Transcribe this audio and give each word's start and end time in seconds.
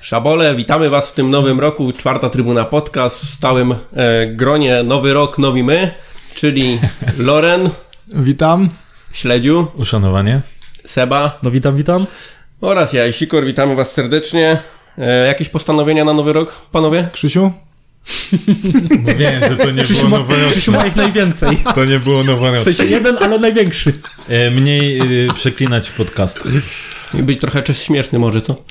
Szabole, 0.00 0.54
witamy 0.54 0.90
Was 0.90 1.08
w 1.10 1.12
tym 1.14 1.30
nowym 1.30 1.60
roku, 1.60 1.92
czwarta 1.92 2.30
Trybuna 2.30 2.64
Podcast, 2.64 3.20
w 3.24 3.34
stałym 3.34 3.72
e, 3.72 4.26
gronie 4.26 4.82
Nowy 4.82 5.14
Rok, 5.14 5.38
Nowi 5.38 5.62
My, 5.64 5.90
czyli 6.34 6.78
Loren, 7.18 7.70
Witam. 8.14 8.68
Śledziu, 9.12 9.66
Uszanowanie. 9.76 10.42
Seba 10.86 11.32
No 11.42 11.50
witam, 11.50 11.76
witam. 11.76 12.06
oraz 12.60 12.92
ja, 12.92 13.12
Sikor, 13.12 13.44
witamy 13.44 13.76
Was 13.76 13.92
serdecznie. 13.92 14.58
E, 14.98 15.26
jakieś 15.26 15.48
postanowienia 15.48 16.04
na 16.04 16.12
Nowy 16.12 16.32
Rok, 16.32 16.54
panowie? 16.72 17.08
Krzysiu? 17.12 17.52
Mówiłem, 19.06 19.42
że 19.48 19.56
to 19.56 19.70
nie 19.70 19.82
Krzysiu 19.82 20.08
było 20.08 20.18
ma, 20.18 20.26
Krzysiu 20.50 20.72
noworoczne. 20.72 20.72
ma 20.78 20.86
ich 20.86 20.96
najwięcej. 20.96 21.58
To 21.74 21.84
nie 21.84 21.98
było 22.00 22.22
W 22.22 22.26
noworoczne. 22.26 22.72
sensie 22.74 22.92
jeden, 22.94 23.16
ale 23.20 23.38
największy. 23.38 23.92
E, 24.28 24.50
Mniej 24.50 25.00
y, 25.28 25.34
przeklinać 25.34 25.88
w 25.88 25.96
podcast. 25.96 26.42
I 27.14 27.22
być 27.22 27.40
trochę 27.40 27.62
czas 27.62 27.82
śmieszny 27.82 28.18
może, 28.18 28.42
co? 28.42 28.62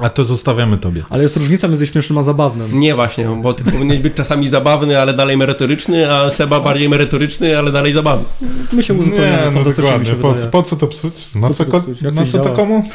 A 0.00 0.08
to 0.08 0.24
zostawiamy 0.24 0.78
tobie. 0.78 1.02
Ale 1.10 1.22
jest 1.22 1.36
różnica 1.36 1.68
między 1.68 1.86
śmiesznym 1.86 2.18
a 2.18 2.22
zabawnym. 2.22 2.80
Nie 2.80 2.94
właśnie, 2.94 3.24
bo 3.42 3.54
ty 3.54 3.64
powinieneś 3.64 3.98
być 3.98 4.14
czasami 4.14 4.48
zabawny, 4.48 4.98
ale 5.00 5.14
dalej 5.14 5.36
merytoryczny, 5.36 6.12
a 6.12 6.30
Seba 6.30 6.60
bardziej 6.60 6.88
merytoryczny, 6.88 7.58
ale 7.58 7.72
dalej 7.72 7.92
zabawny. 7.92 8.24
My 8.72 8.82
się 8.82 8.94
uzupełniamy 8.94 9.36
Nie, 9.54 9.64
no 9.64 9.70
dokładnie. 9.72 10.12
Po, 10.12 10.34
po 10.34 10.62
co 10.62 10.76
to 10.76 10.86
psuć? 10.86 11.14
Na 11.34 11.48
Po 11.48 11.54
co, 11.54 11.64
co 11.64 11.80
psuć? 11.80 12.00
Na 12.00 12.26
co 12.26 12.38
to 12.38 12.50
komu? 12.50 12.88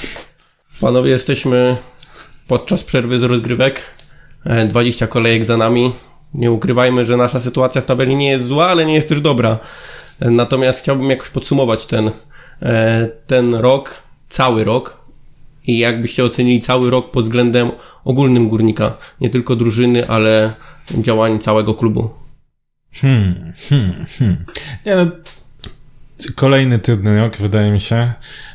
Panowie, 0.82 1.12
jesteśmy 1.12 1.78
podczas 2.48 2.84
przerwy 2.84 3.20
z 3.20 3.24
rozgrywek. 3.24 3.82
E, 4.48 4.68
20 4.68 5.08
kolejek 5.08 5.46
za 5.46 5.58
nami. 5.58 5.94
Nie 6.34 6.52
ukrywajmy, 6.52 7.06
że 7.06 7.18
nasza 7.18 7.40
sytuacja 7.40 7.82
w 7.82 7.86
tabeli 7.86 8.16
nie 8.16 8.30
jest 8.30 8.46
zła, 8.46 8.68
ale 8.68 8.86
nie 8.86 8.94
jest 8.94 9.10
też 9.10 9.22
dobra. 9.22 9.60
E, 10.20 10.30
Natomiast 10.30 10.80
chciałbym 10.80 11.10
jakoś 11.10 11.30
podsumować 11.30 11.86
ten, 11.86 12.12
e, 12.62 13.08
ten 13.28 13.56
rok, 13.56 14.02
cały 14.30 14.64
rok. 14.64 15.08
I 15.68 15.78
jakbyście 15.78 16.24
ocenili 16.24 16.62
cały 16.62 16.90
rok 16.90 17.12
pod 17.12 17.24
względem 17.24 17.72
ogólnym 18.06 18.50
górnika. 18.50 18.98
Nie 19.22 19.30
tylko 19.30 19.56
drużyny, 19.56 20.08
ale 20.08 20.54
działań 20.92 21.40
całego 21.40 21.74
klubu. 21.74 22.10
Hmm, 23.02 23.54
hmm, 23.70 24.06
hmm. 24.20 24.46
Nie 24.86 24.96
no, 24.96 25.12
kolejny 26.36 26.80
trudny 26.80 27.20
rok, 27.20 27.38
wydaje 27.38 27.72
mi 27.72 27.80
się. 27.80 28.14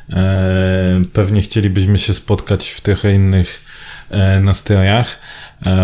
E, 0.09 1.03
pewnie 1.13 1.41
chcielibyśmy 1.41 1.97
się 1.97 2.13
spotkać 2.13 2.69
w 2.69 2.81
trochę 2.81 3.13
innych 3.13 3.65
e, 4.09 4.39
nastrojach, 4.39 5.07
e, 5.07 5.19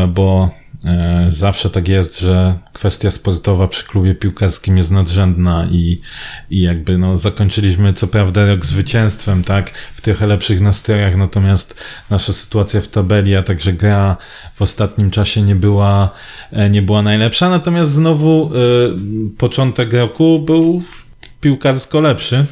bo 0.08 0.50
e, 0.86 1.26
zawsze 1.30 1.70
tak 1.70 1.88
jest, 1.88 2.20
że 2.20 2.60
kwestia 2.74 3.12
sportowa 3.12 3.68
przy 3.68 3.86
klubie 3.86 4.16
piłkarskim 4.16 4.78
jest 4.78 4.92
nadrzędna 4.92 5.68
i, 5.72 6.02
i 6.50 6.62
jakby 6.62 6.98
no 6.98 7.18
zakończyliśmy 7.18 7.94
co 7.94 8.08
prawda 8.08 8.46
rok 8.46 8.66
zwycięstwem, 8.66 9.44
tak, 9.44 9.70
w 9.70 10.02
trochę 10.02 10.28
lepszych 10.28 10.62
nastrojach, 10.62 11.16
natomiast 11.16 11.76
nasza 12.10 12.34
sytuacja 12.34 12.82
w 12.82 12.88
tabeli, 12.88 13.36
a 13.36 13.44
także 13.44 13.74
gra 13.74 14.18
w 14.54 14.62
ostatnim 14.62 15.12
czasie 15.12 15.42
nie 15.42 15.56
była, 15.56 16.12
e, 16.52 16.70
nie 16.70 16.82
była 16.82 17.02
najlepsza, 17.02 17.50
natomiast 17.50 17.92
znowu 17.92 18.52
e, 18.54 18.60
początek 19.38 19.94
roku 19.94 20.40
był 20.40 20.84
piłkarsko 21.42 22.02
lepszy. 22.02 22.46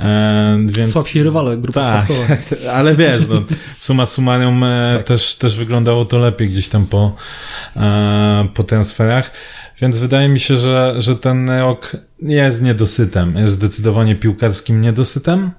E, 0.00 0.58
więc... 0.66 0.90
Słabsi 0.90 1.22
rywale, 1.22 1.56
grupa 1.56 1.80
Tak, 1.80 2.06
ale 2.76 2.94
wiesz, 2.94 3.28
no, 3.28 3.42
summa 3.78 4.06
summarum 4.06 4.64
e, 4.64 5.02
też, 5.04 5.36
też 5.36 5.56
wyglądało 5.56 6.04
to 6.04 6.18
lepiej 6.18 6.48
gdzieś 6.48 6.68
tam 6.68 6.86
po, 6.86 7.16
e, 7.76 8.48
po 8.54 8.62
transferach. 8.62 9.30
Więc 9.80 9.98
wydaje 9.98 10.28
mi 10.28 10.40
się, 10.40 10.56
że, 10.56 10.94
że 10.98 11.16
ten 11.16 11.50
rok 11.50 11.96
jest 12.22 12.62
niedosytem. 12.62 13.36
Jest 13.36 13.52
zdecydowanie 13.52 14.16
piłkarskim 14.16 14.80
niedosytem. 14.80 15.50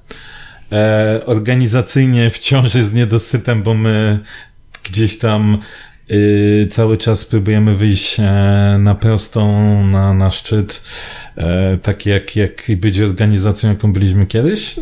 E, 0.71 1.21
organizacyjnie 1.25 2.29
wciąż 2.29 2.75
jest 2.75 2.93
niedosytem, 2.93 3.63
bo 3.63 3.73
my 3.73 4.19
gdzieś 4.83 5.19
tam 5.19 5.59
y, 6.11 6.67
cały 6.71 6.97
czas 6.97 7.25
próbujemy 7.25 7.75
wyjść 7.75 8.19
e, 8.19 8.77
na 8.79 8.95
prostą, 8.95 9.83
na, 9.87 10.13
na 10.13 10.29
szczyt, 10.29 10.83
e, 11.37 11.77
tak 11.77 12.05
jak, 12.05 12.35
jak 12.35 12.67
być 12.77 12.99
organizacją, 12.99 13.69
jaką 13.69 13.93
byliśmy 13.93 14.25
kiedyś. 14.25 14.75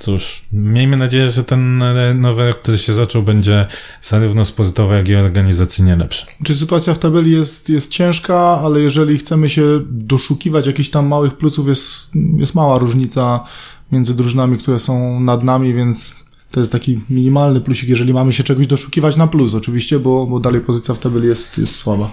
Cóż, 0.00 0.42
miejmy 0.52 0.96
nadzieję, 0.96 1.30
że 1.30 1.44
ten 1.44 1.82
e, 1.82 2.14
nowy 2.14 2.46
rok, 2.46 2.62
który 2.62 2.78
się 2.78 2.94
zaczął, 2.94 3.22
będzie 3.22 3.66
zarówno 4.02 4.44
sportowo, 4.44 4.94
jak 4.94 5.08
i 5.08 5.14
organizacyjnie 5.14 5.96
lepszy. 5.96 6.26
Czy 6.44 6.54
sytuacja 6.54 6.94
w 6.94 6.98
tabeli 6.98 7.30
jest, 7.30 7.68
jest 7.68 7.92
ciężka, 7.92 8.38
ale 8.38 8.80
jeżeli 8.80 9.18
chcemy 9.18 9.48
się 9.48 9.62
doszukiwać 9.90 10.66
jakichś 10.66 10.90
tam 10.90 11.06
małych 11.06 11.36
plusów, 11.36 11.68
jest, 11.68 12.12
jest 12.38 12.54
mała 12.54 12.78
różnica 12.78 13.44
między 13.92 14.16
drużynami, 14.16 14.58
które 14.58 14.78
są 14.78 15.20
nad 15.20 15.44
nami, 15.44 15.74
więc 15.74 16.14
to 16.50 16.60
jest 16.60 16.72
taki 16.72 17.00
minimalny 17.10 17.60
plusik, 17.60 17.88
jeżeli 17.88 18.12
mamy 18.12 18.32
się 18.32 18.42
czegoś 18.42 18.66
doszukiwać 18.66 19.16
na 19.16 19.26
plus, 19.26 19.54
oczywiście, 19.54 19.98
bo, 19.98 20.26
bo 20.26 20.40
dalej 20.40 20.60
pozycja 20.60 20.94
w 20.94 20.98
tabeli 20.98 21.28
jest, 21.28 21.58
jest 21.58 21.76
słaba. 21.76 22.10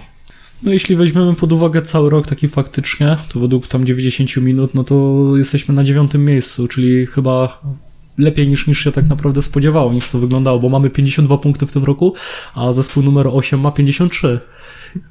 No 0.62 0.72
jeśli 0.72 0.96
weźmiemy 0.96 1.34
pod 1.34 1.52
uwagę 1.52 1.82
cały 1.82 2.10
rok 2.10 2.26
taki 2.26 2.48
faktycznie, 2.48 3.16
to 3.28 3.40
według 3.40 3.66
tam 3.66 3.86
90 3.86 4.36
minut, 4.36 4.74
no 4.74 4.84
to 4.84 5.24
jesteśmy 5.36 5.74
na 5.74 5.84
dziewiątym 5.84 6.24
miejscu, 6.24 6.68
czyli 6.68 7.06
chyba 7.06 7.60
lepiej 8.18 8.48
niż, 8.48 8.66
niż 8.66 8.84
się 8.84 8.92
tak 8.92 9.08
naprawdę 9.08 9.42
spodziewało, 9.42 9.92
niż 9.92 10.08
to 10.08 10.18
wyglądało, 10.18 10.60
bo 10.60 10.68
mamy 10.68 10.90
52 10.90 11.38
punkty 11.38 11.66
w 11.66 11.72
tym 11.72 11.84
roku, 11.84 12.14
a 12.54 12.72
zespół 12.72 13.02
numer 13.02 13.26
8 13.32 13.60
ma 13.60 13.70
53, 13.72 14.40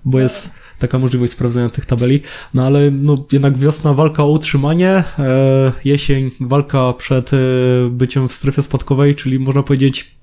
bo 0.06 0.20
jest 0.20 0.52
taka 0.80 1.00
możliwość 1.00 1.34
sprawdzenia 1.34 1.70
tych 1.70 1.86
tabeli, 1.86 2.22
no 2.54 2.66
ale 2.66 2.92
no 2.92 3.26
jednak 3.32 3.58
wiosna 3.58 3.94
walka 3.94 4.24
o 4.24 4.28
utrzymanie, 4.28 5.04
e, 5.20 5.72
jesień 5.86 6.32
walka 6.40 6.94
przed 6.94 7.34
e, 7.34 7.38
byciem 7.90 8.30
w 8.30 8.34
strefie 8.34 8.62
spadkowej, 8.62 9.16
czyli 9.16 9.40
można 9.40 9.64
powiedzieć, 9.64 10.16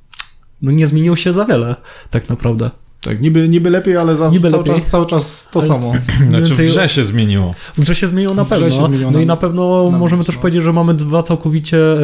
no 0.62 0.70
nie 0.70 0.86
zmieniło 0.86 1.16
się 1.16 1.32
za 1.32 1.44
wiele 1.44 1.76
tak 2.10 2.28
naprawdę. 2.28 2.70
Tak, 3.04 3.20
niby, 3.22 3.48
niby 3.48 3.70
lepiej, 3.70 3.96
ale 3.96 4.16
za, 4.16 4.30
Niby 4.30 4.50
cały, 4.50 4.62
lepiej. 4.62 4.74
Czas, 4.74 4.86
cały 4.86 5.06
czas 5.06 5.48
to 5.52 5.58
Ale- 5.60 5.68
samo. 5.68 5.92
Znaczy 6.28 6.44
w 6.44 6.48
Więcej- 6.48 6.66
grze 6.66 6.88
się 6.88 7.04
zmieniło. 7.04 7.54
W 7.74 7.80
grze 7.80 7.94
się 7.94 8.08
zmieniło 8.08 8.34
na 8.34 8.44
pewno. 8.44 8.70
zmieniło 8.70 9.10
no 9.10 9.18
na- 9.18 9.22
i 9.22 9.26
na 9.26 9.36
pewno 9.36 9.90
na 9.90 9.98
możemy 9.98 10.18
plus, 10.20 10.26
też 10.26 10.36
no. 10.36 10.42
powiedzieć, 10.42 10.62
że 10.62 10.72
mamy 10.72 10.94
dwa 10.94 11.22
całkowicie 11.22 11.78
e, 11.78 11.98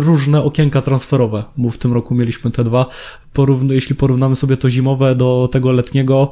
różne 0.00 0.42
okienka 0.42 0.82
transferowe, 0.82 1.44
bo 1.56 1.70
w 1.70 1.78
tym 1.78 1.92
roku 1.92 2.14
mieliśmy 2.14 2.50
te 2.50 2.64
dwa. 2.64 2.86
Porówn 3.32 3.70
jeśli 3.72 3.94
porównamy 3.94 4.36
sobie 4.36 4.56
to 4.56 4.70
zimowe 4.70 5.14
do 5.14 5.48
tego 5.52 5.72
letniego, 5.72 6.30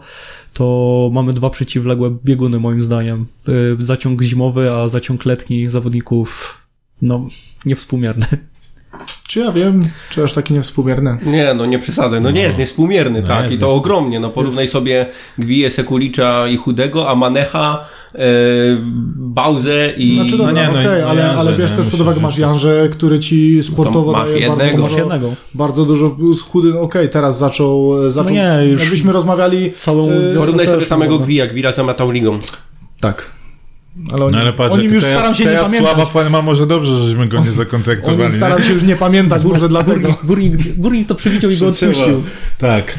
to 0.52 1.10
mamy 1.12 1.32
dwa 1.32 1.50
przeciwległe 1.50 2.10
bieguny 2.24 2.60
moim 2.60 2.82
zdaniem. 2.82 3.26
E, 3.48 3.52
zaciąg 3.78 4.22
zimowy, 4.22 4.72
a 4.72 4.88
zaciąg 4.88 5.24
letni 5.24 5.68
zawodników 5.68 6.58
no 7.02 7.28
niewspółmierny. 7.66 8.26
Czy 9.30 9.40
ja 9.40 9.52
wiem, 9.52 9.88
czy 10.10 10.24
aż 10.24 10.32
taki 10.32 10.54
niewspółmierny? 10.54 11.18
Nie, 11.26 11.54
no 11.54 11.66
nie 11.66 11.78
przesadzaj. 11.78 12.20
No 12.20 12.30
nie 12.30 12.40
jest 12.40 12.58
niewspółmierny, 12.58 13.20
No 13.20 13.26
tak. 13.26 13.42
jest 13.44 13.56
I 13.56 13.58
to 13.58 13.66
niewspół- 13.66 13.76
ogromnie. 13.78 14.20
No 14.20 14.30
porównaj 14.30 14.66
sobie 14.68 15.06
Gwiję, 15.38 15.70
Sekulicza 15.70 16.48
i 16.48 16.56
Chudego, 16.56 17.08
a 17.08 17.14
Manecha, 17.14 17.84
e, 18.14 18.18
Bauzę 19.16 19.90
i... 19.96 20.16
Znaczy 20.16 20.36
dobra, 20.36 20.52
nie, 20.52 20.64
no 20.64 20.70
okej, 20.80 21.02
no 21.02 21.08
ale, 21.08 21.30
ale 21.30 21.52
bierz 21.52 21.72
też 21.72 21.86
pod 21.86 22.00
uwagę, 22.00 22.20
masz. 22.20 22.38
Janże, 22.38 22.88
który 22.92 23.18
ci 23.18 23.62
sportowo 23.62 24.12
daje 24.12 24.32
jednego. 24.38 24.56
bardzo 24.56 24.78
Masz 24.78 24.90
dużo, 24.90 24.98
jednego. 24.98 25.32
bardzo 25.54 25.84
dużo 25.84 26.10
plus 26.10 26.42
chudy, 26.42 26.78
okej, 26.80 27.08
teraz 27.08 27.38
zaczął, 27.38 28.10
zaczął 28.10 28.34
No 28.34 28.42
nie, 28.58 28.70
już- 28.70 28.80
jakbyśmy 28.80 29.12
rozmawiali, 29.12 29.72
Całą 29.76 30.10
E, 30.10 30.34
Porównaj 30.36 30.66
sobie 30.66 30.84
samego. 30.84 31.18
Gwija, 31.18 31.46
Gwira 31.46 31.72
zamiatał 31.72 32.10
ligą. 32.10 32.38
tak, 33.00 33.30
ale 34.12 34.24
oni, 34.24 34.34
No 34.36 34.40
ale 34.40 34.52
patrz, 34.52 34.74
o 34.74 34.76
nim 34.78 34.84
jak 34.84 34.94
już 34.94 35.02
teraz, 35.04 35.18
staram 35.18 35.34
się 35.34 35.44
nie 35.44 35.50
pamiętać, 35.56 35.80
słaba 35.80 36.04
forma, 36.04 36.42
może 36.42 36.66
dobrze, 36.66 37.00
żeśmy 37.00 37.28
go 37.28 37.36
nie 37.36 37.42
o 37.42 37.44
nim 37.44 37.52
zakontraktowali. 37.54 38.32
staram 38.32 38.62
się 38.62 38.72
już 38.72 38.82
nie 38.82 38.96
pamiętać, 38.96 39.44
może 39.44 39.68
dlatego. 39.68 40.14
Górnik, 40.24 40.56
górnik, 40.56 40.76
górnik 40.76 41.08
to 41.08 41.14
przewidział 41.14 41.50
i 41.50 41.56
go 41.56 41.68
odpuścił. 41.68 42.22
Tak. 42.58 42.98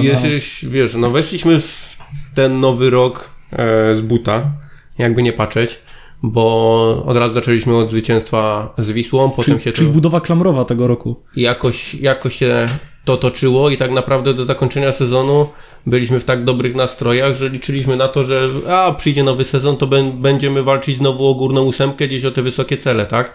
Jesteś, 0.00 0.64
wiesz, 0.68 0.94
no 0.94 1.10
weszliśmy 1.10 1.60
w 1.60 1.88
ten 2.34 2.60
nowy 2.60 2.90
rok 2.90 3.30
e, 3.52 3.94
z 3.96 4.00
buta, 4.00 4.50
jakby 4.98 5.22
nie 5.22 5.32
patrzeć, 5.32 5.78
bo 6.22 7.04
od 7.06 7.16
razu 7.16 7.34
zaczęliśmy 7.34 7.76
od 7.76 7.90
zwycięstwa 7.90 8.74
z 8.78 8.90
Wisłą, 8.90 9.30
potem 9.30 9.54
Czyli, 9.54 9.64
się 9.64 9.72
czyli 9.72 9.88
to 9.88 9.94
budowa 9.94 10.20
klamrowa 10.20 10.64
tego 10.64 10.86
roku. 10.86 11.22
jakoś, 11.36 11.94
jakoś 11.94 12.36
się 12.36 12.66
to 13.08 13.16
toczyło 13.16 13.70
i 13.70 13.76
tak 13.76 13.90
naprawdę 13.90 14.34
do 14.34 14.44
zakończenia 14.44 14.92
sezonu 14.92 15.48
byliśmy 15.86 16.20
w 16.20 16.24
tak 16.24 16.44
dobrych 16.44 16.74
nastrojach, 16.74 17.34
że 17.34 17.48
liczyliśmy 17.48 17.96
na 17.96 18.08
to, 18.08 18.24
że 18.24 18.48
a 18.68 18.92
przyjdzie 18.92 19.22
nowy 19.22 19.44
sezon, 19.44 19.76
to 19.76 19.86
bę- 19.86 20.12
będziemy 20.12 20.62
walczyć 20.62 20.96
znowu 20.96 21.26
o 21.26 21.34
górną 21.34 21.62
ósemkę, 21.62 22.08
gdzieś 22.08 22.24
o 22.24 22.30
te 22.30 22.42
wysokie 22.42 22.76
cele, 22.76 23.06
tak? 23.06 23.32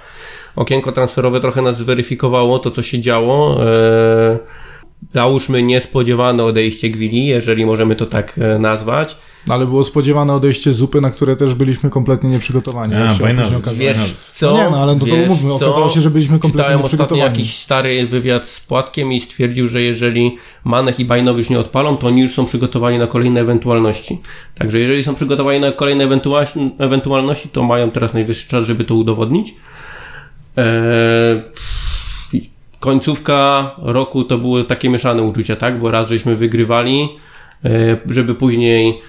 Okienko 0.56 0.92
transferowe 0.92 1.40
trochę 1.40 1.62
nas 1.62 1.78
zweryfikowało 1.78 2.60
to, 2.60 2.72
co 2.72 2.82
się 2.82 3.00
działo. 3.00 3.58
Eee, 3.66 4.38
załóżmy 5.14 5.64
niespodziewane 5.64 6.44
odejście 6.44 6.90
Gwili, 6.90 7.26
jeżeli 7.26 7.66
możemy 7.66 7.96
to 7.96 8.06
tak 8.06 8.38
e, 8.38 8.60
nazwać. 8.60 9.18
Ale 9.50 9.66
było 9.66 9.84
spodziewane 9.84 10.34
odejście 10.34 10.74
zupy, 10.74 11.02
na 11.02 11.10
które 11.10 11.36
też 11.36 11.54
byliśmy 11.54 11.90
kompletnie 11.90 12.30
nieprzygotowani. 12.30 12.96
A, 12.96 13.00
jak 13.00 13.14
się. 13.50 13.56
Wiesz 13.80 13.98
co? 14.32 14.52
No 14.52 14.58
nie, 14.58 14.70
no 14.70 14.78
ale 14.78 14.94
to, 14.94 15.00
to 15.00 15.06
wiesz 15.06 15.30
mówmy, 15.30 15.54
okazało 15.54 15.90
się, 15.90 16.02
że 16.02 16.10
byliśmy 16.10 16.40
kompletnie 16.40 16.64
Czytałem 16.64 16.86
ostatnio 16.86 17.04
nieprzygotowani. 17.06 17.40
jakiś 17.40 17.56
stary 17.58 18.08
wywiad 18.08 18.48
z 18.50 18.60
Płatkiem 18.60 19.14
i 19.14 19.20
stwierdził, 19.20 19.68
że 19.68 19.82
jeżeli 19.82 20.38
Manech 20.64 21.00
i 21.00 21.06
Bajnow 21.06 21.38
już 21.38 21.50
nie 21.50 21.60
odpalą, 21.60 21.98
to 21.98 22.08
oni 22.08 22.22
już 22.22 22.32
są 22.32 22.46
przygotowani 22.46 23.00
na 23.00 23.08
kolejne 23.08 23.40
ewentualności. 23.42 24.22
Także 24.58 24.80
jeżeli 24.80 25.04
są 25.04 25.16
przygotowani 25.16 25.60
na 25.60 25.72
kolejne 25.72 26.08
ewentua- 26.08 26.70
ewentualności, 26.80 27.50
to 27.50 27.64
mają 27.64 27.92
teraz 27.92 28.14
najwyższy 28.14 28.48
czas, 28.48 28.66
żeby 28.68 28.84
to 28.84 28.96
udowodnić. 28.96 29.56
Eee, 30.58 31.42
końcówka 32.80 33.72
roku 33.78 34.24
to 34.24 34.38
były 34.38 34.64
takie 34.64 34.90
mieszane 34.90 35.24
uczucia, 35.24 35.56
tak? 35.56 35.80
Bo 35.80 35.92
raz 35.92 36.10
żeśmy 36.10 36.36
wygrywali, 36.36 37.10
e, 37.66 37.98
żeby 38.06 38.36
później 38.36 39.02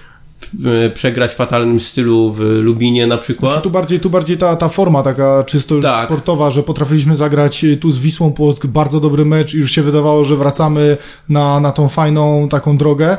przegrać 0.93 1.31
w 1.31 1.35
fatalnym 1.35 1.79
stylu 1.79 2.33
w 2.33 2.39
Lubinie 2.39 3.07
na 3.07 3.17
przykład. 3.17 3.51
Znaczy, 3.51 3.63
tu 3.63 3.69
bardziej, 3.71 3.99
tu 3.99 4.09
bardziej 4.09 4.37
ta, 4.37 4.55
ta 4.55 4.69
forma 4.69 5.03
taka 5.03 5.43
czysto 5.43 5.79
Tak. 5.79 6.05
sportowa, 6.05 6.51
że 6.51 6.63
potrafiliśmy 6.63 7.15
zagrać 7.15 7.63
y, 7.63 7.77
tu 7.77 7.91
z 7.91 7.99
Wisłą 7.99 8.31
Płock 8.33 8.65
bardzo 8.67 8.99
dobry 8.99 9.25
mecz 9.25 9.53
i 9.53 9.57
już 9.57 9.71
się 9.71 9.83
wydawało, 9.83 10.25
że 10.25 10.35
wracamy 10.35 10.97
na, 11.29 11.59
na 11.59 11.71
tą 11.71 11.89
fajną 11.89 12.49
taką 12.49 12.77
drogę. 12.77 13.17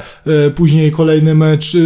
Y, 0.48 0.50
Później 0.50 0.92
kolejny 0.92 1.34
mecz, 1.34 1.76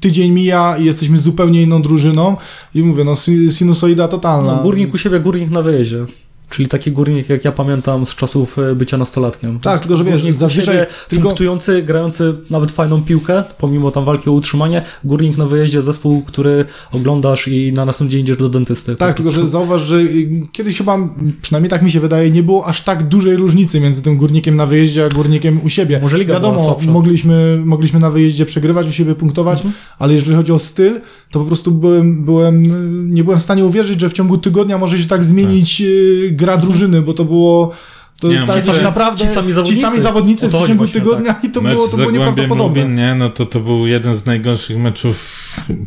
tydzień 0.00 0.30
mija 0.32 0.76
i 0.80 0.84
jesteśmy 0.84 1.18
zupełnie 1.18 1.62
inną 1.62 1.82
drużyną 1.82 2.36
i 2.74 2.82
mówię, 2.82 3.04
no 3.04 3.12
si- 3.16 3.50
sinusoida 3.50 4.08
totalna. 4.08 4.56
No, 4.56 4.62
górnik 4.62 4.94
u 4.94 4.98
siebie, 4.98 5.20
górnik 5.20 5.50
na 5.50 5.62
wyjeździe. 5.62 6.06
Czyli 6.50 6.68
taki 6.68 6.92
górnik, 6.92 7.28
jak 7.28 7.44
ja 7.44 7.52
pamiętam 7.52 8.06
z 8.06 8.14
czasów 8.14 8.58
e, 8.58 8.74
bycia 8.74 8.96
nastolatkiem. 8.96 9.60
Tak, 9.60 9.80
tylko 9.80 9.96
że 9.96 10.04
wiesz, 10.04 10.14
Górnik 10.14 10.34
zazwyczaj 10.34 10.76
tylko- 11.08 11.24
punktujący, 11.28 11.82
grający 11.82 12.34
nawet 12.50 12.70
fajną 12.72 13.02
piłkę, 13.02 13.44
pomimo 13.58 13.90
tam 13.90 14.04
walki 14.04 14.30
o 14.30 14.32
utrzymanie. 14.32 14.82
Górnik 15.04 15.36
na 15.36 15.46
wyjeździe, 15.46 15.82
zespół, 15.82 16.22
który 16.22 16.64
oglądasz 16.92 17.48
i 17.48 17.72
na 17.72 17.84
następny 17.84 18.12
dzień 18.12 18.20
idziesz 18.20 18.36
do 18.36 18.48
dentysty. 18.48 18.94
Tak, 18.96 19.14
tylko 19.16 19.32
że 19.32 19.48
zauważ, 19.48 19.82
że 19.82 19.96
y, 19.96 20.30
kiedyś 20.52 20.78
chyba, 20.78 20.98
przynajmniej 21.42 21.70
tak 21.70 21.82
mi 21.82 21.90
się 21.90 22.00
wydaje, 22.00 22.30
nie 22.30 22.42
było 22.42 22.66
aż 22.66 22.80
tak 22.80 23.08
dużej 23.08 23.36
różnicy 23.36 23.80
między 23.80 24.02
tym 24.02 24.16
górnikiem 24.16 24.56
na 24.56 24.66
wyjeździe, 24.66 25.04
a 25.04 25.08
górnikiem 25.08 25.60
u 25.64 25.68
siebie. 25.68 26.00
Może 26.02 26.18
liga 26.18 26.34
Wiadomo, 26.34 26.78
mogliśmy, 26.86 27.62
mogliśmy 27.64 28.00
na 28.00 28.10
wyjeździe 28.10 28.46
przegrywać, 28.46 28.88
u 28.88 28.92
siebie 28.92 29.14
punktować, 29.14 29.58
Mhm. 29.58 29.74
ale 29.98 30.14
jeżeli 30.14 30.36
chodzi 30.36 30.52
o 30.52 30.58
styl, 30.58 31.00
to 31.30 31.40
po 31.40 31.44
prostu 31.46 31.72
byłem, 31.72 32.24
byłem, 32.24 33.14
nie 33.14 33.24
byłem 33.24 33.40
w 33.40 33.42
stanie 33.42 33.64
uwierzyć, 33.64 34.00
że 34.00 34.10
w 34.10 34.12
ciągu 34.12 34.38
tygodnia 34.38 34.78
może 34.78 34.98
się 34.98 35.08
tak 35.08 35.24
zmienić 35.24 35.80
y, 35.80 36.35
gra 36.36 36.56
drużyny, 36.56 37.02
bo 37.02 37.14
to 37.14 37.24
było... 37.24 37.72
To 38.20 38.28
Nie, 38.28 38.34
jest 38.34 38.46
no, 38.46 38.52
tak, 38.52 38.62
ci 38.62 38.70
sami- 38.70 38.82
naprawdę 38.82 39.22
ci 39.24 39.28
sami 39.28 39.52
zawodnicy. 39.52 39.76
ci 39.76 39.82
sami 39.82 40.00
zawodnicy 40.00 40.48
w 40.48 40.66
ciągu 40.68 40.86
tygodnia 40.88 41.34
i 41.42 41.48
to 41.50 41.60
Mecz 41.60 41.74
było, 41.74 41.88
to 41.88 41.96
było 41.96 42.10
nieprawdopodobne. 42.10 42.82
Lubin, 42.82 42.94
nie, 42.94 43.14
no 43.14 43.30
to 43.30 43.46
to 43.46 43.60
był 43.60 43.86
jeden 43.86 44.14
z 44.14 44.26
najgorszych 44.26 44.78
meczów 44.78 45.16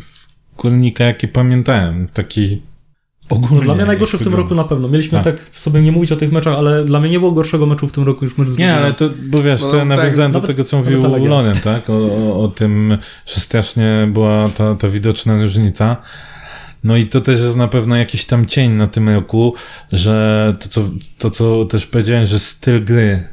w 0.00 0.26
Górnika, 0.56 1.04
jaki 1.04 1.28
pamiętałem. 1.28 2.08
Taki 2.14 2.62
ogólnie. 3.30 3.56
No, 3.56 3.62
dla 3.62 3.74
mnie 3.74 3.84
najgorszy 3.84 4.18
w 4.18 4.22
tym 4.22 4.34
roku 4.34 4.54
na 4.54 4.64
pewno. 4.64 4.88
Mieliśmy 4.88 5.22
Tak. 5.22 5.36
tak 5.36 5.56
sobie 5.56 5.80
nie 5.82 5.92
mówić 5.92 6.12
o 6.12 6.16
tych 6.16 6.32
meczach, 6.32 6.54
ale 6.58 6.84
dla 6.84 7.00
mnie 7.00 7.10
nie 7.10 7.18
było 7.18 7.32
gorszego 7.32 7.66
meczu 7.66 7.88
w 7.88 7.92
tym 7.92 8.04
roku 8.04 8.24
niż 8.24 8.38
mecz 8.38 8.48
z 8.48 8.58
Nie, 8.58 8.74
ale 8.74 8.94
to, 8.94 9.08
bo 9.22 9.42
wiesz, 9.42 9.60
No, 9.60 9.66
to 9.70 9.76
ja 9.76 9.80
tak, 9.86 9.88
nawiązałem 9.88 10.32
do 10.32 10.40
tego, 10.40 10.64
co 10.64 10.76
mówił. 10.76 11.02
Loren, 11.28 11.54
tak? 11.64 11.90
O, 11.90 11.92
o, 11.94 12.44
o 12.44 12.48
tym, 12.48 12.98
że 13.26 13.40
strasznie 13.40 14.08
była 14.12 14.48
ta, 14.48 14.74
ta 14.74 14.88
widoczna 14.88 15.42
różnica. 15.42 15.96
No 16.84 16.96
i 16.96 17.06
to 17.06 17.20
też 17.20 17.40
jest 17.40 17.56
na 17.56 17.68
pewno 17.68 17.96
jakiś 17.96 18.24
tam 18.24 18.46
cień 18.46 18.70
na 18.70 18.86
tym 18.86 19.08
roku, 19.08 19.54
że 19.92 20.56
to, 20.60 20.68
co, 20.68 20.90
to, 21.18 21.30
co 21.30 21.64
też 21.64 21.86
powiedziałem, 21.86 22.26
że 22.26 22.38
styl 22.38 22.84
gry 22.84 23.24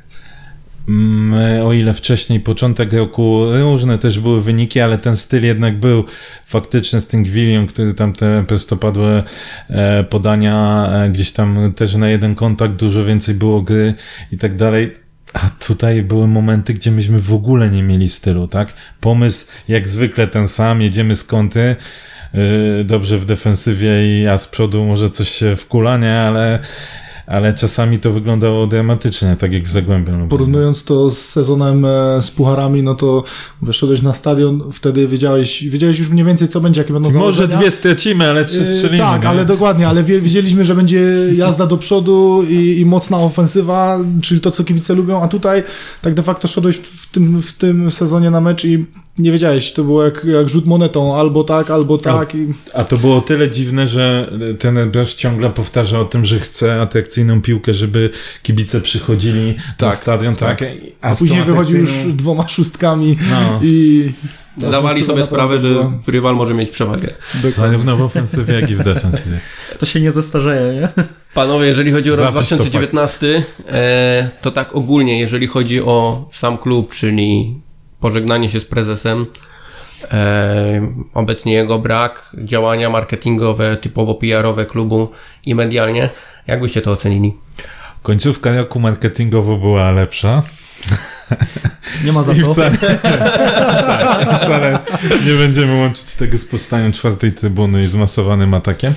My, 0.90 1.64
o 1.64 1.74
ile 1.74 1.94
wcześniej, 1.94 2.40
początek 2.40 2.94
roku, 2.94 3.46
różne 3.52 3.98
też 3.98 4.20
były 4.20 4.42
wyniki, 4.42 4.80
ale 4.80 4.98
ten 4.98 5.16
styl 5.16 5.44
jednak 5.44 5.80
był 5.80 6.04
faktyczny 6.46 7.02
z 7.02 7.08
tym 7.08 7.24
Gwilią, 7.24 7.68
który 7.68 7.94
tam 7.94 8.14
te 8.14 8.44
prostopadłe 8.48 9.24
e, 9.70 10.04
podania, 10.04 10.88
e, 10.92 11.10
gdzieś 11.10 11.32
tam 11.32 11.74
też 11.74 11.96
na 11.96 12.10
jeden 12.10 12.36
kontakt 12.36 12.74
dużo 12.74 13.06
więcej 13.06 13.36
było 13.36 13.62
gry 13.62 13.94
i 14.32 14.38
tak 14.38 14.56
dalej. 14.56 14.96
A 15.34 15.40
tutaj 15.68 16.04
były 16.04 16.28
momenty, 16.28 16.74
gdzie 16.74 16.92
myśmy 16.92 17.20
w 17.20 17.34
ogóle 17.34 17.70
nie 17.70 17.84
mieli 17.84 18.10
stylu, 18.10 18.48
tak? 18.48 18.74
Pomysł 19.02 19.48
jak 19.68 19.88
zwykle 19.88 20.28
ten 20.28 20.48
sam, 20.48 20.82
jedziemy 20.82 21.16
z 21.16 21.24
kąty, 21.24 21.76
dobrze 22.85 23.18
w 23.18 23.25
defensywie 23.25 24.21
i 24.21 24.27
a 24.27 24.38
z 24.38 24.47
przodu 24.47 24.85
może 24.85 25.09
coś 25.09 25.29
się 25.29 25.56
wkula, 25.56 25.97
nie? 25.97 26.19
Ale, 26.19 26.59
ale 27.27 27.53
czasami 27.53 28.00
to 28.00 28.12
wyglądało 28.12 28.68
dramatycznie, 28.68 29.35
tak 29.39 29.53
jak 29.53 29.68
z 29.68 29.71
Zagłębiem. 29.71 30.15
Lubin. 30.15 30.29
Porównując 30.29 30.83
to 30.83 31.12
z 31.12 31.18
sezonem 31.18 31.85
e, 31.85 32.21
z 32.21 32.31
pucharami, 32.31 32.83
no 32.83 32.95
to 32.95 33.24
wyszedłeś 33.62 34.01
na 34.01 34.13
stadion, 34.13 34.63
wtedy 34.74 35.07
wiedziałeś, 35.07 35.63
wiedziałeś 35.63 36.00
już 36.00 36.09
mniej 36.09 36.25
więcej 36.25 36.47
co 36.47 36.62
będzie, 36.62 36.81
jakie 36.81 36.94
będą 36.94 37.07
Może 37.09 37.19
założenia. 37.19 37.57
dwie 37.57 37.71
stracimy, 37.71 38.29
ale 38.29 38.45
trzy 38.45 38.57
Yy, 38.57 38.74
strzelimy. 38.75 38.97
Tak, 39.00 39.24
nie? 39.24 39.29
ale 39.29 39.45
dokładnie, 39.45 39.88
ale 39.88 40.03
wie, 40.03 40.21
wiedzieliśmy, 40.21 40.65
że 40.65 40.75
będzie 40.75 41.01
jazda 41.35 41.65
do 41.68 41.77
przodu 41.77 42.44
i, 42.50 42.79
i 42.79 42.85
mocna 42.85 43.18
ofensywa, 43.18 44.00
czyli 44.21 44.41
to, 44.41 44.51
co 44.51 44.63
kibice 44.63 44.94
lubią, 44.94 45.21
a 45.24 45.27
tutaj 45.27 45.63
tak 46.01 46.13
de 46.13 46.24
facto 46.24 46.47
szedłeś 46.47 46.77
w, 46.77 47.12
tym, 47.12 47.41
w 47.41 47.53
tym 47.53 47.91
sezonie 47.91 48.31
na 48.31 48.41
mecz 48.41 48.65
i 48.65 48.85
nie 49.19 49.31
wiedziałeś, 49.31 49.72
to 49.74 49.84
było 49.84 50.04
jak, 50.04 50.24
jak 50.24 50.50
rzut 50.50 50.66
monetą, 50.66 51.16
albo 51.16 51.44
tak, 51.44 51.72
albo 51.72 51.98
tak. 51.98 52.36
I, 52.36 52.48
A 52.74 52.84
to 52.84 52.98
było 52.98 53.22
tyle 53.22 53.52
dziwne, 53.52 53.88
że 53.88 54.31
ten 54.60 54.92
Broż 54.92 55.14
ciągle 55.14 55.50
powtarza 55.50 56.00
o 56.00 56.06
tym, 56.06 56.25
że 56.25 56.40
chce 56.40 56.81
atrakcyjną 56.81 57.42
piłkę, 57.42 57.74
żeby 57.74 58.10
kibice 58.44 58.81
przychodzili 58.81 59.48
na 59.58 59.74
Tak, 59.78 59.96
stadion, 59.96 60.36
tak? 60.36 60.60
a 61.02 61.16
z 61.16 61.19
później 61.19 61.44
wychodził 61.44 61.78
już 61.78 61.92
dwoma 62.14 62.48
szóstkami 62.48 63.18
No. 63.31 63.60
i... 63.64 64.12
Dawali 64.58 65.04
sobie 65.04 65.24
sprawę, 65.25 65.60
że 65.60 65.92
rywal 66.08 66.36
może 66.36 66.54
mieć 66.54 66.70
przewagę. 66.70 67.08
Zarówno 67.56 67.98
w 67.98 68.02
ofensywie, 68.02 68.54
jak 68.54 68.70
i 68.70 68.75
w 68.75 68.84
defensywie. 68.84 69.40
To 69.80 69.86
się 69.86 70.02
nie 70.02 70.12
zestarzeje, 70.12 70.74
nie? 70.81 70.90
Panowie, 71.34 71.68
jeżeli 71.68 71.92
chodzi 71.92 72.12
o 72.12 72.16
rok 72.16 72.34
Zapisz 72.34 72.50
to 72.50 72.56
2019, 72.56 73.44
e, 73.72 74.30
to 74.42 74.52
tak 74.52 74.75
ogólnie, 74.75 75.20
jeżeli 75.20 75.48
chodzi 75.48 75.81
o 75.81 76.30
sam 76.34 76.58
klub, 76.58 76.94
czyli 76.94 77.56
pożegnanie 78.00 78.50
się 78.50 78.60
z 78.60 78.66
prezesem, 78.66 79.26
e, 80.12 80.94
obecnie 81.14 81.54
jego 81.54 81.80
brak, 81.80 82.36
działania 82.44 82.90
marketingowe, 82.90 83.78
typowo 83.78 84.16
PR-owe 84.16 84.66
klubu 84.66 85.12
i 85.46 85.56
medialnie, 85.56 86.10
jak 86.48 86.62
byście 86.62 86.82
to 86.82 86.92
ocenili? 86.92 87.38
Końcówka 88.04 88.56
roku 88.56 88.80
marketingowo 88.80 89.58
była 89.58 89.92
lepsza. 89.92 90.44
Nie 92.06 92.12
ma 92.12 92.24
za 92.24 92.36
co. 92.46 92.54
wcale, 92.54 92.78
tak, 92.78 94.42
wcale 94.44 94.80
nie 95.26 95.34
będziemy 95.34 95.76
łączyć 95.76 96.16
tego 96.16 96.38
z 96.38 96.46
powstaniem 96.46 96.94
czwartej 96.94 97.32
trybuny 97.32 97.84
i 97.84 97.88
zmasowanym 97.88 98.54
atakiem. 98.54 98.94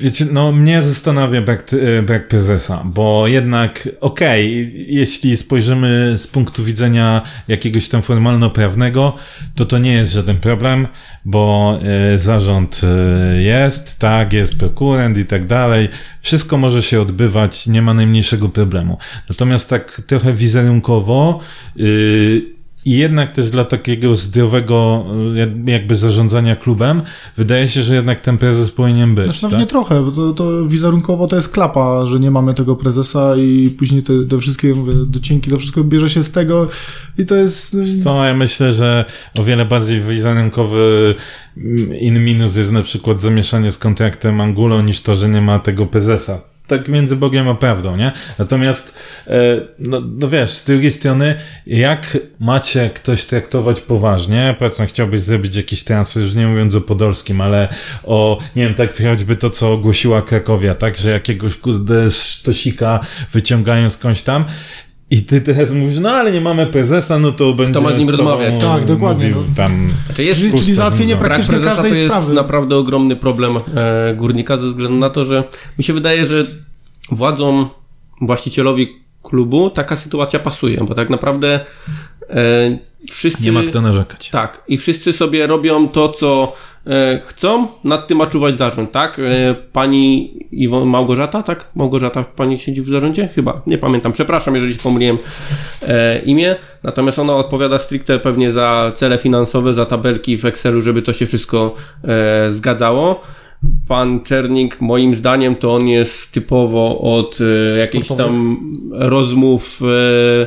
Wiecie, 0.00 0.24
no 0.32 0.52
mnie 0.52 0.82
zastanawia 0.82 1.42
brak, 1.42 1.64
e, 1.98 2.02
brak 2.02 2.28
prezesa, 2.28 2.82
bo 2.84 3.26
jednak 3.26 3.88
okej, 4.00 4.66
jeśli 4.94 5.36
spojrzymy 5.36 6.14
z 6.18 6.26
punktu 6.26 6.64
widzenia 6.64 7.22
jakiegoś 7.48 7.88
tam 7.88 8.02
formalno-prawnego, 8.02 9.14
to 9.54 9.64
to 9.64 9.78
nie 9.78 9.92
jest 9.92 10.12
żaden 10.12 10.36
problem, 10.36 10.88
bo 11.24 11.78
e, 11.82 12.18
zarząd 12.18 12.80
e, 12.84 13.42
jest, 13.42 13.98
tak, 13.98 14.32
jest 14.32 14.58
prokurent 14.58 15.18
i 15.18 15.24
tak 15.24 15.46
dalej, 15.46 15.88
wszystko 16.20 16.58
może 16.58 16.82
się 16.82 17.00
odbywać, 17.00 17.66
nie 17.66 17.82
ma 17.82 17.94
najmniejszego 17.94 18.48
problemu. 18.48 18.98
Natomiast 19.28 19.70
tak 19.70 20.02
trochę 20.06 20.32
wizerunkowo, 20.32 21.40
y, 21.80 22.59
i 22.84 22.96
jednak 22.96 23.32
też 23.32 23.50
dla 23.50 23.64
takiego 23.64 24.16
zdrowego 24.16 25.04
jak- 25.34 25.68
jakby 25.68 25.96
zarządzania 25.96 26.56
klubem, 26.56 27.02
wydaje 27.36 27.68
się, 27.68 27.82
że 27.82 27.94
jednak 27.94 28.20
ten 28.20 28.38
prezes 28.38 28.70
powinien 28.70 29.14
być. 29.14 29.24
Znaczy, 29.24 29.50
tak? 29.50 29.60
nie 29.60 29.66
trochę, 29.66 30.02
bo 30.02 30.10
to, 30.10 30.32
to 30.32 30.66
wizerunkowo 30.66 31.26
to 31.26 31.36
jest 31.36 31.48
klapa, 31.52 32.06
że 32.06 32.20
nie 32.20 32.30
mamy 32.30 32.54
tego 32.54 32.76
prezesa 32.76 33.36
i 33.36 33.74
później 33.78 34.02
te, 34.02 34.12
te 34.28 34.38
wszystkie 34.38 34.74
mówię, 34.74 34.92
docinki, 35.06 35.50
to 35.50 35.58
wszystko 35.58 35.84
bierze 35.84 36.10
się 36.10 36.22
z 36.24 36.30
tego 36.30 36.68
i 37.18 37.26
to 37.26 37.34
jest... 37.36 37.80
Wiesz 37.80 37.98
Co, 38.04 38.24
ja 38.24 38.34
myślę, 38.34 38.72
że 38.72 39.04
o 39.38 39.44
wiele 39.44 39.64
bardziej 39.64 40.00
wizerunkowy 40.00 41.14
mm, 41.56 41.94
in 41.98 42.24
minus 42.24 42.56
jest 42.56 42.72
na 42.72 42.82
przykład 42.82 43.20
zamieszanie 43.20 43.72
z 43.72 43.78
kontraktem 43.78 44.40
Angulo 44.40 44.82
niż 44.82 45.02
to, 45.02 45.14
że 45.14 45.28
nie 45.28 45.40
ma 45.42 45.58
tego 45.58 45.86
prezesa. 45.86 46.40
Tak 46.70 46.88
między 46.88 47.16
Bogiem 47.16 47.48
a 47.48 47.54
prawdą, 47.54 47.96
nie? 47.96 48.12
Natomiast, 48.38 49.04
e, 49.26 49.40
no, 49.78 50.00
no 50.00 50.28
wiesz, 50.28 50.50
z 50.50 50.64
drugiej 50.64 50.90
strony, 50.90 51.34
jak 51.66 52.18
macie 52.40 52.90
ktoś 52.94 53.24
traktować 53.24 53.80
poważnie, 53.80 54.56
powiedzmy, 54.58 54.86
chciałbyś 54.86 55.20
zrobić 55.20 55.56
jakiś 55.56 55.84
transfer, 55.84 56.22
już 56.22 56.34
nie 56.34 56.46
mówiąc 56.46 56.74
o 56.74 56.80
Podolskim, 56.80 57.40
ale 57.40 57.68
o, 58.04 58.38
nie 58.56 58.64
wiem, 58.64 58.74
tak 58.74 58.90
choćby 59.02 59.36
to, 59.36 59.50
co 59.50 59.72
ogłosiła 59.72 60.22
Krakowia, 60.22 60.74
tak, 60.74 60.96
że 60.96 61.10
jakiegoś 61.10 61.56
kurde 61.56 62.10
sztosika 62.10 63.00
wyciągają 63.32 63.90
skądś 63.90 64.22
tam 64.22 64.44
i 65.10 65.22
ty 65.22 65.40
teraz 65.40 65.70
mówisz, 65.72 65.98
no 65.98 66.10
ale 66.10 66.32
nie 66.32 66.40
mamy 66.40 66.66
prezesa, 66.66 67.18
no 67.18 67.32
to 67.32 67.52
będzie 67.52 67.80
ma 67.80 67.92
z 67.92 67.98
nim 67.98 68.10
rozmawiać? 68.10 68.60
Tak, 68.60 68.84
dokładnie, 68.84 69.26
Mówił, 69.26 69.44
no. 69.48 69.54
tam 69.56 69.90
Znaczy 70.06 70.24
jest 70.24 70.40
Czyli, 70.40 70.58
czyli 70.58 70.74
załatwienie 70.74 71.16
Brak 71.16 71.20
Brak 71.20 71.30
praktycznie 71.30 71.58
to 71.58 71.64
każdej 71.64 71.90
jest 71.90 72.04
sprawy. 72.04 72.34
naprawdę 72.34 72.76
ogromny 72.76 73.16
problem 73.16 73.56
e, 73.56 74.14
górnika 74.14 74.56
ze 74.56 74.68
względu 74.68 74.98
na 74.98 75.10
to, 75.10 75.24
że 75.24 75.44
mi 75.78 75.84
się 75.84 75.92
wydaje, 75.92 76.26
że 76.26 76.46
władzom, 77.10 77.68
właścicielowi 78.20 78.88
klubu 79.22 79.70
taka 79.70 79.96
sytuacja 79.96 80.38
pasuje, 80.38 80.78
bo 80.88 80.94
tak 80.94 81.10
naprawdę 81.10 81.60
e, 82.30 82.78
wszyscy... 83.10 83.44
Nie 83.44 83.52
ma 83.52 83.62
kto 83.62 83.80
narzekać. 83.80 84.30
Tak, 84.30 84.64
i 84.68 84.78
wszyscy 84.78 85.12
sobie 85.12 85.46
robią 85.46 85.88
to, 85.88 86.08
co 86.08 86.52
e, 86.86 87.20
chcą, 87.26 87.68
nad 87.84 88.08
tym 88.08 88.18
ma 88.18 88.26
czuwać 88.26 88.56
zarząd, 88.56 88.92
tak? 88.92 89.18
E, 89.18 89.54
pani 89.72 90.34
Iwo, 90.52 90.84
Małgorzata, 90.84 91.42
tak? 91.42 91.70
Małgorzata 91.74 92.24
pani 92.24 92.58
siedzi 92.58 92.82
w 92.82 92.88
zarządzie? 92.88 93.28
Chyba, 93.34 93.62
nie 93.66 93.78
pamiętam, 93.78 94.12
przepraszam, 94.12 94.54
jeżeli 94.54 94.74
się 94.74 94.80
pomyliłem 94.80 95.18
e, 95.82 96.18
imię, 96.18 96.56
natomiast 96.82 97.18
ona 97.18 97.36
odpowiada 97.36 97.78
stricte 97.78 98.18
pewnie 98.18 98.52
za 98.52 98.92
cele 98.94 99.18
finansowe, 99.18 99.74
za 99.74 99.86
tabelki 99.86 100.36
w 100.36 100.44
Excelu, 100.44 100.80
żeby 100.80 101.02
to 101.02 101.12
się 101.12 101.26
wszystko 101.26 101.74
e, 102.04 102.50
zgadzało. 102.50 103.20
Pan 103.88 104.20
Czernik, 104.20 104.80
moim 104.80 105.14
zdaniem, 105.14 105.56
to 105.56 105.74
on 105.74 105.88
jest 105.88 106.32
typowo 106.32 107.00
od 107.00 107.38
e, 107.74 107.78
jakichś 107.78 108.08
tam 108.08 108.56
rozmów 108.90 109.80
e, 109.82 110.46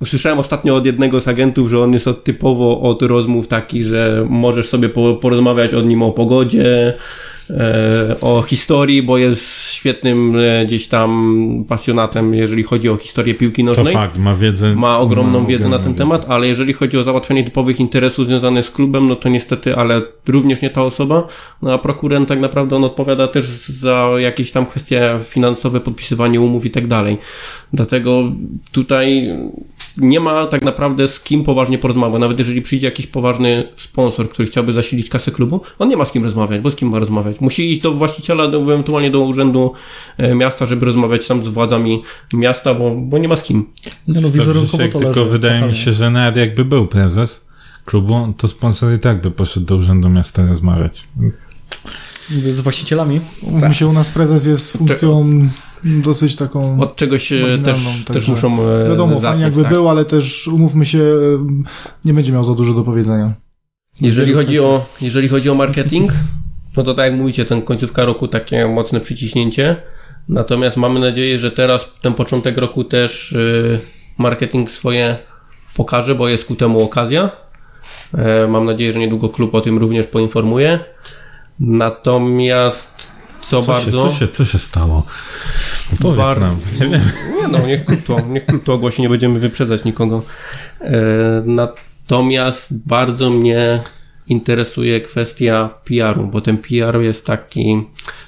Usłyszałem 0.00 0.38
ostatnio 0.38 0.76
od 0.76 0.86
jednego 0.86 1.20
z 1.20 1.28
agentów, 1.28 1.70
że 1.70 1.80
on 1.80 1.92
jest 1.92 2.08
od, 2.08 2.24
typowo 2.24 2.80
od 2.80 3.02
rozmów 3.02 3.48
takich, 3.48 3.84
że 3.84 4.26
możesz 4.28 4.68
sobie 4.68 4.88
po, 4.88 5.14
porozmawiać 5.14 5.74
od 5.74 5.86
nim 5.86 6.02
o 6.02 6.10
pogodzie, 6.12 6.94
e, 7.50 8.16
o 8.20 8.42
historii, 8.42 9.02
bo 9.02 9.18
jest 9.18 9.72
świetnym 9.72 10.36
e, 10.36 10.66
gdzieś 10.66 10.88
tam 10.88 11.64
pasjonatem, 11.68 12.34
jeżeli 12.34 12.62
chodzi 12.62 12.88
o 12.88 12.96
historię 12.96 13.34
piłki 13.34 13.62
To 13.64 13.66
nożnej. 13.70 13.94
fakt, 13.94 14.18
ma 14.18 14.34
wiedzę. 14.34 14.74
Ma 14.74 14.98
ogromną 14.98 15.46
wiedzę 15.46 15.68
na 15.68 15.78
ten 15.78 15.86
wiedzę. 15.92 15.98
temat, 15.98 16.26
ale 16.28 16.48
jeżeli 16.48 16.72
chodzi 16.72 16.98
o 16.98 17.02
załatwianie 17.04 17.44
typowych 17.44 17.80
interesów 17.80 18.26
związanych 18.26 18.66
z 18.66 18.70
klubem, 18.70 19.06
no 19.08 19.16
to 19.16 19.28
niestety, 19.28 19.76
ale 19.76 20.02
również 20.28 20.62
nie 20.62 20.70
ta 20.70 20.82
osoba. 20.82 21.26
No 21.62 21.72
a 21.72 21.78
prokurent 21.78 22.28
tak 22.28 22.40
naprawdę 22.40 22.76
on 22.76 22.84
odpowiada 22.84 23.28
też 23.28 23.46
za 23.68 24.10
jakieś 24.18 24.52
tam 24.52 24.66
kwestie 24.66 25.20
finansowe, 25.24 25.80
podpisywanie 25.80 26.40
umów 26.40 26.66
i 26.66 26.70
tak 26.70 26.86
dalej. 26.86 27.18
Dlatego 27.72 28.32
tutaj 28.72 29.28
nie 29.98 30.20
ma 30.20 30.46
tak 30.46 30.62
naprawdę 30.62 31.08
z 31.08 31.20
kim 31.20 31.44
poważnie 31.44 31.78
porozmawiać. 31.78 32.20
Nawet 32.20 32.38
jeżeli 32.38 32.62
przyjdzie 32.62 32.86
jakiś 32.86 33.06
poważny 33.06 33.68
sponsor, 33.76 34.30
który 34.30 34.48
chciałby 34.48 34.72
zasilić 34.72 35.08
kasę 35.08 35.30
klubu, 35.30 35.60
on 35.78 35.88
nie 35.88 35.96
ma 35.96 36.04
z 36.04 36.12
kim 36.12 36.24
rozmawiać, 36.24 36.60
bo 36.60 36.70
z 36.70 36.76
kim 36.76 36.88
ma 36.88 36.98
rozmawiać? 36.98 37.40
Musi 37.40 37.72
iść 37.72 37.80
do 37.80 37.92
właściciela, 37.92 38.48
do, 38.48 38.62
ewentualnie 38.62 39.10
do 39.10 39.20
urzędu 39.20 39.72
e, 40.18 40.34
miasta, 40.34 40.66
żeby 40.66 40.86
rozmawiać 40.86 41.26
tam 41.26 41.44
z 41.44 41.48
władzami 41.48 42.02
miasta, 42.32 42.74
bo, 42.74 42.94
bo 42.94 43.18
nie 43.18 43.28
ma 43.28 43.36
z 43.36 43.42
kim. 43.42 43.64
Nie 44.08 44.14
no, 44.14 44.20
Dobrze, 44.20 44.38
wizerunkowo 44.38 44.88
to 44.88 44.98
tylko 44.98 45.20
leży, 45.20 45.30
wydaje 45.30 45.54
mi 45.54 45.60
totalnie. 45.60 45.84
się, 45.84 45.92
że 45.92 46.10
nawet 46.10 46.36
jakby 46.36 46.64
był 46.64 46.86
prezes 46.86 47.48
klubu, 47.84 48.34
to 48.36 48.48
sponsor 48.48 48.94
i 48.94 48.98
tak 48.98 49.20
by 49.20 49.30
poszedł 49.30 49.66
do 49.66 49.76
urzędu 49.76 50.08
miasta 50.08 50.46
rozmawiać. 50.46 51.08
Z 52.30 52.60
właścicielami. 52.60 53.20
Się, 53.72 53.86
u 53.86 53.92
nas 53.92 54.08
prezes 54.08 54.46
jest 54.46 54.72
funkcją 54.72 55.26
dosyć 55.84 56.36
taką... 56.36 56.80
Od 56.80 56.96
czegoś 56.96 57.32
e, 57.32 57.58
też, 57.58 57.78
też 58.04 58.28
muszą 58.28 58.62
e, 58.62 58.88
Wiadomo, 58.88 59.14
zacząć, 59.14 59.22
fajnie 59.24 59.44
jakby 59.44 59.62
tak? 59.62 59.72
był, 59.72 59.88
ale 59.88 60.04
też 60.04 60.48
umówmy 60.48 60.86
się, 60.86 60.98
e, 60.98 61.64
nie 62.04 62.14
będzie 62.14 62.32
miał 62.32 62.44
za 62.44 62.54
dużo 62.54 62.74
do 62.74 62.82
powiedzenia. 62.82 63.34
Jeżeli 64.00 64.32
chodzi, 64.32 64.60
o, 64.60 64.86
jeżeli 65.00 65.28
chodzi 65.28 65.50
o 65.50 65.54
marketing, 65.54 66.12
no 66.76 66.84
to 66.84 66.94
tak 66.94 67.10
jak 67.10 67.20
mówicie, 67.20 67.44
ten 67.44 67.62
końcówka 67.62 68.04
roku 68.04 68.28
takie 68.28 68.68
mocne 68.68 69.00
przyciśnięcie. 69.00 69.76
Natomiast 70.28 70.76
mamy 70.76 71.00
nadzieję, 71.00 71.38
że 71.38 71.50
teraz 71.50 71.88
ten 72.02 72.14
początek 72.14 72.58
roku 72.58 72.84
też 72.84 73.36
marketing 74.18 74.70
swoje 74.70 75.18
pokaże, 75.76 76.14
bo 76.14 76.28
jest 76.28 76.44
ku 76.44 76.54
temu 76.54 76.82
okazja. 76.82 77.30
Mam 78.48 78.64
nadzieję, 78.64 78.92
że 78.92 78.98
niedługo 78.98 79.28
klub 79.28 79.54
o 79.54 79.60
tym 79.60 79.78
również 79.78 80.06
poinformuje. 80.06 80.80
Natomiast 81.60 82.97
co, 83.48 83.62
Co 83.62 83.74
się, 83.74 83.80
bardzo. 83.80 84.02
co, 84.02 84.10
się, 84.10 84.28
co 84.28 84.44
się 84.44 84.58
stało? 84.58 85.06
Powiedz 86.02 86.18
Bar- 86.18 86.40
nam. 86.40 86.56
Nie 86.80 86.86
wiem. 86.88 87.00
Nie 87.42 87.48
no, 87.48 87.66
niech 87.66 87.84
to, 88.06 88.20
niech 88.20 88.44
to 88.64 88.74
ogłosi, 88.74 89.02
nie 89.02 89.08
będziemy 89.08 89.38
wyprzedzać 89.38 89.84
nikogo. 89.84 90.22
E, 90.80 90.92
natomiast 91.44 92.74
bardzo 92.86 93.30
mnie 93.30 93.80
interesuje 94.26 95.00
kwestia 95.00 95.70
PR-u, 95.84 96.26
bo 96.26 96.40
ten 96.40 96.58
PR 96.58 97.00
jest 97.00 97.26
taki 97.26 97.82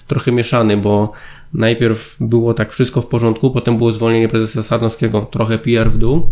trochę 0.06 0.32
mieszany, 0.32 0.76
bo 0.76 1.12
najpierw 1.54 2.16
było 2.20 2.54
tak 2.54 2.72
wszystko 2.72 3.02
w 3.02 3.06
porządku, 3.06 3.50
potem 3.50 3.76
było 3.78 3.92
zwolnienie 3.92 4.28
prezesa 4.28 4.62
Sarnowskiego, 4.62 5.20
trochę 5.20 5.58
PR 5.58 5.90
w 5.90 5.98
dół, 5.98 6.30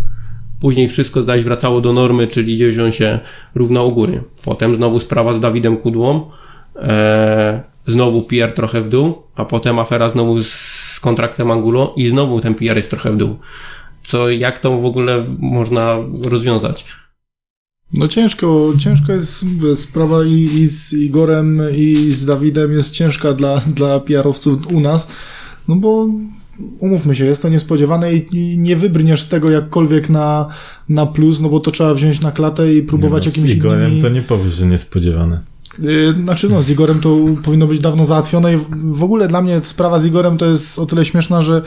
później 0.60 0.88
wszystko 0.88 1.22
zaś 1.22 1.42
wracało 1.42 1.80
do 1.80 1.92
normy, 1.92 2.26
czyli 2.26 2.56
gdzieś 2.56 2.78
on 2.78 2.92
się 2.92 3.18
równał 3.54 3.88
u 3.88 3.92
góry. 3.92 4.22
Potem 4.44 4.76
znowu 4.76 5.00
sprawa 5.00 5.32
z 5.32 5.40
Dawidem 5.40 5.76
Kudłą, 5.76 6.30
e, 6.76 7.62
znowu 7.88 8.22
PR 8.22 8.52
trochę 8.52 8.82
w 8.82 8.88
dół, 8.88 9.22
a 9.34 9.44
potem 9.44 9.78
afera 9.78 10.08
znowu 10.08 10.42
z 10.42 10.98
kontraktem 11.00 11.50
Angulo 11.50 11.94
i 11.96 12.08
znowu 12.08 12.40
ten 12.40 12.54
PR 12.54 12.76
jest 12.76 12.90
trochę 12.90 13.12
w 13.12 13.16
dół. 13.16 13.36
Co, 14.02 14.30
jak 14.30 14.58
to 14.58 14.80
w 14.80 14.84
ogóle 14.84 15.26
można 15.38 15.96
rozwiązać? 16.24 16.84
No 17.94 18.08
ciężko, 18.08 18.72
ciężko 18.78 19.12
jest 19.12 19.44
sprawa 19.74 20.24
i, 20.24 20.32
i 20.32 20.66
z 20.66 20.92
Igorem 20.92 21.62
i 21.76 22.10
z 22.10 22.26
Dawidem 22.26 22.72
jest 22.72 22.90
ciężka 22.90 23.32
dla, 23.32 23.58
dla 23.58 24.00
PR-owców 24.00 24.66
u 24.72 24.80
nas, 24.80 25.12
no 25.68 25.76
bo 25.76 26.08
umówmy 26.80 27.14
się, 27.14 27.24
jest 27.24 27.42
to 27.42 27.48
niespodziewane 27.48 28.14
i 28.14 28.58
nie 28.58 28.76
wybrniesz 28.76 29.22
z 29.22 29.28
tego 29.28 29.50
jakkolwiek 29.50 30.10
na, 30.10 30.48
na 30.88 31.06
plus, 31.06 31.40
no 31.40 31.48
bo 31.48 31.60
to 31.60 31.70
trzeba 31.70 31.94
wziąć 31.94 32.20
na 32.20 32.32
klatę 32.32 32.74
i 32.74 32.82
próbować 32.82 33.26
no, 33.26 33.30
jakimiś 33.30 33.50
Z 33.50 33.54
Igorem 33.54 33.80
innymi... 33.80 34.02
to 34.02 34.08
nie 34.08 34.22
powiesz, 34.22 34.54
że 34.54 34.66
niespodziewane. 34.66 35.40
Yy, 35.80 36.12
Znaczy 36.12 36.48
no, 36.48 36.62
z 36.62 36.70
Igorem 36.70 37.00
to 37.00 37.16
powinno 37.44 37.66
być 37.66 37.80
dawno 37.80 38.04
załatwione 38.04 38.54
i 38.54 38.58
w 38.94 39.04
ogóle 39.04 39.28
dla 39.28 39.42
mnie 39.42 39.60
sprawa 39.62 39.98
z 39.98 40.06
Igorem 40.06 40.38
to 40.38 40.46
jest 40.46 40.78
o 40.78 40.86
tyle 40.86 41.04
śmieszna, 41.04 41.42
że 41.42 41.62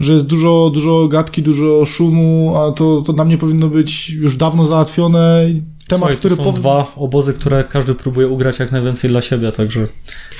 że 0.00 0.12
jest 0.12 0.26
dużo, 0.26 0.70
dużo 0.74 1.08
gadki, 1.08 1.42
dużo 1.42 1.84
szumu, 1.86 2.54
a 2.56 2.72
to, 2.72 3.02
to 3.02 3.12
dla 3.12 3.24
mnie 3.24 3.38
powinno 3.38 3.68
być 3.68 4.10
już 4.10 4.36
dawno 4.36 4.66
załatwione. 4.66 5.46
Temat, 5.88 6.00
Słuchaj, 6.00 6.16
który 6.16 6.36
to 6.36 6.44
są 6.44 6.50
pow- 6.50 6.54
dwa 6.54 6.92
obozy, 6.96 7.34
które 7.34 7.64
każdy 7.64 7.94
próbuje 7.94 8.28
ugrać 8.28 8.58
jak 8.58 8.72
najwięcej 8.72 9.10
dla 9.10 9.22
siebie, 9.22 9.52
także 9.52 9.86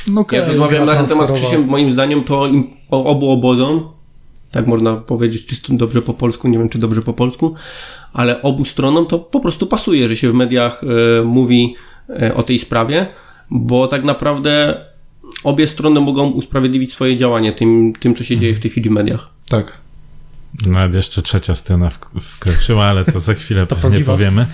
No 0.08 0.20
okej, 0.20 0.40
Ja 0.40 0.48
rozmawiałem 0.48 0.86
na 0.86 0.94
ten 0.94 1.06
temat 1.06 1.28
z. 1.28 1.32
Krzysiem, 1.32 1.64
moim 1.68 1.92
zdaniem 1.92 2.24
to 2.24 2.46
im, 2.46 2.70
o, 2.90 3.04
obu 3.04 3.30
obozom, 3.30 3.88
tak 4.50 4.66
można 4.66 4.96
powiedzieć 4.96 5.46
czysto 5.46 5.74
dobrze 5.74 6.02
po 6.02 6.14
polsku, 6.14 6.48
nie 6.48 6.58
wiem 6.58 6.68
czy 6.68 6.78
dobrze 6.78 7.02
po 7.02 7.12
polsku, 7.12 7.54
ale 8.12 8.42
obu 8.42 8.64
stronom 8.64 9.06
to 9.06 9.18
po 9.18 9.40
prostu 9.40 9.66
pasuje, 9.66 10.08
że 10.08 10.16
się 10.16 10.30
w 10.30 10.34
mediach 10.34 10.82
e, 11.20 11.24
mówi 11.24 11.74
o 12.34 12.42
tej 12.42 12.58
sprawie, 12.58 13.06
bo 13.50 13.88
tak 13.88 14.04
naprawdę 14.04 14.80
obie 15.44 15.66
strony 15.66 16.00
mogą 16.00 16.30
usprawiedliwić 16.30 16.92
swoje 16.92 17.16
działanie 17.16 17.52
tym, 17.52 17.92
tym 18.00 18.14
co 18.14 18.24
się 18.24 18.36
dzieje 18.36 18.54
w 18.54 18.60
tej 18.60 18.70
chwili 18.70 18.90
w 18.90 18.92
mediach. 18.92 19.28
Tak. 19.48 19.72
Nawet 20.66 20.94
jeszcze 20.94 21.22
trzecia 21.22 21.54
strona 21.54 21.88
wk- 21.88 22.20
wkroczyła, 22.20 22.84
ale 22.84 23.04
to 23.04 23.20
za 23.20 23.34
chwilę 23.34 23.66
pewnie 23.66 23.82
prawdziwa. 23.82 24.12
powiemy. 24.12 24.46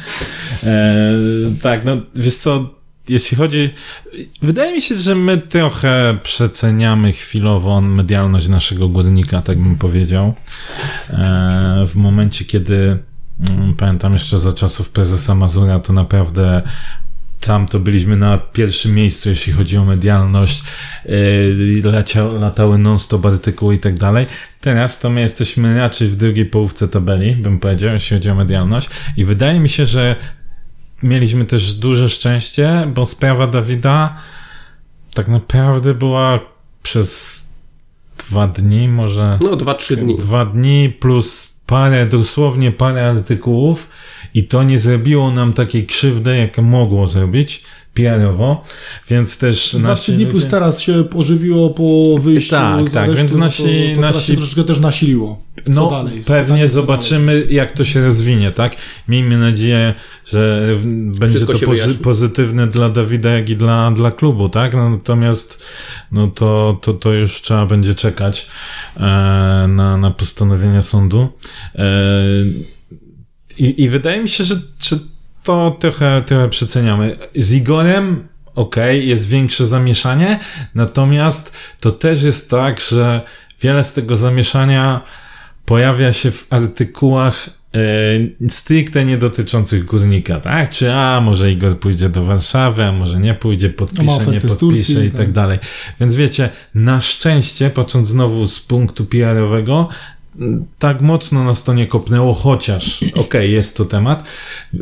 E, 0.64 1.12
tak, 1.62 1.84
no 1.84 1.96
wiesz 2.14 2.36
co, 2.36 2.74
jeśli 3.08 3.36
chodzi... 3.36 3.70
Wydaje 4.42 4.72
mi 4.74 4.82
się, 4.82 4.94
że 4.94 5.14
my 5.14 5.38
trochę 5.38 6.18
przeceniamy 6.22 7.12
chwilowo 7.12 7.80
medialność 7.80 8.48
naszego 8.48 8.88
górnika, 8.88 9.42
tak 9.42 9.58
bym 9.58 9.76
powiedział. 9.76 10.34
E, 11.10 11.84
w 11.86 11.94
momencie, 11.94 12.44
kiedy 12.44 12.98
mm, 13.50 13.74
pamiętam 13.74 14.12
jeszcze 14.12 14.38
za 14.38 14.52
czasów 14.52 14.88
prezesa 14.90 15.34
Mazura, 15.34 15.78
to 15.78 15.92
naprawdę 15.92 16.62
tam 17.40 17.66
to 17.66 17.78
byliśmy 17.80 18.16
na 18.16 18.38
pierwszym 18.38 18.94
miejscu, 18.94 19.28
jeśli 19.28 19.52
chodzi 19.52 19.76
o 19.78 19.84
medialność, 19.84 20.62
yy, 21.04 21.82
lecia, 21.84 22.24
latały 22.24 22.78
non-stop 22.78 23.26
artykuły 23.26 23.74
i 23.74 23.78
tak 23.78 23.94
dalej. 23.98 24.26
Teraz 24.60 24.98
to 25.00 25.10
my 25.10 25.20
jesteśmy 25.20 25.78
raczej 25.78 26.08
w 26.08 26.16
drugiej 26.16 26.46
połówce 26.46 26.88
tabeli, 26.88 27.36
bym 27.36 27.58
powiedział, 27.58 27.92
jeśli 27.92 28.16
chodzi 28.16 28.30
o 28.30 28.34
medialność 28.34 28.88
i 29.16 29.24
wydaje 29.24 29.60
mi 29.60 29.68
się, 29.68 29.86
że 29.86 30.16
mieliśmy 31.02 31.44
też 31.44 31.74
duże 31.74 32.08
szczęście, 32.08 32.90
bo 32.94 33.06
sprawa 33.06 33.46
Dawida 33.46 34.16
tak 35.14 35.28
naprawdę 35.28 35.94
była 35.94 36.40
przez 36.82 37.38
dwa 38.28 38.48
dni, 38.48 38.88
może 38.88 39.38
No, 39.42 39.56
dwa, 39.56 39.74
trzy 39.74 39.96
dni. 39.96 40.16
dwa 40.16 40.46
dni 40.46 40.88
plus 41.00 41.58
parę, 41.66 42.06
dosłownie 42.06 42.72
parę 42.72 43.10
artykułów 43.10 43.88
i 44.34 44.44
to 44.44 44.62
nie 44.62 44.78
zrobiło 44.78 45.30
nam 45.30 45.52
takiej 45.52 45.86
krzywdy, 45.86 46.36
jak 46.36 46.58
mogło 46.58 47.06
zrobić 47.06 47.62
PR-owo, 47.94 48.62
więc 49.10 49.38
też 49.38 49.76
Dwa, 49.78 49.94
trzy 49.94 50.12
dni 50.12 50.26
plus 50.26 50.46
teraz 50.46 50.80
się 50.80 51.04
pożywiło 51.04 51.70
po 51.70 52.18
wyjściu 52.22 52.50
Tak, 52.50 52.88
z 52.88 52.92
tak, 52.92 53.14
więc 53.14 53.36
no 53.36 53.46
nasi- 53.46 53.94
to, 53.94 54.00
to 54.02 54.08
nasi- 54.08 54.26
się 54.26 54.36
troszeczkę 54.36 54.64
też 54.64 54.80
nasiliło. 54.80 55.42
Co 55.64 55.70
No, 55.72 55.90
dalej? 55.90 56.22
Pewnie 56.26 56.68
co 56.68 56.74
zobaczymy, 56.74 57.40
dalej. 57.40 57.54
jak 57.54 57.72
to 57.72 57.84
się 57.84 58.04
rozwinie, 58.04 58.50
tak? 58.52 58.76
Miejmy 59.08 59.38
nadzieję, 59.38 59.94
że 60.26 60.66
będzie 61.18 61.28
Wszystko 61.28 61.52
to 61.52 61.66
pozy- 61.72 61.94
pozytywne 62.02 62.66
dla 62.66 62.88
Dawida, 62.90 63.30
jak 63.30 63.50
i 63.50 63.56
dla, 63.56 63.90
dla 63.90 64.10
klubu, 64.10 64.48
tak? 64.48 64.72
No, 64.74 64.90
natomiast 64.90 65.64
no 66.12 66.26
to, 66.26 66.78
to, 66.82 66.92
to 66.94 67.12
już 67.12 67.40
trzeba 67.42 67.66
będzie 67.66 67.94
czekać 67.94 68.48
e, 68.96 69.00
na, 69.68 69.96
na 69.96 70.10
postanowienia 70.10 70.82
sądu. 70.82 71.28
E, 71.74 71.84
i, 73.58 73.82
I 73.82 73.88
wydaje 73.88 74.22
mi 74.22 74.28
się, 74.28 74.44
że, 74.44 74.54
że 74.80 74.96
to 75.42 75.76
trochę, 75.80 76.22
trochę 76.26 76.48
przeceniamy. 76.48 77.18
Z 77.36 77.52
Igorem, 77.52 78.28
okej, 78.54 79.08
jest 79.08 79.28
większe 79.28 79.66
zamieszanie, 79.66 80.38
natomiast 80.74 81.56
to 81.80 81.90
też 81.90 82.22
jest 82.22 82.50
tak, 82.50 82.80
że 82.80 83.22
wiele 83.60 83.84
z 83.84 83.92
tego 83.92 84.16
zamieszania 84.16 85.02
pojawia 85.64 86.12
się 86.12 86.30
w 86.30 86.46
artykułach 86.50 87.50
e, 87.74 88.48
stricte 88.48 89.04
nie 89.04 89.18
dotyczących 89.18 89.84
górnika, 89.84 90.40
tak? 90.40 90.70
Czy 90.70 90.92
a, 90.92 91.20
może 91.20 91.52
Igor 91.52 91.78
pójdzie 91.78 92.08
do 92.08 92.24
Warszawy, 92.24 92.84
a 92.84 92.92
może 92.92 93.20
nie 93.20 93.34
pójdzie, 93.34 93.70
podpisze, 93.70 94.26
nie 94.26 94.40
podpisze 94.40 94.56
Turcji, 94.56 95.04
i 95.04 95.10
tak 95.10 95.20
tak. 95.20 95.32
dalej. 95.32 95.58
Więc 96.00 96.14
wiecie, 96.14 96.48
na 96.74 97.00
szczęście, 97.00 97.70
patrząc 97.70 98.08
znowu 98.08 98.46
z 98.46 98.60
punktu 98.60 99.06
PR-owego, 99.06 99.88
tak 100.78 101.00
mocno 101.00 101.44
nas 101.44 101.64
to 101.64 101.74
nie 101.74 101.86
kopnęło, 101.86 102.34
chociaż 102.34 103.04
okej, 103.14 103.52
jest 103.52 103.76
to 103.76 103.84
temat, 103.84 104.28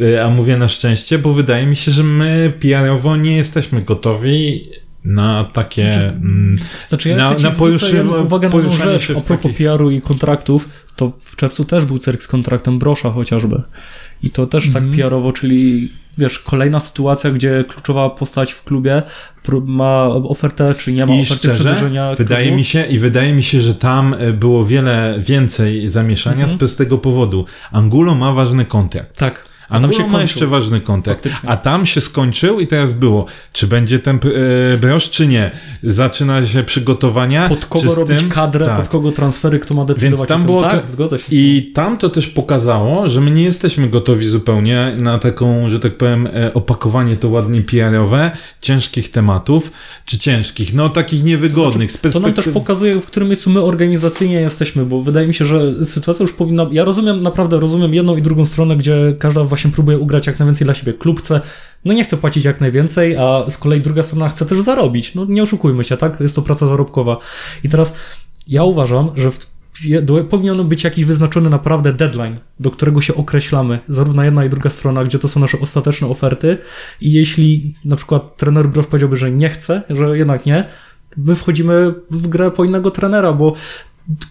y, 0.02 0.22
a 0.22 0.30
mówię 0.30 0.56
na 0.56 0.68
szczęście, 0.68 1.18
bo 1.18 1.32
wydaje 1.32 1.66
mi 1.66 1.76
się, 1.76 1.90
że 1.90 2.02
my 2.02 2.52
PR-owo 2.60 3.16
nie 3.16 3.36
jesteśmy 3.36 3.82
gotowi 3.82 4.68
na 5.04 5.44
takie... 5.52 6.06
mm, 6.08 6.56
Znaczy 6.88 7.08
ja 7.08 7.16
Na- 7.16 7.30
na, 7.30 7.50
poruszy- 7.50 8.20
uwagę 8.24 8.48
na 8.48 8.54
jedną 8.56 8.70
rzecz, 8.76 9.10
a 9.10 9.20
propos 9.20 9.28
takich- 9.28 9.56
PR-u 9.56 9.90
i 9.90 10.00
kontraktów, 10.00 10.68
to 10.96 11.12
w 11.22 11.36
czerwcu 11.36 11.64
też 11.64 11.84
był 11.84 11.98
cyrk 11.98 12.22
z 12.22 12.28
kontraktem 12.28 12.78
Brosza 12.78 13.10
chociażby. 13.10 13.62
I 14.22 14.30
to 14.30 14.46
też 14.46 14.66
Mhm. 14.66 14.84
tak 14.90 14.96
PR-owo, 14.96 15.32
czyli 15.32 15.92
wiesz, 16.18 16.38
kolejna 16.38 16.80
sytuacja, 16.80 17.30
gdzie 17.30 17.64
kluczowa 17.68 18.10
postać 18.10 18.52
w 18.52 18.64
klubie 18.64 19.02
ma 19.66 20.06
ofertę, 20.06 20.74
czy 20.78 20.92
nie 20.92 21.06
ma 21.06 21.14
I 21.14 21.22
oferty 21.22 21.36
szczerze, 21.48 21.54
przedłużenia 21.64 22.14
wydaje 22.14 22.44
klubu. 22.44 22.56
mi 22.56 22.64
się 22.64 22.86
i 22.86 22.98
wydaje 22.98 23.32
mi 23.32 23.42
się, 23.42 23.60
że 23.60 23.74
tam 23.74 24.14
e, 24.14 24.32
było 24.32 24.64
wiele 24.64 25.14
więcej 25.18 25.88
zamieszania 25.88 26.36
Mhm. 26.42 26.56
z 26.56 26.58
prostego 26.58 26.98
powodu. 26.98 27.44
Angulo 27.72 28.14
ma 28.14 28.32
ważny 28.32 28.64
kontrakt. 28.64 29.16
Tak. 29.18 29.44
A 29.68 29.80
tam 29.80 29.92
się 29.92 29.98
ma 29.98 30.04
kończył. 30.04 30.20
jeszcze 30.20 30.46
ważny 30.46 30.80
Faktycznie. 31.04 31.48
a 31.50 31.56
tam 31.56 31.86
się 31.86 32.00
skończył 32.00 32.60
i 32.60 32.66
teraz 32.66 32.92
było, 32.92 33.26
czy 33.52 33.66
będzie 33.66 33.98
ten 33.98 34.16
e, 34.74 34.78
brosz, 34.78 35.10
czy 35.10 35.26
nie. 35.26 35.50
Zaczyna 35.82 36.46
się 36.46 36.62
przygotowania. 36.62 37.48
Pod 37.48 37.66
kogo 37.66 37.94
robić 37.94 38.18
tym- 38.20 38.28
kadrę, 38.28 38.66
tak. 38.66 38.76
pod 38.76 38.88
kogo 38.88 39.12
transfery, 39.12 39.58
kto 39.58 39.74
ma 39.74 39.84
decydować 39.84 40.18
Więc 40.18 40.28
tam 40.28 40.40
o 40.40 40.44
tym. 40.44 40.46
było 40.46 40.62
tak, 40.62 40.80
to- 40.82 40.88
zgodzę 40.92 41.18
się. 41.18 41.24
I 41.30 41.72
tam 41.74 41.98
to 41.98 42.08
też 42.08 42.26
pokazało, 42.26 43.08
że 43.08 43.20
my 43.20 43.30
nie 43.30 43.42
jesteśmy 43.42 43.88
gotowi 43.88 44.26
zupełnie 44.26 44.96
na 45.00 45.18
taką, 45.18 45.68
że 45.68 45.80
tak 45.80 45.96
powiem, 45.96 46.26
e, 46.26 46.54
opakowanie 46.54 47.16
to 47.16 47.28
ładnie 47.28 47.62
PR-owe, 47.62 48.30
ciężkich 48.60 49.10
tematów, 49.10 49.72
czy 50.04 50.18
ciężkich, 50.18 50.74
no 50.74 50.88
takich 50.88 51.24
niewygodnych. 51.24 51.92
z 51.92 52.00
To 52.12 52.20
nam 52.20 52.32
też 52.32 52.48
pokazuje, 52.48 53.00
w 53.00 53.06
którym 53.06 53.28
miejscu 53.28 53.50
my 53.50 53.62
organizacyjnie 53.62 54.40
jesteśmy, 54.40 54.84
bo 54.86 55.02
wydaje 55.02 55.26
mi 55.28 55.34
się, 55.34 55.44
że 55.44 55.84
sytuacja 55.86 56.22
już 56.22 56.32
powinna. 56.32 56.66
Ja 56.72 56.84
rozumiem, 56.84 57.22
naprawdę 57.22 57.60
rozumiem 57.60 57.94
jedną 57.94 58.16
i 58.16 58.22
drugą 58.22 58.46
stronę, 58.46 58.76
gdzie 58.76 59.16
każda 59.18 59.44
właśnie 59.56 59.70
próbuje 59.70 59.98
ugrać 59.98 60.26
jak 60.26 60.38
najwięcej 60.38 60.64
dla 60.64 60.74
siebie. 60.74 60.92
Klub 60.92 61.20
chce, 61.20 61.40
no 61.84 61.92
nie 61.92 62.04
chce 62.04 62.16
płacić 62.16 62.44
jak 62.44 62.60
najwięcej, 62.60 63.16
a 63.16 63.44
z 63.50 63.58
kolei 63.58 63.80
druga 63.80 64.02
strona 64.02 64.28
chce 64.28 64.46
też 64.46 64.60
zarobić. 64.60 65.14
No 65.14 65.24
nie 65.24 65.42
oszukujmy 65.42 65.84
się, 65.84 65.96
tak? 65.96 66.20
Jest 66.20 66.36
to 66.36 66.42
praca 66.42 66.66
zarobkowa. 66.66 67.18
I 67.64 67.68
teraz 67.68 67.94
ja 68.48 68.64
uważam, 68.64 69.10
że 69.14 69.30
w, 69.30 69.38
powinien 70.30 70.68
być 70.68 70.84
jakiś 70.84 71.04
wyznaczony 71.04 71.50
naprawdę 71.50 71.92
deadline, 71.92 72.36
do 72.60 72.70
którego 72.70 73.00
się 73.00 73.14
określamy, 73.14 73.78
zarówno 73.88 74.24
jedna 74.24 74.44
i 74.44 74.48
druga 74.48 74.70
strona, 74.70 75.04
gdzie 75.04 75.18
to 75.18 75.28
są 75.28 75.40
nasze 75.40 75.60
ostateczne 75.60 76.08
oferty. 76.08 76.58
I 77.00 77.12
jeśli 77.12 77.74
na 77.84 77.96
przykład 77.96 78.36
trener 78.36 78.68
Brosz 78.68 78.86
powiedziałby, 78.86 79.16
że 79.16 79.30
nie 79.30 79.48
chce, 79.48 79.82
że 79.90 80.18
jednak 80.18 80.46
nie, 80.46 80.64
my 81.16 81.34
wchodzimy 81.34 81.94
w 82.10 82.28
grę 82.28 82.50
po 82.50 82.64
innego 82.64 82.90
trenera, 82.90 83.32
bo 83.32 83.54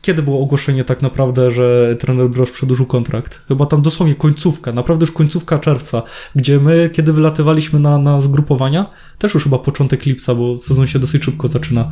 kiedy 0.01 0.23
było 0.23 0.41
ogłoszenie 0.41 0.83
tak 0.83 1.01
naprawdę, 1.01 1.51
że 1.51 1.95
trener 1.99 2.29
Brosz 2.29 2.51
przedłużył 2.51 2.85
kontrakt? 2.85 3.41
Chyba 3.47 3.65
tam 3.65 3.81
dosłownie 3.81 4.15
końcówka, 4.15 4.71
naprawdę 4.71 5.03
już 5.03 5.11
końcówka 5.11 5.59
czerwca, 5.59 6.03
gdzie 6.35 6.59
my, 6.59 6.89
kiedy 6.93 7.13
wylatywaliśmy 7.13 7.79
na, 7.79 7.97
na 7.97 8.21
zgrupowania, 8.21 8.89
też 9.17 9.33
już 9.33 9.43
chyba 9.43 9.59
początek 9.59 10.05
lipca, 10.05 10.35
bo 10.35 10.57
sezon 10.57 10.87
się 10.87 10.99
dosyć 10.99 11.23
szybko 11.23 11.47
zaczyna. 11.47 11.89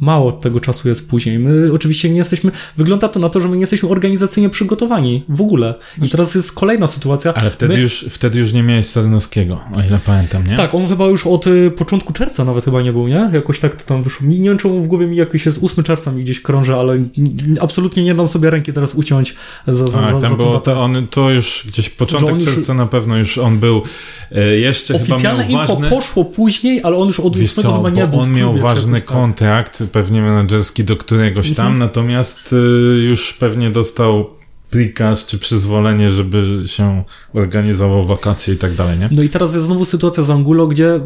Mało 0.00 0.32
tego 0.32 0.60
czasu 0.60 0.88
jest 0.88 1.10
później. 1.10 1.38
My 1.38 1.72
oczywiście 1.72 2.10
nie 2.10 2.16
jesteśmy, 2.16 2.50
wygląda 2.76 3.08
to 3.08 3.20
na 3.20 3.28
to, 3.28 3.40
że 3.40 3.48
my 3.48 3.56
nie 3.56 3.60
jesteśmy 3.60 3.88
organizacyjnie 3.88 4.50
przygotowani 4.50 5.24
w 5.28 5.40
ogóle. 5.40 5.74
I 6.02 6.08
teraz 6.08 6.34
jest 6.34 6.52
kolejna 6.52 6.86
sytuacja. 6.86 7.34
Ale 7.34 7.50
wtedy, 7.50 7.74
my, 7.74 7.80
już, 7.80 8.06
wtedy 8.10 8.38
już 8.38 8.52
nie 8.52 8.62
miałeś 8.62 8.86
Sarnowskiego, 8.86 9.60
o 9.78 9.82
ile 9.88 9.98
pamiętam, 10.04 10.46
nie? 10.46 10.56
tak, 10.56 10.74
on 10.74 10.86
chyba 10.86 11.06
już 11.06 11.26
od 11.26 11.46
y, 11.46 11.70
początku 11.70 12.12
czerwca 12.12 12.44
nawet 12.44 12.64
chyba 12.64 12.82
nie 12.82 12.92
był, 12.92 13.08
nie? 13.08 13.30
Jakoś 13.32 13.60
tak 13.60 13.76
to 13.76 13.84
tam 13.88 14.02
wyszło. 14.02 14.26
Nie, 14.26 14.48
wiem, 14.48 14.58
czemu 14.58 14.82
w 14.82 14.86
głowie 14.86 15.06
mi 15.06 15.16
jakiś 15.16 15.46
jest 15.46 15.64
8 15.64 15.84
czerwca 15.84 16.12
mi 16.12 16.22
gdzieś 16.22 16.40
krąży, 16.40 16.74
ale 16.74 16.98
absolutnie 17.60 18.04
nie 18.04 18.14
dam 18.14 18.28
sobie 18.28 18.50
ręki 18.50 18.72
teraz 18.72 18.94
uciąć 18.94 19.34
za, 19.66 19.74
za, 19.74 19.88
za, 19.88 20.00
Tak, 20.00 20.14
za 20.14 20.20
tam 20.20 20.30
tą 20.30 20.36
było 20.36 20.60
to, 20.60 20.82
on, 20.82 21.06
to 21.10 21.30
już 21.30 21.64
gdzieś 21.68 21.88
początek 21.90 22.36
już- 22.36 22.54
czerwca 22.54 22.74
na 22.74 22.86
pewno 22.86 23.16
już 23.16 23.38
on 23.38 23.58
był 23.58 23.82
e, 24.32 24.46
jeszcze 24.56 24.94
Oficjalne 24.94 25.44
chyba 25.44 25.58
miał 25.58 25.62
info 25.62 25.74
ważny... 25.74 25.90
poszło 25.90 26.24
później, 26.24 26.80
ale 26.82 26.96
on 26.96 27.06
już 27.06 27.20
od 27.20 27.36
Wiesz 27.36 27.50
8 27.52 27.64
co, 27.64 27.76
chyba 27.76 27.90
nie 27.90 28.06
był 28.06 28.20
on 28.20 28.32
miał 28.32 28.54
ważny 28.54 29.00
tak. 29.00 29.04
kontrakt, 29.04 29.82
pewnie 29.88 30.22
menedżerski 30.22 30.84
do 30.84 30.96
któregoś 30.96 31.52
tam, 31.52 31.66
Mhm. 31.66 31.78
natomiast 31.78 32.52
y, 32.52 32.56
już 33.08 33.32
pewnie 33.32 33.70
dostał 33.70 34.30
prikaz 34.70 35.26
czy 35.26 35.38
przyzwolenie, 35.38 36.10
żeby 36.10 36.62
się 36.66 37.04
organizował 37.34 38.06
wakacje 38.06 38.54
i 38.54 38.56
tak 38.56 38.74
dalej, 38.74 38.98
nie? 38.98 39.08
No 39.12 39.22
i 39.22 39.28
teraz 39.28 39.54
jest 39.54 39.66
znowu 39.66 39.84
sytuacja 39.84 40.22
z 40.22 40.30
Angulo, 40.30 40.66
gdzie 40.66 41.00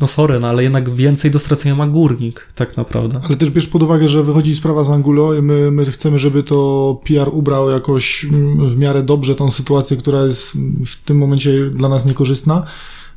no 0.00 0.06
sorry, 0.06 0.40
no 0.40 0.48
ale 0.48 0.62
jednak 0.62 0.94
więcej 0.94 1.30
do 1.30 1.38
stracenia 1.38 1.74
ma 1.74 1.86
górnik, 1.86 2.46
tak 2.54 2.76
naprawdę. 2.76 3.20
Ale 3.28 3.36
też 3.36 3.50
bierz 3.50 3.66
pod 3.66 3.82
uwagę, 3.82 4.08
że 4.08 4.22
wychodzi 4.22 4.54
sprawa 4.54 4.84
z 4.84 4.90
Angulo 4.90 5.34
i 5.34 5.42
my, 5.42 5.70
my 5.70 5.84
chcemy, 5.84 6.18
żeby 6.18 6.42
to 6.42 7.00
PR 7.06 7.28
ubrał 7.32 7.70
jakoś 7.70 8.24
mm, 8.24 8.68
w 8.68 8.78
miarę 8.78 9.02
dobrze 9.02 9.34
tą 9.34 9.50
sytuację, 9.50 9.96
która 9.96 10.24
jest 10.24 10.52
w 10.86 11.04
tym 11.04 11.16
momencie 11.18 11.70
dla 11.70 11.88
nas 11.88 12.04
niekorzystna. 12.06 12.64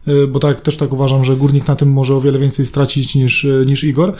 Y, 0.07 0.27
Bo 0.27 0.39
tak, 0.39 0.61
też 0.61 0.77
tak 0.77 0.93
uważam, 0.93 1.23
że 1.23 1.35
górnik 1.35 1.67
na 1.67 1.75
tym 1.75 1.91
może 1.91 2.15
o 2.15 2.21
wiele 2.21 2.39
więcej 2.39 2.65
stracić 2.65 3.15
niż, 3.15 3.43
y, 3.43 3.63
niż 3.67 3.83
Igor. 3.83 4.13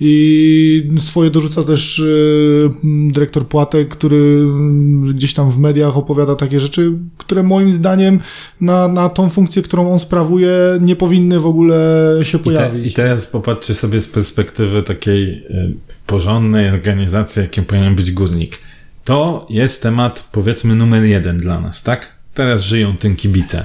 I 0.00 0.88
swoje 0.98 1.30
dorzuca 1.30 1.62
też 1.62 1.98
y, 1.98 2.70
dyrektor 2.84 3.46
Płatek, 3.46 3.88
który 3.88 4.46
gdzieś 5.14 5.34
tam 5.34 5.50
w 5.50 5.58
mediach 5.58 5.96
opowiada 5.96 6.36
takie 6.36 6.60
rzeczy, 6.60 6.92
które 7.18 7.42
moim 7.42 7.72
zdaniem 7.72 8.20
na, 8.60 8.88
na 8.88 9.08
tą 9.08 9.28
funkcję, 9.28 9.62
którą 9.62 9.92
on 9.92 9.98
sprawuje, 9.98 10.50
nie 10.80 10.96
powinny 10.96 11.40
w 11.40 11.46
ogóle 11.46 12.10
się 12.22 12.38
I, 12.38 12.40
te, 12.40 12.44
pojawić. 12.44 12.90
I 12.90 12.94
teraz 12.94 13.26
popatrzcie 13.26 13.74
sobie 13.74 14.00
z 14.00 14.08
perspektywy 14.08 14.82
takiej 14.82 15.32
y, 15.32 15.74
porządnej 16.06 16.70
organizacji, 16.70 17.42
jakim 17.42 17.64
powinien 17.64 17.94
być 17.94 18.12
górnik. 18.12 18.58
To 19.04 19.46
jest 19.50 19.82
temat, 19.82 20.28
powiedzmy, 20.32 20.74
numer 20.74 21.04
jeden 21.04 21.36
dla 21.36 21.60
nas, 21.60 21.82
tak? 21.82 22.16
Teraz 22.34 22.62
żyją 22.62 22.96
tym 22.96 23.16
kibice. 23.16 23.64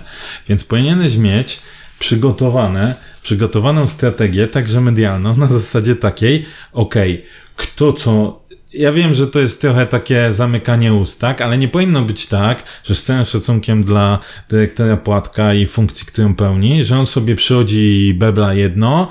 Więc 0.50 0.64
powinieneś 0.64 1.18
mieć 1.18 1.62
przygotowane, 2.00 2.96
przygotowaną 3.24 3.88
strategię, 3.88 4.48
także 4.48 4.82
medialną, 4.82 5.36
na 5.36 5.48
zasadzie 5.48 5.96
takiej, 5.96 6.46
okej, 6.74 7.26
kto 7.56 7.94
co 7.94 8.41
ja 8.74 8.92
wiem, 8.92 9.14
że 9.14 9.28
to 9.28 9.40
jest 9.40 9.62
trochę 9.62 9.86
takie 9.86 10.32
zamykanie 10.32 10.94
ust, 10.94 11.22
tak? 11.22 11.42
Ale 11.42 11.58
nie 11.58 11.68
powinno 11.68 12.02
być 12.02 12.28
tak, 12.28 12.64
że 12.84 12.96
z 12.96 13.04
całym 13.04 13.26
szacunkiem 13.26 13.84
dla 13.84 14.20
dyrektora 14.50 14.98
Płatka 14.98 15.54
i 15.54 15.68
funkcji, 15.68 16.08
którą 16.08 16.36
pełni, 16.36 16.84
że 16.84 17.00
on 17.00 17.06
sobie 17.06 17.36
przychodzi 17.36 18.08
i 18.08 18.14
bebla 18.14 18.54
jedno, 18.54 19.08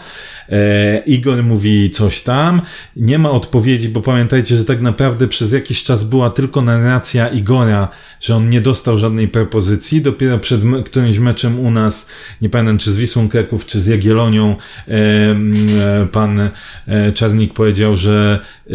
e, 0.48 1.02
Igor 1.06 1.42
mówi 1.42 1.90
coś 1.90 2.20
tam, 2.22 2.62
nie 2.96 3.18
ma 3.18 3.30
odpowiedzi, 3.30 3.88
bo 3.88 4.00
pamiętajcie, 4.00 4.56
że 4.56 4.64
tak 4.64 4.80
naprawdę 4.80 5.28
przez 5.28 5.52
jakiś 5.52 5.82
czas 5.84 6.04
była 6.04 6.30
tylko 6.30 6.62
narracja 6.62 7.28
Igora, 7.28 7.88
że 8.20 8.36
on 8.36 8.50
nie 8.50 8.60
dostał 8.60 8.98
żadnej 8.98 9.28
propozycji, 9.28 10.02
dopiero 10.02 10.38
przed 10.38 10.64
me- 10.64 10.82
którymś 10.82 11.18
meczem 11.18 11.60
u 11.60 11.70
nas, 11.70 12.10
nie 12.42 12.50
pamiętam 12.50 12.78
czy 12.78 12.92
z 12.92 12.96
Wisłą 12.96 13.28
Kraków, 13.28 13.66
czy 13.66 13.80
z 13.80 13.86
Jagiellonią, 13.86 14.56
e, 14.88 14.92
e, 14.92 16.06
pan 16.12 16.40
e, 16.40 17.12
Czarnik 17.14 17.54
powiedział, 17.54 17.96
że 17.96 18.40
e, 18.66 18.72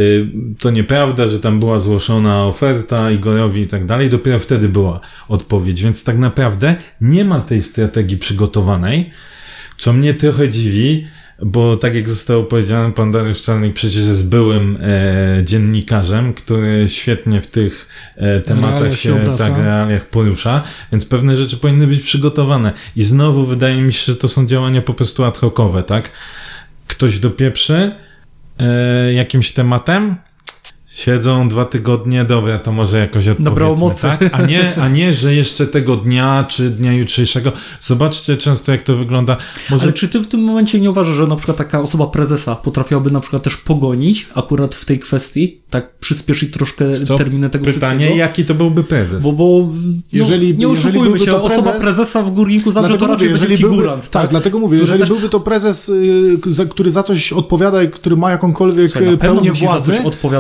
to 0.59 0.74
nieprawda, 0.75 1.27
że 1.27 1.39
tam 1.39 1.59
była 1.59 1.79
zgłoszona 1.79 2.45
oferta 2.45 3.11
Igorowi 3.11 3.61
i 3.61 3.67
tak 3.67 3.85
dalej, 3.85 4.09
dopiero 4.09 4.39
wtedy 4.39 4.69
była 4.69 4.99
odpowiedź, 5.27 5.83
więc 5.83 6.03
tak 6.03 6.17
naprawdę 6.17 6.75
nie 7.01 7.25
ma 7.25 7.39
tej 7.39 7.61
strategii 7.61 8.17
przygotowanej, 8.17 9.11
co 9.77 9.93
mnie 9.93 10.13
trochę 10.13 10.49
dziwi, 10.49 11.07
bo 11.41 11.77
tak 11.77 11.95
jak 11.95 12.09
zostało 12.09 12.43
powiedziane, 12.43 12.93
pan 12.93 13.11
Dariusz 13.11 13.41
Czarnik 13.41 13.73
przecież 13.73 13.95
jest 13.95 14.29
byłym 14.29 14.77
e, 14.81 15.43
dziennikarzem, 15.43 16.33
który 16.33 16.89
świetnie 16.89 17.41
w 17.41 17.47
tych 17.47 17.87
e, 18.15 18.39
tematach 18.39 18.93
się, 18.93 18.97
się 18.97 19.37
tak, 19.37 19.57
realiach 19.57 20.07
porusza, 20.07 20.63
więc 20.91 21.05
pewne 21.05 21.35
rzeczy 21.35 21.57
powinny 21.57 21.87
być 21.87 22.01
przygotowane. 22.01 22.71
I 22.95 23.03
znowu 23.03 23.45
wydaje 23.45 23.81
mi 23.81 23.93
się, 23.93 24.11
że 24.11 24.15
to 24.15 24.29
są 24.29 24.47
działania 24.47 24.81
po 24.81 24.93
prostu 24.93 25.23
ad 25.23 25.37
hocowe, 25.37 25.83
tak? 25.83 26.11
Ktoś 26.87 27.19
dopieprzy 27.19 27.91
e, 28.59 29.13
jakimś 29.13 29.51
tematem, 29.51 30.15
Siedzą 30.95 31.49
dwa 31.49 31.65
tygodnie, 31.65 32.25
dobra, 32.25 32.59
to 32.59 32.71
może 32.71 32.99
jakoś 32.99 33.27
odpowiedzmy, 33.27 33.85
mocy. 33.85 34.01
tak? 34.01 34.29
A 34.39 34.41
nie, 34.41 34.75
a 34.75 34.89
nie, 34.89 35.13
że 35.13 35.35
jeszcze 35.35 35.67
tego 35.67 35.95
dnia, 35.95 36.45
czy 36.49 36.69
dnia 36.69 36.93
jutrzejszego. 36.93 37.51
Zobaczcie 37.81 38.37
często, 38.37 38.71
jak 38.71 38.81
to 38.83 38.95
wygląda. 38.95 39.37
Może 39.69 39.83
Ale 39.83 39.93
czy 39.93 40.07
ty 40.07 40.19
w 40.19 40.27
tym 40.27 40.43
momencie 40.43 40.79
nie 40.79 40.89
uważasz, 40.91 41.15
że 41.15 41.27
na 41.27 41.35
przykład 41.35 41.57
taka 41.57 41.81
osoba 41.81 42.07
prezesa 42.07 42.55
potrafiłaby 42.55 43.11
na 43.11 43.19
przykład 43.19 43.43
też 43.43 43.57
pogonić 43.57 44.27
akurat 44.35 44.75
w 44.75 44.85
tej 44.85 44.99
kwestii, 44.99 45.61
tak 45.69 45.99
przyspieszyć 45.99 46.53
troszkę 46.53 46.93
co? 46.93 47.17
terminy 47.17 47.49
tego 47.49 47.65
pytanie, 47.65 47.95
wszystkiego? 47.99 48.19
jaki 48.19 48.45
to 48.45 48.53
byłby 48.53 48.83
prezes? 48.83 49.23
Bo, 49.23 49.31
bo 49.31 49.69
no, 49.73 49.91
Jeżeli- 50.13 50.57
nie 50.57 50.67
oszukujmy 50.67 51.19
się, 51.19 51.25
to 51.25 51.43
osoba 51.43 51.71
prezes- 51.71 51.81
prezesa 51.81 52.23
w 52.23 52.31
Górniku 52.31 52.71
Zabrze 52.71 52.93
to 52.93 52.97
Dlatego 52.97 53.13
raczej 53.13 53.27
mówię, 53.29 53.39
będzie 53.39 53.53
jeżeli 53.53 53.61
byłby, 53.61 53.77
figurant. 53.83 54.09
tak, 54.09 54.29
dlatego 54.29 54.59
mówię, 54.59 54.77
Który 54.77 54.81
jeżeli 54.81 54.99
też- 54.99 55.09
byłby 55.09 55.29
to 55.29 55.39
prezes, 55.39 55.89
y, 55.89 56.67
który 56.69 56.91
za 56.91 57.03
coś 57.03 57.33
odpowiada 57.33 57.83
i 57.83 57.89
który 57.89 58.17
ma 58.17 58.31
jakąkolwiek 58.31 58.91
Słuchaj, 58.91 59.07
na 59.07 59.13
y, 59.13 59.17
pewno 59.17 59.35
pełnię 59.35 59.51
władzy, 59.51 59.93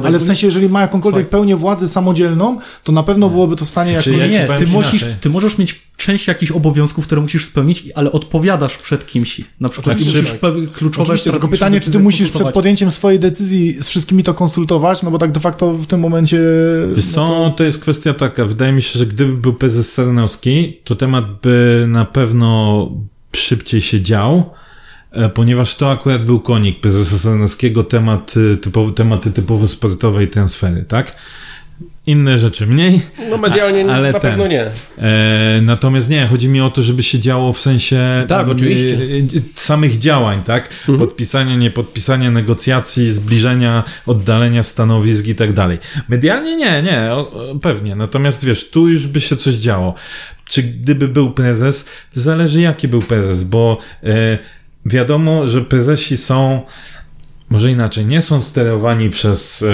ale 0.03 0.19
w 0.19 0.23
sensie 0.23 0.44
jeżeli 0.45 0.69
ma 0.69 0.81
jakąkolwiek 0.81 1.21
Słuchaj. 1.21 1.31
pełnię 1.31 1.55
władzy 1.55 1.87
samodzielną, 1.87 2.59
to 2.83 2.91
na 2.91 3.03
pewno 3.03 3.29
byłoby 3.29 3.55
to 3.55 3.65
w 3.65 3.69
stanie 3.69 3.91
jakoś... 3.91 4.05
Czy 4.05 4.17
ja 4.17 4.27
nie, 4.27 4.47
ty, 4.57 4.67
musisz, 4.67 5.05
ty 5.21 5.29
możesz 5.29 5.57
mieć 5.57 5.81
część 5.97 6.27
jakichś 6.27 6.51
obowiązków, 6.51 7.05
które 7.05 7.21
musisz 7.21 7.45
spełnić, 7.45 7.83
ale 7.95 8.11
odpowiadasz 8.11 8.77
przed 8.77 9.05
kimś. 9.05 9.41
Na 9.59 9.69
przykład 9.69 9.95
Oczywiście, 9.95 10.21
musisz 10.21 10.39
tak. 10.39 10.51
kluczowe 10.73 11.17
tylko 11.17 11.47
pytanie, 11.47 11.79
czy 11.79 11.91
ty 11.91 11.99
musisz 11.99 12.31
przed 12.31 12.51
podjęciem 12.51 12.91
swojej 12.91 13.19
decyzji 13.19 13.71
z 13.71 13.87
wszystkimi 13.87 14.23
to 14.23 14.33
konsultować, 14.33 15.03
no 15.03 15.11
bo 15.11 15.17
tak 15.17 15.31
de 15.31 15.39
facto 15.39 15.73
w 15.73 15.87
tym 15.87 15.99
momencie... 15.99 16.39
Wiesz 16.95 17.05
co, 17.05 17.27
no 17.27 17.51
to... 17.51 17.63
jest 17.63 17.79
kwestia 17.79 18.13
taka, 18.13 18.45
wydaje 18.45 18.71
mi 18.71 18.81
się, 18.81 18.99
że 18.99 19.05
gdyby 19.05 19.33
był 19.33 19.53
prezes 19.53 19.93
Sarnowski, 19.93 20.79
to 20.83 20.95
temat 20.95 21.25
by 21.41 21.85
na 21.87 22.05
pewno 22.05 22.89
szybciej 23.33 23.81
się 23.81 24.01
dział, 24.01 24.49
ponieważ 25.33 25.75
to 25.75 25.91
akurat 25.91 26.25
był 26.25 26.39
konik 26.39 26.79
prezesa 26.79 27.17
Sarnowskiego, 27.17 27.83
temat, 27.83 28.37
y, 28.37 28.57
typowo, 28.57 28.91
tematy 28.91 29.31
typowo 29.31 29.67
sportowe 29.67 30.23
i 30.23 30.27
transfery, 30.27 30.85
tak? 30.87 31.15
Inne 32.07 32.37
rzeczy 32.37 32.67
mniej, 32.67 33.01
No 33.29 33.37
medialnie 33.37 33.85
A- 33.91 33.95
ale 33.95 34.11
na 34.11 34.19
ten- 34.19 34.31
pewno 34.31 34.47
nie. 34.47 34.65
E, 34.97 35.59
natomiast 35.61 36.09
nie, 36.09 36.27
chodzi 36.27 36.47
mi 36.49 36.61
o 36.61 36.69
to, 36.69 36.83
żeby 36.83 37.03
się 37.03 37.19
działo 37.19 37.53
w 37.53 37.61
sensie 37.61 38.25
Tak, 38.27 38.47
oczywiście. 38.47 38.95
e, 38.95 38.97
e, 38.97 39.41
samych 39.55 39.99
działań, 39.99 40.43
tak? 40.43 40.69
Podpisania, 40.97 41.55
niepodpisania, 41.55 42.31
negocjacji, 42.31 43.11
zbliżenia, 43.11 43.83
oddalenia 44.05 44.63
stanowisk 44.63 45.27
i 45.27 45.35
tak 45.35 45.53
dalej. 45.53 45.77
Medialnie 46.09 46.55
nie, 46.55 46.81
nie, 46.81 47.11
o, 47.13 47.31
pewnie. 47.61 47.95
Natomiast 47.95 48.45
wiesz, 48.45 48.69
tu 48.69 48.87
już 48.89 49.07
by 49.07 49.21
się 49.21 49.35
coś 49.35 49.53
działo. 49.53 49.93
Czy 50.49 50.63
gdyby 50.63 51.07
był 51.07 51.31
prezes, 51.31 51.85
to 52.13 52.19
zależy 52.19 52.61
jaki 52.61 52.87
był 52.87 53.01
prezes, 53.01 53.43
bo 53.43 53.77
e, 54.03 54.37
wiadomo, 54.85 55.47
że 55.47 55.61
prezesi 55.61 56.17
są 56.17 56.61
może 57.49 57.71
inaczej, 57.71 58.05
nie 58.05 58.21
są 58.21 58.41
sterowani 58.41 59.09
przez 59.09 59.63
e, 59.63 59.69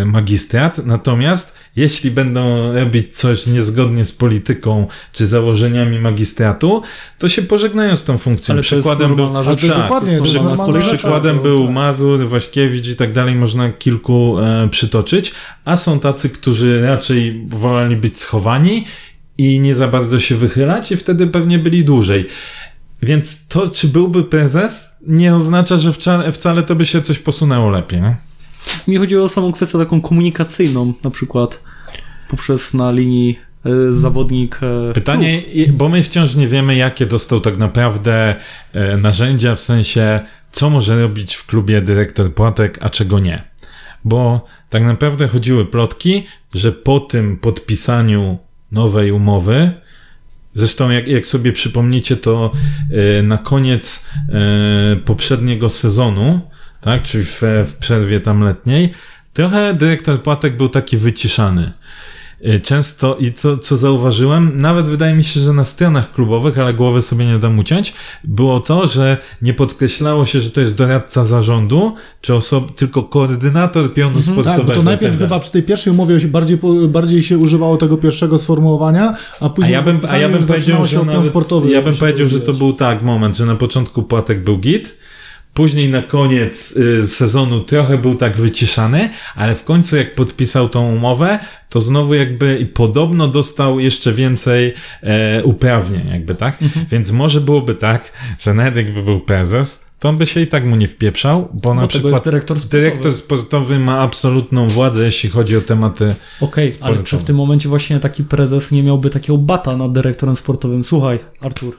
e, 0.00 0.04
magistrat, 0.04 0.86
natomiast 0.86 1.58
jeśli 1.76 2.10
będą 2.10 2.72
robić 2.74 3.16
coś 3.16 3.46
niezgodnie 3.46 4.04
z 4.04 4.12
polityką 4.12 4.86
czy 5.12 5.26
założeniami 5.26 5.98
magistratu, 5.98 6.82
to 7.18 7.28
się 7.28 7.42
pożegnają 7.42 7.96
z 7.96 8.04
tą 8.04 8.18
funkcją. 8.18 8.52
Ale 8.52 8.62
to 8.62 8.76
jest 8.76 8.88
normalna 8.98 9.38
Ale 9.38 9.50
rzecz. 9.50 9.66
tak, 9.70 9.78
dokładnie, 9.78 10.18
to 10.18 10.42
normalna. 10.42 10.80
Przykładem 10.80 11.36
tak, 11.36 11.42
był 11.42 11.64
tak. 11.64 11.74
Mazur, 11.74 12.28
Waśkiewicz 12.28 12.88
i 12.88 12.96
tak 12.96 13.12
dalej, 13.12 13.34
można 13.34 13.72
kilku 13.72 14.38
e, 14.38 14.68
przytoczyć, 14.68 15.34
a 15.64 15.76
są 15.76 16.00
tacy, 16.00 16.28
którzy 16.30 16.82
raczej 16.82 17.46
woleli 17.48 17.96
być 17.96 18.18
schowani 18.18 18.84
i 19.38 19.60
nie 19.60 19.74
za 19.74 19.88
bardzo 19.88 20.20
się 20.20 20.34
wychylać 20.34 20.92
i 20.92 20.96
wtedy 20.96 21.26
pewnie 21.26 21.58
byli 21.58 21.84
dłużej. 21.84 22.26
Więc 23.02 23.48
to, 23.48 23.68
czy 23.68 23.88
byłby 23.88 24.24
prezes, 24.24 24.96
nie 25.06 25.34
oznacza, 25.34 25.76
że 25.76 25.92
wcale, 25.92 26.32
wcale 26.32 26.62
to 26.62 26.74
by 26.74 26.86
się 26.86 27.00
coś 27.00 27.18
posunęło 27.18 27.70
lepiej. 27.70 28.02
Nie? 28.02 28.16
Mi 28.88 28.96
chodzi 28.96 29.16
o 29.16 29.28
samą 29.28 29.52
kwestię 29.52 29.78
taką 29.78 30.00
komunikacyjną, 30.00 30.92
na 31.04 31.10
przykład 31.10 31.62
poprzez 32.28 32.74
na 32.74 32.90
linii 32.92 33.38
e, 33.66 33.92
zawodnik. 33.92 34.60
E, 34.90 34.92
Pytanie, 34.92 35.40
i- 35.40 35.72
bo 35.72 35.88
my 35.88 36.02
wciąż 36.02 36.34
nie 36.34 36.48
wiemy, 36.48 36.76
jakie 36.76 37.06
dostał 37.06 37.40
tak 37.40 37.56
naprawdę 37.58 38.34
e, 38.72 38.96
narzędzia, 38.96 39.54
w 39.54 39.60
sensie, 39.60 40.20
co 40.52 40.70
może 40.70 41.00
robić 41.02 41.34
w 41.34 41.46
klubie 41.46 41.80
dyrektor 41.82 42.34
Płatek, 42.34 42.78
a 42.80 42.90
czego 42.90 43.18
nie. 43.18 43.44
Bo 44.04 44.44
tak 44.70 44.82
naprawdę 44.82 45.28
chodziły 45.28 45.66
plotki, 45.66 46.26
że 46.54 46.72
po 46.72 47.00
tym 47.00 47.36
podpisaniu 47.36 48.38
nowej 48.72 49.12
umowy, 49.12 49.72
zresztą 50.56 50.90
jak, 50.90 51.08
jak 51.08 51.26
sobie 51.26 51.52
przypomnicie, 51.52 52.16
to 52.16 52.52
e, 53.18 53.22
na 53.22 53.38
koniec 53.38 54.06
e, 54.28 54.96
poprzedniego 54.96 55.68
sezonu, 55.68 56.40
tak, 56.80 57.02
czyli 57.02 57.24
w, 57.24 57.42
w 57.42 57.72
przerwie 57.78 58.20
tam 58.20 58.40
letniej, 58.40 58.92
trochę 59.32 59.74
dyrektor 59.74 60.22
Płatek 60.22 60.56
był 60.56 60.68
taki 60.68 60.96
wyciszany. 60.96 61.72
Y, 62.44 62.60
Często 62.60 63.16
i 63.20 63.32
co, 63.32 63.58
co 63.58 63.76
zauważyłem, 63.76 64.60
nawet 64.60 64.86
wydaje 64.86 65.14
mi 65.14 65.24
się, 65.24 65.40
że 65.40 65.52
na 65.52 65.64
stronach 65.64 66.12
klubowych, 66.12 66.58
ale 66.58 66.74
głowy 66.74 67.02
sobie 67.02 67.26
nie 67.26 67.38
dam 67.38 67.58
uciąć, 67.58 67.94
było 68.24 68.60
to, 68.60 68.86
że 68.86 69.16
nie 69.42 69.54
podkreślało 69.54 70.26
się, 70.26 70.40
że 70.40 70.50
to 70.50 70.60
jest 70.60 70.74
doradca 70.74 71.24
zarządu, 71.24 71.94
czy 72.20 72.34
osob, 72.34 72.74
tylko 72.74 73.02
koordynator 73.02 73.94
pionu 73.94 74.22
sportowego. 74.22 74.56
Tak, 74.56 74.66
bo 74.66 74.72
to 74.74 74.82
najpierw 74.82 75.12
tak 75.12 75.20
chyba 75.20 75.40
przy 75.40 75.52
tej 75.52 75.62
pierwszej 75.62 75.92
umowie 75.92 76.18
bardziej, 76.20 76.58
bardziej 76.88 77.22
się 77.22 77.38
używało 77.38 77.76
tego 77.76 77.96
pierwszego 77.96 78.38
sformułowania, 78.38 79.14
a 79.40 79.46
A 79.46 79.50
później 79.50 79.72
ja 79.72 79.82
bym, 79.82 80.00
a 80.10 80.18
ja 80.18 80.28
bym 80.28 80.46
powiedział, 80.46 80.86
że, 80.86 81.04
nawet, 81.04 81.24
sportowy. 81.26 81.70
ja 81.70 81.82
bym 81.82 81.94
powiedział, 81.94 82.28
że 82.28 82.40
to 82.40 82.52
był 82.52 82.72
tak 82.72 83.02
moment, 83.02 83.36
że 83.36 83.46
na 83.46 83.54
początku 83.54 84.02
płatek 84.02 84.44
był 84.44 84.58
git, 84.58 84.94
później 85.56 85.88
na 85.88 86.02
koniec 86.02 86.76
y, 86.76 87.06
sezonu 87.06 87.60
trochę 87.60 87.98
był 87.98 88.14
tak 88.14 88.36
wyciszany, 88.36 89.10
ale 89.34 89.54
w 89.54 89.64
końcu 89.64 89.96
jak 89.96 90.14
podpisał 90.14 90.68
tą 90.68 90.92
umowę, 90.92 91.38
to 91.68 91.80
znowu 91.80 92.14
jakby 92.14 92.58
i 92.58 92.66
podobno 92.66 93.28
dostał 93.28 93.80
jeszcze 93.80 94.12
więcej 94.12 94.74
e, 95.02 95.44
uprawnień, 95.44 96.08
jakby 96.08 96.34
tak? 96.34 96.62
Mhm. 96.62 96.86
Więc 96.90 97.12
może 97.12 97.40
byłoby 97.40 97.74
tak, 97.74 98.12
że 98.38 98.54
nawet 98.54 98.76
jakby 98.76 99.02
był 99.02 99.20
prezes, 99.20 99.86
to 99.98 100.08
on 100.08 100.18
by 100.18 100.26
się 100.26 100.40
i 100.40 100.46
tak 100.46 100.64
mu 100.64 100.76
nie 100.76 100.88
wpieprzał, 100.88 101.48
bo 101.54 101.74
na 101.74 101.82
do 101.82 101.88
tego 101.88 101.98
przykład 101.98 102.14
jest 102.14 102.24
dyrektor 102.24 102.60
sportowy. 102.60 102.82
dyrektor 102.82 103.12
sportowy 103.12 103.78
ma 103.78 104.00
absolutną 104.00 104.68
władzę, 104.68 105.04
jeśli 105.04 105.30
chodzi 105.30 105.56
o 105.56 105.60
tematy 105.60 106.14
Okej, 106.40 106.64
ale 106.64 106.72
sportowe. 106.72 107.04
czy 107.04 107.16
w 107.16 107.24
tym 107.24 107.36
momencie 107.36 107.68
właśnie 107.68 108.00
taki 108.00 108.24
prezes 108.24 108.72
nie 108.72 108.82
miałby 108.82 109.10
takiego 109.10 109.38
bata 109.38 109.76
nad 109.76 109.92
dyrektorem 109.92 110.36
sportowym? 110.36 110.84
Słuchaj, 110.84 111.18
Artur. 111.40 111.78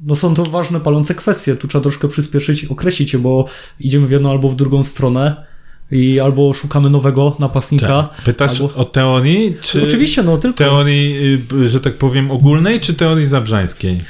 No 0.00 0.14
są 0.14 0.34
to 0.34 0.44
ważne, 0.44 0.80
palące 0.80 1.14
kwestie. 1.14 1.56
Tu 1.56 1.68
trzeba 1.68 1.82
troszkę 1.82 2.08
przyspieszyć, 2.08 2.64
określić 2.64 3.12
je, 3.12 3.18
bo 3.18 3.48
idziemy 3.80 4.06
w 4.06 4.10
jedną 4.10 4.30
albo 4.30 4.48
w 4.48 4.56
drugą 4.56 4.82
stronę 4.82 5.46
i 5.90 6.20
albo 6.20 6.52
szukamy 6.52 6.90
nowego 6.90 7.36
napastnika. 7.38 7.86
Tak. 7.86 8.22
Pytasz 8.22 8.60
albo... 8.60 8.74
o 8.74 8.84
teorii, 8.84 9.56
czy... 9.62 9.82
Oczywiście, 9.82 10.22
no 10.22 10.36
tylko. 10.36 10.58
Teorii, 10.58 11.38
y, 11.52 11.68
że 11.68 11.80
tak 11.80 11.94
powiem, 11.94 12.30
ogólnej, 12.30 12.80
czy 12.80 12.94
teorii 12.94 13.26
zabrzańskiej? 13.26 14.00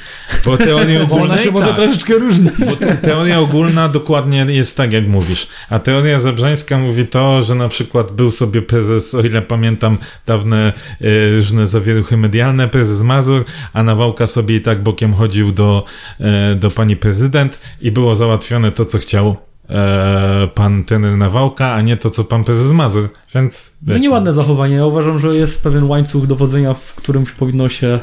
Bo 0.45 0.57
teorii 0.57 0.97
Bo 0.99 1.03
ogólnej, 1.03 1.25
ona 1.25 1.37
się 1.37 1.51
może 1.51 1.67
tak. 1.67 1.75
troszeczkę 1.75 2.13
różnić. 2.13 2.53
Bo 2.59 2.75
te- 2.75 2.95
teoria 2.95 3.39
ogólna 3.39 3.89
dokładnie 3.89 4.45
jest 4.49 4.77
tak, 4.77 4.93
jak 4.93 5.07
mówisz. 5.07 5.47
A 5.69 5.79
teoria 5.79 6.19
zabrzańska 6.19 6.77
mówi 6.77 7.05
to, 7.05 7.41
że 7.41 7.55
na 7.55 7.69
przykład 7.69 8.11
był 8.11 8.31
sobie 8.31 8.61
prezes, 8.61 9.15
o 9.15 9.21
ile 9.21 9.41
pamiętam, 9.41 9.97
dawne 10.25 10.73
y, 11.01 11.35
różne 11.35 11.67
zawieruchy 11.67 12.17
medialne, 12.17 12.67
prezes 12.67 13.01
Mazur, 13.01 13.45
a 13.73 13.83
Nawałka 13.83 14.27
sobie 14.27 14.55
i 14.55 14.61
tak 14.61 14.83
bokiem 14.83 15.13
chodził 15.13 15.51
do, 15.51 15.83
e, 16.19 16.55
do 16.55 16.71
pani 16.71 16.95
prezydent 16.95 17.59
i 17.81 17.91
było 17.91 18.15
załatwione 18.15 18.71
to, 18.71 18.85
co 18.85 18.97
chciał 18.97 19.46
e, 19.69 20.47
pan 20.55 20.83
trener 20.83 21.17
Nawałka, 21.17 21.73
a 21.73 21.81
nie 21.81 21.97
to, 21.97 22.09
co 22.09 22.23
pan 22.23 22.43
prezes 22.43 22.71
Mazur. 22.71 23.09
Więc 23.35 23.77
No 23.81 23.87
wiecie. 23.93 23.99
nieładne 24.03 24.33
zachowanie. 24.33 24.75
Ja 24.75 24.85
uważam, 24.85 25.19
że 25.19 25.27
jest 25.35 25.63
pewien 25.63 25.83
łańcuch 25.83 26.27
dowodzenia, 26.27 26.73
w 26.73 26.95
którym 26.95 27.25
powinno 27.39 27.69
się 27.69 27.99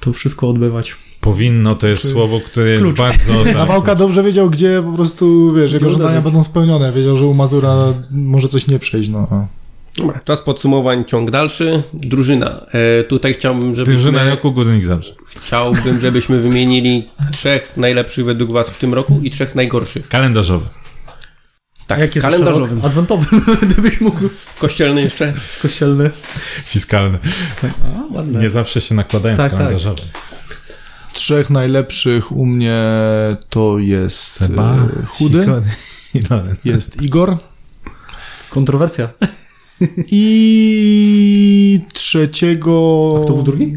to 0.00 0.12
wszystko 0.12 0.48
odbywać. 0.48 0.96
Powinno 1.20 1.74
to 1.74 1.86
jest 1.88 2.02
Czy- 2.02 2.08
słowo, 2.08 2.40
które 2.46 2.70
jest 2.70 2.82
Klucz. 2.84 2.96
bardzo. 2.98 3.44
Tak, 3.44 3.54
Nawałka 3.54 3.94
dobrze 3.94 4.22
wiedział, 4.22 4.50
gdzie 4.50 4.82
po 4.86 4.92
prostu, 4.92 5.52
wiesz, 5.54 5.72
jego 5.72 5.86
Gdzie 5.86 5.92
żądania 5.92 6.10
uderzyć. 6.10 6.24
będą 6.24 6.44
spełnione. 6.44 6.92
Wiedział, 6.92 7.16
że 7.16 7.26
u 7.26 7.34
Mazura 7.34 7.74
może 8.14 8.48
coś 8.48 8.66
nie 8.66 8.78
przejść, 8.78 9.08
no. 9.08 9.28
a. 9.30 9.46
Dobra, 9.98 10.20
czas 10.24 10.40
podsumowań, 10.40 11.04
ciąg 11.04 11.30
dalszy. 11.30 11.82
Drużyna. 11.92 12.66
E, 13.00 13.04
tutaj 13.04 13.34
chciałbym, 13.34 13.74
żebyśmy, 13.74 13.94
Drużyna 13.94 14.30
roku 14.30 14.52
Górnik 14.52 14.84
Zabrze. 14.84 15.14
chciałbym, 15.36 16.00
żebyśmy 16.00 16.40
wymienili 16.40 17.08
trzech 17.32 17.76
najlepszych 17.76 18.24
według 18.24 18.52
was 18.52 18.66
w 18.68 18.78
tym 18.78 18.94
roku 18.94 19.20
i 19.22 19.30
trzech 19.30 19.54
najgorszych. 19.54 20.08
Kalendarzowy. 20.08 20.66
Tak, 21.86 22.00
jak 22.00 22.14
jest 22.14 22.26
kalendarzowym. 22.26 22.84
Adwentowym, 22.84 23.42
gdybyś 23.62 24.00
mógł. 24.00 24.18
Kościelny 24.58 25.02
jeszcze. 25.02 25.34
Kościelny. 25.62 26.10
Fiskalny. 26.64 27.18
A, 27.64 28.14
ładne. 28.14 28.40
Nie 28.40 28.50
zawsze 28.50 28.80
się 28.80 28.94
nakładają 28.94 29.36
Tak, 29.36 29.52
z 29.52 29.54
kalendarzowym. 29.54 30.06
Trzech 31.12 31.50
najlepszych 31.50 32.32
u 32.32 32.46
mnie 32.46 32.82
to 33.48 33.78
jest 33.78 34.42
e, 34.42 34.46
Chudy, 35.06 35.46
Sikony 36.12 36.56
jest 36.64 37.02
Igor 37.02 37.36
Kontrowersja. 38.50 39.08
i 40.06 41.80
trzeciego... 41.92 43.14
A 43.20 43.24
kto 43.24 43.32
był 43.32 43.42
drugi? 43.42 43.76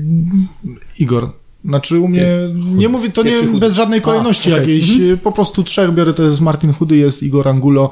Igor. 1.00 1.32
Znaczy 1.68 2.00
u 2.00 2.08
mnie, 2.08 2.28
nie 2.76 2.90
mówię, 2.90 3.10
to 3.10 3.24
nie 3.24 3.44
bez 3.60 3.76
żadnej 3.76 4.02
kolejności 4.02 4.54
A, 4.54 4.56
okej. 4.56 4.80
jakiejś, 4.80 5.20
po 5.24 5.32
prostu 5.32 5.64
trzech 5.64 5.92
biorę, 5.92 6.14
to 6.14 6.24
jest 6.24 6.42
Martin 6.42 6.74
Chudy, 6.74 6.98
jest 6.98 7.24
Igor 7.24 7.48
Angulo. 7.48 7.92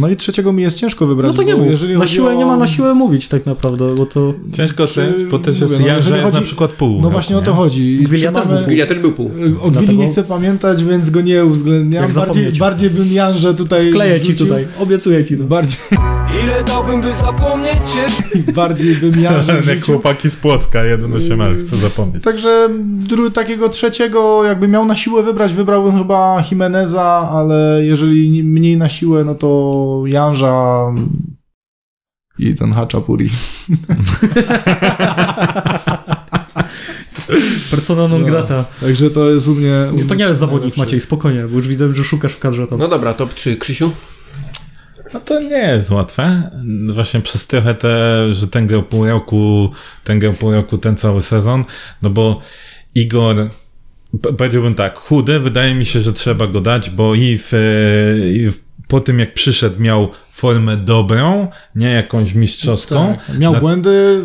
No 0.00 0.08
i 0.08 0.16
trzeciego 0.16 0.52
mi 0.52 0.62
jest 0.62 0.78
ciężko 0.80 1.06
wybrać, 1.06 1.30
No 1.30 1.34
to 1.36 1.42
nie 1.42 1.56
mów. 1.56 1.66
jeżeli 1.70 1.92
Na 1.94 2.00
chodzi 2.00 2.14
siłę 2.14 2.30
o... 2.30 2.38
nie 2.38 2.44
ma 2.46 2.56
na 2.56 2.66
siłę 2.66 2.94
mówić 2.94 3.28
tak 3.28 3.46
naprawdę, 3.46 3.94
bo 3.94 4.06
to... 4.06 4.34
Ciężko 4.52 4.76
Czy- 4.76 4.82
ocenić, 5.02 5.24
bo 5.30 5.38
też 5.38 5.60
jest 5.60 5.80
no, 5.80 5.86
ja, 5.86 5.92
że 5.92 5.96
jeżeli 5.98 6.14
jest 6.16 6.24
na 6.24 6.30
chodzi- 6.32 6.46
przykład 6.46 6.70
pół. 6.70 6.90
No 6.90 6.96
roku, 6.98 7.10
właśnie 7.10 7.36
o 7.38 7.42
to 7.42 7.52
chodzi. 7.54 7.98
Gwilia 8.02 8.32
też 8.32 8.44
mamy- 8.46 8.58
był 8.60 8.68
Gilia 8.68 8.86
też 8.86 8.98
był 8.98 9.12
pół. 9.12 9.26
O 9.26 9.30
Gwili 9.30 9.70
Dlatego- 9.72 9.92
nie 10.02 10.08
chcę 10.08 10.24
pamiętać, 10.24 10.84
więc 10.84 11.10
go 11.10 11.20
nie 11.20 11.44
uwzględniam. 11.44 12.12
Bardziej, 12.12 12.52
bardziej 12.52 12.90
bym 12.90 13.12
Janże 13.12 13.54
tutaj 13.54 13.90
Kleję 13.90 14.20
ci 14.20 14.34
tutaj, 14.34 14.66
obiecuję 14.80 15.24
ci 15.24 15.36
to. 15.38 15.44
Bardziej, 15.44 15.78
Ile 16.44 16.64
dałbym, 16.64 17.00
by 17.00 17.06
zapomnieć 17.26 17.72
cię 17.74 18.04
Bardziej 18.52 18.94
bym 18.94 19.20
jarzył 19.20 19.54
w 19.62 19.86
chłopaki 19.86 20.30
z 20.30 20.36
Płocka, 20.36 20.78
1.8L, 20.78 21.58
chcę 21.66 21.76
zapomnieć. 21.76 22.24
Także 22.24 22.68
dru- 23.08 23.30
takiego 23.30 23.68
trzeciego, 23.68 24.44
jakby 24.44 24.68
miał 24.68 24.84
na 24.86 24.96
siłę 24.96 25.22
wybrać, 25.22 25.52
wybrałbym 25.52 25.98
chyba 25.98 26.44
Jimeneza, 26.50 27.02
ale 27.32 27.80
jeżeli 27.84 28.30
ni- 28.30 28.42
mniej 28.42 28.76
na 28.76 28.88
siłę, 28.88 29.24
no 29.24 29.34
to 29.34 29.81
Janża 30.06 30.86
i 32.38 32.54
ten 32.54 32.72
Haczapuri. 32.72 33.28
Persona 37.70 38.08
non 38.08 38.24
grata. 38.24 38.64
Także 38.80 39.10
to 39.10 39.30
jest 39.30 39.48
u 39.48 39.54
mnie... 39.54 39.74
u 39.92 40.08
to 40.08 40.14
nie 40.14 40.24
jest 40.24 40.40
zawodnik, 40.40 40.62
najlepszy. 40.62 40.80
Maciej, 40.80 41.00
spokojnie, 41.00 41.46
bo 41.46 41.56
już 41.56 41.68
widzę, 41.68 41.94
że 41.94 42.04
szukasz 42.04 42.32
w 42.32 42.38
kadrze 42.38 42.66
tam. 42.66 42.78
No 42.78 42.88
dobra, 42.88 43.14
top 43.14 43.34
3. 43.34 43.56
Krzysiu? 43.56 43.90
No 45.14 45.20
to 45.20 45.40
nie 45.40 45.58
jest 45.58 45.90
łatwe. 45.90 46.50
Właśnie 46.94 47.20
przez 47.20 47.46
trochę 47.46 47.74
te, 47.74 48.26
że 48.32 48.48
ten 48.48 48.66
grał 48.66 48.82
pół 48.82 49.06
roku, 49.06 49.70
ten 50.04 50.18
grał 50.18 50.34
pół 50.34 50.52
roku, 50.52 50.78
ten 50.78 50.96
cały 50.96 51.20
sezon, 51.20 51.64
no 52.02 52.10
bo 52.10 52.40
Igor, 52.94 53.50
powiedziałbym 54.38 54.74
tak, 54.74 54.98
chudy, 54.98 55.40
wydaje 55.40 55.74
mi 55.74 55.86
się, 55.86 56.00
że 56.00 56.12
trzeba 56.12 56.46
go 56.46 56.60
dać, 56.60 56.90
bo 56.90 57.14
i 57.14 57.38
w, 57.38 57.52
i 58.34 58.50
w 58.50 58.58
po 58.92 59.00
tym 59.00 59.18
jak 59.18 59.34
przyszedł 59.34 59.80
miał 59.80 60.10
formę 60.30 60.76
dobrą, 60.76 61.48
nie 61.74 61.90
jakąś 61.90 62.34
mistrzowską, 62.34 63.16
Tak. 63.28 63.38
Miał 63.38 63.52
Na- 63.52 63.60
błędy. 63.60 64.20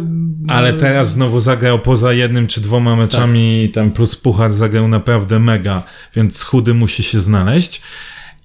ale 0.47 0.73
teraz 0.73 1.11
znowu 1.11 1.39
zagrał 1.39 1.79
poza 1.79 2.13
jednym 2.13 2.47
czy 2.47 2.61
dwoma 2.61 2.95
meczami, 2.95 3.69
tam 3.73 3.91
plus 3.91 4.15
puchar 4.15 4.51
zagrał 4.51 4.87
naprawdę 4.87 5.39
mega, 5.39 5.83
więc 6.15 6.43
chudy 6.43 6.73
musi 6.73 7.03
się 7.03 7.19
znaleźć. 7.21 7.81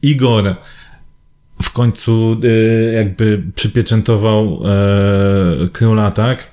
Igor 0.02 0.56
w 1.62 1.70
końcu 1.72 2.36
y, 2.44 2.92
jakby 2.96 3.42
przypieczętował 3.54 4.62
e, 4.64 5.68
króla, 5.68 6.10
tak? 6.10 6.46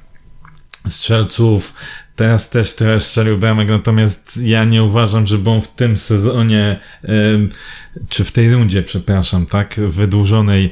Strzelców. 0.88 1.74
Teraz 2.20 2.50
też 2.50 2.76
trochę 2.76 3.00
strzelił 3.00 3.38
bramek, 3.38 3.70
natomiast 3.70 4.38
ja 4.44 4.64
nie 4.64 4.84
uważam, 4.84 5.28
żeby 5.28 5.50
on 5.50 5.62
w 5.62 5.68
tym 5.68 5.98
sezonie, 5.98 6.80
czy 8.10 8.24
w 8.24 8.32
tej 8.32 8.54
rundzie, 8.54 8.84
przepraszam, 8.84 9.46
tak, 9.46 9.76
wydłużonej, 9.88 10.72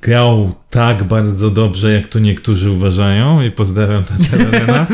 grał 0.00 0.54
tak 0.70 1.04
bardzo 1.04 1.50
dobrze, 1.50 1.92
jak 1.92 2.08
tu 2.08 2.18
niektórzy 2.18 2.70
uważają 2.70 3.42
i 3.42 3.50
pozdrawiam 3.50 4.04
Tatarena. 4.04 4.86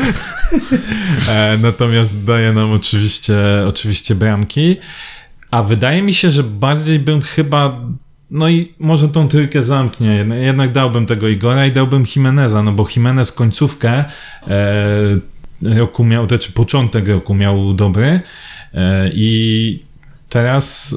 e, 1.29 1.57
natomiast 1.57 2.23
daje 2.23 2.53
nam 2.53 2.71
oczywiście, 2.71 3.37
oczywiście 3.67 4.15
bramki. 4.15 4.77
A 5.51 5.63
wydaje 5.63 6.01
mi 6.01 6.13
się, 6.13 6.31
że 6.31 6.43
bardziej 6.43 6.99
bym 6.99 7.21
chyba 7.21 7.81
no 8.31 8.49
i 8.49 8.73
może 8.79 9.07
tą 9.07 9.27
trójkę 9.27 9.63
zamknie. 9.63 10.15
Jednak, 10.15 10.39
jednak 10.39 10.71
dałbym 10.71 11.05
tego 11.05 11.27
Igora 11.27 11.65
i 11.65 11.71
dałbym 11.71 12.05
Jimeneza, 12.15 12.63
no 12.63 12.71
bo 12.71 12.87
Jimenez 12.95 13.31
końcówkę 13.31 14.05
e, 14.47 15.19
roku 15.61 16.05
miał, 16.05 16.27
to 16.27 16.35
znaczy 16.35 16.51
początek 16.51 17.07
roku 17.07 17.35
miał 17.35 17.73
dobry 17.73 18.21
e, 18.73 19.09
i 19.13 19.89
teraz, 20.29 20.95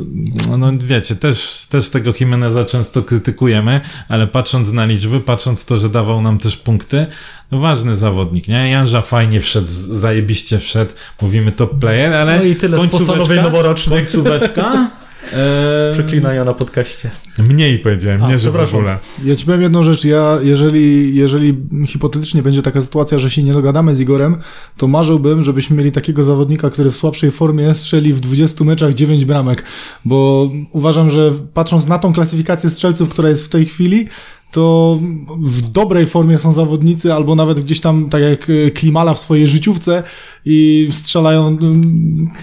no, 0.48 0.58
no 0.58 0.72
wiecie, 0.78 1.16
też, 1.16 1.66
też 1.70 1.90
tego 1.90 2.12
Jimeneza 2.20 2.64
często 2.64 3.02
krytykujemy, 3.02 3.80
ale 4.08 4.26
patrząc 4.26 4.72
na 4.72 4.84
liczby, 4.84 5.20
patrząc 5.20 5.64
to, 5.64 5.76
że 5.76 5.88
dawał 5.88 6.22
nam 6.22 6.38
też 6.38 6.56
punkty, 6.56 7.06
no 7.50 7.58
ważny 7.58 7.96
zawodnik, 7.96 8.48
nie? 8.48 8.70
Janża 8.70 9.02
fajnie 9.02 9.40
wszedł, 9.40 9.66
zajebiście 9.66 10.58
wszedł, 10.58 10.92
mówimy 11.22 11.52
top 11.52 11.78
player, 11.78 12.14
ale 12.14 12.38
No 12.38 12.44
i 12.44 12.56
tyle 12.56 12.80
z 12.80 12.86
postanowień 12.86 13.42
noworocznych. 13.42 14.04
Końcóweczka? 14.04 14.90
E, 15.32 15.92
Przeklinania 15.92 16.44
na 16.44 16.54
podcaście. 16.54 17.10
Mniej 17.38 17.78
powiedziałem, 17.78 18.22
A, 18.22 18.28
nie, 18.28 18.38
że 18.38 18.50
w 18.50 18.74
ogóle. 18.74 18.98
Ja 19.24 19.36
ci 19.36 19.46
powiem 19.46 19.62
jedną 19.62 19.82
rzecz, 19.82 20.04
ja 20.04 20.38
jeżeli, 20.42 21.14
jeżeli 21.16 21.56
hipotetycznie 21.86 22.42
będzie 22.42 22.62
taka 22.62 22.82
sytuacja, 22.82 23.18
że 23.18 23.30
się 23.30 23.42
nie 23.42 23.52
dogadamy 23.52 23.94
z 23.94 24.00
Igorem, 24.00 24.36
to 24.76 24.88
marzyłbym, 24.88 25.42
żebyśmy 25.42 25.76
mieli 25.76 25.92
takiego 25.92 26.24
zawodnika, 26.24 26.70
który 26.70 26.90
w 26.90 26.96
słabszej 26.96 27.30
formie 27.30 27.74
strzeli 27.74 28.14
w 28.14 28.20
20 28.20 28.64
meczach 28.64 28.94
9 28.94 29.24
bramek, 29.24 29.64
bo 30.04 30.50
uważam, 30.72 31.10
że 31.10 31.32
patrząc 31.54 31.86
na 31.86 31.98
tą 31.98 32.12
klasyfikację 32.12 32.70
strzelców, 32.70 33.08
która 33.08 33.28
jest 33.28 33.44
w 33.44 33.48
tej 33.48 33.64
chwili, 33.66 34.08
to 34.52 34.98
w 35.40 35.70
dobrej 35.70 36.06
formie 36.06 36.38
są 36.38 36.52
zawodnicy, 36.52 37.14
albo 37.14 37.34
nawet 37.34 37.60
gdzieś 37.60 37.80
tam, 37.80 38.08
tak 38.08 38.22
jak 38.22 38.50
e, 38.50 38.70
Klimala 38.70 39.14
w 39.14 39.18
swojej 39.18 39.46
życiówce 39.46 40.02
i 40.44 40.88
strzelają, 40.92 41.56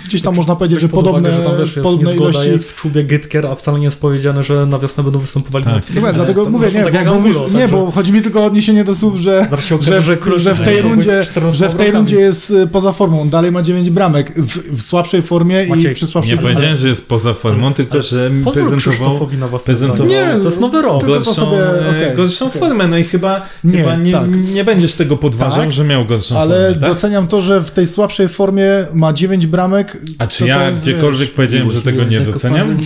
gdzieś 0.06 0.22
tam 0.22 0.36
można 0.36 0.56
powiedzieć, 0.56 0.80
że 0.82 0.88
Weź 0.88 0.96
pod 0.96 1.06
podobne, 1.06 1.30
uwagę, 1.30 1.44
że 1.44 1.50
tam 1.50 1.58
też 1.60 1.76
jest 1.76 1.90
podobne 1.90 2.16
ilości 2.16 2.50
jest 2.50 2.72
w 2.72 2.76
czubie 2.76 3.04
Gytker, 3.04 3.46
a 3.46 3.56
wcale 3.56 3.80
nie 3.80 3.86
jest 3.86 4.02
powiedziane, 4.02 4.44
że 4.44 4.66
na 4.66 4.80
wiosnę 4.80 5.04
będą 5.04 5.20
występowali 5.20 5.64
Tak. 5.64 5.74
na 5.74 5.80
Nie, 5.80 5.86
filmie. 5.86 6.14
dlatego 6.14 6.44
To 6.44 6.50
mówię, 6.50 6.68
nie, 6.76 6.84
tak 6.84 7.06
bo, 7.06 7.16
mówisz, 7.16 7.36
nie, 7.56 7.68
bo 7.68 7.92
chodzi 7.92 8.14
mi 8.14 8.22
tylko 8.22 8.40
o 8.42 8.46
odniesienie 8.46 8.84
do 8.84 8.96
słów, 8.96 9.16
że, 9.20 9.48
że, 9.60 9.76
okaże, 9.76 10.02
że 10.02 10.40
że, 10.40 10.56
w 10.56 10.62
tej 10.62 10.82
rundzie, 10.82 11.24
że 11.52 11.70
w 11.70 11.76
tej 11.76 11.92
rundzie 11.92 12.16
jest 12.16 12.52
y, 12.52 12.68
poza 12.68 12.94
formą, 12.94 13.22
on 13.22 13.30
dalej 13.30 13.52
ma 13.52 13.62
9 13.62 13.90
bramek, 13.90 14.34
w, 14.36 14.78
w 14.78 14.82
słabszej 14.82 15.22
formie 15.22 15.64
i 15.64 15.70
Maciej, 15.70 15.94
przy 15.94 16.06
Nie 16.06 16.12
słabszej 16.12 16.38
powiedziałem, 16.38 16.78
że 16.78 16.88
jest 16.88 17.08
poza 17.08 17.34
formą, 17.34 17.74
tylko 17.74 18.02
że 18.02 18.32
prezentował, 18.54 19.28
prezentował. 19.66 20.08
Nie, 20.08 20.26
To 20.40 20.44
jest 20.46 20.60
nowy 20.60 20.82
rok. 20.82 21.04
to 21.26 21.34
sobie, 21.34 21.58
okej, 22.06 22.16
gorszą 22.16 22.46
okej. 22.48 22.60
formę. 22.60 22.88
No 22.88 22.98
i 22.98 23.04
chyba 23.04 23.42
Nie, 23.64 23.72
nie, 23.72 23.78
chyba 23.80 23.96
nie, 23.96 24.12
tak. 24.12 24.30
nie 24.54 24.64
będziesz 24.64 24.94
tego 24.96 25.18
podważał, 25.18 25.60
Tak, 25.60 25.72
że 25.72 25.84
miał 25.84 26.06
gorszą 26.06 26.40
Ale 26.40 26.56
formę. 26.66 26.82
Tak? 26.82 26.90
doceniam 26.90 27.28
to, 27.28 27.42
że 27.42 27.62
w 27.62 27.72
tej 27.72 27.88
słabszej 27.88 28.28
formie 28.30 28.70
ma 28.94 29.14
9 29.14 29.48
bramek. 29.48 29.98
A 30.18 30.28
czy 30.28 30.40
to 30.40 30.46
ja 30.46 30.58
to 30.60 30.68
jest, 30.68 30.82
gdziekolwiek 30.82 31.20
wiesz, 31.28 31.36
powiedziałem, 31.36 31.72
że 31.72 31.82
tego 31.82 32.04
nie 32.04 32.20
doceniam? 32.22 32.78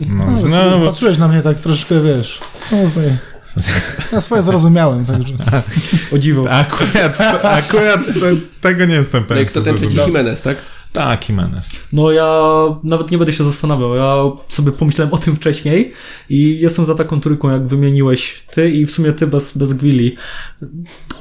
No, 0.00 0.26
No, 0.30 0.36
znowu. 0.36 0.86
patrzyłeś 0.86 1.18
na 1.18 1.28
mnie 1.28 1.42
tak 1.42 1.60
troszkę, 1.60 1.94
wiesz. 2.02 2.40
No, 2.72 2.78
tutaj, 2.94 3.16
ja 4.12 4.20
swoje 4.20 4.42
zrozumiałem, 4.42 5.04
także. 5.06 5.34
O 6.14 6.18
dziwo. 6.18 6.50
Akurat, 6.50 7.20
akurat 7.42 8.00
to, 8.06 8.26
tego 8.60 8.84
nie 8.84 8.94
jestem 8.94 9.20
No 9.20 9.26
pewien. 9.26 9.46
kto 9.46 9.58
czy 9.60 9.64
ten 9.64 9.76
trzeci 9.76 9.92
zrozumiałem. 9.92 10.08
Jimenez, 10.26 10.42
tak? 10.42 10.56
Tak, 10.94 11.28
Jimenez. 11.28 11.70
No 11.92 12.12
ja 12.12 12.52
nawet 12.82 13.10
nie 13.10 13.18
będę 13.18 13.32
się 13.32 13.44
zastanawiał. 13.44 13.94
Ja 13.94 14.16
sobie 14.48 14.72
pomyślałem 14.72 15.14
o 15.14 15.18
tym 15.18 15.36
wcześniej 15.36 15.92
i 16.28 16.58
jestem 16.60 16.84
za 16.84 16.94
taką 16.94 17.20
trójką, 17.20 17.50
jak 17.50 17.66
wymieniłeś 17.66 18.44
ty 18.50 18.70
i 18.70 18.86
w 18.86 18.90
sumie 18.90 19.12
ty 19.12 19.26
bez, 19.26 19.58
bez 19.58 19.72
Gwili. 19.72 20.16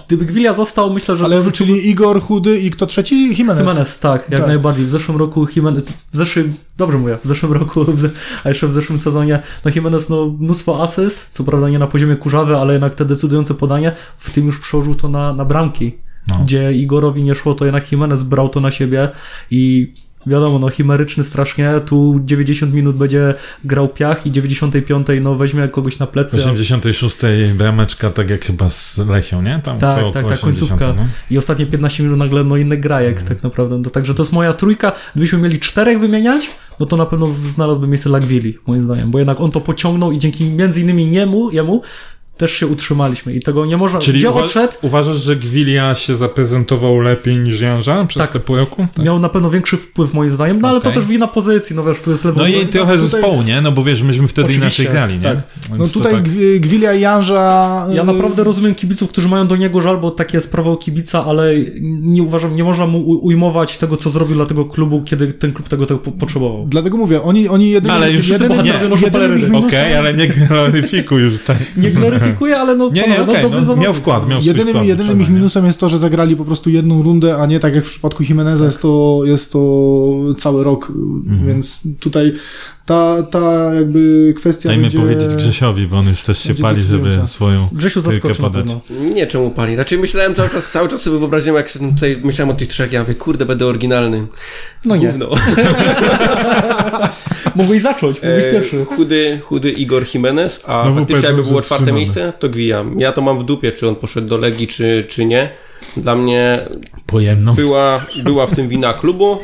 Gdyby 0.07 0.25
Gwilia 0.25 0.53
został, 0.53 0.93
myślę, 0.93 1.15
że... 1.15 1.25
Ale 1.25 1.51
czyli 1.51 1.89
Igor, 1.89 2.21
Chudy 2.21 2.59
i 2.59 2.71
kto 2.71 2.85
trzeci? 2.85 3.15
Jimenez. 3.37 3.67
Jimenez, 3.67 3.99
tak, 3.99 4.29
jak 4.29 4.39
Tak. 4.39 4.47
najbardziej. 4.47 4.85
W 4.85 4.89
zeszłym 4.89 5.17
roku 5.17 5.47
Jimenez, 5.55 5.91
w 6.11 6.17
zeszłym, 6.17 6.53
dobrze 6.77 6.97
mówię, 6.97 7.17
w 7.23 7.27
zeszłym 7.27 7.53
roku, 7.53 7.83
w 7.83 7.99
ze, 7.99 8.09
a 8.43 8.49
jeszcze 8.49 8.67
w 8.67 8.71
zeszłym 8.71 8.97
sezonie, 8.97 9.39
no 9.65 9.71
Jimenez, 9.75 10.09
no 10.09 10.35
mnóstwo 10.39 10.83
asyst, 10.83 11.29
co 11.31 11.43
prawda 11.43 11.69
nie 11.69 11.79
na 11.79 11.87
poziomie 11.87 12.15
kurzawy, 12.15 12.57
ale 12.57 12.73
jednak 12.73 12.95
te 12.95 13.05
decydujące 13.05 13.53
podanie, 13.53 13.91
w 14.17 14.31
tym 14.31 14.45
już 14.45 14.59
przełożył 14.59 14.95
to 14.95 15.09
na, 15.09 15.33
na 15.33 15.45
bramki. 15.45 15.97
No. 16.27 16.39
Gdzie 16.43 16.73
Igorowi 16.73 17.23
nie 17.23 17.35
szło, 17.35 17.53
to 17.55 17.65
jednak 17.65 17.91
Jimenez 17.91 18.23
brał 18.23 18.49
to 18.49 18.59
na 18.61 18.71
siebie 18.71 19.09
i 19.51 19.93
wiadomo, 20.27 20.59
no 20.59 20.69
chimeryczny 20.69 21.23
strasznie, 21.23 21.81
tu 21.85 22.19
90 22.23 22.73
minut 22.73 22.95
będzie 22.97 23.33
grał 23.63 23.87
piach 23.89 24.25
i 24.25 24.31
95 24.31 25.07
no 25.21 25.35
weźmie 25.35 25.67
kogoś 25.67 25.99
na 25.99 26.07
plecy. 26.07 26.37
a- 26.37 26.39
86 26.39 27.17
brameczka, 27.57 28.09
tak 28.09 28.29
jak 28.29 28.45
chyba 28.45 28.69
z 28.69 28.97
Lechią, 28.97 29.41
nie? 29.41 29.61
Tam 29.63 29.77
Tak, 29.77 29.95
tak, 30.13 30.27
tak, 30.27 30.39
końcówka. 30.39 30.75
80, 30.75 30.97
no. 30.97 31.05
I 31.31 31.37
ostatnie 31.37 31.65
15 31.65 32.03
minut 32.03 32.17
nagle 32.19 32.43
no 32.43 32.57
inny 32.57 32.77
grajek 32.77 33.11
Mhm. 33.19 33.27
tak 33.27 33.43
naprawdę. 33.43 33.77
No, 33.77 33.89
także 33.89 34.13
to 34.13 34.23
jest 34.23 34.33
moja 34.33 34.53
trójka. 34.53 34.91
Gdybyśmy 35.15 35.39
mieli 35.39 35.59
czterech 35.59 35.99
wymieniać, 35.99 36.49
no 36.79 36.85
to 36.85 36.97
na 36.97 37.05
pewno 37.05 37.27
znalazłby 37.27 37.87
miejsce 37.87 38.09
Lagwili, 38.09 38.57
moim 38.67 38.81
zdaniem, 38.81 39.11
bo 39.11 39.19
jednak 39.19 39.41
on 39.41 39.51
to 39.51 39.61
pociągnął 39.61 40.11
i 40.11 40.17
dzięki 40.19 40.45
między 40.45 40.81
innymi 40.81 41.07
niemu, 41.07 41.51
jemu 41.51 41.81
też 42.37 42.51
się 42.51 42.67
utrzymaliśmy 42.67 43.33
i 43.33 43.39
tego 43.41 43.65
nie 43.65 43.77
można... 43.77 43.99
Czyli 43.99 44.19
Gdzie 44.19 44.29
uwa- 44.29 44.43
odszedł, 44.43 44.73
uważasz, 44.81 45.17
że 45.17 45.35
Gwilia 45.35 45.95
się 45.95 46.15
zaprezentował 46.15 46.99
lepiej 46.99 47.37
niż 47.37 47.61
Janża 47.61 48.05
przez 48.05 48.21
Tak. 48.21 48.31
te 48.31 48.39
pół 48.39 48.55
roku? 48.55 48.87
Tak. 48.95 49.05
miał 49.05 49.19
na 49.19 49.29
pewno 49.29 49.49
większy 49.49 49.77
wpływ 49.77 50.13
moim 50.13 50.29
zdaniem, 50.31 50.61
no 50.61 50.67
ale 50.69 50.81
to 50.81 50.89
Okej. 50.89 51.01
też 51.01 51.09
wina 51.11 51.27
pozycji, 51.27 51.75
no 51.75 51.83
wiesz, 51.83 52.01
tu 52.01 52.09
jest 52.11 52.25
lewo... 52.25 52.39
No 52.41 52.47
i 52.47 52.53
trochę 52.53 52.67
tutaj- 52.93 52.97
zespołu, 52.97 53.41
nie? 53.41 53.61
No 53.61 53.71
bo 53.71 53.83
wiesz, 53.83 54.01
myśmy 54.01 54.27
wtedy 54.27 54.47
Oczywiście, 54.49 54.83
inaczej 54.83 54.93
grali, 54.99 55.13
nie? 55.13 55.21
tak. 55.23 55.37
No 55.77 55.87
to 55.87 55.93
tutaj 55.93 56.13
tak- 56.13 56.23
Gwi- 56.23 56.59
Gwilia 56.59 56.93
i 56.93 57.01
Janża... 57.01 57.87
Ja 57.93 58.01
y, 58.03 58.05
naprawdę 58.05 58.43
rozumiem 58.43 58.75
kibiców, 58.75 59.09
którzy 59.09 59.27
mają 59.29 59.47
do 59.47 59.55
niego 59.55 59.81
żal, 59.81 59.97
bo 59.97 60.11
takie 60.11 60.37
jest 60.37 60.51
prawo 60.51 60.77
kibica, 60.77 61.25
ale 61.25 61.53
nie 61.81 62.23
uważam, 62.23 62.55
nie 62.55 62.63
można 62.63 62.87
mu 62.87 62.99
ujmować 63.09 63.77
tego, 63.77 63.97
co 63.97 64.09
zrobił 64.09 64.35
dla 64.35 64.45
tego 64.45 64.65
klubu, 64.65 65.01
kiedy 65.05 65.33
ten 65.33 65.53
klub 65.53 65.69
tego, 65.69 65.85
tego 65.85 65.99
po- 65.99 66.11
potrzebował. 66.11 66.65
Dlatego 66.69 66.97
mówię, 66.97 67.21
oni, 67.21 67.47
oni 67.47 67.69
jedynym, 67.69 67.97
Ale 67.97 68.11
już 68.11 68.27
jedynym, 68.29 68.57
noszą 68.57 68.65
jedynym 68.73 68.93
ich 68.99 69.11
peleryny. 69.11 69.41
minusem, 69.49 69.67
Okej, 69.67 69.95
ale 69.95 70.13
nie 70.13 70.27
gloryfikuj 70.27 71.21
już 71.21 71.39
tak. 71.43 71.57
Nie 71.77 71.89
gloryfikuję, 72.23 72.57
ale 72.57 72.75
no, 72.75 72.89
Nie, 72.89 73.07
nie, 73.07 73.17
no 73.17 73.25
dobry 73.25 73.61
no, 73.67 73.75
miał 73.75 73.93
wkład, 73.93 74.29
miał 74.29 74.41
jedynym, 74.41 74.73
wkład, 74.73 74.85
jedynym 74.85 75.21
ich 75.21 75.29
minusem 75.29 75.65
jest 75.65 75.79
to, 75.79 75.89
że 75.89 75.97
zagrali 75.97 76.35
po 76.35 76.45
prostu 76.45 76.69
jedną 76.69 77.03
rundę, 77.03 77.37
a 77.37 77.45
nie 77.45 77.59
tak 77.59 77.75
jak 77.75 77.85
w 77.85 77.87
przypadku 77.87 78.23
Jimeneza 78.23 78.65
jest 78.65 78.81
to, 78.81 79.21
jest 79.25 79.51
to 79.51 80.13
cały 80.37 80.63
rok, 80.63 80.91
Mhm. 81.25 81.47
więc 81.47 81.79
tutaj 81.99 82.33
ta, 82.85 83.23
ta 83.23 83.73
jakby 83.73 84.33
kwestia 84.37 84.69
Dajmy 84.69 84.81
będzie... 84.81 84.99
powiedzieć 84.99 85.35
Grzesiowi, 85.35 85.87
bo 85.87 85.97
on 85.97 86.07
już 86.09 86.23
też 86.23 86.43
się 86.43 86.53
pali, 86.55 86.81
żeby 86.81 87.27
swoją 87.27 87.67
Grzesiu 87.71 88.01
na 88.01 88.11
podać. 88.19 88.39
pewno. 88.53 88.81
Nie, 89.15 89.27
czemu 89.27 89.51
pali. 89.51 89.75
Raczej 89.75 89.97
myślałem 89.99 90.35
cały 90.35 90.49
czas, 90.49 90.71
cały 90.71 90.89
czas 90.89 91.01
sobie 91.01 91.19
wyobraziłem, 91.19 91.55
jak 91.55 91.69
się 91.69 91.79
tutaj 91.95 92.19
myślałem 92.23 92.55
o 92.55 92.59
tych 92.59 92.67
trzech, 92.67 92.91
ja 92.91 92.99
mówię, 93.01 93.15
kurde, 93.15 93.45
będę 93.45 93.65
oryginalny. 93.65 94.27
No 94.85 94.95
nie. 94.95 95.07
Gówno. 95.07 95.29
Mógłbyś 97.55 97.81
zacząć, 97.81 98.15
mógłbyś 98.23 98.45
E, 98.45 98.51
pierwszy. 98.51 98.85
chudy, 98.85 99.39
chudy 99.43 99.71
Igor 99.71 100.05
Jimenez, 100.13 100.61
a 100.67 100.83
Znowu 100.83 100.99
faktycznie 100.99 101.25
jakby 101.27 101.43
było 101.43 101.61
czwarte 101.61 101.91
miejsce, 101.91 102.33
to 102.39 102.49
gwijam. 102.49 102.99
Ja 102.99 103.11
to 103.11 103.21
mam 103.21 103.39
w 103.39 103.43
dupie, 103.43 103.71
czy 103.71 103.87
on 103.87 103.95
poszedł 103.95 104.27
do 104.27 104.37
Legii, 104.37 104.67
czy, 104.67 105.05
czy 105.09 105.25
nie. 105.25 105.49
Dla 105.97 106.15
mnie 106.15 106.67
była, 107.55 108.05
była 108.23 108.47
w 108.47 108.55
tym 108.55 108.69
wina 108.69 108.93
klubu, 108.93 109.39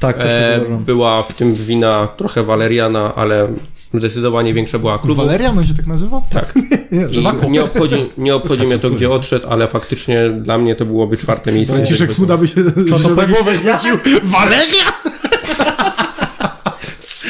Tak, 0.00 0.16
też 0.16 0.26
e, 0.26 0.60
tak 0.68 0.76
była 0.76 1.22
w 1.22 1.32
tym 1.32 1.54
wina 1.54 2.08
trochę 2.16 2.42
Waleriana, 2.42 3.14
ale 3.14 3.48
zdecydowanie 3.94 4.54
większa 4.54 4.78
była 4.78 4.98
klubu. 4.98 5.22
Walerian 5.22 5.58
on 5.58 5.66
się 5.66 5.74
tak 5.74 5.86
nazywa? 5.86 6.20
Tak. 6.30 6.54
Nie, 6.92 7.50
nie 7.50 7.64
obchodzi, 7.64 8.08
nie 8.18 8.34
obchodzi 8.34 8.66
mnie 8.66 8.78
to, 8.78 8.90
gdzie 8.90 9.10
odszedł, 9.10 9.48
ale 9.48 9.68
faktycznie 9.68 10.30
dla 10.30 10.58
mnie 10.58 10.74
to 10.76 10.84
byłoby 10.84 11.16
czwarte 11.16 11.52
miejsce. 11.52 11.74
Franciszek 11.74 12.12
Smuda 12.12 12.36
by 12.36 12.48
się, 12.48 12.54
to 12.90 12.98
się 12.98 13.02
za 13.02 13.08
powiedzieć- 13.08 13.34
głowę 13.36 13.52
chwycił. 13.56 13.98
Waleria! 14.22 14.84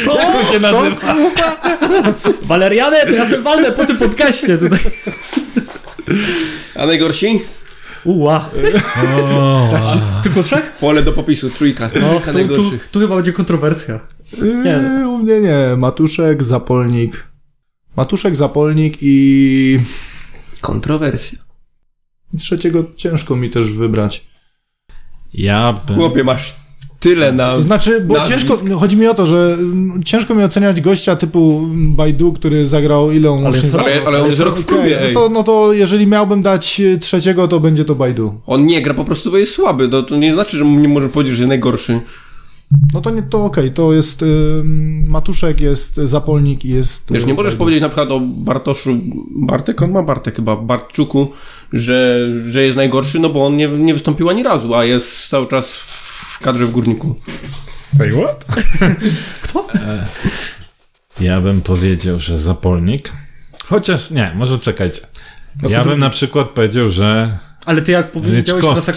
Co? 0.05 0.15
Jak 0.19 0.37
on 0.37 0.53
się 0.53 0.61
nazywa? 0.61 1.15
Waleriane, 2.43 3.07
to 3.07 3.13
ja 3.13 3.25
sobie 3.27 3.43
walnę 3.43 3.73
po 3.73 3.85
tym 3.85 3.97
podcaście 3.97 4.59
tutaj. 4.59 4.79
A 6.75 6.87
najgorsi? 6.87 7.41
Uła. 8.05 8.51
Tylko 10.23 10.43
trzech? 10.43 10.73
Pole 10.81 11.03
do 11.03 11.13
popisu, 11.13 11.51
trójka. 11.51 11.91
No, 12.01 12.09
Trójka 12.21 12.21
tu, 12.21 12.33
tu, 12.33 12.39
najgorszych. 12.39 12.89
tu 12.91 13.01
chyba 13.01 13.15
będzie 13.15 13.33
kontrowersja. 13.33 14.01
Nie. 14.65 14.71
Yy, 14.71 15.09
U 15.09 15.19
mnie 15.19 15.41
nie. 15.41 15.59
Matuszek, 15.77 16.43
Zapolnik. 16.43 17.25
Matuszek, 17.97 18.37
Zapolnik 18.37 18.97
i 19.01 19.81
Kontrowersja. 20.61 21.39
trzeciego 22.39 22.85
ciężko 22.97 23.37
mi 23.37 23.51
też 23.51 23.71
wybrać. 23.73 24.27
Ja 25.35 25.75
bym... 25.87 25.97
Chłopie, 25.97 26.25
masz 26.25 26.55
tyle 27.05 27.33
na... 27.33 27.55
To 27.55 27.61
znaczy, 27.61 28.01
bo 28.01 28.15
nazwisk. 28.15 28.41
ciężko, 28.41 28.59
no, 28.69 28.79
chodzi 28.79 28.97
mi 28.97 29.07
o 29.07 29.15
to, 29.15 29.27
że 29.27 29.57
mm, 29.59 30.03
ciężko 30.03 30.35
mi 30.35 30.43
oceniać 30.43 30.81
gościa 30.81 31.17
typu 31.17 31.69
Baidu, 31.73 32.33
który 32.33 32.67
zagrał 32.67 33.13
ile 33.13 33.31
on 33.31 33.43
łącznie 33.43 33.63
jest. 33.63 33.75
Ale, 33.75 34.03
ale 34.07 34.23
on 34.23 34.29
jest 34.29 34.41
rok 34.41 34.59
w 34.59 34.67
klubie, 34.67 34.99
no, 35.01 35.07
ej. 35.07 35.15
to, 35.15 35.29
no 35.29 35.43
to 35.43 35.73
jeżeli 35.73 36.07
miałbym 36.07 36.43
dać 36.43 36.81
y, 36.81 36.99
trzeciego, 36.99 37.49
to 37.49 37.61
będzie 37.61 37.85
to 37.85 37.95
Baidu. 37.95 38.35
On 38.47 38.67
nie 38.67 38.83
gra, 38.83 38.95
po 38.95 39.05
prostu 39.05 39.31
bo 39.31 39.39
jest 39.39 39.53
słaby. 39.53 39.89
To, 39.89 40.03
to 40.03 40.17
nie 40.17 40.35
znaczy, 40.35 40.57
że 40.57 40.65
nie 40.65 40.89
może 40.89 41.09
powiedzieć, 41.09 41.35
że 41.37 41.43
jest 41.43 41.49
najgorszy. 41.49 42.01
No 42.95 43.01
to 43.01 43.11
nie, 43.11 43.23
to 43.23 43.45
okej, 43.45 43.71
to 43.71 43.93
jest 43.93 44.23
y, 44.23 44.27
Matuszek, 45.07 45.61
jest 45.61 45.95
Zapolnik 45.95 46.65
i 46.65 46.69
jest... 46.69 47.13
Wiesz, 47.13 47.23
y, 47.23 47.27
nie 47.27 47.35
możesz 47.35 47.55
powiedzieć 47.55 47.81
na 47.83 47.89
przykład 47.89 48.11
o 48.11 48.21
Bartoszu, 48.21 48.91
Bartek, 49.31 49.83
on 49.83 49.91
ma 49.91 50.03
Bartek 50.03 50.37
chyba, 50.37 50.57
Bartczuku, 50.57 51.29
że, 51.73 52.29
że 52.47 52.63
jest 52.63 52.77
najgorszy, 52.77 53.19
no 53.19 53.31
bo 53.31 53.47
on 53.47 53.57
nie, 53.57 53.69
nie 53.69 53.95
wystąpił 53.95 54.29
ani 54.29 54.43
razu, 54.43 54.75
a 54.75 54.85
jest 54.85 55.29
cały 55.29 55.47
czas 55.47 55.67
w 55.73 56.04
kadrze 56.39 56.67
w 56.67 56.71
Górniku. 56.71 57.15
Say 57.73 58.13
what? 58.13 58.45
Kto? 59.43 59.67
Ja 61.21 61.41
bym 61.41 61.61
powiedział, 61.61 62.19
że 62.19 62.39
Zapolnik. 62.39 63.13
Chociaż 63.67 64.11
nie, 64.11 64.33
może 64.37 64.59
czekajcie. 64.59 65.01
No 65.63 65.69
Ja 65.69 65.85
bym 65.85 65.99
na 65.99 66.11
przykład 66.11 66.49
powiedział, 66.51 66.91
że 66.91 67.39
Ale 67.67 67.83
ty 67.83 67.93
jak 67.93 68.13
powiedziałeś 68.13 68.65
teraz 68.65 68.87
tak... 68.87 68.97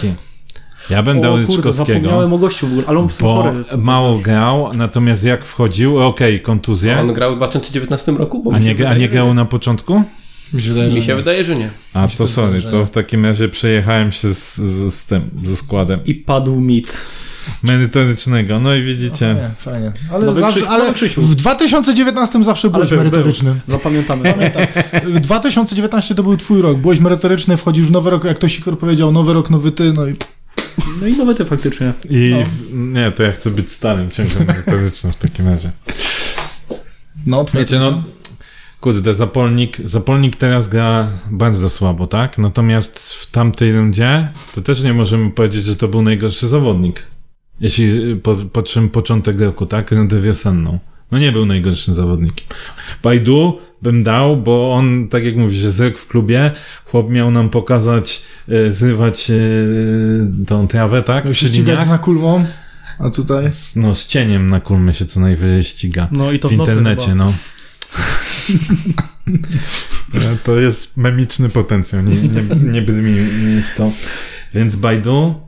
Ja 0.90 1.02
bym 1.02 1.20
dał 1.20 1.34
O 1.34 1.36
kurde, 1.36 1.52
Ryczkowskiego. 1.52 1.72
zapomniałem 1.72 2.32
o 2.32 2.38
gościu 2.38 2.66
w 2.66 2.84
ale 2.86 2.98
on 2.98 3.08
w 3.08 3.18
Bo 3.18 3.42
chory. 3.42 3.64
mało 3.78 4.18
grał, 4.18 4.70
natomiast 4.76 5.24
jak 5.24 5.44
wchodził, 5.44 5.98
okej, 5.98 6.40
kontuzję, 6.42 7.00
On 7.00 7.12
grał 7.12 7.34
w 7.34 7.36
2019 7.36 8.12
roku? 8.12 8.42
Bo 8.42 8.52
a 8.54 8.58
nie, 8.58 8.88
a 8.88 8.94
nie 8.94 9.08
grał 9.08 9.34
na 9.34 9.44
początku? 9.44 10.02
Mi 10.52 10.62
się 10.62 10.68
wydaje, 10.68 10.90
że 10.90 10.96
Mi 10.96 11.02
się 11.02 11.08
nie. 11.12 11.16
wydaje, 11.16 11.44
że 11.44 11.56
nie. 11.56 11.70
A 11.94 12.08
to 12.08 12.26
sorry, 12.26 12.62
to 12.62 12.84
w 12.86 12.90
takim 12.90 13.24
razie 13.26 13.48
przejechałem 13.48 14.12
się 14.12 14.34
z, 14.34 14.56
z, 14.56 14.94
z 14.94 15.04
tym, 15.04 15.30
ze 15.44 15.56
składem 15.56 16.00
I 16.04 16.14
padł 16.14 16.60
mit. 16.60 16.96
merytorycznego. 17.62 18.60
No 18.60 18.74
i 18.74 18.82
widzicie, 18.82 19.36
Nie, 19.40 19.50
fajnie. 19.58 19.92
Ale, 20.12 20.26
Nowy 20.26 20.40
zawsze, 20.40 20.60
Krzyś- 20.60 20.68
ale 20.68 20.84
nowy 20.84 20.94
Krzysiu. 20.94 21.22
w 21.22 21.34
2019 21.34 22.44
zawsze 22.44 22.70
byłeś 22.70 22.88
był, 22.90 22.98
merytoryczny. 22.98 23.50
był. 23.50 23.60
Zapamiętamy. 23.78 24.34
W 25.04 25.20
2019 25.20 26.14
to 26.14 26.22
był 26.22 26.36
twój 26.36 26.62
rok. 26.62 26.78
Byłeś 26.78 27.00
merytoryczny, 27.00 27.56
wchodzisz 27.56 27.84
w 27.86 27.90
nowy 27.90 28.10
rok, 28.10 28.24
jak 28.24 28.38
to 28.38 28.48
Sikor 28.48 28.78
powiedział, 28.78 29.12
nowy 29.12 29.32
rok, 29.34 29.50
nowy 29.50 29.72
ty, 29.72 29.92
no 29.92 30.06
i 30.06 30.16
No 31.00 31.06
i 31.06 31.16
nowe 31.16 31.34
ty 31.34 31.44
faktycznie. 31.44 31.92
I 32.10 32.30
No. 32.30 32.44
w, 32.44 32.74
nie, 32.74 33.12
to 33.12 33.22
ja 33.22 33.32
chcę 33.32 33.50
być 33.50 33.72
starym, 33.72 34.10
ciągle 34.10 34.44
merytorycznym 34.44 35.12
w 35.12 35.16
takim 35.16 35.48
razie. 35.48 35.70
no, 37.26 37.46
Wiecie, 37.54 37.78
no, 37.78 38.02
kurde, 38.80 39.14
Zapolnik, 39.14 39.76
Zapolnik 39.84 40.36
teraz 40.36 40.68
gra 40.68 41.10
bardzo 41.30 41.70
słabo, 41.70 42.06
tak? 42.06 42.38
Natomiast 42.38 43.14
w 43.14 43.30
tamtej 43.30 43.72
rundzie 43.72 44.28
to 44.54 44.60
też 44.60 44.82
nie 44.82 44.94
możemy 44.94 45.30
powiedzieć, 45.30 45.64
że 45.64 45.76
to 45.76 45.88
był 45.88 46.02
najgorszy 46.02 46.48
zawodnik. 46.48 47.02
Jeśli 47.60 48.16
po, 48.16 48.36
po 48.36 48.62
czym 48.62 48.88
początek 48.88 49.40
roku, 49.40 49.66
tak? 49.66 49.90
Rundę 49.90 50.20
wiosenną. 50.20 50.78
No 51.10 51.18
nie 51.18 51.32
był 51.32 51.46
najgorszym 51.46 51.94
zawodnikiem. 51.94 52.46
Bajdu 53.02 53.58
bym 53.82 54.02
dał, 54.02 54.36
bo 54.36 54.72
on, 54.74 55.08
tak 55.08 55.24
jak 55.24 55.36
mówisz, 55.36 55.62
jest 55.62 55.80
rok 55.80 55.96
w 55.96 56.08
klubie, 56.08 56.50
chłop 56.84 57.10
miał 57.10 57.30
nam 57.30 57.50
pokazać, 57.50 58.22
e, 58.48 58.70
zrywać 58.70 59.30
e, 59.30 59.34
tą 60.46 60.68
trawę, 60.68 61.02
tak? 61.02 61.24
Miał 61.24 61.34
się 61.34 61.46
Przy 61.46 61.54
ścigać 61.54 61.86
na 61.86 61.98
kulmą, 61.98 62.44
a 62.98 63.10
tutaj... 63.10 63.46
No, 63.76 63.94
z 63.94 64.06
cieniem 64.06 64.48
na 64.48 64.60
kulmie 64.60 64.92
się 64.92 65.04
co 65.04 65.20
najwyżej 65.20 65.64
ściga. 65.64 66.08
No 66.12 66.32
i 66.32 66.38
to 66.38 66.48
w 66.48 66.50
w 66.50 66.54
internecie, 66.54 67.06
chyba. 67.06 67.24
no. 67.24 67.32
No, 70.14 70.20
To 70.44 70.56
jest 70.56 70.96
memiczny 70.96 71.48
potencjał, 71.48 72.02
nie, 72.02 72.14
nie, 72.14 72.42
nie 72.72 72.82
to. 73.76 73.92
Więc 74.54 74.76
Baidu 74.76 75.40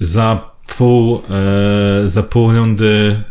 za 0.00 0.50
pół, 0.76 1.22
e, 1.30 2.08
za 2.08 2.22
pół 2.22 2.52
rundy 2.52 3.22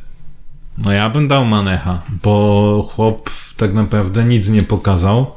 no 0.77 0.91
ja 0.91 1.09
bym 1.09 1.27
dał 1.27 1.45
Manecha, 1.45 2.03
bo 2.23 2.89
chłop 2.91 3.29
tak 3.57 3.73
naprawdę 3.73 4.25
nic 4.25 4.49
nie 4.49 4.61
pokazał. 4.61 5.31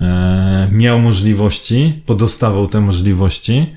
E, 0.00 0.68
miał 0.72 1.00
możliwości, 1.00 2.02
podostawał 2.06 2.68
te 2.68 2.80
możliwości 2.80 3.74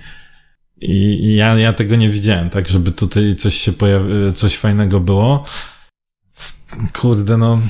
i, 0.82 0.96
i 0.96 1.36
ja, 1.36 1.56
ja 1.56 1.74
tego 1.74 1.96
nie 1.96 2.10
widziałem, 2.10 2.50
tak, 2.50 2.70
żeby 2.70 2.92
tutaj 2.92 3.36
coś 3.36 3.56
się 3.56 3.72
pojawi, 3.72 4.34
coś 4.36 4.58
fajnego 4.58 5.00
było. 5.00 5.46
Kurde, 6.94 7.38
no 7.38 7.62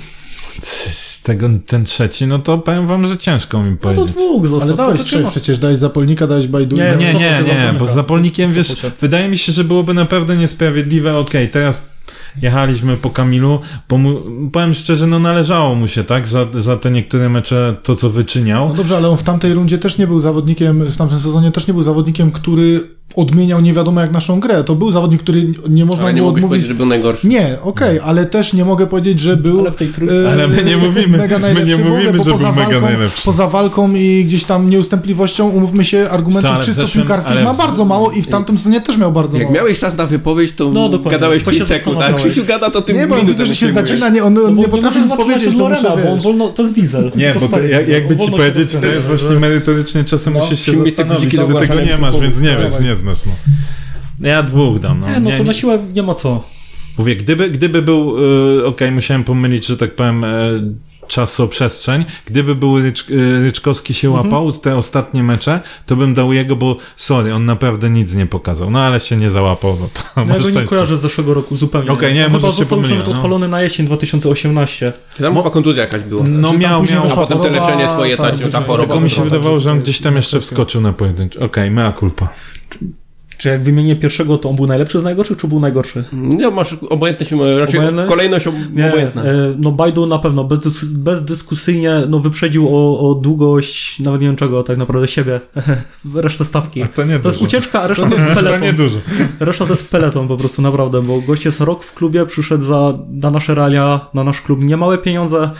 z 0.67 1.21
tego 1.23 1.49
ten 1.65 1.85
trzeci, 1.85 2.27
no 2.27 2.39
to 2.39 2.57
powiem 2.57 2.87
wam, 2.87 3.07
że 3.07 3.17
ciężko 3.17 3.63
mi 3.63 3.71
No 3.71 3.77
to 3.77 3.83
powiedzieć. 3.83 4.13
dwóch 4.15 4.47
został. 4.47 4.67
Ale 4.69 4.77
dałeś 4.77 5.01
trzyma. 5.01 5.29
przecież, 5.29 5.57
dałeś 5.57 5.77
Zapolnika, 5.77 6.27
dałeś 6.27 6.47
Bajdu. 6.47 6.75
Nie, 6.75 6.93
i- 6.95 6.97
Nie, 6.97 7.05
nie, 7.05 7.13
się 7.13 7.19
nie, 7.19 7.35
Zapolnika. 7.43 7.73
bo 7.79 7.87
z 7.87 7.91
Zapolnikiem, 7.93 8.51
wiesz, 8.51 8.75
wydaje 9.01 9.29
mi 9.29 9.37
się, 9.37 9.51
że 9.51 9.63
byłoby 9.63 9.93
naprawdę 9.93 10.37
niesprawiedliwe, 10.37 11.17
okej, 11.17 11.49
teraz 11.49 11.89
jechaliśmy 12.41 12.97
po 12.97 13.09
Kamilu, 13.09 13.59
bo 13.89 13.97
mu, 13.97 14.21
powiem 14.51 14.73
szczerze, 14.73 15.07
no 15.07 15.19
należało 15.19 15.75
mu 15.75 15.87
się, 15.87 16.03
tak, 16.03 16.27
za, 16.27 16.45
za 16.53 16.77
te 16.77 16.91
niektóre 16.91 17.29
mecze 17.29 17.75
to, 17.83 17.95
co 17.95 18.09
wyczyniał. 18.09 18.67
No 18.69 18.73
dobrze, 18.75 18.97
ale 18.97 19.09
on 19.09 19.17
w 19.17 19.23
tamtej 19.23 19.53
rundzie 19.53 19.77
też 19.77 19.97
nie 19.97 20.07
był 20.07 20.19
zawodnikiem, 20.19 20.85
w 20.85 20.97
tamtym 20.97 21.19
sezonie 21.19 21.51
też 21.51 21.67
nie 21.67 21.73
był 21.73 21.83
zawodnikiem, 21.83 22.31
który 22.31 22.98
odmieniał 23.15 23.61
nie 23.61 23.73
wiadomo 23.73 24.01
jak 24.01 24.11
naszą 24.11 24.39
grę. 24.39 24.63
To 24.63 24.75
był 24.75 24.91
zawodnik, 24.91 25.21
który 25.23 25.45
nie 25.69 25.85
można 25.85 26.03
Ale 26.03 26.13
nie 26.13 26.17
było 26.21 26.29
odmówić. 26.29 26.47
powiedzieć, 26.49 26.67
że 26.67 26.75
był 26.75 26.85
najgorszy. 26.85 27.27
Nie, 27.27 27.57
okej, 27.63 27.99
ale 28.03 28.25
też 28.25 28.53
nie 28.53 28.65
mogę 28.65 28.87
powiedzieć, 28.87 29.19
że 29.19 29.37
był. 29.37 29.59
Ale 29.59 29.71
w 29.71 29.75
tej 29.75 29.87
trójce. 29.87 30.29
e, 30.29 30.31
Ale 30.31 30.47
my 30.47 30.63
nie 30.63 30.77
mówimy- 30.87 31.17
mega 31.17 31.39
my 31.39 31.65
nie 31.65 31.75
ogóle, 31.75 31.89
mówimy, 31.89 32.13
bo 32.13 32.23
że 32.23 32.31
poza 32.31 32.47
był 32.51 32.55
mega 32.55 32.69
walką, 32.71 32.85
najlepszy. 32.87 33.25
Poza 33.25 33.47
walką 33.47 33.95
i 33.95 34.23
gdzieś 34.25 34.43
tam 34.43 34.69
nieustępliwością, 34.69 35.49
umówmy 35.49 35.85
się, 35.85 36.09
argumentów 36.09 36.51
Co, 36.57 36.63
czysto 36.63 36.81
zeszłym- 36.81 37.03
piłkarskich 37.03 37.43
ma 37.43 37.53
w- 37.53 37.57
bardzo 37.57 37.85
mało 37.85 38.11
i 38.11 38.21
w 38.21 38.27
tamtym 38.27 38.57
sezonie 38.57 38.81
też 38.81 38.97
miał 38.97 39.11
bardzo 39.11 39.37
Jak 39.37 39.43
mało. 39.45 39.55
miałeś 39.55 39.79
czas 39.79 39.97
na 39.97 40.05
wypowiedź, 40.05 40.51
to 40.51 40.71
No, 40.71 40.89
dokładnie. 40.89 41.11
gadałeś 41.11 41.43
To 41.43 41.51
5 41.51 41.61
się 41.61 41.65
sekund, 41.75 41.97
a. 42.01 42.13
Krzysiu 42.13 42.45
gada, 42.45 42.69
to 42.71 42.81
tym 42.81 42.95
Nie, 42.95 43.07
bo 43.07 43.15
widzę, 43.15 43.45
że 43.45 43.55
się 43.55 43.71
zaczyna, 43.73 44.09
nie, 44.09 44.23
on 44.23 44.33
No 44.33 44.49
nie 44.49 44.67
potrafi 44.67 44.99
nic 44.99 45.13
powiedzieć, 45.13 45.55
to 45.57 45.69
muszę, 45.69 45.91
bo 46.03 46.11
on 46.11 46.19
wolno, 46.19 46.49
to 46.49 46.61
jest 46.61 46.73
diesel. 46.75 47.11
Nie, 47.15 47.35
bo 47.51 47.59
jak, 47.59 47.87
jakby 47.87 48.17
ci 48.17 48.31
powiedzieć, 48.31 48.71
to 48.81 48.87
jest 48.87 49.07
właśnie 49.07 49.29
merytorycznie, 49.29 50.03
czasem 50.03 50.33
No, 50.33 50.39
musisz 50.39 50.59
się 50.61 50.71
zastanowić, 50.85 51.31
że 51.33 51.47
tego 51.67 51.81
nie 51.81 51.97
masz, 51.97 52.19
więc 52.19 52.39
nie 52.39 52.57
wiesz, 52.57 52.79
nie 52.79 52.95
znasz, 52.99 53.25
no. 53.25 53.31
Ja 54.27 54.43
dwóch 54.43 54.79
dam, 54.79 54.99
no. 54.99 55.09
Nie, 55.09 55.19
no 55.19 55.31
to 55.37 55.43
na 55.43 55.53
siłę 55.53 55.79
nie 55.95 56.03
ma 56.03 56.13
co. 56.13 56.43
Mówię, 56.97 57.15
gdyby, 57.15 57.49
gdyby 57.49 57.81
był, 57.81 58.17
y, 58.59 58.65
okej, 58.65 58.91
musiałem 58.91 59.23
pomylić, 59.23 59.65
że 59.65 59.77
tak 59.77 59.95
powiem, 59.95 60.23
y, 60.23 60.61
czasoprzestrzeń, 61.07 62.05
gdyby 62.25 62.55
był 62.55 62.79
Rycz, 62.79 63.09
y, 63.09 63.39
Ryczkowski 63.41 63.93
się 63.93 64.07
Mhm. 64.07 64.25
łapał 64.25 64.51
z 64.51 64.61
te 64.61 64.75
ostatnie 64.77 65.23
mecze, 65.23 65.59
to 65.85 65.95
bym 65.95 66.13
dał 66.13 66.33
jego, 66.33 66.55
bo 66.55 66.77
sorry, 66.95 67.33
on 67.35 67.45
naprawdę 67.45 67.89
nic 67.89 68.15
nie 68.15 68.25
pokazał, 68.25 68.71
no 68.71 68.79
ale 68.81 68.99
się 68.99 69.17
nie 69.17 69.29
załapał, 69.29 69.77
no 69.81 69.89
to 69.93 70.25
No 70.25 70.35
ja 70.35 70.41
go 70.41 70.49
nie 70.61 70.67
kojarzę 70.67 70.97
z 70.97 71.01
zeszłego 71.01 71.33
roku 71.33 71.55
zupełnie. 71.55 71.91
Okej, 71.91 72.13
nie, 72.13 72.25
On 72.25 72.31
może 72.31 72.47
się 72.47 72.53
został 72.53 72.63
już 72.63 72.69
pomyliłem, 72.87 72.97
nawet 72.99 73.13
no. 73.13 73.19
odpalony 73.19 73.47
na 73.47 73.61
jesień 73.61 73.85
2018. 73.85 74.93
Tam 75.21 75.35
chyba 75.35 75.49
kontuzja 75.49 75.81
jakaś 75.83 76.01
była. 76.01 76.23
No 76.27 76.47
Czy 76.47 76.53
tam 76.53 76.61
miał, 76.61 76.83
miał, 76.83 77.03
a 77.11 77.15
potem 77.15 77.39
te 77.39 77.49
leczenie 77.49 77.87
swoje, 77.87 78.17
ta- 78.17 78.23
tak, 78.23 78.31
ta 78.31 78.37
później 78.43 78.63
choroba 78.63 78.77
tylko 78.87 78.99
mi 78.99 79.09
się 79.09 79.23
wydawało, 79.23 79.59
że 79.59 79.71
on 79.71 79.79
gdzieś 79.79 80.01
tam 80.01 80.15
jeszcze 80.15 80.39
wskoczył 80.39 80.81
na 80.81 80.93
pojedynczy. 80.93 81.39
Okej, 81.39 81.71
mea 81.71 81.93
culpa. 81.99 82.29
Czy 83.37 83.49
jak 83.49 83.63
wymienię 83.63 83.95
pierwszego, 83.95 84.37
to 84.37 84.49
on 84.49 84.55
był 84.55 84.67
najlepszy 84.67 84.99
z 84.99 85.03
najgorszych, 85.03 85.37
czy 85.37 85.47
był 85.47 85.59
najgorszy? 85.59 86.03
No 86.13 86.51
masz 86.51 86.73
obojętność, 86.89 87.31
raczej 87.59 87.79
Obojętne? 87.79 88.05
kolejność 88.07 88.47
ob- 88.47 88.55
obojętna. 88.89 89.23
e, 89.23 89.55
no 89.57 89.71
Baidu 89.71 90.05
na 90.05 90.19
pewno 90.19 90.43
bezdys 90.43 90.83
bezdyskusyjnie 90.93 92.01
no, 92.09 92.19
wyprzedził 92.19 92.67
o, 92.75 92.99
o 93.11 93.15
długość, 93.15 93.99
nawet 93.99 94.21
nie 94.21 94.27
wiem 94.27 94.35
czego, 94.35 94.63
tak 94.63 94.77
naprawdę 94.77 95.07
siebie, 95.07 95.41
resztę 96.15 96.45
stawki. 96.45 96.83
A 96.83 96.87
to 96.87 97.03
nie 97.03 97.19
To 97.19 97.29
jest 97.29 97.41
ucieczka, 97.41 97.81
a 97.81 97.87
reszta 97.87 98.09
to, 98.09 98.15
jest 98.15 98.27
To 98.29 98.35
peleton. 98.35 98.61
nie 98.61 98.73
dużo. 98.73 98.99
Reszta 99.39 99.65
to 99.65 99.71
jest 99.71 99.91
peleton 99.91 100.27
po 100.27 100.37
prostu, 100.37 100.61
naprawdę, 100.61 101.01
bo 101.01 101.21
gość 101.21 101.45
jest 101.45 101.61
rok 101.61 101.83
w 101.83 101.93
klubie, 101.93 102.25
przyszedł 102.25 102.63
za, 102.63 102.93
na 103.11 103.29
nasze 103.31 103.55
realia, 103.55 104.09
na 104.13 104.23
nasz 104.23 104.41
klub, 104.41 104.63
niemałe 104.63 104.97
pieniądze, 104.97 105.51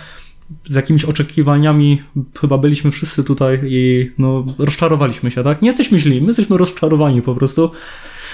z 0.68 0.76
jakimiś 0.76 1.06
oczekiwaniami, 1.06 2.02
chyba 2.41 2.58
byliśmy 2.58 2.91
wszyscy 2.91 3.24
tutaj 3.24 3.62
i 3.64 4.12
no, 4.18 4.45
rozczarowaliśmy 4.58 5.32
się, 5.32 5.43
tak? 5.43 5.62
Nie 5.62 5.70
jesteśmy 5.70 6.00
źli, 6.00 6.22
my 6.22 6.28
jesteśmy 6.28 6.58
rozczarowani 6.58 7.22
po 7.22 7.36
prostu. 7.36 7.72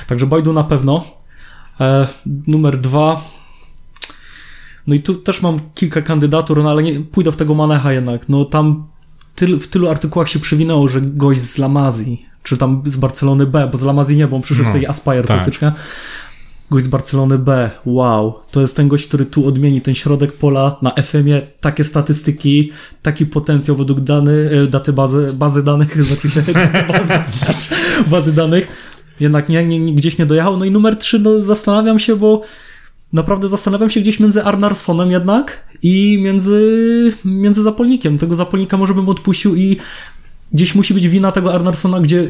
Także 0.08 0.26
Bajdu 0.26 0.54
na 0.54 0.64
pewno. 0.64 1.08
E, 1.80 2.08
numer 2.48 2.78
dwa. 2.78 3.22
No 4.88 4.96
i 4.96 5.00
tu 5.00 5.16
też 5.16 5.42
mam 5.42 5.60
kilka 5.76 6.02
kandydatur, 6.02 6.64
no 6.64 6.72
ale 6.72 6.84
nie, 6.84 7.00
pójdę 7.00 7.32
w 7.32 7.36
tego 7.36 7.54
Manecha 7.54 7.92
jednak. 7.94 8.30
No 8.30 8.46
tam 8.46 8.88
tyl, 9.36 9.60
w 9.60 9.68
tylu 9.68 9.90
artykułach 9.90 10.30
się 10.30 10.40
przewinęło, 10.40 10.88
że 10.88 11.02
gość 11.02 11.42
z 11.42 11.58
Lamazji, 11.58 12.26
czy 12.44 12.58
tam 12.58 12.82
z 12.86 12.98
Barcelony 12.98 13.46
B, 13.46 13.70
bo 13.72 13.78
z 13.78 13.84
Lamazji 13.84 14.18
nie, 14.18 14.28
bo 14.28 14.36
on 14.36 14.42
przyszedł 14.42 14.64
No, 14.66 14.70
z 14.70 14.74
tej 14.74 14.88
Aspire 14.88 15.24
tak. 15.24 15.38
faktycznie. 15.38 15.72
Gość 16.72 16.86
z 16.86 16.88
Barcelony 16.88 17.38
B, 17.38 17.72
wow. 17.86 18.34
To 18.52 18.62
jest 18.62 18.76
ten 18.76 18.88
gość, 18.88 19.08
który 19.08 19.26
tu 19.26 19.48
odmieni 19.48 19.82
ten 19.82 19.96
środek 19.96 20.34
pola 20.34 20.78
na 20.82 20.92
FM-ie, 20.92 21.48
takie 21.62 21.84
statystyki, 21.84 22.72
taki 23.02 23.26
potencjał 23.26 23.78
według 23.78 24.00
dany, 24.00 24.50
e, 24.52 24.68
daty 24.68 24.94
bazy, 24.94 25.34
bazy 25.34 25.64
danych, 25.64 26.04
znaczy 26.06 26.30
się, 26.30 26.44
bazy, 26.94 27.14
bazy 28.08 28.34
danych. 28.34 28.68
Jednak 29.20 29.50
nie, 29.50 29.66
nie, 29.66 29.94
gdzieś 29.94 30.18
nie 30.18 30.26
dojechał. 30.26 30.58
No 30.58 30.66
i 30.66 30.72
numer 30.72 30.96
3, 30.96 31.20
no 31.20 31.42
zastanawiam 31.42 32.00
się, 32.00 32.16
bo 32.16 32.42
naprawdę 33.14 33.48
zastanawiam 33.48 33.90
się 33.90 34.00
gdzieś 34.00 34.20
między 34.20 34.44
Arnarsonem 34.44 35.12
jednak 35.12 35.68
i 35.84 36.20
między, 36.22 37.14
między 37.26 37.64
Zapolnikiem. 37.64 38.18
Tego 38.18 38.36
Zapolnika 38.36 38.78
może 38.78 38.94
bym 38.94 39.10
odpuścił 39.10 39.56
i 39.56 39.78
gdzieś 40.54 40.76
musi 40.76 40.94
być 40.94 41.08
wina 41.08 41.32
tego 41.32 41.54
Arnarsona, 41.54 42.00
gdzie 42.00 42.30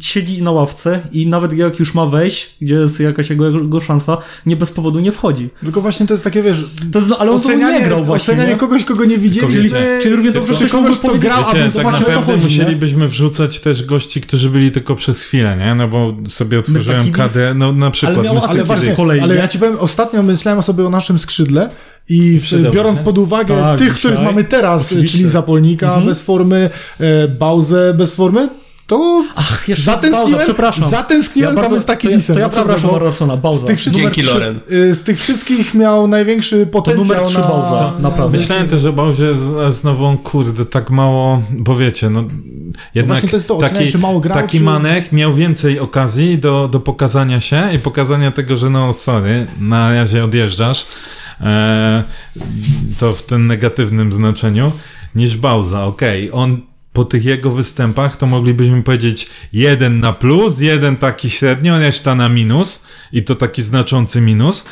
siedzi 0.00 0.42
na 0.42 0.50
ławce 0.50 1.00
i 1.12 1.26
nawet 1.28 1.52
jak 1.52 1.78
już 1.78 1.94
ma 1.94 2.06
wejść, 2.06 2.56
gdzie 2.60 2.74
jest 2.74 3.00
jakaś 3.00 3.30
jego, 3.30 3.50
jego 3.50 3.80
szansa, 3.80 4.18
nie 4.46 4.56
bez 4.56 4.72
powodu 4.72 5.00
nie 5.00 5.12
wchodzi. 5.12 5.48
Tylko 5.64 5.80
właśnie 5.80 6.06
to 6.06 6.14
jest 6.14 6.24
takie, 6.24 6.42
wiesz, 6.42 6.64
To 6.92 6.98
jest, 6.98 7.10
no, 7.10 7.18
ale 7.18 7.30
on 7.30 7.40
to 7.40 7.48
ocenianie, 7.48 7.80
nie 7.80 7.86
grał 7.86 8.04
właśnie, 8.04 8.32
ocenianie 8.34 8.52
nie? 8.52 8.58
kogoś, 8.58 8.84
kogo 8.84 9.04
nie 9.04 9.18
widzieliśmy. 9.18 9.60
Czyli- 9.60 10.02
czyli 10.02 10.16
równie 10.16 10.30
dobrze 10.32 10.54
ktoś 10.54 10.70
kogoś, 10.72 10.98
powiedzieć, 10.98 11.22
grał, 11.22 11.40
a 11.46 11.52
tak 11.52 11.70
właśnie 11.72 11.80
o 11.82 11.82
to 11.82 11.92
naprawdę 11.92 12.32
chodzi, 12.32 12.58
nie? 12.58 12.62
musielibyśmy 12.64 13.08
wrzucać 13.08 13.60
też 13.60 13.84
gości, 13.84 14.20
którzy 14.20 14.50
byli 14.50 14.72
tylko 14.72 14.96
przez 14.96 15.22
chwilę, 15.22 15.56
nie? 15.56 15.74
No 15.74 15.88
bo 15.88 16.14
sobie 16.28 16.58
otworzyłem? 16.58 17.12
KD, 17.12 17.54
no 17.54 17.72
na 17.72 17.90
przykład 17.90 18.22
miał 18.24 18.34
Mystakidis. 18.34 18.60
Ale 18.70 18.78
właśnie, 18.78 18.94
kolei, 18.94 19.20
ale 19.20 19.34
nie? 19.34 19.40
ja 19.40 19.48
ci 19.48 19.58
powiem, 19.58 19.76
ostatnio 19.78 20.22
myślałem 20.22 20.62
sobie 20.62 20.86
o 20.86 20.90
naszym 20.90 21.18
skrzydle 21.18 21.70
i 22.08 22.40
biorąc 22.72 22.98
nie? 22.98 23.04
pod 23.04 23.18
uwagę 23.18 23.56
Tak, 23.56 23.78
tych, 23.78 23.94
dzisiaj. 23.94 23.98
których 24.12 24.26
mamy 24.26 24.44
teraz, 24.44 24.86
Oczywiście. 24.86 25.18
czyli 25.18 25.28
Zapolnika 25.30 26.00
bez 26.00 26.22
formy, 26.22 26.70
e, 27.00 27.28
Bauzę 27.28 27.94
bez 27.94 28.14
formy, 28.14 28.48
to 28.86 29.24
Ach, 29.36 29.68
jeszcze 29.68 29.84
zatęskniłem, 29.84 30.30
Bauza, 30.32 30.44
przepraszam. 30.44 30.90
zatęskniłem 30.90 31.50
Ja 31.50 31.54
za 31.54 31.60
bardzo- 31.60 31.76
Mystakidisem. 31.76 32.34
To 32.34 32.40
ja, 32.40 32.48
to 32.48 32.56
ja 32.56 32.62
przepraszam 32.62 32.90
bo 32.90 32.96
Arnarsona, 32.96 33.36
Bauza. 33.36 33.60
z 33.60 33.64
tych 33.64 33.78
wszystkich, 33.78 34.02
Dzięki, 34.04 34.22
Loren. 34.22 34.60
y, 34.72 34.94
z 34.94 35.02
tych 35.02 35.18
wszystkich 35.20 35.74
miał 35.74 36.06
największy 36.08 36.66
potencjał 36.66 37.06
numer 37.06 37.26
trzy 37.28 37.38
na... 37.38 37.48
Bauza, 37.48 37.92
naprawdę. 37.98 38.38
Myślałem 38.38 38.68
też 38.68 38.84
o 38.84 38.92
Bauzie, 38.92 39.34
z- 39.34 39.64
a 39.64 39.70
znowu 39.70 40.04
on, 40.04 40.18
kurde, 40.18 40.66
tak 40.66 40.90
mało, 40.90 41.42
bo 41.50 41.76
wiecie, 41.76 42.10
no 42.10 42.24
jednak 42.94 43.20
to 43.20 43.36
jest 43.36 43.48
to, 43.48 43.58
taki, 43.58 43.90
czy 43.90 43.98
mało 43.98 44.20
grał, 44.20 44.36
taki 44.38 44.58
czy- 44.58 44.64
Manek 44.64 45.12
miał 45.12 45.34
więcej 45.34 45.80
okazji 45.80 46.38
do, 46.38 46.68
do 46.68 46.80
pokazania 46.80 47.40
się 47.40 47.68
i 47.74 47.78
pokazania 47.78 48.30
tego, 48.32 48.56
że 48.56 48.70
no 48.70 48.92
sorry, 48.92 49.46
na 49.60 49.92
razie 49.92 50.24
odjeżdżasz, 50.24 50.86
e, 51.40 52.04
to 52.98 53.12
w 53.12 53.22
tym 53.22 53.46
negatywnym 53.46 54.12
znaczeniu, 54.12 54.72
niż 55.14 55.36
Bauza, 55.36 55.84
okej, 55.84 56.30
on 56.32 56.60
po 56.96 57.04
tych 57.04 57.24
jego 57.24 57.50
występach 57.50 58.16
to 58.16 58.26
moglibyśmy 58.26 58.82
powiedzieć 58.82 59.28
jeden 59.52 60.00
na 60.00 60.12
plus, 60.12 60.60
jeden 60.60 60.96
taki 60.96 61.30
średnio, 61.30 61.78
reszta 61.78 62.14
na 62.14 62.28
minus 62.28 62.82
i 63.12 63.22
to 63.22 63.34
taki 63.34 63.62
znaczący 63.62 64.20
minus, 64.20 64.64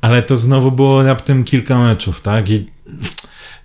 ale 0.00 0.22
to 0.22 0.36
znowu 0.36 0.72
było 0.72 1.02
raptem 1.02 1.44
kilka 1.44 1.78
meczów, 1.78 2.20
tak? 2.20 2.50
I, 2.50 2.66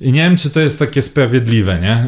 i 0.02 0.12
nie 0.12 0.20
wiem, 0.20 0.38
czy 0.38 0.50
to 0.50 0.60
jest 0.60 0.80
takie 0.80 1.02
sprawiedliwe, 1.02 1.80
nie? 1.80 2.06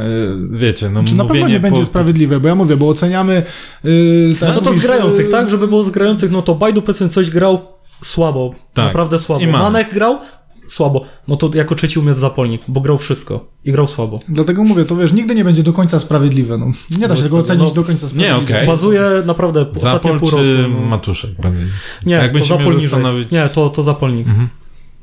Yy, 0.52 0.60
Wiecie, 0.60 0.90
no 0.90 1.04
Czy 1.04 1.16
na 1.16 1.26
pewno 1.26 1.48
nie 1.48 1.60
będzie 1.60 1.80
po- 1.80 1.86
sprawiedliwe, 1.86 2.40
bo 2.40 2.48
ja 2.48 2.56
mówię, 2.56 2.78
bo 2.78 2.90
oceniamy... 2.90 3.44
Yy, 3.84 4.36
tak 4.40 4.50
No 4.50 4.62
to 4.62 4.72
z 4.72 4.76
mówisz, 4.76 4.84
grających, 4.84 5.28
y, 5.28 5.32
tak? 5.32 5.50
Żeby 5.50 5.68
było 5.68 5.84
z 5.84 5.90
grających, 5.90 6.32
no 6.32 6.42
to 6.42 6.56
Bajdu 6.56 6.82
powiedzmy 6.82 7.10
coś 7.10 7.30
grał 7.30 7.62
słabo. 8.04 8.56
Tak. 8.74 8.86
Naprawdę 8.86 9.20
słabo. 9.20 9.44
I 9.44 9.48
Manek. 9.48 9.64
Manek 9.64 9.94
grał 9.94 10.20
słabo. 10.68 11.06
No 11.28 11.38
to 11.38 11.50
jako 11.54 11.76
trzeci 11.76 12.00
umie 12.00 12.14
Zapolnik, 12.14 12.62
bo 12.68 12.82
grał 12.82 12.98
wszystko. 12.98 13.48
I 13.64 13.72
grał 13.72 13.88
słabo. 13.88 14.20
Dlatego 14.30 14.64
mówię, 14.64 14.86
to 14.86 14.96
wiesz, 14.96 15.14
nigdy 15.14 15.36
nie 15.36 15.44
będzie 15.44 15.64
do 15.64 15.74
końca 15.74 16.00
sprawiedliwe. 16.00 16.58
No. 16.58 16.72
Nie 17.00 17.08
da 17.08 17.16
się 17.16 17.24
tego 17.24 17.38
ocenić 17.38 17.68
no, 17.70 17.74
do 17.76 17.84
końca 17.84 18.08
sprawiedliwie. 18.08 18.56
okej. 18.56 18.68
Bazuje 18.68 19.02
naprawdę 19.26 19.62
ostatnie 19.62 19.90
Zapol 19.92 20.20
pół 20.20 20.30
czy 20.30 20.58
roku. 20.64 20.74
no. 20.74 20.80
Matuszek 20.86 21.32
bardziej? 21.42 21.68
Nie, 22.06 22.18
to 22.20 22.26
się 22.28 22.34
miał 22.34 22.44
Zapol 22.46 22.66
niżej. 22.74 22.90
zastanowić- 22.90 23.32
Nie, 23.32 23.48
to, 23.56 23.70
to 23.70 23.84
Zapolnik. 23.84 24.28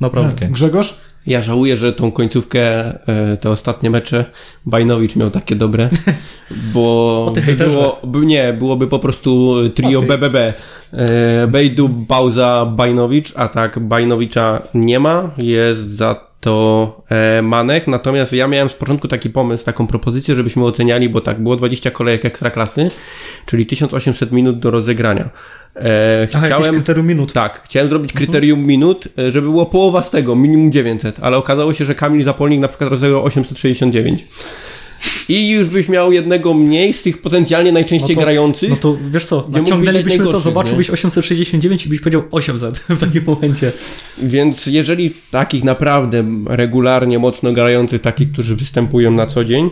Naprawdę. 0.00 0.34
Okej. 0.36 0.50
Grzegorz? 0.50 0.96
Ja 1.26 1.40
żałuję, 1.40 1.76
że 1.76 1.92
tą 1.92 2.12
końcówkę, 2.12 2.60
e, 3.08 3.36
te 3.36 3.50
ostatnie 3.50 3.90
mecze 3.90 4.24
Bajnowicz 4.66 5.16
miał 5.16 5.30
takie 5.30 5.56
dobre, 5.56 5.88
bo 6.74 7.32
było, 7.58 8.00
by, 8.04 8.26
nie, 8.26 8.52
byłoby 8.52 8.86
po 8.86 8.98
prostu 8.98 9.54
trio. 9.74 10.02
BBB. 10.02 10.54
E, 10.92 11.46
Bejdu, 11.46 11.88
Bauza, 11.88 12.66
Bajnowicz, 12.66 13.32
a 13.36 13.48
tak 13.48 13.78
Bajnowicza 13.78 14.62
nie 14.74 15.00
ma, 15.00 15.30
jest 15.38 15.80
za 15.80 16.32
to 16.42 17.02
e, 17.08 17.42
Manek, 17.42 17.86
natomiast 17.86 18.32
ja 18.32 18.48
miałem 18.48 18.68
z 18.70 18.74
początku 18.74 19.08
taki 19.08 19.30
pomysł, 19.30 19.64
taką 19.64 19.86
propozycję, 19.86 20.34
żebyśmy 20.34 20.64
oceniali, 20.64 21.08
bo 21.08 21.20
tak, 21.20 21.42
było 21.42 21.56
20 21.56 21.90
kolejek 21.90 22.24
ekstraklasy, 22.24 22.88
czyli 23.46 23.66
1800 23.66 24.32
minut 24.32 24.58
do 24.58 24.70
rozegrania. 24.70 25.30
E, 25.76 26.28
Aha, 26.34 26.46
chciałem, 26.46 26.74
kryterium 26.74 27.06
minut. 27.06 27.32
tak, 27.32 27.62
chciałem 27.64 27.88
zrobić 27.88 28.12
kryterium 28.12 28.66
minut, 28.66 29.08
e, 29.18 29.32
żeby 29.32 29.50
było 29.50 29.66
połowa 29.66 30.02
z 30.02 30.10
tego, 30.10 30.36
minimum 30.36 30.72
900, 30.72 31.18
ale 31.20 31.36
okazało 31.36 31.74
się, 31.74 31.84
że 31.84 31.94
Kamil 31.94 32.24
Zapolnik 32.24 32.60
na 32.60 32.68
przykład 32.68 32.90
rozegrał 32.90 33.24
869. 33.24 34.24
I 35.28 35.50
już 35.50 35.68
byś 35.68 35.88
miał 35.88 36.12
jednego 36.12 36.54
mniej 36.54 36.92
z 36.92 37.02
tych 37.02 37.22
potencjalnie 37.22 37.72
najczęściej 37.72 38.10
No 38.10 38.14
to- 38.14 38.20
grających. 38.20 38.70
No 38.70 38.76
to 38.76 38.96
wiesz 39.10 39.26
co, 39.26 39.48
naciągnęlibyśmy 39.52 40.24
to, 40.24 40.40
zobaczyłbyś 40.40 40.90
869 40.90 41.86
i 41.86 41.88
byś 41.88 42.00
powiedział 42.00 42.22
800 42.30 42.78
w 42.88 43.00
takim 43.00 43.24
momencie. 43.26 43.72
Więc 44.22 44.66
jeżeli 44.66 45.10
takich 45.30 45.64
naprawdę 45.64 46.24
regularnie 46.46 47.18
mocno 47.18 47.52
grających, 47.52 48.00
takich, 48.00 48.32
którzy 48.32 48.56
występują 48.56 49.10
na 49.10 49.26
co 49.26 49.44
dzień, 49.44 49.70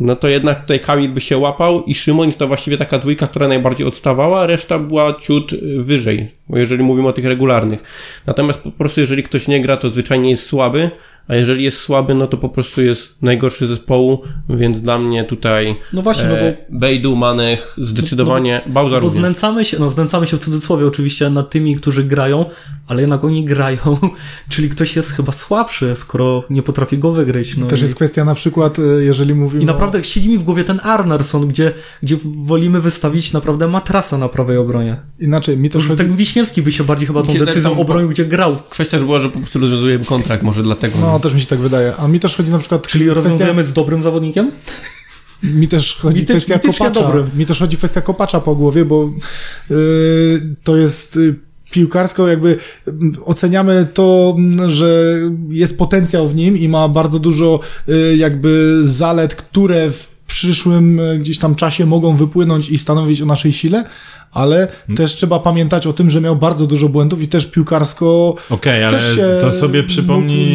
no 0.00 0.16
to 0.16 0.28
jednak 0.28 0.60
tutaj 0.60 0.80
Kamil 0.80 1.10
by 1.10 1.20
się 1.20 1.38
łapał 1.38 1.84
i 1.84 1.94
Szymon 1.94 2.32
to 2.32 2.46
właściwie 2.46 2.76
taka 2.76 2.98
dwójka, 2.98 3.26
która 3.26 3.48
najbardziej 3.48 3.86
odstawała, 3.86 4.46
reszta 4.46 4.78
była 4.78 5.14
ciut 5.20 5.50
wyżej, 5.76 6.34
jeżeli 6.50 6.84
mówimy 6.84 7.08
o 7.08 7.12
tych 7.12 7.24
regularnych. 7.24 7.82
Natomiast 8.26 8.60
po 8.60 8.70
prostu 8.70 9.00
jeżeli 9.00 9.22
ktoś 9.22 9.48
nie 9.48 9.60
gra, 9.60 9.76
to 9.76 9.90
zwyczajnie 9.90 10.30
jest 10.30 10.46
słaby, 10.46 10.90
a 11.28 11.34
jeżeli 11.34 11.64
jest 11.64 11.76
słaby, 11.76 12.14
no 12.14 12.26
to 12.26 12.36
po 12.36 12.48
prostu 12.48 12.82
jest 12.82 13.08
najgorszy 13.22 13.66
zespołu, 13.66 14.22
więc 14.48 14.80
dla 14.80 14.98
mnie 14.98 15.24
tutaj 15.24 15.76
No 15.92 16.02
właśnie, 16.02 16.28
no 16.28 16.34
bo 16.34 16.40
e, 16.40 16.56
Bejdu, 16.70 17.16
Manech, 17.16 17.76
zdecydowanie, 17.78 18.60
Bauza 18.66 18.96
Bo 18.96 19.00
również. 19.00 19.20
znęcamy 19.20 19.64
się, 19.64 19.78
no 19.78 19.90
znęcamy 19.90 20.26
się 20.26 20.36
w 20.36 20.40
cudzysłowie 20.40 20.86
oczywiście 20.86 21.30
nad 21.30 21.50
tymi, 21.50 21.76
którzy 21.76 22.04
grają, 22.04 22.44
ale 22.86 23.00
jednak 23.00 23.24
oni 23.24 23.44
grają, 23.44 23.78
czyli 24.48 24.70
ktoś 24.70 24.96
jest 24.96 25.12
chyba 25.12 25.32
słabszy, 25.32 25.96
skoro 25.96 26.44
nie 26.50 26.62
potrafi 26.62 26.98
go 26.98 27.12
wygrać. 27.12 27.56
No 27.56 27.66
Też 27.66 27.80
i, 27.80 27.82
jest 27.82 27.94
kwestia 27.94 28.24
na 28.24 28.34
przykład, 28.34 28.78
y, 28.78 29.04
jeżeli 29.04 29.34
mówimy 29.34 29.62
I 29.62 29.66
naprawdę 29.66 30.04
siedzi 30.04 30.28
mi 30.28 30.38
w 30.38 30.42
głowie 30.42 30.64
ten 30.64 30.80
Arnarsson, 30.82 31.48
gdzie, 31.48 31.72
gdzie 32.02 32.16
wolimy 32.24 32.80
wystawić 32.80 33.32
naprawdę 33.32 33.68
matrasa 33.68 34.18
na 34.18 34.28
prawej 34.28 34.56
obronie. 34.56 34.96
Inaczej, 35.20 35.58
mi 35.58 35.70
Już 35.74 35.88
chodzi... 35.88 35.98
ten 35.98 36.16
Wiśniewski 36.16 36.62
by 36.62 36.72
się 36.72 36.84
bardziej 36.84 37.06
chyba 37.06 37.22
tą 37.22 37.34
decyzją 37.34 37.70
tak- 37.70 37.80
obronił, 37.80 38.08
gdzie 38.08 38.24
grał. 38.24 38.56
Kwestia 38.70 38.96
już 38.96 39.06
była, 39.06 39.20
że 39.20 39.28
po 39.28 39.38
prostu 39.38 39.58
rozwiązujemy 39.58 40.04
kontrakt, 40.04 40.42
może 40.42 40.62
dlatego. 40.62 40.98
No, 41.00 41.17
też 41.20 41.34
mi 41.34 41.40
się 41.40 41.46
tak 41.46 41.58
wydaje. 41.58 41.96
A 41.96 42.08
mi 42.08 42.20
też 42.20 42.36
chodzi 42.36 42.50
na 42.50 42.58
przykład... 42.58 42.86
Czyli 42.86 43.04
kwestia... 43.04 43.22
rozwiązujemy 43.22 43.64
z 43.64 43.72
dobrym 43.72 44.02
zawodnikiem? 44.02 44.52
Mi 45.42 45.68
też 45.68 45.96
chodzi 45.96 46.22
Mitycz- 46.22 46.30
kwestia 46.30 46.58
kopacza. 46.58 46.90
dobrym. 46.90 47.30
Mi 47.36 47.46
też 47.46 47.58
chodzi 47.58 47.76
kwestia 47.76 48.00
kopacza 48.00 48.40
po 48.40 48.54
głowie, 48.54 48.84
bo 48.84 49.10
yy, 49.70 49.76
to 50.64 50.76
jest 50.76 51.16
y, 51.16 51.34
piłkarsko 51.70 52.28
jakby 52.28 52.56
mm, 52.86 53.16
oceniamy 53.24 53.88
to, 53.94 54.34
mm, 54.38 54.70
że 54.70 55.18
jest 55.48 55.78
potencjał 55.78 56.28
w 56.28 56.36
nim 56.36 56.56
i 56.56 56.68
ma 56.68 56.88
bardzo 56.88 57.18
dużo 57.18 57.60
y, 57.88 58.16
jakby 58.16 58.78
zalet, 58.82 59.34
które 59.34 59.90
w 59.90 60.18
przyszłym 60.26 61.00
y, 61.00 61.18
gdzieś 61.18 61.38
tam 61.38 61.54
czasie 61.54 61.86
mogą 61.86 62.16
wypłynąć 62.16 62.70
i 62.70 62.78
stanowić 62.78 63.22
o 63.22 63.26
naszej 63.26 63.52
sile, 63.52 63.84
ale 64.32 64.68
też 64.96 65.14
trzeba 65.14 65.38
pamiętać 65.38 65.86
o 65.86 65.92
tym, 65.92 66.10
że 66.10 66.20
miał 66.20 66.36
bardzo 66.36 66.66
dużo 66.66 66.88
błędów 66.88 67.22
i 67.22 67.28
też 67.28 67.46
piłkarsko 67.46 68.34
Okej, 68.50 68.84
ale 68.84 68.98
Też 68.98 69.16
się 69.16 69.38
to 69.40 69.52
sobie 69.52 69.82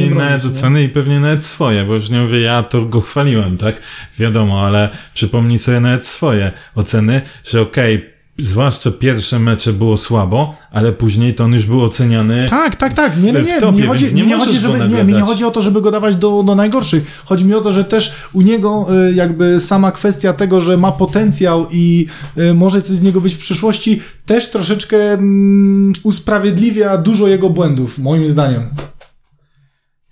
nawet 0.10 0.44
nie? 0.44 0.50
oceny 0.50 0.84
i 0.84 0.90
pewnie 0.90 1.20
nawet 1.20 1.46
swoje, 1.46 1.84
bo 1.86 1.94
już 1.94 2.10
nie 2.10 2.22
mówię, 2.22 2.40
ja 2.42 2.64
to 2.64 2.82
go 2.86 3.02
chwaliłem, 3.02 3.58
tak? 3.58 3.82
Wiadomo, 4.20 4.62
ale 4.66 4.90
przypomnij 5.14 5.60
sobie 5.60 5.80
nawet 5.80 6.06
swoje 6.06 6.52
oceny, 6.76 7.22
że 7.46 7.62
okej, 7.62 8.13
zwłaszcza 8.38 8.92
pierwsze 8.92 9.40
mecze 9.40 9.74
było 9.74 9.98
słabo, 9.98 10.56
ale 10.72 10.92
później 10.92 11.34
to 11.34 11.44
on 11.44 11.54
już 11.54 11.66
był 11.66 11.82
oceniany. 11.82 12.48
Tak, 12.50 12.76
tak, 12.76 12.94
tak. 12.94 13.22
Nie, 13.22 13.32
nie, 13.32 13.42
nie. 13.42 13.60
topie, 13.60 13.82
nie 13.82 13.88
chodzi, 13.88 14.16
nie 14.16 14.38
chodzi, 14.38 14.60
żeby, 14.60 15.06
nie, 15.06 15.22
chodzi 15.22 15.46
o 15.46 15.52
to, 15.52 15.62
żeby 15.62 15.82
go 15.82 15.92
dawać 15.92 16.16
do, 16.16 16.44
do 16.44 16.56
najgorszych. 16.56 17.22
Chodzi 17.26 17.46
mi 17.46 17.54
o 17.54 17.62
to, 17.62 17.72
że 17.72 17.84
też 17.84 18.14
u 18.34 18.42
niego 18.42 18.88
y, 19.10 19.14
jakby 19.14 19.60
sama 19.60 19.92
kwestia 19.92 20.34
tego, 20.34 20.62
że 20.62 20.78
ma 20.78 20.92
potencjał 20.92 21.68
i 21.72 22.08
y, 22.38 22.54
może 22.54 22.82
coś 22.82 22.98
z 22.98 23.04
niego 23.04 23.22
być 23.22 23.34
w 23.34 23.40
przyszłości, 23.40 24.02
też 24.26 24.50
troszeczkę 24.50 25.14
mm, 25.14 25.94
usprawiedliwia 26.04 26.98
dużo 26.98 27.28
jego 27.28 27.50
błędów, 27.50 28.00
moim 28.00 28.28
zdaniem. 28.28 28.70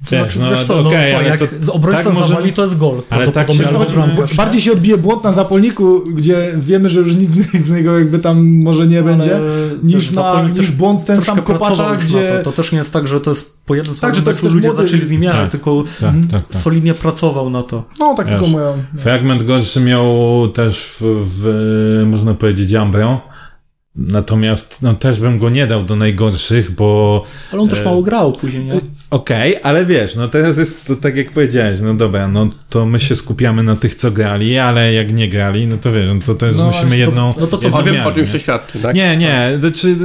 To 0.10 0.16
znaczy, 0.16 0.40
wiesz 0.50 0.66
co, 0.66 0.82
no, 0.82 0.90
okej, 0.90 1.10
słuchaj, 1.10 1.16
ale 1.16 1.28
jak 1.30 1.40
to- 1.40 1.66
z 1.66 1.70
obrońca 1.70 2.04
tak 2.04 2.14
możemy- 2.14 2.28
zawali, 2.28 2.54
to 2.54 2.62
jest 2.62 2.78
gol. 2.78 3.02
Ale 3.10 3.32
tak 3.32 3.52
się 3.52 3.64
ale 3.68 4.08
nie? 4.08 4.36
Bardziej 4.36 4.62
się 4.62 4.72
odbije 4.72 4.98
błąd 4.98 5.24
na 5.24 5.32
zapolniku, 5.34 6.02
gdzie 6.14 6.48
wiemy, 6.58 6.90
że 6.90 7.00
już 7.00 7.16
nic 7.16 7.30
z 7.68 7.72
niego 7.72 8.00
jakby 8.00 8.20
tam 8.20 8.62
może 8.64 8.88
nie 8.88 9.04
będzie, 9.04 9.40
niż, 9.84 10.12
na, 10.12 10.44
niż 10.44 10.54
też 10.58 10.72
błąd 10.72 11.06
ten 11.06 11.22
sam 11.22 11.42
kopacza, 11.42 11.96
gdzie... 11.96 12.42
To. 12.44 12.52
to 12.52 12.52
też 12.52 12.72
nie 12.72 12.78
jest 12.78 12.94
tak, 12.94 13.08
że 13.08 13.22
to 13.22 13.32
jest 13.32 13.58
po 13.66 13.76
jednym 13.76 13.96
Tak, 13.96 14.16
że 14.16 14.22
to 14.22 14.30
jest 14.30 14.44
meczu 14.44 14.48
też 14.48 14.54
ludzie 14.56 14.70
młody- 14.70 14.84
zaczęli 14.84 15.02
z 15.02 15.12
nim 15.12 15.24
Tak. 15.24 15.52
tylko 15.52 15.84
Tak, 16.02 16.14
tak, 16.32 16.42
tak. 16.48 16.56
solidnie 16.62 16.94
pracował 16.94 17.50
na 17.50 17.64
to. 17.64 17.84
No, 18.00 18.14
tak 18.18 18.28
tylko 18.28 18.42
Wiesz. 18.42 18.52
moja... 18.54 18.74
Fragment 18.98 19.44
gorszy 19.44 19.80
miał 19.82 20.08
też 20.54 20.96
w, 21.00 21.26
w 21.40 22.04
można 22.06 22.34
powiedzieć, 22.34 22.74
Ambro. 22.74 23.22
Natomiast 23.96 24.82
no, 24.82 24.94
też 24.94 25.20
bym 25.20 25.40
go 25.40 25.50
nie 25.50 25.68
dał 25.68 25.84
do 25.84 25.96
najgorszych, 25.96 26.72
bo 26.72 27.24
Ale 27.52 27.62
on 27.62 27.70
też 27.70 27.80
E, 27.80 27.84
mało 27.84 28.02
grał 28.02 28.34
później, 28.34 28.66
nie? 28.66 28.82
Okej, 29.10 29.56
ale 29.64 29.86
wiesz, 29.86 30.16
no 30.16 30.28
teraz 30.28 30.58
jest 30.58 30.86
to 30.86 30.96
tak 30.96 31.16
jak 31.16 31.32
powiedziałeś, 31.32 31.80
no 31.82 31.94
dobra, 31.94 32.28
no 32.28 32.50
to 32.70 32.86
my 32.86 33.00
się 33.00 33.16
skupiamy 33.16 33.64
na 33.64 33.76
tych, 33.76 33.96
co 33.96 34.12
grali, 34.12 34.58
ale 34.58 34.94
jak 34.94 35.14
nie 35.14 35.30
grali, 35.30 35.68
no 35.68 35.78
to 35.78 35.92
wiesz, 35.92 36.08
no 36.14 36.20
to 36.26 36.36
też 36.36 36.58
No, 36.58 36.66
musimy 36.66 36.98
jedną... 36.98 37.34
no 37.40 37.48
to 37.48 37.58
co, 37.58 37.64
jedną 37.64 37.80
O, 37.80 37.84
wiem, 37.84 37.96
miarę, 37.96 38.10
o 38.10 38.12
czymś 38.12 38.30
to 38.30 38.40
świadczy, 38.40 38.80
tak? 38.80 38.96
Nie, 38.96 39.18
nie, 39.18 39.58
znaczy 39.60 39.96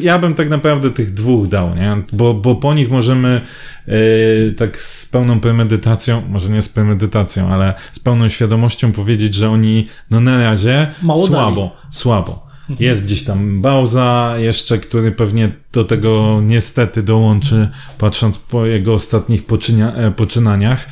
ja 0.00 0.18
bym 0.18 0.34
tak 0.34 0.48
naprawdę 0.48 0.90
tych 0.90 1.14
dwóch 1.14 1.48
dał, 1.48 1.74
nie? 1.74 2.02
Bo, 2.12 2.34
bo 2.34 2.54
po 2.54 2.74
nich 2.74 2.90
możemy 2.90 3.40
yy, 3.86 4.54
tak 4.58 4.80
z 4.80 5.06
pełną 5.06 5.40
premedytacją, 5.40 6.22
może 6.28 6.48
nie 6.48 6.62
z 6.62 6.68
premedytacją, 6.68 7.48
ale 7.48 7.74
z 7.92 7.98
pełną 7.98 8.28
świadomością 8.28 8.92
powiedzieć, 8.92 9.34
że 9.34 9.50
oni 9.50 9.88
no 10.10 10.20
na 10.20 10.42
razie 10.42 10.94
Mało 11.02 11.26
słabo, 11.26 11.76
słabo. 11.90 12.45
Jest 12.80 13.04
gdzieś 13.04 13.24
tam 13.24 13.60
Bauza 13.62 14.34
jeszcze, 14.38 14.78
który 14.78 15.12
pewnie 15.12 15.52
do 15.72 15.84
tego 15.84 16.40
niestety 16.44 17.02
dołączy, 17.02 17.68
patrząc 17.98 18.38
po 18.38 18.66
jego 18.66 18.94
ostatnich 18.94 19.46
poczynia, 19.46 19.94
e, 19.94 20.10
poczynaniach. 20.10 20.86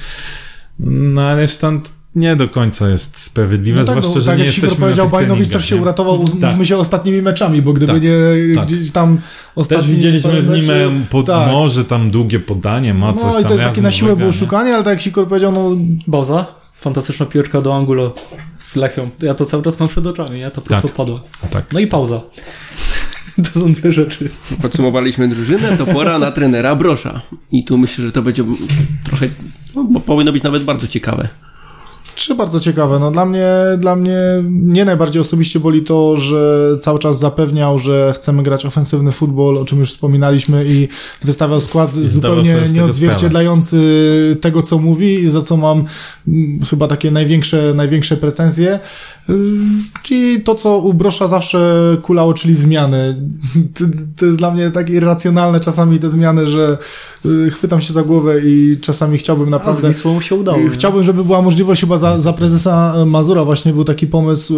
No 0.79 1.23
ale 1.23 1.41
reszta 1.41 1.73
nie 2.15 2.37
do 2.37 2.49
końca 2.49 2.89
jest 2.89 3.19
sprawiedliwe, 3.19 3.81
No 3.81 3.87
tak, 3.87 3.93
zwłaszcza, 3.93 4.19
no, 4.19 4.21
że 4.21 4.27
tak 4.31 4.39
nie 4.39 4.45
jak 4.45 4.55
jesteśmy 4.55 4.81
powiedział, 4.81 5.09
Bajnowicz 5.09 5.49
też 5.49 5.65
się 5.69 5.77
uratował, 5.77 6.25
Tak. 6.41 6.51
mówmy 6.51 6.67
się, 6.67 6.77
ostatnimi 6.77 7.23
meczami, 7.23 7.63
bo 7.63 7.73
gdyby 7.73 7.93
Tak, 7.93 8.03
nie 8.03 8.11
tak. 8.57 8.67
gdzieś 8.67 8.91
tam 8.91 9.19
ostatni 9.57 9.87
Też 9.87 9.95
widzieliśmy 9.97 10.43
w 10.43 10.51
nim 10.51 10.71
e, 10.71 10.75
pod, 11.11 11.27
tak. 11.27 11.53
może 11.53 11.85
tam 11.85 12.11
długie 12.11 12.41
podanie, 12.41 12.95
ma 12.95 13.13
coś 13.13 13.23
No 13.23 13.33
tam. 13.33 13.43
i 13.43 13.45
to 13.45 13.53
jest 13.55 13.65
takie 13.65 13.83
na 13.83 13.93
siłę 13.93 14.17
było 14.17 14.33
szukanie, 14.33 14.75
ale 14.75 14.85
tak 14.85 14.93
jak 14.93 15.01
Sikor 15.03 15.29
powiedział, 15.29 15.53
no 15.53 15.71
Bauza, 16.07 16.47
fantastyczna 16.85 17.27
piłeczka 17.27 17.61
do 17.61 17.77
Angulo 17.77 18.15
z 18.59 18.77
Lechią. 18.77 19.11
Ja 19.23 19.35
to 19.35 19.47
cały 19.47 19.63
czas 19.63 19.81
mam 19.81 19.89
przed 19.89 20.07
oczami, 20.07 20.39
nie? 20.39 20.51
To 20.51 20.61
po 20.61 20.67
prostu 20.67 20.89
Tak. 20.89 20.97
padło. 20.97 21.21
Tak. 21.51 21.73
No 21.73 21.81
i 21.81 21.87
pauza. 21.87 22.21
To 23.53 23.61
są 23.61 23.73
dwie 23.73 23.93
rzeczy. 23.93 24.31
Podsumowaliśmy 24.63 25.29
drużynę, 25.29 25.77
to 25.77 25.87
pora 25.87 26.19
na 26.19 26.31
trenera 26.33 26.77
Brosza. 26.77 27.21
I 27.53 27.65
tu 27.65 27.79
myślę, 27.79 28.05
że 28.05 28.13
to 28.13 28.23
będzie 28.23 28.45
trochę, 29.05 29.27
no, 29.77 29.85
bo 29.85 30.01
powinno 30.01 30.33
być 30.33 30.43
nawet 30.43 30.65
bardzo 30.65 30.89
ciekawe. 30.89 31.29
Trzy 32.15 32.35
bardzo 32.35 32.61
ciekawe. 32.61 32.99
No 32.99 33.11
dla 33.11 33.27
mnie, 33.27 33.49
dla 33.79 33.97
mnie 33.97 34.19
nie 34.51 34.85
najbardziej 34.85 35.23
osobiście 35.23 35.61
boli 35.61 35.83
to, 35.83 36.17
że 36.17 36.71
cały 36.81 36.99
czas 36.99 37.19
zapewniał, 37.19 37.79
że 37.79 38.15
chcemy 38.17 38.43
grać 38.43 38.67
ofensywny 38.67 39.13
futbol, 39.13 39.59
o 39.59 39.65
czym 39.65 39.79
już 39.79 39.93
wspominaliśmy 39.93 40.65
i 40.67 40.89
wystawiał 41.25 41.61
skład 41.61 41.95
zupełnie 41.95 42.55
sobie 42.55 42.67
z 42.67 42.73
tego 42.73 42.75
nieodzwierciedlający 42.75 43.79
tego, 44.41 44.63
co 44.63 44.79
mówi 44.79 45.15
i 45.15 45.31
za 45.31 45.43
co 45.43 45.57
mam 45.57 45.85
mm, 46.29 46.65
chyba 46.71 46.89
takie 46.89 47.11
największe, 47.11 47.73
największe 47.75 48.17
pretensje. 48.17 48.79
I 50.11 50.41
to, 50.45 50.55
co 50.55 50.79
u 50.79 50.95
Brosza 50.95 51.29
zawsze 51.29 51.97
kulało, 52.03 52.35
czyli 52.35 52.55
zmiany. 52.55 53.29
To, 53.75 53.85
to 54.17 54.27
jest 54.27 54.39
dla 54.39 54.51
mnie 54.51 54.71
tak 54.71 54.91
irracjonalne 54.91 55.61
czasami 55.61 55.99
te 55.99 56.11
zmiany, 56.11 56.47
że 56.47 56.79
y, 57.27 57.51
chwytam 57.51 57.81
się 57.81 57.93
za 57.93 58.03
głowę 58.03 58.41
i 58.45 58.79
czasami 58.81 59.19
chciałbym 59.19 59.47
A 59.47 59.49
z 59.49 59.51
naprawdę... 59.51 59.89
Wisłą 59.89 60.21
się 60.21 60.35
udało. 60.35 60.59
nie? 60.59 60.71
Chciałbym, 60.71 61.05
żeby 61.05 61.25
była 61.25 61.43
możliwość 61.43 61.81
chyba 61.81 61.99
za, 61.99 62.21
za 62.21 62.33
prezesa 62.33 62.95
Mazura 63.07 63.45
właśnie 63.45 63.73
był 63.73 63.85
taki 63.85 64.07
pomysł, 64.07 64.55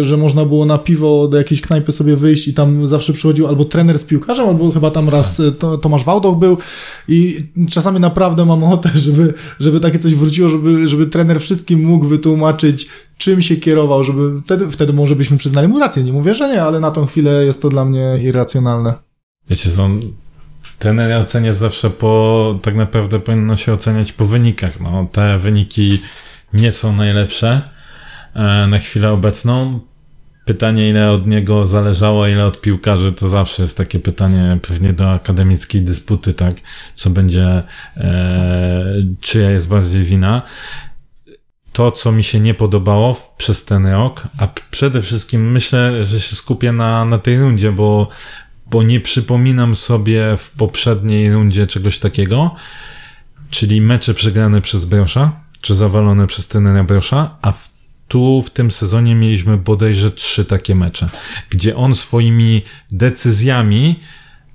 że 0.00 0.16
można 0.16 0.44
było 0.44 0.64
na 0.64 0.78
piwo 0.78 1.28
do 1.28 1.36
jakiejś 1.36 1.60
knajpy 1.60 1.92
sobie 1.92 2.16
wyjść 2.16 2.48
i 2.48 2.54
tam 2.54 2.86
zawsze 2.86 3.12
przychodził 3.12 3.46
albo 3.46 3.64
trener 3.64 3.98
z 3.98 4.04
piłkarzem, 4.04 4.48
albo 4.48 4.70
chyba 4.70 4.90
tam 4.90 5.08
raz 5.08 5.42
to, 5.58 5.78
Tomasz 5.78 6.04
Wałdoch 6.04 6.38
był 6.38 6.58
i 7.08 7.44
czasami 7.70 8.00
naprawdę 8.00 8.44
mam 8.44 8.64
ochotę, 8.64 8.90
żeby, 8.94 9.34
żeby 9.60 9.80
takie 9.80 9.98
coś 9.98 10.14
wróciło, 10.14 10.48
żeby, 10.48 10.88
żeby 10.88 11.06
trener 11.06 11.40
wszystkim 11.40 11.84
mógł 11.84 12.06
wytłumaczyć, 12.06 12.88
czym 13.18 13.42
się 13.42 13.56
kierował, 13.56 14.04
żeby 14.04 14.42
wtedy, 14.42 14.70
wtedy 14.70 14.92
może 14.92 15.16
byśmy 15.16 15.38
przyznali 15.38 15.68
mu 15.68 15.78
rację. 15.78 16.02
Nie 16.02 16.12
mówię, 16.12 16.34
że 16.34 16.48
nie, 16.48 16.62
ale 16.62 16.80
na 16.80 16.90
tą 16.90 17.06
chwilę 17.06 17.44
jest 17.44 17.62
to 17.62 17.68
dla 17.68 17.84
mnie 17.84 18.18
irracjonalne. 18.22 18.94
Wiecie, 19.50 19.70
są, 19.70 20.00
ten 20.78 21.12
ocenia 21.12 21.52
zawsze 21.52 21.90
po, 21.90 22.58
tak 22.62 22.74
naprawdę 22.74 23.20
powinno 23.20 23.56
się 23.56 23.72
oceniać 23.72 24.12
po 24.12 24.26
wynikach. 24.26 24.80
No, 24.80 25.08
te 25.12 25.38
wyniki 25.38 26.02
nie 26.52 26.72
są 26.72 26.92
najlepsze 26.92 27.62
e, 28.34 28.66
na 28.66 28.78
chwilę 28.78 29.10
obecną. 29.10 29.80
Pytanie, 30.44 30.90
ile 30.90 31.10
od 31.10 31.26
niego 31.26 31.64
zależało, 31.64 32.26
ile 32.26 32.46
od 32.46 32.60
piłkarzy, 32.60 33.12
to 33.12 33.28
zawsze 33.28 33.62
jest 33.62 33.76
takie 33.76 33.98
pytanie 33.98 34.58
pewnie 34.62 34.92
do 34.92 35.10
akademickiej 35.10 35.82
dysputy, 35.82 36.34
tak? 36.34 36.56
Co 36.94 37.10
będzie, 37.10 37.62
e, 37.96 38.84
czyja 39.20 39.50
jest 39.50 39.68
bardziej 39.68 40.04
wina. 40.04 40.42
To, 41.76 41.90
co 41.92 42.12
mi 42.12 42.24
się 42.24 42.40
nie 42.40 42.54
podobało 42.54 43.16
przez 43.36 43.64
ten 43.64 43.86
rok, 43.86 44.22
a 44.38 44.48
przede 44.70 45.02
wszystkim 45.02 45.52
myślę, 45.52 46.04
że 46.04 46.20
się 46.20 46.36
skupię 46.36 46.72
na, 46.72 47.04
na 47.04 47.18
tej 47.18 47.38
rundzie, 47.38 47.72
bo, 47.72 48.08
bo 48.70 48.82
nie 48.82 49.00
przypominam 49.00 49.76
sobie 49.76 50.36
w 50.36 50.50
poprzedniej 50.50 51.32
rundzie 51.32 51.66
czegoś 51.66 51.98
takiego, 51.98 52.54
czyli 53.50 53.80
mecze 53.80 54.14
przegrane 54.14 54.60
przez 54.60 54.84
Brosza, 54.84 55.40
czy 55.60 55.74
zawalone 55.74 56.26
przez 56.26 56.48
trenera 56.48 56.84
Brosza, 56.84 57.36
a 57.42 57.52
w, 57.52 57.70
tu 58.08 58.42
w 58.42 58.50
tym 58.50 58.70
sezonie 58.70 59.14
mieliśmy 59.14 59.56
bodajże 59.56 60.10
trzy 60.10 60.44
takie 60.44 60.74
mecze, 60.74 61.08
gdzie 61.50 61.76
on 61.76 61.94
swoimi 61.94 62.62
decyzjami 62.90 64.00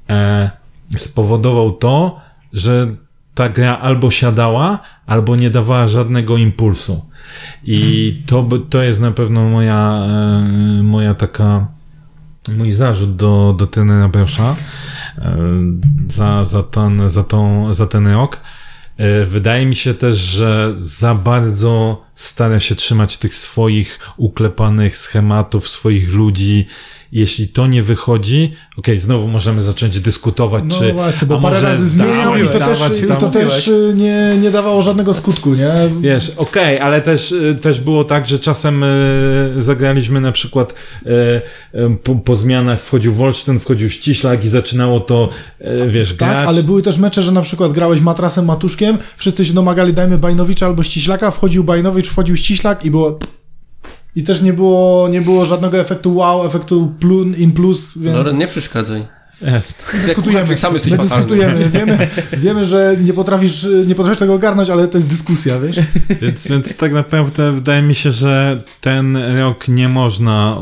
e, 0.09 0.51
spowodował 0.97 1.71
to, 1.71 2.19
że 2.53 2.95
ta 3.33 3.49
gra 3.49 3.79
albo 3.79 4.11
siadała, 4.11 4.79
albo 5.05 5.35
nie 5.35 5.49
dawała 5.49 5.87
żadnego 5.87 6.37
impulsu. 6.37 7.05
I 7.63 8.21
to, 8.25 8.49
to 8.69 8.83
jest 8.83 9.01
na 9.01 9.11
pewno 9.11 9.49
moja, 9.49 10.05
e, 10.79 10.83
moja 10.83 11.15
taka, 11.15 11.67
mój 12.57 12.71
zarzut 12.71 13.15
do, 13.15 13.55
do 13.57 13.67
trenera 13.67 14.07
Brosza 14.07 14.55
e, 15.17 15.37
za, 16.07 16.45
za, 16.45 16.63
ten, 16.63 17.09
za, 17.09 17.23
tą, 17.23 17.73
za 17.73 17.87
ten 17.87 18.07
rok. 18.07 18.41
E, 18.97 19.25
Wydaje 19.25 19.65
mi 19.65 19.75
się 19.75 19.93
też, 19.93 20.15
że 20.15 20.73
za 20.75 21.15
bardzo 21.15 22.03
stara 22.15 22.59
się 22.59 22.75
trzymać 22.75 23.17
tych 23.17 23.35
swoich 23.35 23.99
uklepanych 24.17 24.97
schematów, 24.97 25.69
swoich 25.69 26.13
ludzi. 26.13 26.67
Jeśli 27.11 27.47
to 27.47 27.67
nie 27.67 27.83
wychodzi, 27.83 28.53
okej, 28.77 28.99
znowu 28.99 29.27
możemy 29.27 29.61
zacząć 29.61 29.99
dyskutować, 29.99 30.63
No 30.67 30.75
czy. 30.79 30.93
właśnie, 30.93 31.27
bo 31.27 31.37
a 31.37 31.41
parę 31.41 31.61
razy 31.61 31.85
zmieniał 31.89 32.37
i 32.37 32.47
to 32.47 32.59
dawać, 32.59 32.79
też, 32.79 33.17
to 33.19 33.29
też 33.29 33.69
nie, 33.95 34.37
nie 34.41 34.51
dawało 34.51 34.81
żadnego 34.83 35.13
skutku, 35.13 35.53
nie? 35.55 35.71
Wiesz, 36.01 36.31
okej, 36.37 36.79
ale 36.79 37.01
też, 37.01 37.31
y, 37.31 37.57
też 37.61 37.79
było 37.79 38.03
tak, 38.03 38.27
że 38.27 38.39
czasem 38.39 38.83
y, 38.83 39.53
zagraliśmy 39.57 40.21
na 40.21 40.31
przykład 40.31 40.73
y, 41.05 41.97
po, 42.03 42.15
po 42.15 42.35
zmianach 42.35 42.81
wchodził 42.83 43.13
Wolsztyn, 43.13 43.59
wchodził 43.59 43.89
Ściślak 43.89 44.45
i 44.45 44.47
zaczynało 44.47 44.99
to, 44.99 45.29
wiesz, 45.87 46.09
Tak, 46.17 46.29
grać. 46.29 46.47
ale 46.47 46.63
były 46.63 46.81
też 46.81 46.97
mecze, 46.97 47.23
że 47.23 47.31
na 47.31 47.41
przykład 47.41 47.71
grałeś 47.71 48.01
matrasem 48.01 48.45
Matuszkiem, 48.45 48.97
wszyscy 49.17 49.45
się 49.45 49.53
domagali, 49.53 49.93
dajmy 49.93 50.17
Bajnowicza 50.17 50.65
albo 50.65 50.83
Ściślaka, 50.83 51.31
wchodził 51.31 51.63
Bajnowicz, 51.63 52.07
wchodził 52.07 52.35
Ściślak 52.35 52.85
i 52.85 52.91
było... 52.91 53.19
I 54.15 54.23
też 54.23 54.41
nie 54.41 54.53
było, 54.53 55.07
nie 55.07 55.21
było 55.21 55.45
żadnego 55.45 55.77
efektu 55.77 56.15
wow, 56.15 56.45
efektu 56.45 56.93
plun 56.99 57.35
in 57.35 57.51
plus, 57.51 57.97
więc 57.97 58.15
Loren, 58.15 58.37
nie 58.37 58.47
przeszkadzaj. 58.47 59.05
Jest. 59.41 59.95
dyskutujemy. 60.05 60.57
Sam 60.57 60.73
jesteś 60.73 60.91
My 60.91 60.97
fatalny. 60.97 61.25
dyskutujemy. 61.25 61.69
Wiemy, 61.79 62.07
wiemy, 62.37 62.65
że 62.65 62.95
nie 63.03 63.13
potrafisz, 63.13 63.67
nie 63.87 63.95
potrafisz 63.95 64.19
tego 64.19 64.33
ogarnąć, 64.33 64.69
ale 64.69 64.87
to 64.87 64.97
jest 64.97 65.07
dyskusja, 65.09 65.59
wiesz? 65.59 65.75
Więc, 66.21 66.47
więc 66.47 66.77
tak 66.77 66.93
naprawdę 66.93 67.51
wydaje 67.51 67.81
mi 67.81 67.95
się, 67.95 68.11
że 68.11 68.63
ten 68.81 69.17
rok 69.37 69.67
nie 69.67 69.89
można, 69.89 70.57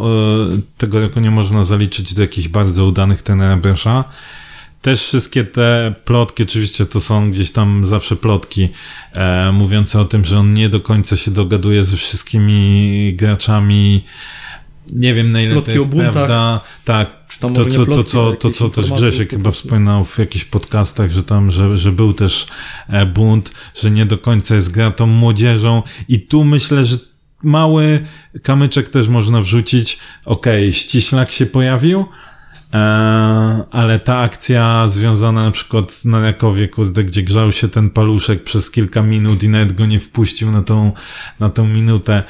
y, 0.57 0.61
tego 0.77 0.99
roku 0.99 1.19
nie 1.19 1.31
można 1.31 1.63
zaliczyć 1.63 2.13
do 2.13 2.21
jakichś 2.21 2.47
bardzo 2.47 2.85
udanych 2.85 3.21
tenera 3.21 3.57
Brosza. 3.57 4.03
Też 4.81 5.03
wszystkie 5.03 5.43
te 5.43 5.95
plotki, 6.05 6.43
oczywiście 6.43 6.85
to 6.85 7.01
są 7.01 7.31
gdzieś 7.31 7.51
tam 7.51 7.85
zawsze 7.85 8.15
plotki, 8.15 8.69
e, 9.13 9.51
mówiące 9.51 9.99
o 9.99 10.05
tym, 10.05 10.25
że 10.25 10.39
on 10.39 10.53
nie 10.53 10.69
do 10.69 10.79
końca 10.79 11.17
się 11.17 11.31
dogaduje 11.31 11.83
ze 11.83 11.97
wszystkimi 11.97 13.15
graczami. 13.15 14.03
nie 14.93 15.13
wiem 15.13 15.29
na 15.29 15.41
ile 15.41 15.53
Plotki 15.53 15.71
to 15.71 15.77
jest 15.77 15.95
prawda. 15.95 16.61
Tak, 16.85 17.09
to, 17.39 17.49
to, 17.49 17.65
plotki, 17.65 18.03
co, 18.03 18.31
to, 18.31 18.49
co 18.49 18.69
też 18.69 18.91
Grzesiek 18.91 19.29
chyba 19.29 19.51
wspominał 19.51 20.05
w 20.05 20.19
jakichś 20.19 20.45
podcastach, 20.45 21.11
że 21.11 21.23
tam, 21.23 21.51
że, 21.51 21.77
że 21.77 21.91
był 21.91 22.13
też 22.13 22.47
e, 22.87 23.05
bunt, 23.05 23.51
że 23.75 23.91
nie 23.91 24.05
do 24.05 24.17
końca 24.17 24.55
jest 24.55 24.71
gra 24.71 24.91
tą 24.91 25.07
młodzieżą 25.07 25.83
i 26.07 26.19
tu 26.19 26.43
myślę, 26.43 26.85
że 26.85 26.97
mały 27.43 28.05
kamyczek 28.43 28.89
też 28.89 29.07
można 29.07 29.41
wrzucić. 29.41 29.99
Okej, 30.25 30.73
ściślak 30.73 31.31
się 31.31 31.45
pojawił, 31.45 32.05
ale 33.71 33.99
ta 33.99 34.17
akcja 34.17 34.87
związana 34.87 35.45
na 35.45 35.51
przykład 35.51 36.05
na 36.05 36.21
Rakowie, 36.21 36.67
kurde, 36.67 37.03
gdzie 37.03 37.23
grzał 37.23 37.51
się 37.51 37.67
ten 37.67 37.89
paluszek 37.89 38.43
przez 38.43 38.71
kilka 38.71 39.03
minut 39.03 39.43
i 39.43 39.49
nawet 39.49 39.73
go 39.73 39.85
nie 39.85 39.99
wpuścił 39.99 40.51
na 40.51 40.61
tą, 40.61 40.91
na 41.39 41.49
tą 41.49 41.67
minutę. 41.67 42.23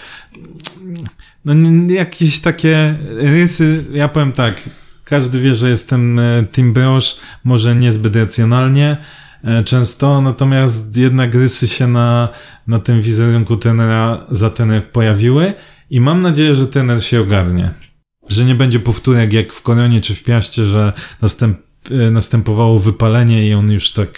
No 1.46 1.54
jakieś 1.94 2.40
takie 2.40 2.96
rysy, 3.18 3.86
ja 3.94 4.08
powiem 4.08 4.32
tak, 4.32 4.70
każdy 5.06 5.40
wie, 5.40 5.56
że 5.56 5.70
jestem 5.70 6.20
e, 6.20 6.44
Team 6.52 6.74
Brosz, 6.74 7.18
może 7.44 7.76
niezbyt 7.76 8.16
racjonalnie 8.16 8.98
e, 9.44 9.64
często, 9.64 10.22
natomiast 10.22 10.98
jednak 10.98 11.34
rysy 11.34 11.68
się 11.68 11.88
na, 11.88 12.30
na 12.68 12.80
tym 12.80 13.02
wizerunku 13.02 13.58
trenera 13.58 14.26
za 14.32 14.50
ten 14.50 14.72
rok 14.72 14.86
pojawiły 14.86 15.54
i 15.90 16.02
mam 16.02 16.22
nadzieję, 16.22 16.56
że 16.56 16.68
trener 16.68 17.04
się 17.04 17.22
ogarnie. 17.22 17.89
Że 18.30 18.46
nie 18.46 18.56
będzie 18.56 18.80
powtórek 18.80 19.34
jak 19.34 19.54
w 19.54 19.62
Koronie 19.62 20.02
czy 20.02 20.16
w 20.16 20.24
Piaście, 20.24 20.66
że 20.66 20.94
następ, 21.22 21.58
e, 21.92 22.12
następowało 22.12 22.80
wypalenie 22.80 23.48
i 23.48 23.54
on 23.54 23.72
już 23.72 23.92
tak 23.92 24.10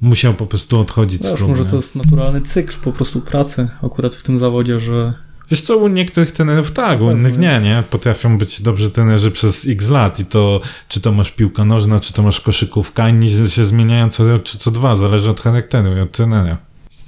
musiał 0.00 0.34
po 0.34 0.46
prostu 0.46 0.80
odchodzić 0.80 1.24
z 1.24 1.30
Wiesz, 1.30 1.36
klubu. 1.36 1.52
może 1.52 1.64
to 1.64 1.76
jest 1.76 1.96
naturalny 1.96 2.40
cykl 2.40 2.74
po 2.82 2.92
prostu 2.92 3.20
pracy 3.20 3.68
akurat 3.82 4.14
w 4.14 4.22
tym 4.22 4.38
zawodzie, 4.38 4.80
że 4.80 5.14
Wiesz 5.50 5.60
co, 5.60 5.76
u 5.76 5.88
niektórych 5.88 6.32
trenerów 6.32 6.72
tak, 6.72 7.00
u 7.00 7.10
innych 7.10 7.38
nie, 7.38 7.60
nie? 7.60 7.82
Potrafią 7.90 8.38
być 8.38 8.62
dobrzy 8.62 8.90
trenerzy 8.90 9.30
przez 9.30 9.66
x 9.66 9.88
lat 9.88 10.20
i 10.20 10.24
to, 10.24 10.60
czy 10.88 11.00
to 11.00 11.12
masz 11.12 11.30
piłka 11.32 11.64
nożna, 11.64 12.00
czy 12.00 12.12
to 12.12 12.22
masz 12.22 12.40
koszykówka, 12.40 13.08
inni 13.08 13.30
się 13.48 13.64
zmieniają 13.64 14.10
co 14.10 14.28
rok, 14.28 14.42
czy 14.42 14.58
co 14.58 14.70
dwa, 14.70 14.94
zależy 14.94 15.30
od 15.30 15.40
charakteru 15.40 15.96
i 15.96 16.00
od 16.00 16.12
trenera. 16.12 16.58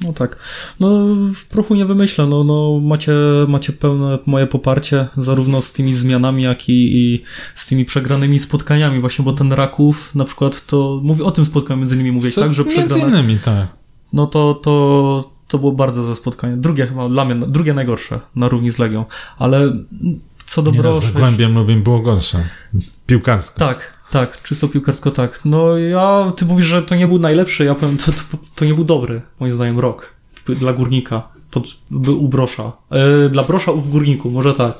No 0.04 0.12
tak. 0.12 0.38
No 0.80 1.06
w 1.34 1.44
prochu 1.44 1.74
nie 1.74 1.86
wymyślę. 1.86 2.26
No, 2.26 2.44
no 2.44 2.80
macie, 2.82 3.12
macie 3.48 3.72
pełne 3.72 4.18
moje 4.26 4.46
poparcie 4.46 5.08
zarówno 5.16 5.60
z 5.60 5.72
tymi 5.72 5.94
zmianami, 5.94 6.42
jak 6.42 6.68
i, 6.68 6.98
i 6.98 7.22
z 7.54 7.66
tymi 7.66 7.84
przegranymi 7.84 8.38
spotkaniami. 8.38 9.00
Właśnie, 9.00 9.24
bo 9.24 9.32
ten 9.32 9.52
Raków 9.52 10.14
na 10.14 10.24
przykład 10.24 10.66
to 10.66 11.00
mówi 11.02 11.22
o 11.22 11.30
tym 11.30 11.44
spotkaniu 11.44 11.78
między 11.78 11.94
innymi 11.94 12.12
mówię, 12.12 12.30
Co, 12.30 12.40
tak, 12.40 12.54
że 12.54 12.64
między 12.64 12.86
przegrane. 12.86 13.08
innymi, 13.08 13.38
tak. 13.38 13.66
No 14.12 14.26
to, 14.26 14.54
to, 14.54 15.30
to 15.48 15.58
było 15.58 15.72
bardzo 15.72 16.02
złe 16.02 16.14
spotkanie. 16.14 16.56
Drugie 16.56 16.86
chyba 16.86 17.08
dla 17.08 17.24
mnie, 17.24 17.34
drugie 17.46 17.74
najgorsze 17.74 18.20
na 18.36 18.48
równi 18.48 18.70
z 18.70 18.78
Legią. 18.78 19.04
Ale 19.38 19.72
co 20.44 20.62
do 20.62 20.70
Nie, 20.70 20.76
no, 20.76 20.82
Brosz, 20.82 20.96
z 20.96 21.02
Zagłębiem 21.02 21.54
Lubin 21.54 21.82
było 21.82 22.00
gorsze. 22.00 22.48
Piłkarsko. 23.06 23.58
Tak, 23.58 23.92
tak, 24.10 24.42
czysto 24.42 24.68
piłkarsko 24.68 25.10
tak. 25.10 25.40
No 25.44 25.78
ja, 25.78 26.32
ty 26.36 26.44
mówisz, 26.44 26.66
że 26.66 26.82
to 26.82 26.94
nie 26.94 27.06
był 27.06 27.18
najlepszy, 27.18 27.64
ja 27.64 27.74
powiem, 27.74 27.96
to, 27.96 28.12
to, 28.12 28.22
to 28.54 28.64
nie 28.64 28.74
był 28.74 28.84
dobry, 28.84 29.22
moim 29.40 29.52
zdaniem, 29.52 29.78
rok 29.78 30.14
dla 30.46 30.72
Górnika, 30.72 31.28
pod, 31.50 31.64
u 32.08 32.28
Brosza. 32.28 32.72
E, 32.90 33.28
dla 33.28 33.42
Brosza 33.42 33.72
w 33.72 33.88
Górniku, 33.88 34.30
może 34.30 34.54
tak. 34.54 34.72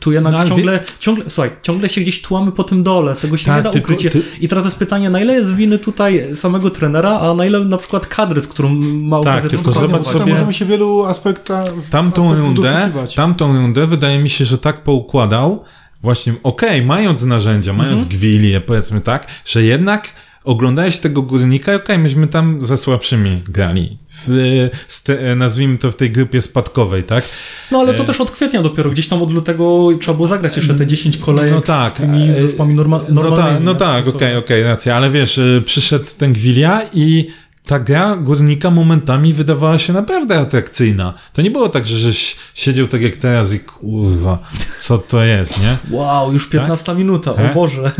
Tu 0.00 0.12
jednak 0.12 0.32
No, 0.32 0.44
ciągle, 0.46 0.80
ciągle, 0.98 1.24
słuchaj, 1.28 1.50
ciągle 1.62 1.88
się 1.88 2.00
gdzieś 2.00 2.22
tłamy 2.22 2.52
po 2.52 2.64
tym 2.64 2.82
dole, 2.82 3.14
tego 3.14 3.36
się 3.36 3.46
Tak, 3.46 3.56
nie 3.64 3.70
da 3.70 3.78
ukryć. 3.78 4.02
ty- 4.12 4.22
I 4.40 4.48
teraz 4.48 4.64
jest 4.64 4.78
pytanie, 4.78 5.10
na 5.10 5.20
ile 5.20 5.32
jest 5.34 5.54
winy 5.54 5.78
tutaj 5.78 6.34
samego 6.34 6.70
trenera, 6.70 7.18
a 7.20 7.34
na 7.34 7.46
ile 7.46 7.60
na 7.64 7.76
przykład 7.78 8.06
kadry, 8.06 8.40
z 8.40 8.48
którą 8.48 8.68
ma 8.84 9.20
Tak, 9.22 9.32
okazję 9.32 9.50
tylko 9.50 9.72
zobacz 9.72 10.04
sobie- 10.04 10.32
możemy 10.32 10.52
się 10.52 10.64
w 10.64 10.68
wielu 10.68 11.04
aspektach 11.04 11.64
Tamtą 11.90 12.34
rundę, 12.34 12.62
doszukiwać. 12.62 13.14
tamtą 13.14 13.56
rundę 13.56 13.86
wydaje 13.86 14.18
mi 14.22 14.30
się, 14.30 14.44
że 14.44 14.58
tak 14.58 14.82
poukładał, 14.82 15.62
właśnie, 16.02 16.34
okej, 16.42 16.82
mając 16.82 17.22
narzędzia, 17.22 17.72
mając 17.72 18.02
Mhm. 18.02 18.18
gwilię, 18.18 18.60
powiedzmy 18.60 19.00
tak, 19.00 19.26
że 19.46 19.62
jednak 19.62 20.08
oglądałeś 20.44 20.98
tego 20.98 21.22
górnika 21.22 21.72
i 21.72 21.76
okej, 21.76 21.98
myśmy 21.98 22.26
tam 22.28 22.62
ze 22.62 22.76
słabszymi 22.76 23.42
grali. 23.48 23.98
W, 24.26 24.68
te, 25.04 25.36
nazwijmy 25.36 25.78
to 25.78 25.90
w 25.90 25.96
tej 25.96 26.10
grupie 26.10 26.42
spadkowej, 26.42 27.04
tak? 27.04 27.24
No 27.70 27.78
ale 27.78 27.94
to 27.94 28.02
E, 28.02 28.06
też 28.06 28.20
od 28.20 28.30
kwietnia 28.30 28.62
dopiero, 28.62 28.90
gdzieś 28.90 29.08
tam 29.08 29.22
od 29.22 29.32
lutego 29.32 29.88
trzeba 30.00 30.14
było 30.14 30.28
zagrać 30.28 30.56
jeszcze 30.56 30.74
te 30.74 30.86
10 30.86 31.16
kolejek 31.16 31.54
No 31.54 31.60
tak, 31.60 31.92
z 31.92 31.94
tymi 31.94 32.28
e, 32.28 32.32
zespołami 32.34 32.74
norma- 32.74 33.00
No 33.08 33.14
normalnymi. 33.22 33.54
tak, 33.56 33.64
no 33.64 33.72
nie? 33.72 33.78
tak, 33.78 34.08
okej, 34.08 34.36
okej, 34.36 34.62
racja, 34.62 34.96
ale 34.96 35.10
wiesz, 35.10 35.38
y, 35.38 35.62
przyszedł 35.66 36.04
ten 36.18 36.32
Gwilia 36.32 36.82
i 36.94 37.28
ta 37.66 37.78
gra 37.78 38.16
górnika 38.16 38.70
momentami 38.70 39.32
wydawała 39.32 39.78
się 39.78 39.92
naprawdę 39.92 40.38
atrakcyjna. 40.38 41.14
To 41.32 41.42
nie 41.42 41.50
było 41.50 41.68
tak, 41.68 41.86
że 41.86 41.98
żeś 41.98 42.36
siedział 42.54 42.88
tak 42.88 43.02
jak 43.02 43.16
teraz 43.16 43.54
i 43.54 43.60
kurwa, 43.60 44.38
co 44.78 44.98
to 44.98 45.22
jest, 45.22 45.60
nie? 45.60 45.76
Wow, 45.90 46.32
już 46.32 46.48
15 46.48 46.94
minuta, 46.94 47.32
o 47.32 47.38
E? 47.38 47.54
Boże. 47.54 47.92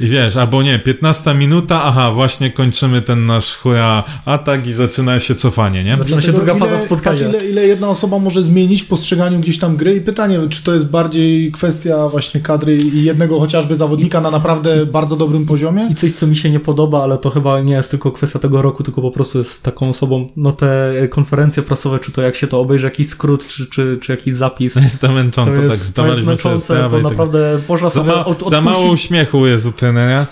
I 0.00 0.06
wiesz, 0.06 0.36
albo 0.36 0.62
nie, 0.62 0.78
15 0.78 1.34
minuta, 1.34 1.84
aha, 1.84 2.10
właśnie 2.10 2.50
kończymy 2.50 3.02
ten 3.02 3.26
nasz 3.26 3.54
hura 3.54 4.04
atak 4.24 4.66
i 4.66 4.72
zaczyna 4.72 5.20
się 5.20 5.34
cofanie, 5.34 5.84
nie? 5.84 5.96
Zaczyna 5.96 6.20
się 6.20 6.32
druga 6.32 6.54
faza 6.54 6.78
spotkania. 6.78 7.18
Patrz, 7.18 7.42
ile, 7.42 7.50
ile 7.50 7.66
jedna 7.66 7.88
osoba 7.88 8.18
może 8.18 8.42
zmienić 8.42 8.82
w 8.82 8.86
postrzeganiu 8.86 9.40
gdzieś 9.40 9.58
tam 9.58 9.76
gry 9.76 9.96
i 9.96 10.00
pytanie, 10.00 10.38
czy 10.50 10.62
to 10.62 10.74
jest 10.74 10.90
bardziej 10.90 11.52
kwestia 11.52 12.08
właśnie 12.08 12.40
kadry 12.40 12.76
i 12.76 13.04
jednego 13.04 13.40
chociażby 13.40 13.76
zawodnika 13.76 14.20
na 14.20 14.30
naprawdę 14.30 14.86
bardzo 14.86 15.16
dobrym 15.16 15.46
poziomie? 15.46 15.88
I 15.90 15.94
coś, 15.94 16.12
co 16.12 16.26
mi 16.26 16.36
się 16.36 16.50
nie 16.50 16.60
podoba, 16.60 17.02
ale 17.02 17.18
to 17.18 17.30
chyba 17.30 17.60
nie 17.60 17.74
jest 17.74 17.90
tylko 17.90 18.12
kwestia 18.12 18.38
tego 18.38 18.62
roku, 18.62 18.82
tylko 18.82 19.02
po 19.02 19.13
prostu 19.14 19.38
jest 19.38 19.62
taką 19.62 19.88
osobą, 19.88 20.28
no 20.36 20.52
te 20.52 20.92
konferencje 21.10 21.62
prasowe, 21.62 21.98
czy 21.98 22.12
to 22.12 22.22
jak 22.22 22.36
się 22.36 22.46
to 22.46 22.60
obejrzy, 22.60 22.86
jakiś 22.86 23.08
skrót, 23.08 23.46
czy, 23.46 23.66
czy, 23.66 23.98
czy 24.00 24.12
jakiś 24.12 24.34
zapis. 24.34 24.76
Jest 24.84 25.00
to 25.00 25.06
To 25.06 25.12
męczące, 25.12 25.52
tak 25.52 25.62
jest, 25.62 25.94
to 25.94 26.06
jest 26.06 26.24
męczące, 26.24 26.88
to 26.90 26.90
tak- 26.90 27.02
naprawdę 27.02 27.60
można 27.68 27.90
Za, 27.90 27.94
sobie 28.00 28.14
od, 28.14 28.48
za 28.50 28.60
mało 28.60 28.90
uśmiechu 28.90 29.46
jest 29.46 29.66
u 29.66 29.72
trenera. 29.72 30.26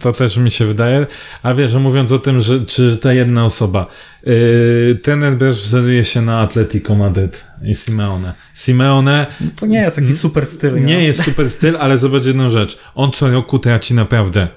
To 0.00 0.12
też 0.12 0.36
mi 0.36 0.50
się 0.50 0.66
wydaje. 0.66 1.06
A 1.42 1.54
wiesz, 1.54 1.74
mówiąc 1.74 2.12
o 2.12 2.18
tym, 2.18 2.40
że 2.40 2.60
czy 2.60 2.96
ta 2.96 3.12
jedna 3.12 3.44
osoba. 3.44 3.86
Yy, 4.26 5.36
też 5.38 5.62
wzoruje 5.62 6.04
się 6.04 6.22
na 6.22 6.40
Atletico 6.40 6.94
Madryt 6.94 7.46
i 7.62 7.74
Simeone. 7.74 8.34
Simeone 8.54 9.26
To 9.56 9.66
nie 9.66 9.78
jest 9.78 9.98
jakiś 9.98 10.18
super 10.18 10.46
styl. 10.46 10.84
nie 10.84 11.04
jest 11.04 11.22
super 11.22 11.50
styl, 11.50 11.76
ale 11.76 11.98
zobacz 11.98 12.24
jedną 12.24 12.50
rzecz. 12.50 12.78
On 12.94 13.10
co 13.10 13.30
roku 13.30 13.58
traci 13.58 13.94
naprawdę 13.94 14.48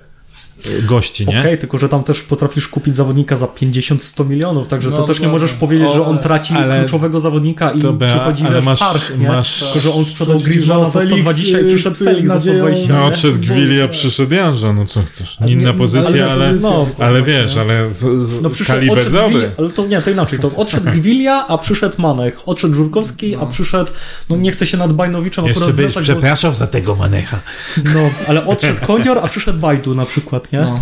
gości, 0.87 1.25
nie? 1.27 1.39
Okej, 1.39 1.57
tylko 1.57 1.77
że 1.77 1.89
tam 1.89 2.03
też 2.03 2.21
potrafisz 2.21 2.67
kupić 2.67 2.95
zawodnika 2.95 3.35
za 3.37 3.45
50-100 3.45 4.29
milionów, 4.29 4.67
także 4.67 4.91
to 4.91 4.97
No, 4.97 5.03
też 5.03 5.19
nie 5.19 5.25
dobra. 5.25 5.31
możesz 5.41 5.53
powiedzieć, 5.53 5.87
O, 5.87 5.93
że 5.93 6.05
on 6.05 6.19
traci 6.19 6.53
ale- 6.53 6.79
kluczowego 6.79 7.19
zawodnika 7.19 7.71
i 7.71 7.79
Dobra, 7.79 8.07
przychodzi 8.07 8.45
ale 8.45 8.55
wiesz, 8.55 8.65
masz- 8.65 8.79
parch, 8.79 9.17
nie? 9.17 9.27
masz- 9.27 9.59
Tylko, 9.59 9.79
że 9.79 9.93
on 9.93 10.05
sprzedał 10.05 10.39
Griezmana 10.39 10.89
za 10.89 10.99
Felix, 10.99 11.13
120 11.19 11.59
i 11.59 11.65
przyszedł 11.65 11.95
Felix 11.97 12.27
za 12.27 12.33
nadzieją- 12.35 12.57
120. 12.57 12.93
No, 12.93 12.99
nie? 12.99 13.05
odszedł 13.05 13.37
Gwili, 13.39 13.81
a 13.81 13.87
przyszedł 13.87 14.33
Janża, 14.33 14.73
no 14.73 14.85
co 14.85 15.01
chcesz. 15.03 15.37
Inna 15.47 15.73
pozycja, 15.73 16.07
ale- 16.09 16.31
ale, 16.31 16.53
ale, 16.99 17.19
no, 17.19 17.25
wiesz, 17.25 17.57
ale 17.57 17.89
z, 17.89 17.97
z, 18.27 18.41
No 18.41 18.49
przyszedł, 18.49 18.79
kaliber 18.79 19.11
dobry. 19.11 19.29
Gwilia, 19.29 19.51
ale 19.57 19.69
to 19.69 19.85
nie, 19.87 20.01
to 20.01 20.11
inaczej, 20.11 20.39
to 20.39 20.51
odszedł 20.55 20.89
Gwilia, 20.99 21.45
a 21.47 21.57
przyszedł 21.57 22.01
Manek, 22.01 22.37
odszedł 22.45 22.73
Żurkowski, 22.75 23.35
a 23.35 23.45
przyszedł, 23.45 23.91
no 24.29 24.37
nie 24.37 24.51
chcę 24.51 24.65
się 24.65 24.77
nad 24.77 24.93
Bajnowiczem 24.93 25.45
Jeszcze 25.45 25.59
akurat 25.61 25.75
byś 25.77 25.85
znęcać, 25.85 26.07
bo, 26.07 26.13
przepraszał 26.13 26.53
za 26.53 26.67
tego 26.67 26.95
Manecha. 26.95 27.39
no, 27.77 27.99
ale 28.27 28.45
odszedł 28.53 28.85
Kądzior, 28.85 29.19
a 29.23 29.27
przyszedł 29.27 29.59
Bajdu 29.59 29.95
na 29.95 30.05
przykład, 30.05 30.48
nie? 30.51 30.59
No. 30.59 30.79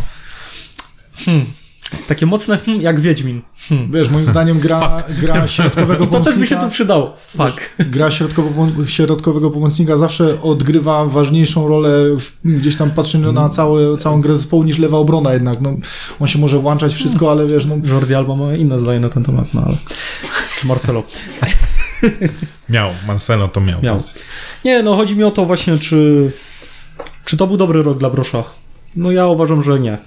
Takie 2.08 2.26
mocne 2.26 2.58
hmm, 2.58 2.82
jak 2.82 3.00
Wiedźmin. 3.00 3.42
Hmm. 3.70 3.92
Wiesz, 3.92 4.10
moim 4.10 4.28
zdaniem 4.28 4.60
gra, 4.60 5.04
gra 5.10 5.48
środkowego 5.48 6.06
I 6.06 6.08
to 6.08 6.20
też 6.20 6.38
by 6.40 6.48
się 6.48 6.56
pomocnika- 6.56 6.66
tu 6.66 6.72
przydało. 6.72 7.16
Fuck. 7.18 7.62
gra 7.80 8.12
środkowo, 8.12 8.68
środkowego 8.88 9.52
pomocnika 9.52 9.98
zawsze 9.98 10.42
odgrywa 10.42 11.06
ważniejszą 11.06 11.68
rolę 11.68 11.90
w, 12.20 12.32
gdzieś 12.44 12.76
tam 12.76 12.92
patrząc 12.92 13.26
na 13.34 13.50
całe, 13.50 13.98
całą 13.98 14.22
grę 14.22 14.36
zespołu 14.36 14.64
niż 14.64 14.78
lewa 14.78 14.98
obrona 14.98 15.34
jednak. 15.34 15.62
No, 15.62 15.74
on 16.20 16.28
się 16.28 16.40
może 16.40 16.60
włączać 16.60 16.94
wszystko, 16.94 17.32
ale 17.32 17.48
wiesz, 17.48 17.66
no, 17.66 17.76
Jordi 17.84 18.16
Alba 18.16 18.36
ma 18.36 18.56
inne 18.56 18.80
zdanie 18.80 19.00
na 19.00 19.10
ten 19.10 19.24
temat, 19.24 19.54
no 19.54 19.62
ale... 19.66 19.78
Czy 20.60 20.68
Marcelo. 20.68 21.04
Miał, 22.70 22.90
Marcelo 23.08 23.48
to 23.48 23.62
miał. 23.62 23.82
Miał. 23.82 24.04
Nie, 24.66 24.84
no 24.84 24.96
chodzi 24.96 25.16
mi 25.16 25.24
o 25.24 25.32
to 25.32 25.46
właśnie, 25.46 25.78
czy... 25.78 26.32
Czy 27.26 27.38
to 27.38 27.48
był 27.48 27.58
dobry 27.58 27.84
rok 27.84 27.98
dla 27.98 28.10
Brosza? 28.10 28.44
No 28.98 29.12
ja 29.12 29.28
uważam, 29.28 29.64
że 29.64 29.80
nie. 29.80 29.98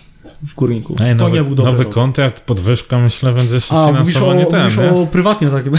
W 0.42 0.54
Górniku. 0.54 0.96
Ej, 1.00 1.16
to 1.16 1.24
nowy, 1.24 1.36
nie 1.36 1.44
był 1.44 1.54
dobry 1.54 1.72
nowy 1.72 1.84
rok. 1.84 1.94
kontrakt, 1.94 2.40
podwyżka, 2.40 2.98
myślę, 2.98 3.34
więc 3.34 3.52
jeszcze 3.52 3.74
A, 3.76 3.86
finansowo 3.86 4.34
nie 4.34 4.46
ten, 4.46 4.62
mówisz 4.62 4.78
nie? 4.78 4.90
o 4.90 5.06
prywatnie 5.06 5.50
takim 5.50 5.72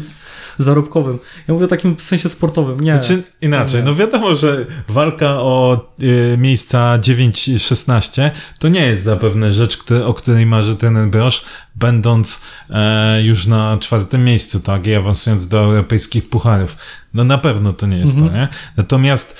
zarobkowym. 0.58 1.18
Ja 1.48 1.54
mówię 1.54 1.64
o 1.66 1.68
takim 1.68 1.98
sensie 1.98 2.28
sportowym. 2.28 2.80
Nie. 2.80 2.96
Znaczy, 2.96 3.22
inaczej, 3.40 3.80
Nie. 3.80 3.86
no 3.86 3.94
wiadomo, 3.94 4.34
że 4.34 4.66
walka 4.88 5.30
o 5.30 5.86
y, 6.02 6.36
miejsca 6.38 6.98
9-16 6.98 8.30
to 8.58 8.68
nie 8.68 8.86
jest 8.86 9.02
zapewne 9.02 9.52
rzecz, 9.52 9.76
który, 9.76 10.04
o 10.04 10.14
której 10.14 10.46
marzy 10.46 10.76
ten 10.76 11.10
Brosz, 11.10 11.44
będąc 11.74 12.40
e, 12.70 13.22
już 13.22 13.46
na 13.46 13.78
czwartym 13.80 14.24
miejscu, 14.24 14.60
tak, 14.60 14.86
i 14.86 14.94
awansując 14.94 15.48
do 15.48 15.58
europejskich 15.60 16.28
pucharów. 16.28 16.76
No 17.14 17.24
na 17.24 17.38
pewno 17.38 17.72
to 17.72 17.86
nie 17.86 17.98
jest 17.98 18.14
Mhm. 18.14 18.32
to, 18.32 18.38
nie? 18.38 18.48
Natomiast 18.76 19.36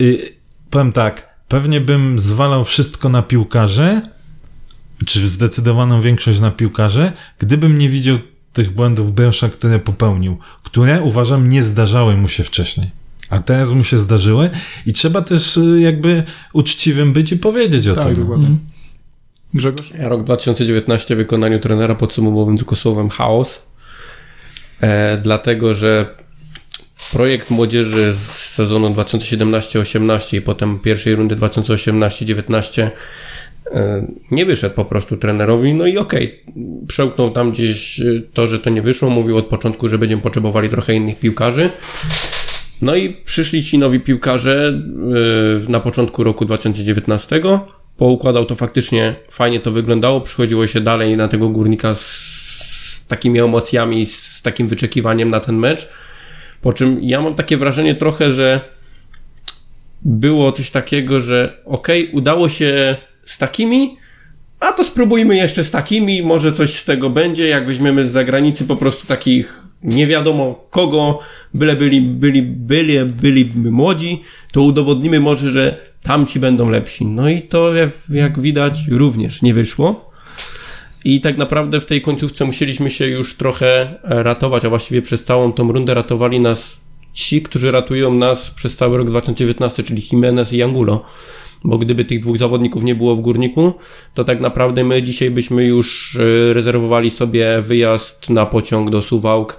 y, 0.00 0.34
powiem 0.70 0.92
tak, 0.92 1.29
pewnie 1.50 1.80
bym 1.80 2.18
zwalał 2.18 2.64
wszystko 2.64 3.08
na 3.08 3.22
piłkarzy, 3.22 4.02
czy 5.06 5.28
zdecydowaną 5.28 6.00
większość 6.00 6.40
na 6.40 6.50
piłkarzy, 6.50 7.12
gdybym 7.38 7.78
nie 7.78 7.88
widział 7.88 8.18
tych 8.52 8.70
błędów 8.70 9.14
Brosza, 9.14 9.48
które 9.48 9.78
popełnił, 9.78 10.38
które 10.62 11.02
uważam 11.02 11.50
nie 11.50 11.62
zdarzały 11.62 12.16
mu 12.16 12.28
się 12.28 12.44
wcześniej. 12.44 12.90
A 13.30 13.38
teraz 13.38 13.72
mu 13.72 13.84
się 13.84 13.98
zdarzyły 13.98 14.50
i 14.86 14.92
trzeba 14.92 15.22
też 15.22 15.56
y, 15.56 15.80
jakby 15.80 16.22
uczciwym 16.52 17.12
być 17.12 17.32
i 17.32 17.36
powiedzieć 17.36 17.88
o 17.88 17.94
Tak, 17.94 18.06
tym. 18.06 18.14
dokładnie. 18.14 18.48
Grzegorz? 19.54 19.90
Ja 19.98 20.08
rok 20.08 20.24
2019 20.24 21.14
w 21.14 21.18
wykonaniu 21.18 21.60
trenera 21.60 21.94
podsumowałbym 21.94 22.56
tylko 22.56 22.76
słowem 22.76 23.08
chaos, 23.08 23.62
e, 24.80 25.18
dlatego 25.18 25.74
że 25.74 26.14
projekt 27.12 27.50
młodzieży 27.50 28.14
z 28.14 28.30
sezonu 28.30 28.94
2017-18 28.94 30.36
i 30.36 30.40
potem 30.40 30.78
pierwszej 30.78 31.14
rundy 31.14 31.36
2018-19 31.36 32.90
e, 33.72 34.06
nie 34.30 34.46
wyszedł 34.46 34.74
po 34.74 34.84
prostu 34.84 35.16
trenerowi, 35.16 35.74
no 35.74 35.86
i 35.86 35.98
okej, 35.98 36.40
przełknął 36.86 37.30
tam 37.30 37.52
gdzieś 37.52 38.00
e, 38.00 38.04
to, 38.32 38.46
że 38.46 38.58
to 38.58 38.70
nie 38.70 38.82
wyszło, 38.82 39.10
mówił 39.10 39.36
od 39.36 39.46
początku, 39.46 39.88
że 39.88 39.98
będziemy 39.98 40.22
potrzebowali 40.22 40.68
trochę 40.68 40.94
innych 40.94 41.18
piłkarzy, 41.18 41.70
no 42.82 42.96
i 42.96 43.08
przyszli 43.24 43.62
ci 43.62 43.78
nowi 43.78 44.00
piłkarze 44.00 44.82
yy, 45.58 45.68
na 45.68 45.80
początku 45.80 46.24
roku 46.24 46.44
2019. 46.44 47.40
Poukładał 47.96 48.46
to 48.46 48.54
faktycznie, 48.54 49.14
fajnie 49.30 49.60
to 49.60 49.70
wyglądało. 49.70 50.20
Przychodziło 50.20 50.66
się 50.66 50.80
dalej 50.80 51.16
na 51.16 51.28
tego 51.28 51.48
górnika 51.48 51.94
z, 51.94 52.00
z 52.00 53.06
takimi 53.06 53.40
emocjami, 53.40 54.06
z 54.06 54.42
takim 54.42 54.68
wyczekiwaniem 54.68 55.30
na 55.30 55.40
ten 55.40 55.56
mecz. 55.56 55.88
Po 56.62 56.72
czym 56.72 56.98
ja 57.02 57.22
mam 57.22 57.34
takie 57.34 57.56
wrażenie 57.56 57.94
trochę, 57.94 58.30
że 58.30 58.60
było 60.02 60.52
coś 60.52 60.70
takiego, 60.70 61.20
że 61.20 61.62
okej, 61.64 62.10
udało 62.12 62.48
się 62.48 62.96
z 63.24 63.38
takimi, 63.38 63.96
a 64.60 64.72
to 64.72 64.84
spróbujmy 64.84 65.36
jeszcze 65.36 65.64
z 65.64 65.70
takimi, 65.70 66.22
może 66.22 66.52
coś 66.52 66.72
z 66.72 66.84
tego 66.84 67.10
będzie, 67.10 67.48
jak 67.48 67.66
weźmiemy 67.66 68.08
z 68.08 68.10
zagranicy 68.10 68.64
po 68.64 68.76
prostu 68.76 69.06
takich 69.06 69.62
nie 69.82 70.06
wiadomo 70.06 70.66
kogo, 70.70 71.18
byle 71.54 71.76
byli, 71.76 72.00
byli, 72.00 72.42
byli, 72.42 73.04
byli 73.04 73.52
młodzi, 73.54 74.22
to 74.52 74.62
udowodnimy 74.62 75.20
może, 75.20 75.50
że 75.50 75.76
tamci 76.02 76.40
będą 76.40 76.68
lepsi. 76.68 77.06
No 77.06 77.28
i 77.28 77.42
to 77.42 77.72
jak 78.08 78.40
widać 78.40 78.86
również 78.88 79.42
nie 79.42 79.54
wyszło. 79.54 80.12
I 81.04 81.20
tak 81.20 81.36
naprawdę 81.36 81.80
w 81.80 81.86
tej 81.86 82.02
końcówce 82.02 82.44
musieliśmy 82.44 82.90
się 82.90 83.06
już 83.06 83.36
trochę 83.36 83.98
ratować, 84.02 84.64
a 84.64 84.68
właściwie 84.68 85.02
przez 85.02 85.24
całą 85.24 85.52
tą 85.52 85.72
rundę 85.72 85.94
ratowali 85.94 86.40
nas 86.40 86.80
ci, 87.12 87.42
którzy 87.42 87.70
ratują 87.70 88.14
nas 88.14 88.50
przez 88.50 88.76
cały 88.76 88.98
rok 88.98 89.06
2019, 89.10 89.82
czyli 89.82 90.02
Jimenez 90.12 90.52
i 90.52 90.62
Angulo. 90.62 91.04
Bo 91.64 91.78
gdyby 91.78 92.04
tych 92.04 92.20
dwóch 92.20 92.38
zawodników 92.38 92.82
nie 92.82 92.94
było 92.94 93.16
w 93.16 93.20
górniku, 93.20 93.72
to 94.14 94.24
tak 94.24 94.40
naprawdę 94.40 94.84
my 94.84 95.02
dzisiaj 95.02 95.30
byśmy 95.30 95.64
już 95.64 96.16
e, 96.16 96.52
rezerwowali 96.52 97.10
sobie 97.10 97.62
wyjazd 97.62 98.30
na 98.30 98.46
pociąg 98.46 98.90
do 98.90 99.02
Suwałk 99.02 99.56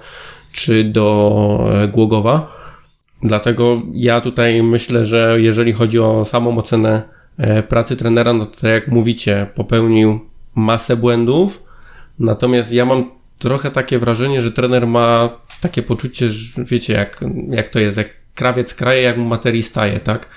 czy 0.52 0.84
do 0.84 1.68
e, 1.72 1.88
Głogowa. 1.88 2.56
Dlatego 3.22 3.82
ja 3.94 4.20
tutaj 4.20 4.62
myślę, 4.62 5.04
że 5.04 5.36
jeżeli 5.40 5.72
chodzi 5.72 5.98
o 5.98 6.24
samą 6.24 6.58
ocenę 6.58 7.02
e, 7.38 7.62
pracy 7.62 7.96
trenera, 7.96 8.32
no 8.32 8.46
to 8.46 8.60
tak 8.60 8.70
jak 8.70 8.88
mówicie, 8.88 9.46
popełnił 9.54 10.31
masę 10.54 10.96
błędów. 10.96 11.62
Natomiast 12.18 12.72
ja 12.72 12.84
mam 12.84 13.10
trochę 13.38 13.70
takie 13.70 13.98
wrażenie, 13.98 14.42
że 14.42 14.52
trener 14.52 14.86
ma 14.86 15.30
takie 15.60 15.82
poczucie, 15.82 16.28
że 16.28 16.64
wiecie, 16.64 16.92
jak, 16.92 17.20
jak 17.48 17.68
to 17.68 17.78
jest, 17.78 17.96
jak 17.96 18.08
krawiec 18.34 18.74
kraje, 18.74 19.02
jak 19.02 19.16
mu 19.16 19.24
materii 19.24 19.62
staje, 19.62 20.00
tak? 20.00 20.28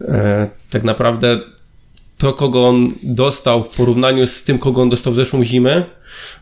E, 0.00 0.48
tak 0.70 0.84
naprawdę 0.84 1.40
to, 2.18 2.32
kogo 2.32 2.68
on 2.68 2.92
dostał 3.02 3.64
w 3.64 3.76
porównaniu 3.76 4.26
z 4.26 4.42
tym, 4.42 4.58
kogo 4.58 4.82
on 4.82 4.90
dostał 4.90 5.12
w 5.12 5.16
zeszłą 5.16 5.44
zimę, 5.44 5.82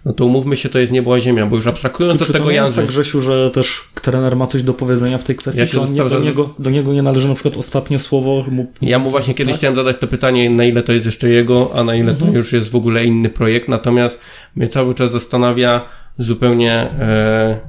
no 0.04 0.12
to 0.12 0.26
umówmy 0.26 0.56
się, 0.56 0.68
to 0.68 0.78
jest 0.78 0.92
niebo 0.92 1.14
a 1.14 1.18
ziemia, 1.18 1.46
bo 1.46 1.56
już 1.56 1.66
abstrahując 1.66 2.18
Czy 2.18 2.24
od 2.24 2.26
to 2.26 2.32
tego 2.32 2.50
nie 2.50 2.54
jest 2.54 2.66
Janży, 2.66 2.80
tak, 2.80 2.86
Grzesiu, 2.86 3.20
że 3.20 3.50
też 3.50 3.80
trener 4.02 4.36
ma 4.36 4.46
coś 4.46 4.62
do 4.62 4.74
powiedzenia 4.74 5.18
w 5.18 5.24
tej 5.24 5.36
kwestii? 5.36 5.60
Ja 5.60 5.66
czy 5.66 5.80
on 5.80 5.92
nie, 5.92 6.04
do, 6.04 6.18
niego, 6.20 6.54
do 6.58 6.70
niego 6.70 6.92
nie 6.92 7.02
należy 7.02 7.28
na 7.28 7.34
przykład 7.34 7.56
ostatnie 7.56 7.98
słowo? 7.98 8.44
Mu, 8.50 8.66
Ja 8.82 8.98
mu 8.98 9.10
właśnie 9.10 9.34
kiedyś 9.34 9.52
tak? 9.52 9.58
chciałem 9.58 9.76
zadać 9.76 9.96
to 10.00 10.06
pytanie, 10.08 10.50
na 10.50 10.64
ile 10.64 10.82
to 10.82 10.92
jest 10.92 11.06
jeszcze 11.06 11.28
jego, 11.28 11.70
a 11.74 11.84
na 11.84 11.94
ile 11.94 12.12
Mhm. 12.12 12.32
to 12.32 12.38
już 12.38 12.52
jest 12.52 12.70
w 12.70 12.76
ogóle 12.76 13.04
inny 13.04 13.30
projekt. 13.30 13.68
Natomiast 13.68 14.20
mnie 14.56 14.68
cały 14.68 14.94
czas 14.94 15.10
zastanawia 15.12 15.88
zupełnie 16.18 16.72
e, 16.74 17.60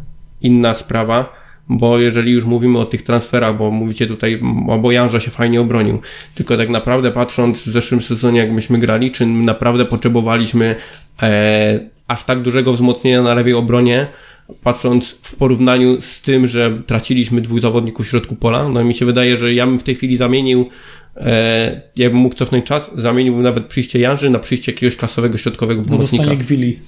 inna 0.42 0.74
sprawa, 0.74 1.45
bo 1.70 2.00
jeżeli 2.00 2.32
już 2.32 2.46
mówimy 2.46 2.80
o 2.80 2.86
tych 2.86 3.04
transferach, 3.04 3.58
bo 3.58 3.72
mówicie 3.72 4.08
tutaj, 4.08 4.42
o 4.68 4.78
Bojanża 4.78 5.20
się 5.20 5.32
fajnie 5.32 5.62
obronił, 5.62 6.00
tylko 6.36 6.58
tak 6.58 6.70
naprawdę 6.70 7.12
patrząc 7.12 7.62
w 7.62 7.72
zeszłym 7.72 8.02
sezonie, 8.02 8.40
jak 8.40 8.52
myśmy 8.52 8.80
grali, 8.80 9.12
czy 9.12 9.26
naprawdę 9.26 9.86
potrzebowaliśmy 9.86 10.76
e, 11.22 11.80
aż 12.08 12.24
tak 12.24 12.42
dużego 12.42 12.74
wzmocnienia 12.74 13.22
na 13.22 13.34
lewej 13.34 13.54
obronie, 13.54 14.08
patrząc 14.64 15.10
w 15.10 15.36
porównaniu 15.36 16.02
z 16.02 16.22
tym, 16.22 16.48
że 16.48 16.78
traciliśmy 16.86 17.42
dwóch 17.42 17.60
zawodników 17.60 18.06
w 18.06 18.10
środku 18.10 18.36
pola, 18.36 18.70
no 18.70 18.82
i 18.82 18.86
mi 18.86 18.94
się 18.94 19.06
wydaje, 19.06 19.38
że 19.38 19.54
ja 19.54 19.66
bym 19.66 19.80
w 19.80 19.84
tej 19.84 19.96
chwili 19.96 20.18
zamienił, 20.18 20.70
e, 21.18 21.82
jakbym 21.96 22.22
mógł 22.22 22.36
cofnąć 22.36 22.66
czas, 22.66 22.92
zamieniłbym 22.96 23.44
nawet 23.44 23.66
przyjście 23.66 24.00
Janży 24.00 24.30
na 24.30 24.40
przyjście 24.40 24.72
jakiegoś 24.72 24.96
klasowego 24.96 25.38
środkowego 25.38 25.82
No 25.90 25.98
zostanie 25.98 26.24
pomocnika. 26.24 26.44
Gwili. 26.46 26.80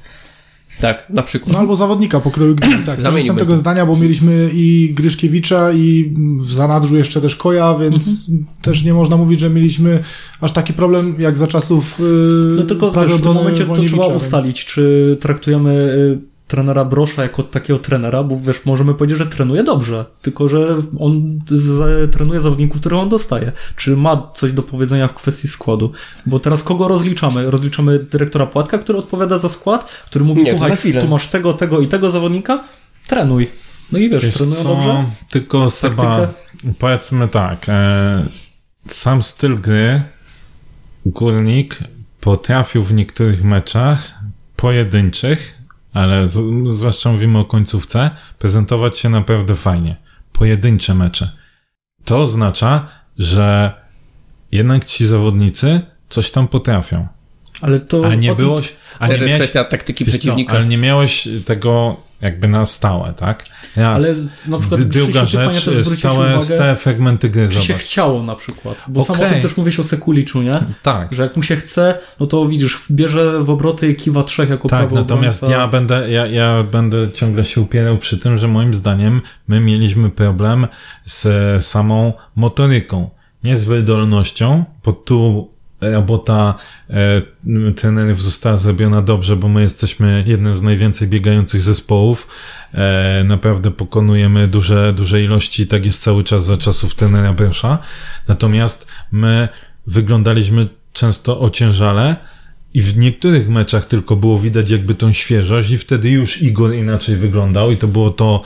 Tak, 0.82 1.04
na 1.10 1.24
przykład. 1.24 1.54
No 1.54 1.60
albo 1.60 1.76
zawodnika 1.76 2.20
pokroju 2.20 2.56
Gminy, 2.62 2.84
tak. 2.86 3.00
Jestem 3.16 3.36
tego 3.36 3.58
zdania, 3.58 3.86
bo 3.86 3.98
mieliśmy 3.98 4.50
i 4.54 4.94
Gryszkiewicza 4.94 5.72
i 5.72 6.14
w 6.40 6.52
zanadrzu 6.54 6.98
jeszcze 6.98 7.22
też 7.22 7.36
Koja, 7.36 7.76
więc 7.82 8.30
Mhm. 8.30 8.46
też 8.62 8.84
nie 8.84 8.94
można 8.94 9.18
mówić, 9.18 9.40
że 9.40 9.50
mieliśmy 9.50 10.04
aż 10.42 10.52
taki 10.52 10.74
problem 10.74 11.16
jak 11.20 11.38
za 11.38 11.48
czasów 11.48 12.00
yy, 12.00 12.56
No 12.58 12.64
tylko 12.64 12.92
wiesz, 12.92 13.14
w 13.14 13.22
tym 13.22 13.34
momencie 13.34 13.66
to 13.66 13.76
trzeba 13.76 14.10
więc- 14.10 14.24
ustalić, 14.24 14.66
czy 14.66 15.18
traktujemy 15.20 15.72
y, 16.24 16.37
trenera 16.48 16.86
Brosza 16.86 17.24
jako 17.24 17.44
takiego 17.44 17.80
trenera, 17.80 18.24
bo 18.24 18.40
wiesz, 18.40 18.66
możemy 18.66 18.94
powiedzieć, 18.94 19.18
że 19.18 19.26
trenuje 19.26 19.64
dobrze, 19.64 20.06
tylko 20.22 20.50
że 20.50 20.82
on 21.00 21.40
z, 21.46 22.12
trenuje 22.12 22.40
zawodników, 22.40 22.80
które 22.80 22.98
on 22.98 23.10
dostaje. 23.10 23.52
Czy 23.76 23.98
ma 23.98 24.32
coś 24.34 24.52
do 24.52 24.64
powiedzenia 24.64 25.08
w 25.08 25.14
kwestii 25.14 25.48
składu? 25.48 25.92
Bo 26.26 26.40
teraz 26.40 26.64
kogo 26.64 26.88
rozliczamy? 26.88 27.52
Rozliczamy 27.52 28.00
dyrektora 28.00 28.46
Płatka, 28.46 28.78
który 28.78 29.00
odpowiada 29.00 29.38
za 29.38 29.50
skład, 29.50 29.92
który 30.06 30.26
mówi, 30.26 30.42
Nie, 30.42 30.52
słuchaj, 30.52 30.78
tu 31.02 31.08
masz 31.08 31.28
tego, 31.28 31.54
tego 31.54 31.80
i 31.80 31.88
tego 31.88 32.10
zawodnika, 32.10 32.64
trenuj. 33.08 33.50
No 33.92 34.00
i 34.00 34.10
wiesz, 34.10 34.26
Wiesz 34.26 34.34
trenują 34.34 34.64
co, 34.64 34.70
dobrze? 34.70 35.06
Tylko 35.30 35.70
Seba, 35.70 36.28
powiedzmy 36.80 37.28
tak, 37.28 37.66
e, 37.70 38.26
sam 38.88 39.22
styl 39.22 39.62
gry 39.62 40.02
Górnik 41.06 41.80
potrafił 42.22 42.84
w 42.84 42.94
niektórych 42.94 43.44
meczach 43.44 44.14
pojedynczych, 44.56 45.57
ale 45.98 46.28
z, 46.28 46.40
zwłaszcza 46.74 47.12
mówimy 47.12 47.40
o 47.40 47.46
końcówce, 47.46 48.10
prezentować 48.40 48.98
się 48.98 49.10
naprawdę 49.10 49.56
fajnie. 49.56 49.96
Pojedyncze 50.34 50.94
mecze. 50.94 51.30
To 52.06 52.22
oznacza, 52.22 52.88
że 53.18 53.74
jednak 54.52 54.86
ci 54.86 55.08
zawodnicy 55.08 55.82
coś 56.10 56.32
tam 56.32 56.48
potrafią. 56.48 57.08
Ale 57.62 57.80
to 57.80 58.06
A 58.06 58.16
nie 58.16 58.32
o 58.32 58.36
tym- 58.36 58.46
było... 58.46 58.60
A 59.00 59.08
To 59.08 59.08
nie 59.08 59.14
jest 59.14 59.26
miałeś, 59.26 59.42
kwestia 59.42 59.64
taktyki 59.64 60.06
wiesz 60.06 60.14
co, 60.14 60.20
przeciwnika. 60.20 60.54
ale 60.54 60.66
nie 60.66 60.78
miałeś 60.78 61.28
tego 61.46 61.98
jakby 62.22 62.48
na 62.48 62.66
stałe, 62.66 63.14
tak? 63.14 63.46
Raz. 63.76 63.96
Ale 64.04 64.14
na 64.48 64.58
przykład 64.60 64.82
Druga 64.82 65.26
rzecz, 65.26 65.66
też 65.66 65.88
stałe, 65.88 66.36
uwagę- 66.38 66.42
stałe 66.56 66.76
fragmenty 66.76 67.30
gry, 67.30 67.50
Czy 67.50 67.62
się 67.62 67.74
chciało 67.74 68.24
na 68.24 68.36
przykład. 68.36 68.84
Bo 68.88 69.06
sam 69.06 69.16
o 69.22 69.26
tym 69.26 69.42
też 69.42 69.58
mówisz 69.58 69.80
o 69.80 69.84
Sekuliczu, 69.84 70.42
nie? 70.42 70.56
Tak. 70.84 71.14
Że 71.14 71.24
jak 71.24 71.36
mu 71.38 71.44
się 71.44 71.56
chce, 71.56 72.00
no 72.20 72.28
to 72.28 72.46
widzisz, 72.48 72.80
bierze 72.92 73.44
w 73.44 73.50
obroty 73.50 73.96
kiwa 73.96 74.24
trzech 74.24 74.50
jako 74.50 74.70
Tak, 74.70 74.92
natomiast 74.92 75.44
obrońca. 75.44 75.62
ja 75.62 75.68
będę, 75.68 76.10
ja, 76.12 76.26
ja 76.26 76.64
będę 76.64 77.12
ciągle 77.12 77.46
się 77.46 77.62
upierał 77.62 77.98
przy 77.98 78.18
tym, 78.18 78.38
że 78.38 78.48
moim 78.48 78.74
zdaniem 78.74 79.22
my 79.48 79.60
mieliśmy 79.60 80.10
problem 80.10 80.68
z 81.06 81.66
samą 81.66 82.14
motoryką. 82.36 83.10
Nie 83.44 83.58
z 83.58 83.66
wydolnością, 83.66 84.66
bo 84.86 84.94
tu 84.94 85.50
robota 85.82 86.56
e, 86.90 87.22
trenerów 87.76 88.24
została 88.24 88.58
zrobiona 88.58 89.02
dobrze, 89.02 89.36
bo 89.36 89.48
my 89.48 89.62
jesteśmy 89.62 90.24
jednym 90.28 90.56
z 90.56 90.62
najwięcej 90.62 91.08
biegających 91.08 91.62
zespołów. 91.62 92.28
E, 92.74 93.24
naprawdę 93.24 93.72
pokonujemy 93.72 94.48
duże, 94.48 94.94
duże 94.94 95.22
ilości, 95.22 95.68
tak 95.68 95.86
jest 95.86 96.02
cały 96.02 96.24
czas 96.24 96.46
za 96.46 96.58
czasów 96.58 96.96
trenera 96.96 97.34
Brosza. 97.34 97.78
Natomiast 98.28 98.88
my 99.12 99.50
wyglądaliśmy 99.88 100.68
często 100.94 101.40
ociężale, 101.40 102.16
i 102.74 102.82
w 102.82 102.98
niektórych 102.98 103.50
meczach 103.50 103.86
tylko 103.86 104.16
było 104.16 104.40
widać 104.40 104.70
jakby 104.70 104.96
tą 104.96 105.14
świeżość 105.14 105.70
i 105.70 105.78
wtedy 105.78 106.10
już 106.10 106.42
Igor 106.42 106.74
inaczej 106.74 107.16
wyglądał 107.16 107.72
i 107.72 107.78
to 107.78 107.88
było 107.88 108.10
to, 108.10 108.42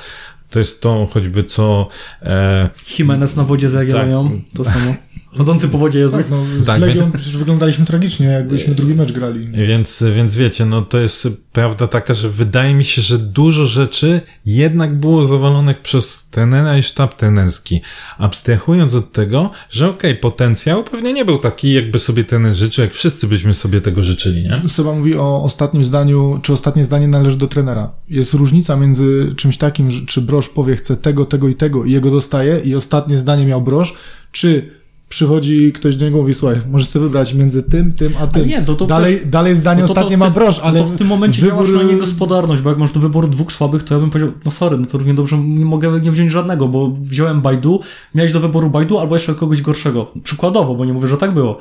to 0.50 0.60
jest 0.60 0.82
to 0.82 1.08
choćby 1.14 1.44
co 1.44 1.88
e, 2.22 2.70
Jimenez 3.00 3.36
na 3.36 3.44
wodzie 3.44 3.70
z 3.70 3.74
Jagiellonią, 3.74 4.30
Tak. 4.30 4.40
to 4.56 4.66
samo. 4.66 4.96
Chodzący 5.38 5.68
po 5.70 5.78
wodzie 5.78 6.06
Tak, 6.10 6.18
Jezus. 6.18 6.32
no, 6.32 6.64
z 6.64 6.68
Tak, 6.68 6.80
Legią 6.82 7.00
więc- 7.02 7.14
przecież 7.16 7.38
wyglądaliśmy 7.38 7.86
tragicznie, 7.86 8.26
jakbyśmy 8.28 8.76
drugi 8.76 8.94
mecz 8.96 9.12
grali. 9.12 9.52
Więc, 9.68 10.04
więc 10.16 10.36
wiecie, 10.36 10.66
no 10.66 10.82
to 10.82 11.00
jest 11.00 11.28
prawda 11.54 11.88
taka, 11.88 12.14
że 12.14 12.30
wydaje 12.30 12.74
mi 12.76 12.84
się, 12.84 13.02
że 13.02 13.18
dużo 13.20 13.66
rzeczy 13.66 14.22
jednak 14.46 15.00
było 15.00 15.26
zawalonych 15.26 15.82
przez 15.82 16.28
trenera 16.32 16.78
i 16.78 16.84
sztab 16.84 17.16
trenerski. 17.18 17.82
Abstrahując 18.18 18.94
od 18.94 19.12
tego, 19.12 19.52
że 19.70 19.90
okej, 19.90 20.16
potencjał 20.16 20.84
pewnie 20.84 21.14
nie 21.14 21.26
był 21.26 21.38
taki, 21.38 21.74
jakby 21.74 22.00
sobie 22.00 22.24
trener 22.24 22.54
życzył, 22.54 22.84
jak 22.84 22.94
wszyscy 22.94 23.28
byśmy 23.28 23.54
sobie 23.54 23.82
tego 23.82 24.04
życzyli, 24.04 24.44
nie? 24.44 24.70
Seba 24.70 24.94
mówi 24.94 25.16
o 25.16 25.44
ostatnim 25.44 25.84
zdaniu, 25.84 26.40
czy 26.44 26.54
ostatnie 26.54 26.84
zdanie 26.84 27.08
należy 27.08 27.38
do 27.38 27.48
trenera. 27.48 27.92
Jest 28.10 28.34
różnica 28.34 28.76
między 28.78 29.34
czymś 29.38 29.58
takim, 29.58 29.90
czy 30.06 30.22
Broż 30.22 30.50
powie 30.50 30.76
chce 30.76 30.98
tego, 30.98 31.26
tego 31.26 31.48
i 31.48 31.56
tego 31.56 31.86
i 31.86 31.92
jego 31.92 32.12
dostaje 32.12 32.60
i 32.60 32.76
ostatnie 32.76 33.18
zdanie 33.18 33.46
miał 33.46 33.62
Broż, 33.62 33.94
czy 34.32 34.81
przychodzi 35.12 35.72
ktoś 35.74 35.96
do 35.96 36.06
niego 36.06 36.18
i 36.18 36.22
mówi, 36.22 36.34
słuchaj, 36.34 36.58
możesz 36.72 36.88
sobie 36.88 37.04
wybrać 37.06 37.34
między 37.34 37.64
tym, 37.64 37.94
tym, 37.94 38.14
a 38.22 38.28
tym. 38.28 38.48
nie, 38.48 38.64
no 38.68 38.74
to 38.76 38.86
dalej, 38.86 39.18
też- 39.20 39.26
dalej 39.28 39.56
zdanie 39.56 39.82
No 39.82 39.88
to- 39.88 39.94
to 39.94 40.00
ostatnie 40.00 40.18
w 40.18 40.20
ma 40.20 40.30
Broż, 40.30 40.60
ale 40.64 40.80
no 40.80 40.86
to 40.88 40.94
w 40.94 40.96
tym 40.96 41.08
momencie 41.08 41.42
wybór... 41.42 41.68
działasz 41.68 41.86
na 41.86 41.92
niegospodarność, 41.92 42.62
bo 42.62 42.70
jak 42.70 42.80
masz 42.80 42.92
do 42.92 43.00
wyboru 43.00 43.28
dwóch 43.28 43.52
słabych, 43.52 43.84
to 43.84 43.94
ja 43.94 44.00
bym 44.00 44.10
powiedział, 44.10 44.34
no 44.46 44.52
sorry, 44.52 44.78
no 44.78 44.86
to 44.86 44.98
równie 44.98 45.14
dobrze 45.14 45.38
nie 45.38 45.66
mogę 45.66 46.00
nie 46.00 46.12
wziąć 46.12 46.32
żadnego, 46.32 46.68
bo 46.68 46.92
wziąłem 47.02 47.42
Baidu, 47.42 47.80
miałeś 48.16 48.34
do 48.34 48.40
wyboru 48.40 48.70
Baidu 48.70 49.00
albo 49.00 49.16
jeszcze 49.16 49.36
kogoś 49.36 49.62
gorszego. 49.62 50.12
Przykładowo, 50.24 50.76
bo 50.76 50.86
nie 50.86 50.94
mówię, 50.94 51.08
że 51.08 51.18
tak 51.18 51.34
było. 51.34 51.58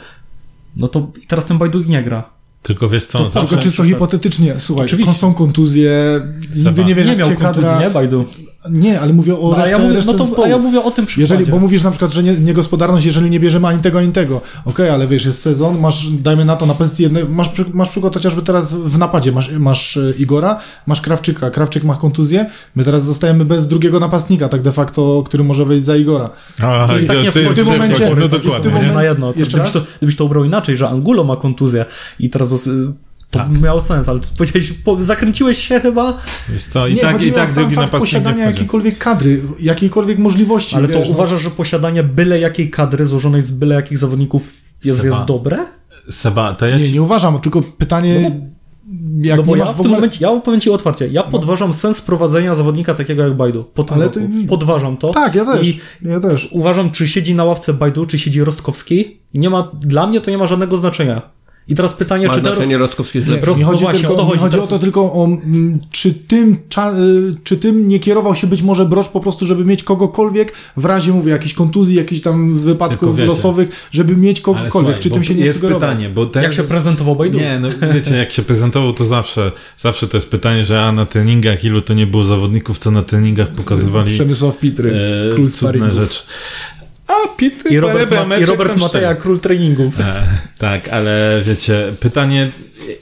No 0.76 0.88
to 0.88 1.10
i 1.22 1.26
teraz 1.26 1.46
ten 1.46 1.58
Baidu 1.58 1.82
nie 1.82 2.02
gra. 2.04 2.30
Tylko 2.62 2.88
wiesz 2.88 3.06
co, 3.06 3.18
Tylko 3.18 3.30
zawsze... 3.40 3.56
czysto 3.58 3.84
hipotetycznie, 3.84 4.54
słuchaj, 4.58 4.86
Oczywiście. 4.86 5.14
są 5.14 5.34
kontuzje, 5.34 5.92
nigdy 6.40 6.62
Seba. 6.62 6.82
nie 6.82 6.94
wiesz, 6.94 7.06
Nie 7.06 7.12
jak 7.12 7.18
miał 7.20 7.28
cię 7.28 7.36
kontuzji, 7.36 7.70
kadra... 7.70 7.86
nie 7.86 7.90
Baidu? 7.90 8.24
Nie, 8.70 9.00
ale 9.00 9.12
mówię 9.12 9.34
o 9.38 9.50
No, 9.50 9.56
a, 9.56 9.58
resztę, 9.58 9.70
ja 9.70 9.78
mówię, 9.78 9.94
resztę 9.94 10.12
no 10.12 10.18
to, 10.18 10.24
zespołu. 10.24 10.46
a 10.46 10.48
ja 10.48 10.58
mówię 10.58 10.82
o 10.82 10.90
tym 10.90 11.06
przykładzie. 11.06 11.34
Jeżeli, 11.34 11.50
bo 11.50 11.58
mówisz 11.58 11.82
na 11.82 11.90
przykład, 11.90 12.12
że 12.12 12.22
nie, 12.22 12.32
niegospodarność, 12.36 13.06
jeżeli 13.06 13.30
nie 13.30 13.40
bierzemy 13.40 13.66
ani 13.68 13.80
tego, 13.80 13.98
ani 13.98 14.12
tego. 14.12 14.40
Okej, 14.64 14.90
ale 14.90 15.06
wiesz, 15.08 15.24
jest 15.24 15.42
sezon, 15.42 15.78
masz, 15.80 16.06
dajmy 16.10 16.44
na 16.44 16.56
to, 16.56 16.66
na 16.66 16.74
pozycji 16.74 17.02
jednej, 17.02 17.24
masz, 17.28 17.50
masz 17.72 17.90
przykład 17.90 18.14
chociażby 18.14 18.42
teraz 18.42 18.74
w 18.74 18.98
napadzie, 18.98 19.32
masz, 19.32 19.50
masz 19.58 19.96
e, 19.96 20.12
Igora, 20.18 20.58
masz 20.86 21.00
Krawczyka, 21.00 21.50
Krawczyk 21.50 21.84
ma 21.84 21.96
kontuzję, 21.96 22.46
my 22.76 22.84
teraz 22.84 23.04
zostajemy 23.04 23.44
bez 23.44 23.68
drugiego 23.68 24.00
napastnika, 24.00 24.48
tak 24.48 24.62
de 24.62 24.72
facto, 24.72 25.22
który 25.26 25.44
może 25.44 25.64
wejść 25.64 25.84
za 25.84 25.96
Igora. 25.96 26.30
A, 26.62 26.84
I 27.02 27.06
tak 27.06 27.22
nie 27.22 27.32
to 27.32 27.38
jest 27.38 27.52
w 27.52 27.54
tym 27.54 27.66
momencie- 27.66 28.14
no 28.20 28.28
dokładnie. 28.28 28.92
na 28.94 29.02
jedno. 29.04 29.32
Jeszcze 29.36 29.56
Gdybyś 29.56 29.72
to, 29.72 29.80
gdybyś 29.98 30.16
to 30.16 30.24
ubrał 30.24 30.44
inaczej, 30.44 30.76
że 30.76 30.88
Angulo 30.88 31.24
ma 31.24 31.36
kontuzję 31.36 31.84
i 32.18 32.30
teraz 32.30 32.50
dos- 32.50 32.68
to 33.30 33.38
Tak. 33.38 33.60
miało 33.60 33.80
sens, 33.80 34.08
ale 34.08 34.20
powiedziałeś, 34.38 34.72
po, 34.72 35.02
zakręciłeś 35.02 35.58
się 35.68 35.80
chyba, 35.80 36.18
Wiesz 36.48 36.64
co, 36.64 36.86
i 36.86 36.94
nie, 36.94 37.00
tak, 37.00 37.12
chodzi 37.12 37.26
i 37.26 37.30
mi 37.30 37.34
tak 37.34 37.52
drugi 37.54 37.74
fakt 37.74 37.86
napastnik 37.86 37.92
nie 37.92 38.00
posiadania 38.20 38.36
wchodzi. 38.44 38.54
jakiejkolwiek 38.54 38.98
kadry, 38.98 39.42
jakiejkolwiek 39.60 40.18
możliwości. 40.18 40.76
ale 40.76 40.88
to 40.88 40.98
wiesz, 40.98 41.08
no. 41.08 41.14
uważasz, 41.14 41.42
że 41.42 41.50
posiadanie 41.50 42.02
byle 42.02 42.40
jakiej 42.40 42.70
kadry 42.70 43.06
złożonej 43.06 43.42
z 43.42 43.50
byle 43.50 43.74
jakich 43.74 43.98
zawodników 43.98 44.42
jest, 44.84 45.00
Seba. 45.00 45.14
jest 45.16 45.26
dobre? 45.28 45.58
Seba, 46.10 46.54
to 46.54 46.66
ja 46.66 46.78
Nie, 46.78 46.86
ci... 46.86 46.92
nie 46.92 47.02
uważam, 47.02 47.40
tylko 47.40 47.62
pytanie, 47.62 48.40
jak 49.22 49.36
no 49.36 49.42
bo 49.42 49.52
nie 49.52 49.58
ja 49.58 49.64
masz 49.64 49.74
w 49.74 49.76
w 49.76 49.76
tym 49.76 49.86
ogóle... 49.86 49.94
momencie, 49.96 50.18
ja 50.26 50.40
powiem 50.40 50.60
ci 50.60 50.70
otwarcie, 50.70 51.08
ja 51.08 51.22
podważam 51.22 51.72
sens 51.72 52.00
prowadzenia 52.02 52.54
zawodnika 52.54 52.94
takiego 52.94 53.22
jak 53.22 53.36
Bajdu. 53.36 53.64
Po 53.64 53.84
tym 53.84 53.94
Ale 53.96 54.04
roku. 54.04 54.18
ty- 54.20 54.28
Podważam 54.48 54.96
to. 54.96 55.10
Tak, 55.10 55.34
ja 55.34 55.44
też, 55.44 55.68
I 55.68 55.80
ja 56.02 56.20
też. 56.20 56.48
uważam, 56.52 56.90
czy 56.90 57.08
siedzi 57.08 57.34
na 57.34 57.44
ławce 57.44 57.74
Bajdu, 57.74 58.06
czy 58.06 58.18
siedzi 58.18 58.44
Rostkowski, 58.44 59.20
nie 59.34 59.50
ma, 59.50 59.70
dla 59.80 60.06
mnie 60.06 60.20
to 60.20 60.30
nie 60.30 60.38
ma 60.38 60.46
żadnego 60.46 60.76
znaczenia. 60.76 61.22
I 61.68 61.74
teraz 61.74 61.94
pytanie, 61.94 62.26
Ma 62.28 62.34
czy 62.34 62.40
teraz... 62.40 62.70
Rostkowski 62.72 63.18
Nie, 63.18 63.24
lepszy. 63.24 63.46
Roz- 63.46 63.58
nie 63.58 63.64
no 63.64 63.70
chodzi, 63.70 63.82
właśnie, 63.84 64.00
tylko, 64.00 64.14
o 64.14 64.16
to 64.16 64.24
chodzi. 64.24 64.36
nie 64.36 64.40
chodzi 64.40 64.52
Teraz- 64.52 64.68
o 64.68 64.70
to 64.70 64.78
tylko 64.78 65.00
o 65.00 65.28
czy 65.90 66.14
tym, 66.14 66.56
cza, 66.68 66.92
y, 66.92 67.34
czy 67.44 67.56
tym 67.56 67.88
nie 67.88 67.98
kierował 68.00 68.34
się 68.34 68.46
być 68.46 68.62
może 68.62 68.84
Broż 68.84 69.08
po 69.08 69.20
prostu, 69.20 69.46
żeby 69.46 69.64
mieć 69.64 69.82
kogokolwiek 69.82 70.52
w 70.76 70.84
razie, 70.84 71.12
mówię, 71.12 71.32
jakiejś 71.32 71.54
kontuzji, 71.54 71.96
jakichś 71.96 72.20
tam 72.20 72.58
wypadków 72.58 73.18
losowych, 73.18 73.88
żeby 73.92 74.16
mieć 74.16 74.40
kogokolwiek, 74.40 74.72
słuchaj, 74.72 75.02
czy 75.02 75.10
tym 75.10 75.24
się 75.24 75.34
nie 75.34 75.44
jest 75.44 75.58
sugerował. 75.60 75.88
pytanie, 75.88 76.08
bo 76.10 76.26
teraz 76.26 76.44
Jak 76.44 76.52
się 76.52 76.62
prezentował 76.72 77.16
Bajdu? 77.16 77.38
Nie, 77.38 77.60
no 77.60 77.68
wiecie, 77.94 78.16
jak 78.16 78.30
się 78.30 78.42
prezentował, 78.42 78.92
to 78.92 79.04
zawsze, 79.04 79.52
zawsze 79.76 80.08
to 80.08 80.16
jest 80.16 80.30
pytanie, 80.30 80.64
że 80.64 80.82
a 80.82 80.92
na 80.92 81.06
treningach 81.06 81.64
ilu 81.64 81.82
to 81.82 81.94
nie 81.94 82.06
było 82.06 82.24
zawodników, 82.24 82.78
co 82.78 82.90
na 82.90 83.02
treningach 83.02 83.52
pokazywali 83.52 84.10
Przemysław 84.10 84.58
Pitry, 84.58 84.92
e, 85.30 85.34
król 85.34 85.48
sparingów. 85.48 85.92
rzeczy. 85.92 86.22
A, 87.10 87.28
Pitry, 87.36 87.70
I 87.70 87.80
Robert, 87.80 88.28
Ma- 88.28 88.36
i 88.36 88.44
Robert 88.44 88.76
Mateja, 88.76 89.14
król 89.14 89.40
treningów. 89.40 90.00
E, 90.00 90.14
tak, 90.58 90.88
ale 90.88 91.42
wiecie, 91.46 91.92
pytanie 92.00 92.48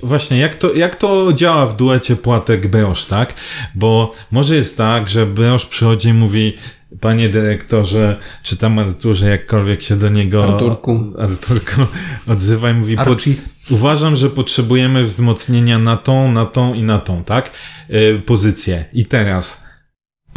właśnie, 0.03 0.39
jak 0.39 0.55
to, 0.55 0.75
jak 0.75 0.97
to 0.97 1.33
działa 1.33 1.67
w 1.67 1.77
duecie 1.77 2.17
Płatek-Beosz, 2.17 3.09
tak? 3.09 3.35
Bo 3.75 4.15
może 4.31 4.57
jest 4.57 4.77
tak, 4.77 5.09
że 5.09 5.27
Beosz 5.27 5.67
przychodzi 5.67 6.09
i 6.09 6.15
mówi 6.15 6.57
Panie 7.01 7.29
dyrektorze, 7.29 8.17
czy 8.43 8.57
tam 8.57 8.79
Arturze, 8.79 9.29
jakkolwiek 9.29 9.83
się 9.83 9.97
do 9.97 10.09
niego 10.09 10.45
Arturku. 10.45 11.05
Arturku 11.19 11.81
odzywa 12.33 12.71
i 12.71 12.75
mówi, 12.75 12.97
uważam, 13.71 14.17
że 14.17 14.31
potrzebujemy 14.31 15.05
wzmocnienia 15.05 15.79
na 15.79 15.97
tą, 15.97 16.33
na 16.33 16.47
tą 16.47 16.75
i 16.75 16.83
na 16.83 16.99
tą, 16.99 17.25
tak? 17.25 17.51
Y, 17.91 18.23
pozycję. 18.27 18.85
I 18.93 19.05
teraz 19.05 19.68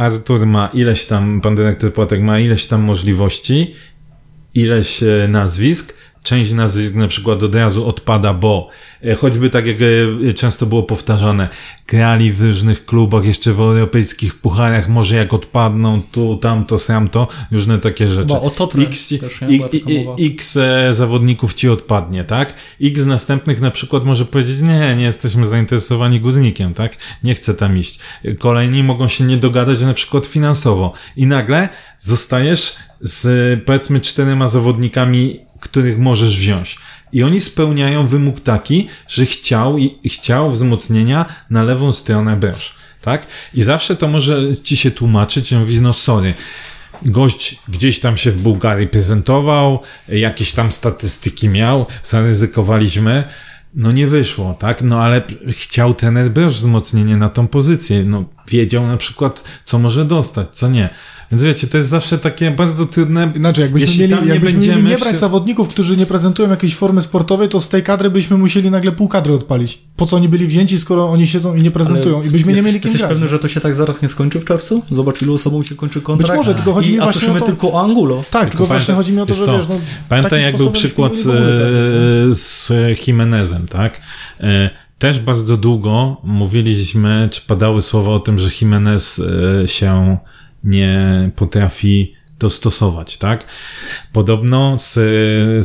Artur 0.02 0.46
ma 0.46 0.66
ileś 0.66 1.04
tam, 1.04 1.40
pan 1.40 1.54
dyrektor 1.54 1.92
Płatek 1.92 2.20
ma 2.20 2.38
ileś 2.38 2.66
tam 2.66 2.82
możliwości, 2.82 3.74
ileś 4.54 5.02
e, 5.02 5.28
nazwisk. 5.28 5.94
Część 6.22 6.52
nazwisk 6.52 6.94
na 6.94 7.08
przykład 7.08 7.42
od 7.42 7.54
razu 7.54 7.86
odpada, 7.86 8.34
bo 8.34 8.68
e, 9.04 9.14
choćby 9.14 9.50
tak 9.50 9.66
jak 9.66 9.76
e, 10.28 10.34
często 10.34 10.66
było 10.66 10.82
powtarzane, 10.82 11.48
grali 11.86 12.32
w 12.32 12.42
różnych 12.42 12.86
klubach, 12.86 13.24
jeszcze 13.24 13.52
w 13.52 13.60
europejskich 13.60 14.34
pucharach, 14.34 14.88
może 14.88 15.16
jak 15.16 15.34
odpadną 15.34 16.02
tu, 16.12 16.36
tamto, 16.36 16.78
samto, 16.78 17.28
różne 17.52 17.78
takie 17.78 18.08
rzeczy. 18.08 18.28
Chyba 18.28 18.40
o 18.40 18.50
Totre 18.50 18.82
X, 18.82 19.08
też, 19.20 19.40
nie? 19.40 19.58
Mowa. 19.58 20.16
X 20.20 20.56
e, 20.56 20.94
zawodników 20.94 21.54
ci 21.54 21.68
odpadnie, 21.68 22.24
tak? 22.24 22.54
X 22.80 23.06
następnych 23.06 23.60
na 23.60 23.70
przykład 23.70 24.04
może 24.04 24.24
powiedzieć, 24.24 24.60
nie, 24.60 24.96
nie 24.96 25.04
jesteśmy 25.04 25.46
zainteresowani 25.46 26.20
guznikiem, 26.20 26.74
tak? 26.74 26.96
Nie 27.24 27.34
chcę 27.34 27.54
tam 27.54 27.78
iść. 27.78 27.98
Kolejni 28.38 28.82
mogą 28.82 29.08
się 29.08 29.24
nie 29.24 29.36
dogadać 29.36 29.82
na 29.82 29.94
przykład 29.94 30.26
finansowo. 30.26 30.92
I 31.16 31.26
nagle 31.26 31.68
zostajesz 31.98 32.76
z 33.00 33.64
powiedzmy 33.64 34.00
czterema 34.00 34.48
zawodnikami, 34.48 35.40
których 35.62 35.98
możesz 35.98 36.38
wziąć. 36.38 36.78
I 37.12 37.22
oni 37.22 37.40
spełniają 37.40 38.06
wymóg 38.06 38.40
taki, 38.40 38.88
że 39.08 39.26
chciał, 39.26 39.78
i, 39.78 40.08
chciał 40.08 40.50
wzmocnienia 40.50 41.26
na 41.50 41.62
lewą 41.62 41.92
stronę 41.92 42.36
branż. 42.36 42.74
Tak? 43.02 43.26
I 43.54 43.62
zawsze 43.62 43.96
to 43.96 44.08
może 44.08 44.56
ci 44.62 44.76
się 44.76 44.90
tłumaczyć, 44.90 45.48
że 45.48 45.58
mówisz, 45.58 45.80
no 45.80 45.92
sorry, 45.92 46.34
gość 47.02 47.58
gdzieś 47.68 48.00
tam 48.00 48.16
się 48.16 48.30
w 48.30 48.42
Bułgarii 48.42 48.88
prezentował, 48.88 49.80
jakieś 50.08 50.52
tam 50.52 50.72
statystyki 50.72 51.48
miał, 51.48 51.86
zaryzykowaliśmy, 52.04 53.24
no 53.74 53.92
nie 53.92 54.06
wyszło, 54.06 54.54
tak? 54.54 54.82
No 54.82 55.02
ale 55.02 55.22
chciał 55.48 55.94
ten 55.94 56.30
Bresz 56.30 56.52
wzmocnienie 56.52 57.16
na 57.16 57.28
tą 57.28 57.48
pozycję, 57.48 58.04
no 58.04 58.24
wiedział 58.52 58.86
na 58.86 58.96
przykład, 58.96 59.44
co 59.64 59.78
może 59.78 60.04
dostać, 60.04 60.46
co 60.52 60.68
nie. 60.68 60.88
Więc 61.30 61.42
wiecie, 61.42 61.66
to 61.66 61.76
jest 61.76 61.88
zawsze 61.88 62.18
takie 62.18 62.50
bardzo 62.50 62.86
trudne. 62.86 63.32
Inaczej, 63.36 63.62
jakbyśmy 63.62 63.86
Jeśli 63.88 64.00
mieli, 64.02 64.12
nie 64.22 64.28
jakbyśmy 64.28 64.58
mieli 64.58 64.68
będziemy 64.68 64.90
nie 64.90 64.96
brać 64.96 65.08
wszy- 65.08 65.18
zawodników, 65.18 65.68
którzy 65.68 65.96
nie 65.96 66.06
prezentują 66.06 66.50
jakiejś 66.50 66.74
formy 66.74 67.02
sportowej, 67.02 67.48
to 67.48 67.60
z 67.60 67.68
tej 67.68 67.82
kadry 67.82 68.10
byśmy 68.10 68.38
musieli 68.38 68.70
nagle 68.70 68.92
pół 68.92 69.08
kadry 69.08 69.34
odpalić. 69.34 69.78
Po 69.96 70.06
co 70.06 70.16
oni 70.16 70.28
byli 70.28 70.46
wzięci, 70.46 70.78
skoro 70.78 71.10
oni 71.10 71.26
siedzą 71.26 71.54
i 71.54 71.62
nie 71.62 71.70
prezentują? 71.70 72.22
I 72.22 72.30
byśmy 72.30 72.38
nie 72.38 72.56
jesteś, 72.56 72.66
mieli 72.66 72.80
kim 72.80 72.88
Jesteś 72.88 73.00
grać. 73.00 73.10
pewny, 73.12 73.28
że 73.28 73.38
to 73.38 73.48
się 73.48 73.60
tak 73.60 73.76
zaraz 73.76 74.02
nie 74.02 74.08
skończy 74.08 74.40
w 74.40 74.44
czerwcu? 74.44 74.82
Zobacz, 74.92 75.22
ilu 75.22 75.34
osobom 75.34 75.64
się 75.64 75.74
kończy 75.74 76.00
kontrakt. 76.00 76.32
Być 76.32 76.38
może, 76.38 76.54
tylko 76.54 76.72
chodzi 76.72 76.90
I, 76.90 76.94
mi 76.94 77.00
właśnie 77.00 77.32
o 77.32 77.38
to- 77.38 77.46
tylko 77.46 77.72
o 77.72 77.82
Angulo. 77.84 78.24
Tak, 78.30 78.48
tylko 78.50 78.66
właśnie 78.66 78.94
pamiętaj- 78.94 78.96
chodzi 78.96 79.12
mi 79.12 79.20
o 79.20 79.26
to, 79.26 79.34
że 79.34 79.46
co, 79.46 79.56
wiesz, 79.58 79.68
no, 79.68 79.74
Pamiętaj, 80.08 80.42
jak 80.42 80.56
był 80.56 80.70
przykład 80.70 81.12
nie 81.26 81.32
e, 81.32 81.34
z 82.34 82.72
Jimenezem, 83.06 83.66
tak? 83.66 84.00
E, 84.40 84.70
Też 85.02 85.20
bardzo 85.20 85.56
długo 85.56 86.16
mówiliśmy, 86.22 87.28
czy 87.32 87.40
padały 87.40 87.82
słowa 87.82 88.10
o 88.10 88.18
tym, 88.18 88.38
że 88.38 88.50
Jimenez 88.60 89.18
e, 89.18 89.68
się 89.68 90.16
nie 90.64 91.30
potrafi 91.36 92.14
dostosować, 92.38 93.18
tak? 93.18 93.44
Podobno 94.12 94.78
z, 94.78 94.94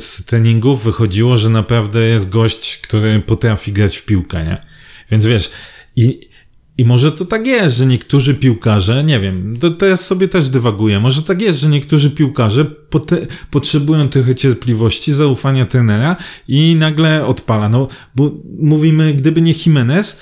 z 0.02 0.26
treningów 0.26 0.84
wychodziło, 0.84 1.38
że 1.38 1.50
naprawdę 1.50 2.02
jest 2.02 2.30
gość, 2.30 2.78
który 2.78 3.20
potrafi 3.20 3.72
grać 3.74 3.98
w 3.98 4.06
piłkę, 4.06 4.46
nie? 4.46 4.66
Więc 5.12 5.26
wiesz, 5.26 5.52
i, 5.96 6.30
i 6.78 6.86
może 6.86 7.12
to 7.12 7.26
tak 7.26 7.48
jest, 7.48 7.78
że 7.78 7.86
niektórzy 7.86 8.36
piłkarze, 8.36 9.04
nie 9.04 9.20
wiem, 9.20 9.58
to 9.60 9.70
teraz 9.70 10.06
sobie 10.06 10.28
też 10.28 10.50
dywaguję, 10.50 11.00
może 11.00 11.24
tak 11.24 11.42
jest, 11.42 11.60
że 11.60 11.70
niektórzy 11.70 12.12
piłkarze 12.12 12.66
pote, 12.66 13.28
potrzebują 13.52 14.10
trochę 14.10 14.36
cierpliwości, 14.36 15.14
zaufania 15.14 15.66
trenera 15.66 16.16
i 16.48 16.76
nagle 16.76 17.26
odpala. 17.26 17.70
No, 17.70 17.88
bo 18.16 18.32
mówimy, 18.60 19.14
gdyby 19.14 19.42
nie 19.42 19.54
Jimenez, 19.66 20.22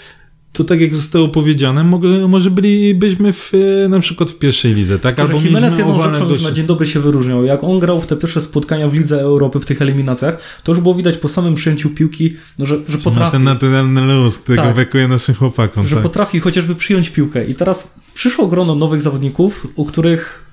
to 0.55 0.63
tak 0.63 0.81
jak 0.81 0.95
zostało 0.95 1.27
powiedziane, 1.27 1.83
mogę, 1.83 2.27
może 2.27 2.51
bylibyśmy 2.51 3.33
w, 3.33 3.51
e, 3.85 3.89
na 3.89 3.99
przykład 3.99 4.31
w 4.31 4.37
pierwszej 4.37 4.73
lidze, 4.73 4.99
tak? 4.99 5.15
Tylko, 5.15 5.31
Albo 5.31 5.43
Jimenez 5.47 5.77
jedną 5.77 6.01
rzeczą 6.01 6.29
już 6.29 6.41
na 6.43 6.51
dzień 6.51 6.65
dobry 6.65 6.87
się 6.87 6.99
wyróżniał. 6.99 7.45
Jak 7.45 7.63
on 7.63 7.79
grał 7.79 8.01
w 8.01 8.07
te 8.07 8.15
pierwsze 8.15 8.41
spotkania 8.41 8.87
w 8.87 8.93
Lidze 8.93 9.21
Europy 9.21 9.59
w 9.59 9.65
tych 9.65 9.81
eliminacjach, 9.81 10.61
to 10.63 10.71
już 10.71 10.81
było 10.81 10.95
widać 10.95 11.17
po 11.17 11.29
samym 11.29 11.55
przyjęciu 11.55 11.89
piłki, 11.89 12.33
no, 12.59 12.65
że, 12.65 12.77
że 12.87 12.97
Ma 12.97 13.03
potrafi. 13.03 13.31
ten 13.31 13.43
naturalny 13.43 14.01
luz, 14.01 14.39
którego 14.39 14.63
Tak. 14.63 14.75
brakuje 14.75 15.07
naszym 15.07 15.35
chłopakom. 15.35 15.87
że 15.87 15.95
tak. 15.95 16.03
potrafi 16.03 16.39
chociażby 16.39 16.75
przyjąć 16.75 17.09
piłkę. 17.09 17.45
I 17.45 17.55
teraz 17.55 17.93
przyszło 18.13 18.47
grono 18.47 18.75
nowych 18.75 19.01
zawodników, 19.01 19.67
u 19.75 19.85
których 19.85 20.45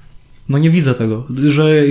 no 0.48 0.58
nie 0.58 0.70
widzę 0.70 0.94
tego, 0.94 1.26
że 1.44 1.82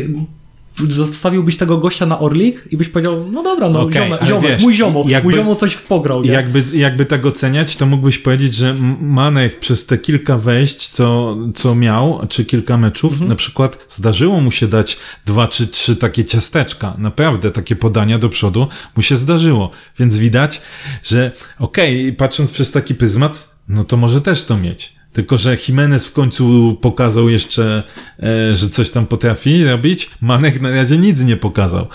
Zostawiłbyś 0.88 1.58
tego 1.58 1.78
gościa 1.78 2.06
na 2.06 2.20
Orlik 2.20 2.64
i 2.72 2.78
byś 2.78 2.88
powiedział, 2.90 3.26
no 3.32 3.44
dobra, 3.44 3.70
no 3.70 3.82
Okej, 3.82 4.02
ziomek, 4.02 4.20
ale 4.22 4.30
ziomek 4.30 4.52
wiesz, 4.52 4.62
mój 4.62 4.74
ziomo, 4.74 5.04
jakby- 5.08 5.30
mój 5.30 5.34
ziomo 5.40 5.56
coś 5.56 5.78
pograł, 5.78 6.24
nie? 6.24 6.32
Jakby, 6.32 6.64
jakby 6.74 7.06
tak 7.06 7.26
oceniać, 7.26 7.76
to 7.76 7.86
mógłbyś 7.86 8.18
powiedzieć, 8.18 8.54
że 8.56 8.74
Manek 9.02 9.60
przez 9.60 9.86
te 9.86 9.98
kilka 9.98 10.38
wejść, 10.38 10.90
co, 10.90 11.38
co 11.56 11.76
miał, 11.76 12.28
czy 12.30 12.46
kilka 12.46 12.78
meczów, 12.78 13.12
Mhm. 13.14 13.30
na 13.30 13.36
przykład 13.36 13.86
zdarzyło 13.90 14.42
mu 14.42 14.52
się 14.52 14.68
dać 14.68 14.98
dwa 15.26 15.48
czy 15.48 15.68
trzy 15.68 15.96
takie 15.96 16.26
ciasteczka. 16.26 16.96
Naprawdę 16.98 17.52
takie 17.52 17.76
podania 17.76 18.20
do 18.20 18.30
przodu 18.30 18.68
mu 18.96 19.02
się 19.02 19.16
zdarzyło. 19.16 19.72
Więc 20.00 20.18
widać, 20.18 20.62
że 21.04 21.32
okej, 21.60 22.14
patrząc 22.14 22.52
przez 22.52 22.72
taki 22.72 22.96
pryzmat, 22.96 23.50
no 23.68 23.84
to 23.84 23.98
może 23.98 24.22
też 24.22 24.44
to 24.44 24.58
mieć. 24.58 25.01
Tylko, 25.14 25.38
że 25.38 25.58
Jimenez 25.68 26.08
w 26.08 26.14
końcu 26.14 26.76
pokazał 26.82 27.30
jeszcze, 27.30 27.84
e, 28.20 28.56
że 28.56 28.70
coś 28.70 28.90
tam 28.90 29.06
potrafi 29.06 29.64
robić. 29.64 30.12
Manek 30.22 30.62
na 30.62 30.70
razie 30.70 30.98
nic 30.98 31.22
nie 31.24 31.38
pokazał. 31.38 31.88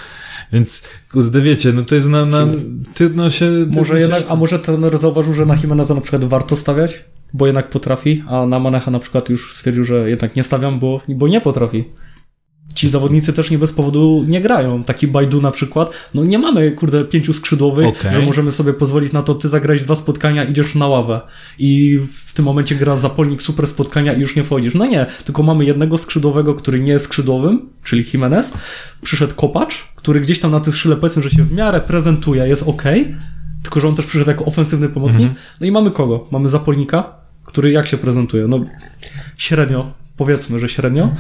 Więc, 0.53 0.89
kurde, 1.13 1.41
wiecie, 1.41 1.73
no 1.73 1.83
to 1.83 1.95
jest 1.95 2.09
na, 2.09 2.27
na 2.27 2.47
trudno 2.95 3.31
się... 3.31 3.51
Może 3.51 3.75
trudno 3.75 3.97
jednak, 3.97 4.27
się... 4.27 4.33
a 4.33 4.37
może 4.37 4.59
trener 4.59 4.99
zauważył, 4.99 5.33
że 5.33 5.47
na 5.47 5.57
Jimeneza 5.57 5.95
na 5.95 6.01
przykład 6.01 6.25
warto 6.25 6.57
stawiać, 6.57 7.05
bo 7.33 7.47
jednak 7.47 7.71
potrafi, 7.71 8.25
a 8.29 8.47
na 8.47 8.59
Manecha 8.59 8.91
na 8.91 8.99
przykład 8.99 9.29
już 9.29 9.55
stwierdził, 9.55 9.85
że 9.85 10.11
jednak 10.11 10.37
nie 10.37 10.43
stawiam, 10.43 10.79
bo, 10.79 11.01
bo 11.09 11.29
nie 11.29 11.41
potrafi. 11.41 11.85
Ci 12.75 12.89
zawodnicy 12.89 13.33
też 13.33 13.51
nie 13.51 13.59
bez 13.59 13.73
powodu 13.73 14.25
nie 14.27 14.41
grają. 14.41 14.85
Taki 14.85 15.09
Bajdu 15.09 15.41
na 15.41 15.51
przykład, 15.51 15.91
no 16.15 16.25
nie 16.25 16.39
mamy, 16.39 16.71
kurde, 16.71 17.05
pięciu 17.05 17.33
skrzydłowych, 17.35 17.87
Okej. 17.87 18.13
że 18.13 18.23
możemy 18.23 18.53
sobie 18.53 18.73
pozwolić 18.73 19.13
na 19.13 19.23
to, 19.23 19.35
ty 19.35 19.49
zagrałeś 19.49 19.83
dwa 19.83 19.95
spotkania, 19.95 20.45
idziesz 20.45 20.75
na 20.75 20.87
ławę 20.87 21.21
i 21.59 22.01
w 22.27 22.33
tym 22.33 22.45
momencie 22.45 22.75
gra 22.75 22.97
zapolnik 22.97 23.43
super 23.43 23.67
spotkania 23.67 24.13
i 24.13 24.21
już 24.21 24.37
nie 24.37 24.45
wchodzisz. 24.45 24.75
No 24.75 24.87
nie, 24.87 25.07
tylko 25.25 25.43
mamy 25.43 25.65
jednego 25.65 25.99
skrzydłowego, 25.99 26.55
który 26.55 26.81
nie 26.81 26.93
jest 26.93 27.05
skrzydłowym, 27.05 27.69
czyli 27.85 28.05
Jimenez, 28.13 28.53
przyszedł 29.03 29.35
Kopacz, 29.35 29.85
który 29.95 30.21
gdzieś 30.21 30.41
tam 30.41 30.51
na 30.51 30.61
tych 30.61 30.75
skrzydle 30.75 30.97
powiedzmy, 30.97 31.23
że 31.23 31.31
się 31.31 31.45
w 31.45 31.53
miarę 31.53 31.81
prezentuje, 31.81 32.49
jest 32.49 32.63
ok, 32.63 32.83
tylko 33.63 33.81
że 33.81 33.89
on 33.89 33.95
też 33.95 34.07
przyszedł 34.07 34.31
jako 34.31 34.45
ofensywny 34.45 34.89
pomocnik. 34.89 35.33
No 35.61 35.67
i 35.67 35.71
mamy 35.71 35.91
kogo? 35.91 36.27
Mamy 36.31 36.49
Zapolnika, 36.49 37.15
który 37.45 37.71
jak 37.71 37.87
się 37.87 37.97
prezentuje? 37.97 38.49
No 38.49 38.65
średnio, 39.37 39.93
powiedzmy, 40.17 40.59
że 40.59 40.69
średnio. 40.69 41.15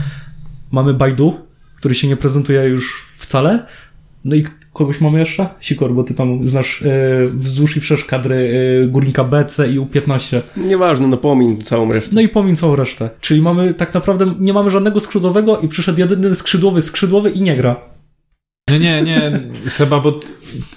Mamy 0.70 0.94
Bajdu, 0.94 1.34
który 1.76 1.94
się 1.94 2.08
nie 2.08 2.16
prezentuje 2.16 2.62
już 2.64 3.06
wcale. 3.18 3.66
No 4.24 4.34
i 4.36 4.44
kogoś 4.72 5.00
mamy 5.00 5.18
jeszcze? 5.18 5.48
Sikor, 5.60 5.94
bo 5.94 6.04
ty 6.04 6.14
tam 6.14 6.48
znasz 6.48 6.82
e, 6.82 6.86
wzdłuż 7.34 7.76
i 7.76 7.80
wszerz 7.80 8.04
kadry 8.04 8.50
e, 8.84 8.86
Górnika 8.86 9.24
BC 9.24 9.68
i 9.68 9.80
U15. 9.80 10.40
Nieważne, 10.56 11.06
no 11.08 11.16
pomiń 11.16 11.62
całą 11.62 11.92
resztę. 11.92 12.10
No 12.14 12.20
i 12.20 12.28
pomiń 12.28 12.56
całą 12.56 12.76
resztę. 12.76 13.10
Czyli 13.20 13.42
mamy 13.42 13.74
tak 13.74 13.94
naprawdę, 13.94 14.34
nie 14.38 14.52
mamy 14.52 14.70
żadnego 14.70 15.00
skrzydłowego 15.00 15.58
i 15.60 15.68
przyszedł 15.68 15.98
jedyny 16.00 16.34
skrzydłowy, 16.34 16.82
skrzydłowy 16.82 17.30
i 17.30 17.42
nie 17.42 17.56
gra. 17.56 17.76
Nie, 18.70 18.78
nie, 18.78 19.02
nie, 19.02 19.40
Seba, 19.68 20.00
bo 20.00 20.20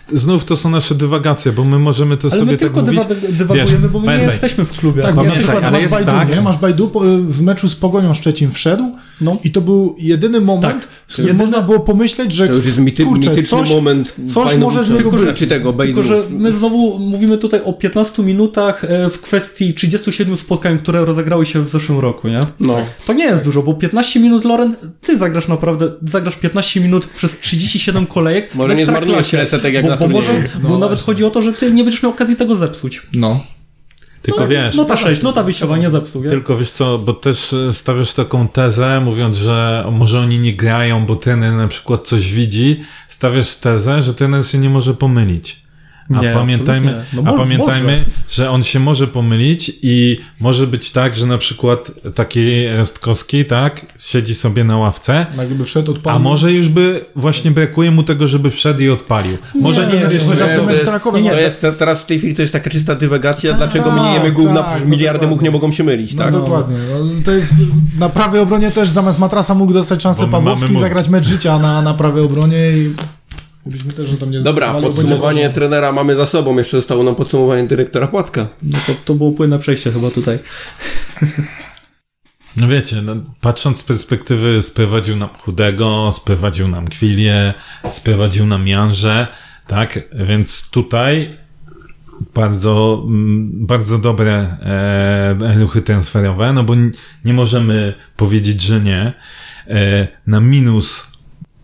znów 0.07 0.45
to 0.45 0.55
są 0.55 0.69
nasze 0.69 0.95
dywagacje, 0.95 1.51
bo 1.51 1.63
my 1.63 1.79
możemy 1.79 2.17
to 2.17 2.27
Ale 2.27 2.39
sobie 2.39 2.51
my 2.51 2.57
tak 2.57 2.59
tylko 2.59 2.81
mówić. 2.81 2.99
dywa- 2.99 3.31
dywagujemy, 3.31 3.71
Wiesz, 3.81 3.89
bo 3.91 3.99
my 3.99 4.17
nie 4.17 4.23
jesteśmy 4.23 4.65
w 4.65 4.77
klubie. 4.77 5.01
Tak, 5.01 5.15
Pamiętaj, 5.15 5.39
przykład 5.39 5.63
ale 5.63 5.71
masz 5.71 5.81
jest 5.81 5.95
Bajdu, 5.95 6.11
tak- 6.11 6.35
nie? 6.35 6.41
Masz 6.41 6.57
Bajdu, 6.57 6.91
w 7.27 7.41
meczu 7.41 7.69
z 7.69 7.75
Pogonią 7.75 8.13
Szczecin 8.13 8.51
wszedł 8.51 8.83
No. 9.21 9.37
i 9.43 9.51
to 9.51 9.61
był 9.61 9.95
jedyny 9.99 10.41
moment, 10.41 10.73
Tak. 10.73 10.83
w 11.07 11.13
którym 11.13 11.27
Jedyny- 11.27 11.45
można 11.45 11.61
było 11.61 11.79
pomyśleć, 11.79 12.31
że 12.33 12.47
To 12.47 12.53
już 12.53 12.65
jest 12.65 12.77
mity, 12.77 13.03
kurczę, 13.05 13.29
mityczny 13.29 13.57
coś, 13.57 13.69
moment. 13.69 14.15
coś 14.33 14.55
może 14.57 14.83
z 14.83 14.89
niego 14.89 15.11
być. 15.11 15.37
Czy 15.37 15.47
tego. 15.47 15.73
Tylko, 15.73 16.03
że 16.03 16.23
my 16.29 16.51
znowu 16.51 16.99
mówimy 16.99 17.37
tutaj 17.37 17.61
o 17.63 17.73
15 17.73 18.23
minutach 18.23 18.83
e, 18.83 19.09
w 19.09 19.21
kwestii 19.21 19.73
37 19.73 20.37
spotkań, 20.37 20.77
które 20.79 21.05
rozegrały 21.05 21.45
się 21.45 21.63
w 21.63 21.69
zeszłym 21.69 21.99
roku, 21.99 22.27
nie? 22.27 22.45
No. 22.59 22.77
To 23.05 23.13
nie 23.13 23.23
jest 23.25 23.43
dużo, 23.43 23.61
bo 23.63 23.73
15 23.73 24.19
minut, 24.19 24.45
Loren, 24.45 24.75
ty 25.01 25.17
zagrasz 25.17 25.47
naprawdę, 25.47 25.91
zagrasz 26.03 26.35
15 26.35 26.81
minut 26.81 27.05
przez 27.05 27.39
37 27.39 28.05
kolejek 28.05 28.55
Może 28.55 28.75
w 28.75 28.77
nie 28.77 28.85
zmarnujesz 28.85 29.29
tyle 29.29 29.47
setek 29.47 29.73
jak 29.73 29.83
bo, 29.83 29.89
na 29.89 29.97
bo 29.97 30.07
może, 30.07 30.27
turnieju. 30.27 30.49
bo 30.69 30.77
nawet 30.77 30.99
chodzi 30.99 31.25
o 31.25 31.29
to, 31.29 31.41
że 31.41 31.53
ty 31.53 31.71
nie 31.71 31.83
będziesz 31.83 32.03
miał 32.03 32.11
okazji 32.11 32.35
tego 32.35 32.55
zepsuć. 32.55 33.01
No. 33.13 33.43
Tylko 34.29 34.47
wiesz, 34.47 34.75
Nota 34.75 34.97
6, 34.97 35.21
nota 35.21 35.43
wyjściowa 35.43 35.77
nie 35.77 35.89
zepsuł, 35.89 36.23
nie? 36.23 36.29
tylko 36.29 36.57
wiesz 36.57 36.71
co, 36.71 36.97
bo 36.97 37.13
też 37.13 37.53
e, 37.53 37.73
stawiasz 37.73 38.13
taką 38.13 38.47
tezę, 38.47 38.99
mówiąc, 38.99 39.37
że 39.37 39.85
może 39.91 40.19
oni 40.19 40.39
nie 40.39 40.53
grają, 40.53 41.05
bo 41.05 41.15
trener 41.15 41.53
na 41.53 41.67
przykład 41.67 42.07
coś 42.07 42.33
widzi, 42.33 42.75
stawiasz 43.07 43.55
tezę, 43.55 44.01
że 44.01 44.13
trener 44.13 44.45
się 44.45 44.57
nie 44.57 44.69
może 44.69 44.93
pomylić. 44.93 45.68
A 46.15 46.21
Nie, 46.21 46.33
pamiętajmy. 46.33 47.01
No 47.13 47.21
a 47.25 47.33
pamiętajmy, 47.37 47.91
może. 47.91 48.03
że 48.29 48.51
on 48.51 48.63
się 48.63 48.79
może 48.79 49.07
pomylić 49.07 49.71
i 49.81 50.17
może 50.39 50.67
być 50.67 50.91
tak, 50.91 51.15
że 51.15 51.25
na 51.25 51.37
przykład 51.37 51.91
taki 52.15 52.67
Rostkowski, 52.67 53.45
tak, 53.45 53.85
siedzi 53.99 54.35
sobie 54.35 54.63
na 54.63 54.77
ławce, 54.77 55.25
Jakby 55.37 55.65
wszedł 55.65 55.91
odpalił. 55.91 56.15
a 56.19 56.19
może 56.19 56.51
już 56.53 56.69
by 56.69 57.05
właśnie 57.15 57.51
brakuje 57.51 57.91
mu 57.91 58.03
tego, 58.03 58.27
żeby 58.27 58.49
wszedł 58.51 58.79
i 58.81 58.89
odpalił. 58.89 59.37
Może 59.55 59.87
nie, 59.87 59.93
nie, 59.93 59.99
jest 59.99 60.11
nie, 60.11 60.15
jeszcze... 60.31 60.71
jest- 60.71 60.85
trakowy. 60.85 61.23
To 61.23 61.35
jest, 61.39 61.65
teraz 61.79 61.99
w 62.01 62.05
tej 62.05 62.17
chwili 62.19 62.35
to 62.35 62.41
jest 62.41 62.53
taka 62.53 62.69
czysta 62.69 62.95
dywagacja, 62.95 63.53
dlaczego 63.53 63.91
my 63.91 64.01
nie 64.01 64.05
tak, 64.07 64.13
jemy 64.13 64.31
gówna, 64.31 64.63
tak, 64.63 64.79
no 64.81 64.85
miliardy 64.89 65.19
dokładnie. 65.19 65.35
much 65.35 65.43
nie 65.43 65.51
mogą 65.51 65.71
się 65.71 65.83
mylić, 65.83 66.13
No 66.13 66.23
tak? 66.23 66.33
dokładnie. 66.33 66.77
No, 66.89 67.21
to 67.25 67.31
jest 67.31 67.53
na 67.99 68.09
prawej 68.09 68.41
obronie 68.41 68.71
też 68.71 68.89
zamiast 68.89 69.19
Matrasa 69.19 69.53
mógł 69.55 69.73
dostać 69.73 70.03
szansę 70.03 70.27
Pawłowski 70.27 70.73
i 70.73 70.79
zagrać 70.79 71.09
mecz 71.09 71.25
życia 71.27 71.59
na, 71.59 71.81
na 71.81 71.93
prawej 71.93 72.23
obronie 72.23 72.57
i 72.77 72.93
byśmy 73.65 73.93
też 73.93 74.13
o 74.13 74.17
tym 74.17 74.31
nie 74.31 74.41
Dobra, 74.41 74.81
podsumowanie 74.81 75.41
będzie 75.41 75.55
trenera 75.55 75.91
mamy 75.91 76.15
za 76.15 76.27
sobą, 76.27 76.57
jeszcze 76.57 76.77
zostało 76.77 77.03
nam 77.03 77.15
podsumowanie 77.15 77.67
dyrektora 77.67 78.07
Płatka. 78.07 78.47
No 78.63 78.79
to, 78.87 78.93
to 79.05 79.15
było 79.15 79.31
płynne 79.31 79.59
przejście 79.59 79.91
chyba 79.91 80.11
tutaj. 80.11 80.39
No 82.57 82.67
wiecie, 82.67 83.01
no, 83.01 83.15
patrząc 83.41 83.77
z 83.77 83.83
perspektywy 83.83 84.63
sprowadził 84.63 85.15
nam 85.15 85.29
Chudego, 85.39 86.11
sprowadził 86.11 86.67
nam 86.67 86.87
Kwilię, 86.87 87.53
sprowadził 87.89 88.45
nam 88.45 88.67
Janże, 88.67 89.27
tak? 89.67 89.99
Więc 90.27 90.69
tutaj 90.69 91.37
bardzo, 92.35 93.03
mm, 93.07 93.65
bardzo 93.65 93.97
dobre 93.97 94.33
e, 94.61 95.55
ruchy 95.59 95.81
transferowe, 95.81 96.53
no 96.53 96.63
bo 96.63 96.73
nie 97.25 97.33
możemy 97.33 97.93
powiedzieć, 98.17 98.61
że 98.61 98.81
nie. 98.81 99.13
E, 99.67 100.07
na 100.27 100.39
minus 100.39 101.18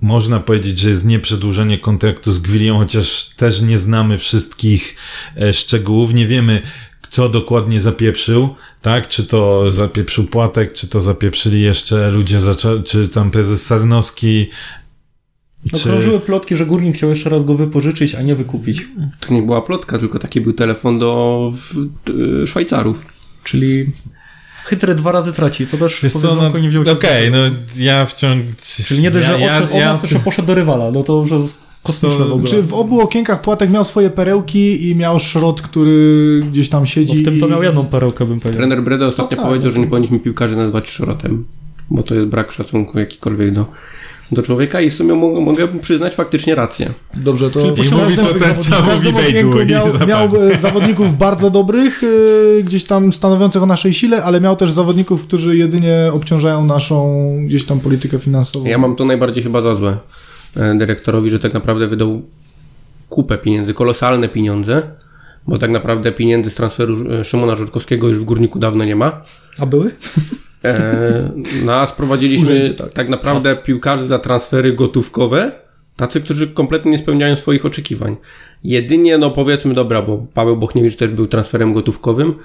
można 0.05 0.39
powiedzieć, 0.39 0.79
że 0.79 0.89
jest 0.89 1.05
nieprzedłużenie 1.05 1.79
kontraktu 1.79 2.31
z 2.31 2.39
Gwilią, 2.39 2.77
chociaż 2.77 3.29
też 3.37 3.61
nie 3.61 3.77
znamy 3.77 4.17
wszystkich 4.17 4.95
e, 5.37 5.53
szczegółów, 5.53 6.13
nie 6.13 6.27
wiemy, 6.27 6.61
kto 7.01 7.29
dokładnie 7.29 7.81
zapieprzył, 7.81 8.55
tak? 8.81 9.07
Czy 9.07 9.23
to 9.23 9.71
zapieprzył 9.71 10.23
Płatek, 10.23 10.73
czy 10.73 10.87
to 10.87 11.01
zapieprzyli 11.01 11.61
jeszcze 11.61 12.11
ludzie, 12.11 12.39
czy 12.85 13.07
tam 13.07 13.31
prezes 13.31 13.65
Sarnowski, 13.65 14.49
No, 15.71 15.79
czy... 15.79 15.89
krążyły 15.89 16.19
plotki, 16.19 16.55
że 16.55 16.65
Górnik 16.65 16.95
chciał 16.95 17.09
jeszcze 17.09 17.29
raz 17.29 17.45
go 17.45 17.55
wypożyczyć, 17.55 18.15
a 18.15 18.21
nie 18.21 18.35
wykupić. 18.35 18.87
To 19.19 19.33
nie 19.33 19.41
była 19.41 19.61
plotka, 19.61 19.99
tylko 19.99 20.19
taki 20.19 20.41
był 20.41 20.53
telefon 20.53 20.99
do 20.99 21.51
w, 21.55 21.87
Szwajcarów. 22.47 23.05
Czyli 23.43 23.85
chytry 24.65 24.95
dwa 24.95 25.11
razy 25.11 25.33
traci. 25.33 25.67
To 25.67 25.77
też 25.77 25.99
Wiesz 26.03 26.13
co, 26.13 26.35
no, 26.35 26.59
nie 26.59 26.69
wziął 26.69 26.85
się 26.85 26.91
okej, 26.91 27.29
z 27.29 27.33
no 27.33 27.37
ja 27.77 28.05
wciąż... 28.05 28.37
Czyli 28.87 29.01
nie 29.01 29.11
dość, 29.11 29.27
że 29.27 29.39
ja, 29.39 29.45
odszedł 29.57 29.75
ja, 29.75 29.85
od 29.85 29.85
nas, 29.93 30.01
to 30.01 30.07
jeszcze 30.07 30.19
poszedł 30.19 30.47
do 30.47 30.55
rywala. 30.55 30.91
No 30.91 31.03
to 31.03 31.13
już 31.13 31.31
jest 31.31 31.57
kosmiczne 31.83 32.25
w 32.25 32.31
ogóle. 32.31 32.47
Czy 32.49 32.63
w 32.63 32.73
obu 32.73 33.01
okienkach 33.01 33.41
Płatek 33.41 33.69
miał 33.69 33.83
swoje 33.83 34.09
perełki 34.09 34.89
i 34.89 34.95
miał 34.95 35.19
szrot, 35.19 35.61
który 35.61 36.41
gdzieś 36.51 36.69
tam 36.69 36.79
No 36.79 36.85
siedzi. 36.85 37.17
w 37.17 37.25
tym 37.25 37.39
to 37.39 37.47
i- 37.47 37.49
miał 37.49 37.63
jedną 37.63 37.85
perełkę, 37.85 38.25
bym 38.25 38.39
powiedział. 38.39 38.57
Trener 38.59 38.83
Breda 38.83 39.05
ostatnio 39.05 39.37
No 39.37 39.43
tak, 39.43 39.51
powiedział, 39.51 39.71
że 39.71 39.79
nie 39.79 39.85
no. 39.85 39.89
powinniśmy 39.89 40.19
piłkarzy 40.19 40.55
nazywać 40.55 40.89
szrotem, 40.89 41.45
bo 41.91 42.03
to 42.03 42.15
jest 42.15 42.27
brak 42.27 42.51
szacunku 42.51 42.99
jakikolwiek 42.99 43.53
do, 43.53 43.65
do 44.31 44.41
człowieka 44.41 44.81
i 44.81 44.89
w 44.89 44.93
sumie 44.93 45.13
mogę, 45.13 45.41
mogę 45.41 45.67
przyznać 45.67 46.15
faktycznie 46.15 46.55
rację. 46.55 46.93
Dobrze, 47.13 47.51
to 47.51 47.59
Czyli 47.61 47.75
każdym- 47.75 47.99
mówi 47.99 48.13
okienku 49.27 49.57
Bejdu 49.57 49.61
i 49.61 49.65
miał, 49.65 49.87
miał 50.07 50.49
e, 50.51 50.55
zawodników 50.55 51.17
bardzo 51.17 51.49
dobrych, 51.49 52.01
e, 52.03 52.63
gdzieś 52.63 52.83
tam 52.83 53.13
stanowiących 53.13 53.63
o 53.63 53.65
naszej 53.65 53.93
sile, 53.93 54.23
ale 54.23 54.41
miał 54.41 54.55
też 54.55 54.71
zawodników, 54.71 55.23
którzy 55.23 55.57
jedynie 55.57 56.09
obciążają 56.13 56.65
naszą 56.65 57.27
gdzieś 57.45 57.65
tam 57.65 57.79
politykę 57.79 58.19
finansową. 58.19 58.65
Ja 58.65 58.77
mam 58.77 58.95
to 58.95 59.05
najbardziej 59.05 59.43
chyba 59.43 59.61
za 59.61 59.75
złe 59.75 59.97
e, 60.55 60.75
dyrektorowi, 60.77 61.29
że 61.29 61.39
tak 61.39 61.53
naprawdę 61.53 61.87
wydał 61.87 62.21
kupę 63.09 63.37
pieniędzy, 63.37 63.73
kolosalne 63.73 64.29
pieniądze, 64.29 64.83
bo 65.47 65.57
tak 65.57 65.71
naprawdę 65.71 66.11
pieniędzy 66.11 66.49
z 66.49 66.55
transferu 66.55 67.23
Szymona 67.23 67.55
Żurkowskiego 67.55 68.07
już 68.07 68.19
w 68.19 68.23
Górniku 68.23 68.59
dawno 68.59 68.85
nie 68.85 68.95
ma. 68.95 69.21
A 69.59 69.65
były? 69.65 69.91
E, 70.65 71.29
no 71.65 71.73
a 71.73 71.87
sprowadziliśmy 71.87 72.45
Urzędzie, 72.45 72.73
tak. 72.73 72.93
tak. 72.93 73.09
naprawdę 73.09 73.55
piłkarzy 73.55 74.07
za 74.07 74.19
transfery 74.19 74.73
gotówkowe, 74.73 75.51
tacy, 75.95 76.21
którzy 76.21 76.47
kompletnie 76.47 76.91
nie 76.91 76.97
spełniają 76.97 77.35
swoich 77.35 77.65
oczekiwań. 77.65 78.15
Jedynie, 78.63 79.17
no 79.17 79.31
powiedzmy, 79.31 79.73
dobra, 79.73 80.01
bo 80.01 80.25
Paweł 80.33 80.57
Bochniewicz 80.57 80.95
też 80.95 81.11
był 81.11 81.27
transferem 81.27 81.73
gotówkowym, 81.73 82.35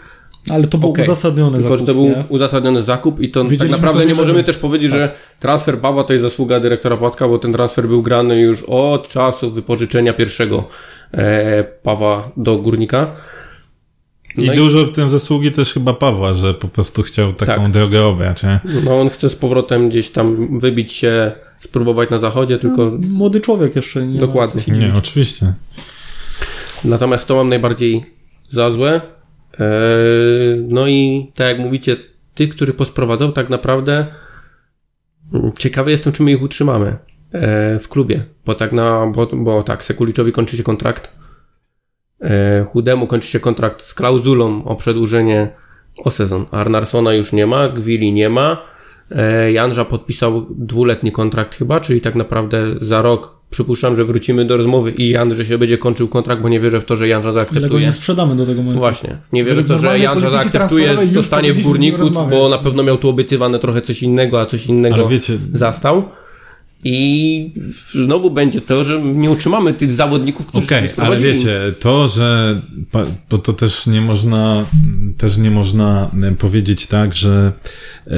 Ale 0.50 0.66
to 0.66 0.78
był 0.78 0.90
Okej. 0.90 1.04
uzasadniony 1.04 1.58
tylko 1.58 1.76
że 1.76 1.84
zakup, 1.84 1.86
to 1.86 1.94
był 1.94 2.04
nie? 2.04 2.24
uzasadniony 2.28 2.82
zakup 2.82 3.20
i 3.20 3.30
to 3.30 3.44
tak 3.58 3.70
naprawdę 3.70 4.06
nie 4.06 4.14
możemy 4.14 4.44
też 4.44 4.58
powiedzieć, 4.58 4.90
że 4.90 5.10
transfer 5.40 5.78
Pawła 5.78 6.04
to 6.04 6.12
jest 6.12 6.22
zasługa 6.22 6.60
dyrektora 6.60 6.96
Płatka, 6.96 7.28
bo 7.28 7.38
ten 7.38 7.52
transfer 7.52 7.88
był 7.88 8.02
grany 8.02 8.40
już 8.40 8.62
od 8.62 9.08
czasu 9.08 9.50
wypożyczenia 9.50 10.12
pierwszego 10.12 10.64
e, 11.12 11.64
Pawła 11.64 12.30
do 12.36 12.56
Górnika. 12.56 13.16
I 14.36 14.46
No 14.46 14.54
dużo 14.54 14.86
w 14.86 14.92
tym 14.92 15.08
zasługi 15.08 15.52
też 15.52 15.74
chyba 15.74 15.94
Pawła, 15.94 16.32
że 16.34 16.54
po 16.54 16.68
prostu 16.68 17.02
chciał 17.02 17.32
taką 17.32 17.62
Tak. 17.62 17.70
drogę 17.70 18.04
obrać, 18.04 18.42
nie? 18.42 18.60
No 18.84 19.00
on 19.00 19.10
chce 19.10 19.28
z 19.28 19.34
powrotem 19.36 19.88
gdzieś 19.88 20.10
tam 20.10 20.58
wybić 20.58 20.92
się 20.92 21.32
spróbować 21.60 22.10
na 22.10 22.18
zachodzie, 22.18 22.58
tylko 22.58 22.92
Młody 23.08 23.40
człowiek 23.40 23.76
jeszcze 23.76 24.06
nie 24.06 24.20
Dokładnie. 24.20 24.62
Ma 24.68 24.74
Nie, 24.78 24.92
oczywiście. 24.98 25.52
Natomiast 26.84 27.26
to 27.26 27.34
mam 27.36 27.48
najbardziej 27.48 28.04
za 28.50 28.70
złe. 28.70 29.00
Eee, 29.58 30.64
No 30.68 30.88
i 30.88 31.30
tak 31.34 31.48
jak 31.48 31.58
mówicie, 31.58 31.96
tych, 32.34 32.50
którzy 32.50 32.74
posprowadzał, 32.74 33.32
tak 33.32 33.50
naprawdę 33.50 34.06
mm, 35.34 35.52
ciekawy 35.58 35.90
jestem, 35.90 36.12
czy 36.12 36.22
my 36.22 36.30
ich 36.32 36.42
utrzymamy 36.42 36.96
eee, 37.32 37.78
w 37.78 37.88
klubie. 37.88 38.24
Bo 38.46 38.54
tak 38.54 38.72
na, 38.72 39.06
bo, 39.06 39.26
bo 39.32 39.62
tak, 39.62 39.82
Sekuliczowi 39.82 40.32
kończy 40.32 40.56
się 40.56 40.62
kontrakt. 40.62 41.10
Chudemu 42.72 43.06
kończy 43.06 43.28
się 43.28 43.40
kontrakt 43.40 43.82
z 43.86 43.94
klauzulą 43.94 44.64
o 44.64 44.76
przedłużenie 44.76 45.50
o 46.04 46.10
sezon. 46.10 46.46
Arnarsona 46.50 47.14
już 47.14 47.32
nie 47.32 47.46
ma, 47.46 47.68
Gwili 47.68 48.12
nie 48.12 48.28
ma. 48.28 48.56
Eee, 49.10 49.54
Janża 49.54 49.84
podpisał 49.84 50.46
dwuletni 50.50 51.12
kontrakt 51.12 51.54
chyba, 51.54 51.80
czyli 51.80 52.00
tak 52.00 52.14
naprawdę 52.14 52.66
za 52.80 53.02
rok 53.02 53.40
przypuszczam, 53.50 53.96
że 53.96 54.04
wrócimy 54.04 54.44
do 54.44 54.56
rozmowy 54.56 54.90
i 54.90 55.10
Janże 55.10 55.44
się 55.44 55.58
będzie 55.58 55.78
kończył 55.78 56.08
kontrakt, 56.08 56.42
bo 56.42 56.48
nie 56.48 56.60
wierzę 56.60 56.80
w 56.80 56.84
to, 56.84 56.96
że 56.96 57.08
Janża 57.08 57.28
Ile 57.30 57.32
go 57.32 57.38
zaakceptuje. 57.46 57.86
nie 57.86 57.92
sprzedamy 57.92 58.36
do 58.36 58.46
tego 58.46 58.58
momentu. 58.62 58.78
Właśnie. 58.78 59.16
Nie 59.32 59.44
wierzę 59.44 59.62
w 59.62 59.68
to, 59.68 59.78
że 59.78 59.98
Janża 59.98 60.30
zaakceptuje, 60.30 60.96
zostanie 61.12 61.52
w 61.52 61.62
górniku, 61.62 62.10
bo 62.30 62.48
na 62.48 62.58
pewno 62.58 62.82
miał 62.82 62.98
tu 62.98 63.08
obiecywane 63.08 63.58
trochę 63.58 63.82
coś 63.82 64.02
innego, 64.02 64.40
a 64.40 64.46
coś 64.46 64.66
innego 64.66 64.94
Ale 64.94 65.08
wiecie, 65.08 65.38
zastał. 65.52 66.04
I 66.84 67.52
znowu 67.92 68.30
będzie 68.30 68.60
to, 68.60 68.84
że 68.84 69.02
nie 69.02 69.30
utrzymamy 69.30 69.72
tych 69.74 69.92
zawodników, 69.92 70.46
którzy 70.46 70.66
Okej, 70.66 70.88
się 70.88 70.94
ale 70.96 71.20
wiecie, 71.20 71.60
to, 71.80 72.08
że 72.08 72.60
bo 73.30 73.38
to 73.38 73.52
też 73.52 73.86
nie 73.86 74.00
można 74.00 74.64
też 75.18 75.36
nie 75.36 75.50
można 75.50 76.10
e, 76.22 76.32
powiedzieć 76.32 76.86
tak, 76.86 77.14
że 77.14 77.52
e, 78.06 78.10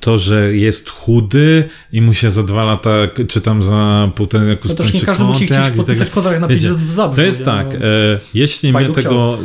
to, 0.00 0.18
że 0.18 0.56
jest 0.56 0.90
chudy 0.90 1.68
i 1.92 2.00
mu 2.00 2.12
się 2.12 2.30
za 2.30 2.42
dwa 2.42 2.64
lata, 2.64 2.90
czy 3.28 3.40
tam 3.40 3.62
za 3.62 4.10
półtora 4.14 4.44
roku 4.44 4.68
To 4.68 4.74
też 4.74 4.86
nie 4.86 5.00
skończy 5.00 5.06
każdy 5.06 5.24
musi 5.24 5.44
chcieć 5.44 5.56
tak 5.56 5.74
podpisać 5.74 6.10
kontrakt 6.10 6.40
na 6.40 6.48
Wiecie, 6.48 6.62
50 6.62 6.88
w 6.88 6.90
Zabrzu. 6.90 7.16
To 7.16 7.22
jest 7.22 7.38
nie? 7.38 7.44
tak, 7.44 7.66
No. 7.72 7.86
e, 7.86 8.20
jeśli 8.34 8.68
mnie 8.68 8.72
Bajdu 8.74 8.92
tego... 8.92 9.38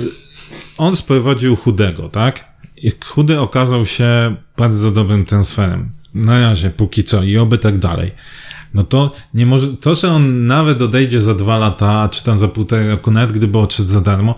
On 0.77 0.95
sprowadził 0.95 1.55
chudego, 1.55 2.09
tak? 2.09 2.45
I 2.77 2.91
chudy 3.05 3.39
okazał 3.39 3.85
się 3.85 4.35
bardzo 4.57 4.91
dobrym 4.91 5.25
transferem. 5.25 5.89
Na 6.13 6.41
razie, 6.41 6.69
póki 6.69 7.03
co 7.03 7.23
i 7.23 7.37
oby 7.37 7.57
tak 7.57 7.77
dalej. 7.77 8.11
No 8.73 8.83
to 8.83 9.11
nie 9.33 9.45
może, 9.45 9.67
to, 9.67 9.95
że 9.95 10.11
on 10.11 10.45
nawet 10.45 10.81
odejdzie 10.81 11.21
za 11.21 11.35
dwa 11.35 11.57
lata, 11.57 12.09
czy 12.11 12.23
tam 12.23 12.39
za 12.39 12.47
półtora 12.47 12.87
roku, 12.87 13.11
nawet 13.11 13.31
gdyby 13.31 13.57
odszedł 13.57 13.89
za 13.89 14.01
darmo, 14.01 14.35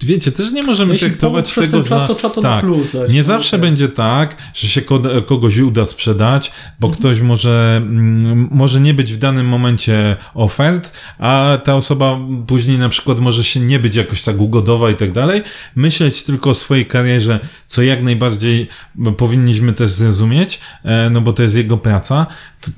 wiecie, 0.00 0.32
też 0.32 0.52
nie 0.52 0.62
możemy 0.62 0.92
Jeśli 0.92 1.08
traktować 1.08 1.54
tego 1.54 1.66
ten 1.72 1.82
czas, 1.84 2.00
za... 2.02 2.08
to 2.08 2.14
trzeba 2.14 2.34
to 2.34 2.42
tak, 2.42 2.64
plus 2.64 2.92
dać. 2.92 3.10
nie 3.12 3.18
No, 3.18 3.22
zawsze 3.24 3.56
okej. 3.56 3.68
będzie 3.70 3.88
tak, 3.88 4.36
że 4.54 4.68
się 4.68 4.82
ko- 4.82 5.22
kogoś 5.26 5.58
uda 5.58 5.84
sprzedać, 5.84 6.52
bo 6.80 6.90
ktoś 6.90 7.20
może, 7.20 7.76
mm, 7.82 8.48
może 8.50 8.80
nie 8.80 8.94
być 8.94 9.14
w 9.14 9.18
danym 9.18 9.46
momencie 9.46 10.16
ofert, 10.34 10.92
a 11.18 11.58
ta 11.64 11.74
osoba 11.74 12.18
później 12.46 12.78
na 12.78 12.88
przykład 12.88 13.18
może 13.18 13.44
się 13.44 13.60
nie 13.60 13.78
być 13.78 13.96
jakoś 13.96 14.22
tak 14.22 14.40
ugodowa 14.40 14.90
i 14.90 14.94
tak 14.94 15.12
dalej. 15.12 15.42
Myśleć 15.76 16.22
tylko 16.22 16.50
o 16.50 16.54
swojej 16.54 16.86
karierze, 16.86 17.40
co 17.66 17.82
jak 17.82 18.02
najbardziej 18.02 18.68
powinniśmy 19.16 19.72
też 19.72 19.90
zrozumieć, 19.90 20.60
e, 20.84 21.10
no 21.10 21.20
bo 21.20 21.32
to 21.32 21.42
jest 21.42 21.56
jego 21.56 21.78
praca. 21.78 22.26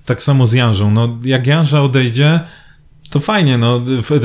Tak 0.06 0.22
samo 0.22 0.46
z 0.46 0.52
Janżą. 0.52 0.89
No, 0.90 1.18
jak 1.24 1.46
Janża 1.46 1.82
odejdzie, 1.82 2.40
to 3.10 3.20
fajnie, 3.20 3.58
no, 3.58 3.82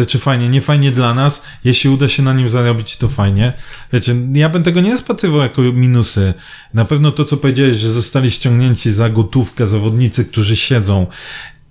czy 0.07 0.20
fajnie, 0.20 0.49
nie 0.49 0.61
fajnie 0.61 0.91
dla 0.91 1.13
nas. 1.13 1.45
Jeśli 1.63 1.89
uda 1.89 2.07
się 2.07 2.24
na 2.24 2.34
nim 2.34 2.49
zarobić, 2.49 2.97
to 2.97 3.07
fajnie. 3.09 3.53
Wiecie, 3.93 4.16
ja 4.34 4.49
bym 4.49 4.63
tego 4.63 4.82
nie 4.82 4.91
rozpatrywał 4.91 5.41
jako 5.41 5.61
minusy. 5.61 6.34
Na 6.74 6.86
pewno 6.86 7.11
to, 7.11 7.26
co 7.26 7.38
powiedziałeś, 7.38 7.76
że 7.76 7.89
zostali 7.89 8.32
ściągnięci 8.32 8.91
za 8.91 9.09
gotówkę 9.09 9.66
zawodnicy, 9.66 10.26
którzy 10.26 10.55
siedzą 10.55 11.07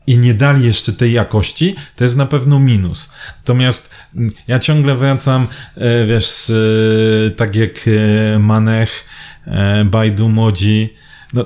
i 0.06 0.18
nie 0.18 0.34
dali 0.34 0.66
jeszcze 0.66 0.92
tej 0.92 1.12
jakości, 1.12 1.74
to 1.96 2.04
jest 2.04 2.16
na 2.16 2.26
pewno 2.26 2.58
minus. 2.60 3.10
Natomiast 3.36 3.94
mm, 4.16 4.30
ja 4.46 4.58
ciągle 4.58 4.96
wracam, 4.96 5.46
e, 5.76 6.06
wiesz, 6.06 6.50
e, 6.50 7.30
tak 7.30 7.56
jak 7.56 7.70
e, 7.86 8.38
Manech, 8.38 9.04
Bajdu, 9.84 10.28
Modzi, 10.28 10.94
no, 11.32 11.44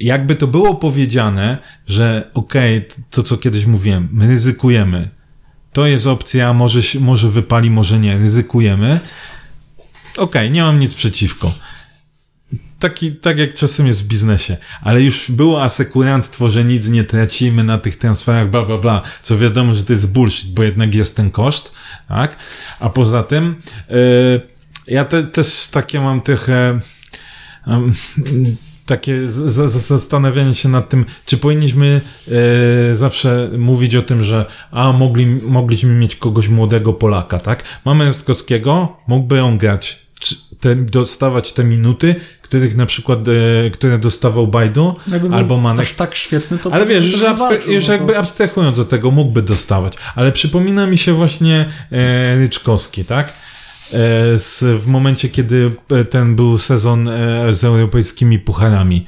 jakby 0.00 0.34
to 0.34 0.46
było 0.46 0.74
powiedziane, 0.74 1.58
że 1.86 2.30
okej, 2.34 2.82
t- 2.82 2.94
to 3.10 3.22
co 3.22 3.36
kiedyś 3.36 3.66
mówiłem, 3.66 4.08
my 4.12 4.26
ryzykujemy. 4.26 5.10
To 5.72 5.86
jest 5.86 6.06
opcja, 6.06 6.52
może, 6.52 6.80
może 7.00 7.30
wypali, 7.30 7.70
może 7.70 7.98
nie, 7.98 8.18
ryzykujemy. 8.18 9.00
Okej, 10.16 10.50
nie 10.50 10.62
mam 10.62 10.78
nic 10.78 10.94
przeciwko. 10.94 11.52
Taki, 12.78 13.12
tak 13.12 13.38
jak 13.38 13.54
czasem 13.54 13.86
jest 13.86 14.04
w 14.04 14.06
biznesie, 14.06 14.56
ale 14.82 15.02
już 15.02 15.30
było 15.30 15.62
asekuranstwo, 15.62 16.48
że 16.50 16.64
nic 16.64 16.88
nie 16.88 17.04
tracimy 17.04 17.64
na 17.64 17.78
tych 17.78 17.96
transferach, 17.98 18.50
bla, 18.50 18.64
bla, 18.64 18.78
bla, 18.78 19.02
co 19.22 19.38
wiadomo, 19.38 19.74
że 19.74 19.84
to 19.84 19.92
jest 19.92 20.12
bullshit, 20.12 20.54
bo 20.54 20.62
jednak 20.62 20.94
jest 20.94 21.16
ten 21.16 21.30
koszt, 21.30 21.72
tak? 22.08 22.36
A 22.80 22.90
poza 22.90 23.22
tym, 23.22 23.54
yy, 23.90 24.40
ja 24.86 25.04
te, 25.04 25.22
też 25.24 25.68
takie 25.72 26.00
mam 26.00 26.20
trochę, 26.20 26.78
takie 28.88 29.28
zastanawianie 29.78 30.54
się 30.54 30.68
nad 30.68 30.88
tym, 30.88 31.04
czy 31.26 31.38
powinniśmy 31.38 32.00
e, 32.90 32.94
zawsze 32.94 33.50
mówić 33.58 33.96
o 33.96 34.02
tym, 34.02 34.22
że 34.22 34.44
a 34.70 34.92
mogli, 34.92 35.26
mogliśmy 35.26 35.94
mieć 35.94 36.16
kogoś 36.16 36.48
młodego 36.48 36.92
Polaka, 36.92 37.38
tak? 37.38 37.62
Mamy 37.84 38.04
Rostkowskiego, 38.04 38.96
mógłby 39.06 39.42
on 39.42 39.58
grać, 39.58 39.98
czy, 40.20 40.34
te, 40.60 40.76
dostawać 40.76 41.52
te 41.52 41.64
minuty, 41.64 42.14
których 42.42 42.76
na 42.76 42.86
przykład, 42.86 43.18
e, 43.66 43.70
które 43.70 43.98
dostawał 43.98 44.46
Bajdu, 44.46 44.94
Jakby 45.08 45.28
był 45.28 45.38
albo 45.38 45.56
Manek. 45.56 45.86
aż 45.86 45.94
tak 45.94 46.14
świetny, 46.14 46.58
to 46.58 46.72
Ale 46.72 46.86
wiesz, 46.86 47.04
że 47.04 47.34
już 47.66 47.86
no 47.86 47.86
to- 47.86 47.92
jakby 47.92 48.18
abstrahując 48.18 48.78
od 48.78 48.88
tego, 48.88 49.10
mógłby 49.10 49.42
dostawać. 49.42 49.92
Ale 50.14 50.32
przypomina 50.32 50.86
mi 50.86 50.98
się 50.98 51.12
właśnie 51.12 51.68
e, 51.92 52.36
Ryczkowski, 52.38 53.04
tak? 53.04 53.32
E, 53.92 54.38
z, 54.38 54.64
w 54.82 54.86
momencie, 54.86 55.28
kiedy 55.28 55.70
e, 55.90 56.04
ten 56.04 56.36
był 56.36 56.58
sezon 56.58 57.08
e, 57.08 57.54
z 57.54 57.64
europejskimi 57.64 58.38
pucharami. 58.38 59.06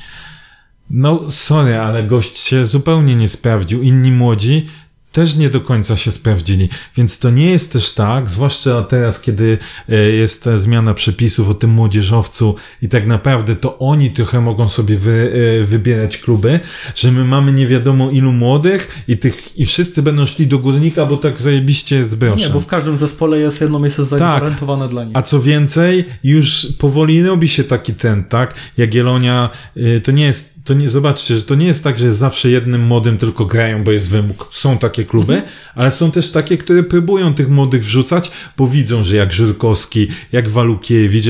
No, 0.90 1.30
sorry, 1.30 1.78
ale 1.78 2.02
gość 2.02 2.38
się 2.38 2.64
zupełnie 2.64 3.16
nie 3.16 3.28
sprawdził. 3.28 3.82
Inni 3.82 4.12
młodzi 4.12 4.68
też 5.12 5.36
nie 5.36 5.50
do 5.50 5.60
końca 5.60 5.96
się 5.96 6.10
sprawdzili. 6.10 6.68
Więc 6.96 7.18
to 7.18 7.30
nie 7.30 7.50
jest 7.50 7.72
też 7.72 7.94
tak, 7.94 8.28
zwłaszcza 8.28 8.82
teraz, 8.82 9.20
kiedy 9.20 9.58
e, 9.88 9.96
jest 9.96 10.48
zmiana 10.54 10.94
przepisów 10.94 11.48
o 11.48 11.54
tym 11.54 11.70
młodzieżowcu 11.70 12.54
i 12.82 12.88
tak 12.88 13.06
naprawdę 13.06 13.56
to 13.56 13.78
oni 13.78 14.10
trochę 14.10 14.40
mogą 14.40 14.68
sobie 14.68 14.96
wy, 14.96 15.32
e, 15.62 15.64
wybierać 15.64 16.18
kluby, 16.18 16.60
że 16.94 17.12
my 17.12 17.24
mamy 17.24 17.52
nie 17.52 17.66
wiadomo 17.66 18.10
ilu 18.10 18.32
młodych 18.32 19.02
i 19.08 19.18
tych, 19.18 19.58
i 19.58 19.66
wszyscy 19.66 20.02
będą 20.02 20.26
szli 20.26 20.46
do 20.46 20.58
górnika, 20.58 21.06
bo 21.06 21.16
tak 21.16 21.40
zajebiście 21.40 21.96
jest 21.96 22.18
groszem. 22.18 22.38
Nie, 22.38 22.54
bo 22.54 22.60
w 22.60 22.66
każdym 22.66 22.96
zespole 22.96 23.38
jest 23.38 23.60
jedno 23.60 23.78
miejsce 23.78 24.04
zagwarantowane 24.04 24.88
dla 24.88 25.04
nich. 25.04 25.16
A 25.16 25.22
co 25.22 25.40
więcej, 25.40 26.04
już 26.24 26.66
powoli 26.78 27.22
robi 27.22 27.48
się 27.48 27.64
taki 27.64 27.94
trend, 27.94 28.28
tak? 28.28 28.54
Jagiellonia, 28.76 29.50
y, 29.76 30.00
to 30.04 30.12
nie 30.12 30.24
jest, 30.24 30.59
to 30.64 30.74
nie, 30.74 30.88
zobaczcie, 30.88 31.36
że 31.36 31.42
to 31.42 31.54
nie 31.54 31.66
jest 31.66 31.84
tak, 31.84 31.98
że 31.98 32.14
zawsze 32.14 32.50
jednym 32.50 32.82
młodym 32.82 33.18
tylko 33.18 33.46
grają, 33.46 33.84
bo 33.84 33.92
jest 33.92 34.08
wymóg. 34.08 34.48
Są 34.52 34.78
takie 34.78 35.04
kluby, 35.04 35.42
ale 35.74 35.92
są 35.92 36.10
też 36.10 36.30
takie, 36.30 36.58
które 36.58 36.82
próbują 36.82 37.34
tych 37.34 37.48
młodych 37.48 37.84
wrzucać, 37.84 38.30
bo 38.56 38.66
widzą, 38.66 39.04
że 39.04 39.16
jak 39.16 39.32
Żurkowski, 39.32 40.08
jak 40.32 40.48
Walukiewicz, 40.48 41.26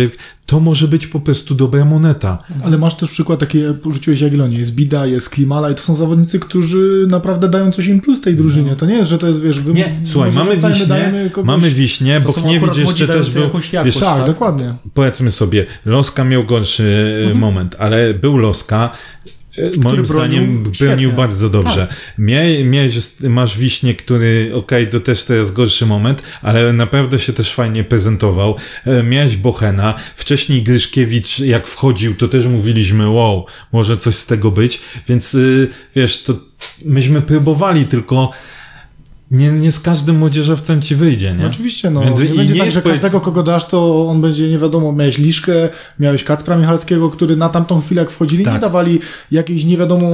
to 0.50 0.60
może 0.60 0.88
być 0.88 1.06
po 1.06 1.20
prostu 1.20 1.54
dobra 1.54 1.84
moneta. 1.84 2.38
Ale 2.64 2.78
masz 2.78 2.94
też 2.96 3.10
przykład 3.10 3.40
taki, 3.40 3.60
jak 3.60 3.80
porzuciłeś 3.80 4.20
Jagiellonię. 4.20 4.58
Jest 4.58 4.74
Bida, 4.74 5.06
jest 5.06 5.30
Klimala 5.30 5.70
i 5.70 5.74
to 5.74 5.80
są 5.80 5.94
zawodnicy, 5.94 6.40
którzy 6.40 7.06
naprawdę 7.08 7.48
dają 7.48 7.72
coś 7.72 7.86
im 7.86 8.00
plus 8.00 8.20
tej 8.20 8.34
drużynie. 8.36 8.76
To 8.76 8.86
nie 8.86 8.94
jest, 8.94 9.10
że 9.10 9.18
to 9.18 9.26
jest, 9.28 9.42
wiesz... 9.42 9.60
Wy, 9.60 9.72
Nie, 9.72 10.00
słuchaj, 10.04 10.32
może 10.32 10.44
mamy 10.44 10.68
wiśnie, 10.70 10.86
dajemy 10.86 11.30
kogoś... 11.30 11.46
mamy 11.46 11.70
wiśnie, 11.70 12.20
bo 12.20 12.48
nie 12.48 12.56
akurat 12.56 12.76
jeszcze 12.76 13.06
też 13.06 13.34
był, 13.34 13.42
jakość, 13.42 13.70
wiesz, 13.84 13.96
Tak, 13.96 14.18
tak? 14.18 14.26
dokładnie. 14.26 14.74
powiedzmy 14.94 15.30
sobie, 15.32 15.66
Loska 15.86 16.24
miał 16.24 16.44
gorszy 16.44 17.16
Mhm. 17.20 17.38
moment, 17.38 17.76
ale 17.78 18.14
był 18.14 18.36
Loska, 18.36 18.90
e, 19.26 19.30
moim 19.58 19.78
bronił 19.80 20.04
zdaniem 20.04 20.62
bronił 20.62 20.74
świetnie. 20.74 21.08
bardzo 21.08 21.48
dobrze. 21.48 21.88
Mia, 22.18 22.40
miałeś, 22.64 22.94
masz 23.20 23.58
Wiśnie, 23.58 23.94
który, 23.94 24.50
okej, 24.54 24.88
to 24.88 25.00
też 25.00 25.24
to 25.24 25.34
jest 25.34 25.52
gorszy 25.52 25.86
moment, 25.86 26.22
ale 26.42 26.72
naprawdę 26.72 27.18
się 27.18 27.32
też 27.32 27.54
fajnie 27.54 27.84
prezentował. 27.84 28.56
E, 28.86 29.02
Miałeś 29.02 29.36
Bochena, 29.36 29.94
wcześniej 30.16 30.62
Gryszkiewicz, 30.62 31.38
jak 31.38 31.66
wchodził, 31.66 32.14
to 32.14 32.28
też 32.28 32.46
mówiliśmy, 32.46 33.08
wow, 33.08 33.46
może 33.72 33.96
coś 33.96 34.14
z 34.14 34.26
tego 34.26 34.50
być, 34.50 34.80
więc 35.08 35.34
y, 35.34 35.68
wiesz, 35.96 36.22
to 36.22 36.34
myśmy 36.84 37.22
próbowali, 37.22 37.84
tylko 37.84 38.30
nie, 39.30 39.50
nie 39.50 39.72
z 39.72 39.80
każdym 39.80 40.18
młodzieżowcem 40.18 40.82
ci 40.82 40.96
wyjdzie, 40.96 41.32
nie? 41.32 41.38
No 41.38 41.46
oczywiście, 41.46 41.90
no. 41.90 42.00
Więc 42.00 42.20
nie 42.20 42.26
i 42.26 42.36
będzie 42.36 42.54
nie 42.54 42.60
tak, 42.60 42.70
że 42.70 42.82
powiedz- 42.82 43.00
każdego, 43.00 43.20
kogo 43.20 43.42
dasz, 43.42 43.66
to 43.66 44.06
on 44.08 44.20
będzie, 44.20 44.48
nie 44.48 44.58
wiadomo, 44.58 44.92
miałeś 44.92 45.18
Liszkę, 45.18 45.52
miałeś 45.98 46.24
Kacpra 46.24 46.56
Michalskiego, 46.56 47.10
który 47.10 47.36
na 47.36 47.48
tamtą 47.48 47.80
chwilę, 47.80 48.02
jak 48.02 48.10
wchodzili, 48.10 48.44
Tak. 48.44 48.54
nie 48.54 48.60
dawali 48.60 49.00
jakiejś 49.30 49.64
nie 49.64 49.76
wiadomo... 49.76 50.08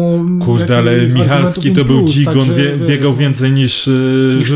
Kurde, 0.45 0.79
ale 0.79 1.07
Michalski 1.07 1.73
to 1.73 1.85
był 1.85 1.99
plus, 1.99 2.13
dzigon, 2.13 2.35
także, 2.35 2.55
wie, 2.55 2.77
wiesz, 2.77 2.89
biegał 2.89 3.11
no. 3.11 3.17
więcej 3.17 3.53
niż, 3.53 3.87
yy, 3.87 4.37
Niż. 4.39 4.53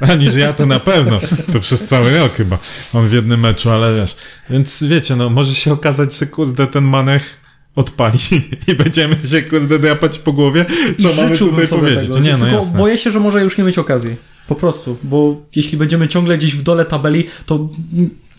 A 0.00 0.14
niż 0.14 0.34
ja 0.34 0.52
to 0.52 0.66
na 0.66 0.80
pewno. 0.80 1.20
To 1.52 1.60
przez 1.60 1.84
cały 1.84 2.18
rok 2.18 2.32
chyba. 2.32 2.58
On 2.92 3.08
w 3.08 3.12
jednym 3.12 3.40
meczu, 3.40 3.70
ale 3.70 4.00
wiesz. 4.00 4.16
Więc 4.50 4.84
wiecie, 4.84 5.16
no 5.16 5.30
może 5.30 5.54
się 5.54 5.72
okazać, 5.72 6.18
że 6.18 6.26
kurde, 6.26 6.66
ten 6.66 6.84
Manech 6.84 7.40
odpali 7.76 8.18
i 8.68 8.74
będziemy 8.74 9.16
się 9.30 9.42
drapać 9.80 10.18
po 10.18 10.32
głowie, 10.32 10.66
co 11.02 11.10
I 11.10 11.16
mamy 11.16 11.38
tutaj 11.38 11.68
powiedzieć. 11.68 12.02
Tego, 12.06 12.18
nie, 12.20 12.32
no 12.32 12.38
tylko 12.38 12.56
jasne. 12.56 12.78
boję 12.78 12.98
się, 12.98 13.10
że 13.10 13.20
może 13.20 13.42
już 13.42 13.58
nie 13.58 13.64
mieć 13.64 13.78
okazji. 13.78 14.16
Po 14.48 14.54
prostu, 14.54 14.96
bo 15.02 15.42
jeśli 15.56 15.78
będziemy 15.78 16.08
ciągle 16.08 16.38
gdzieś 16.38 16.56
w 16.56 16.62
dole 16.62 16.84
tabeli, 16.84 17.26
to 17.46 17.68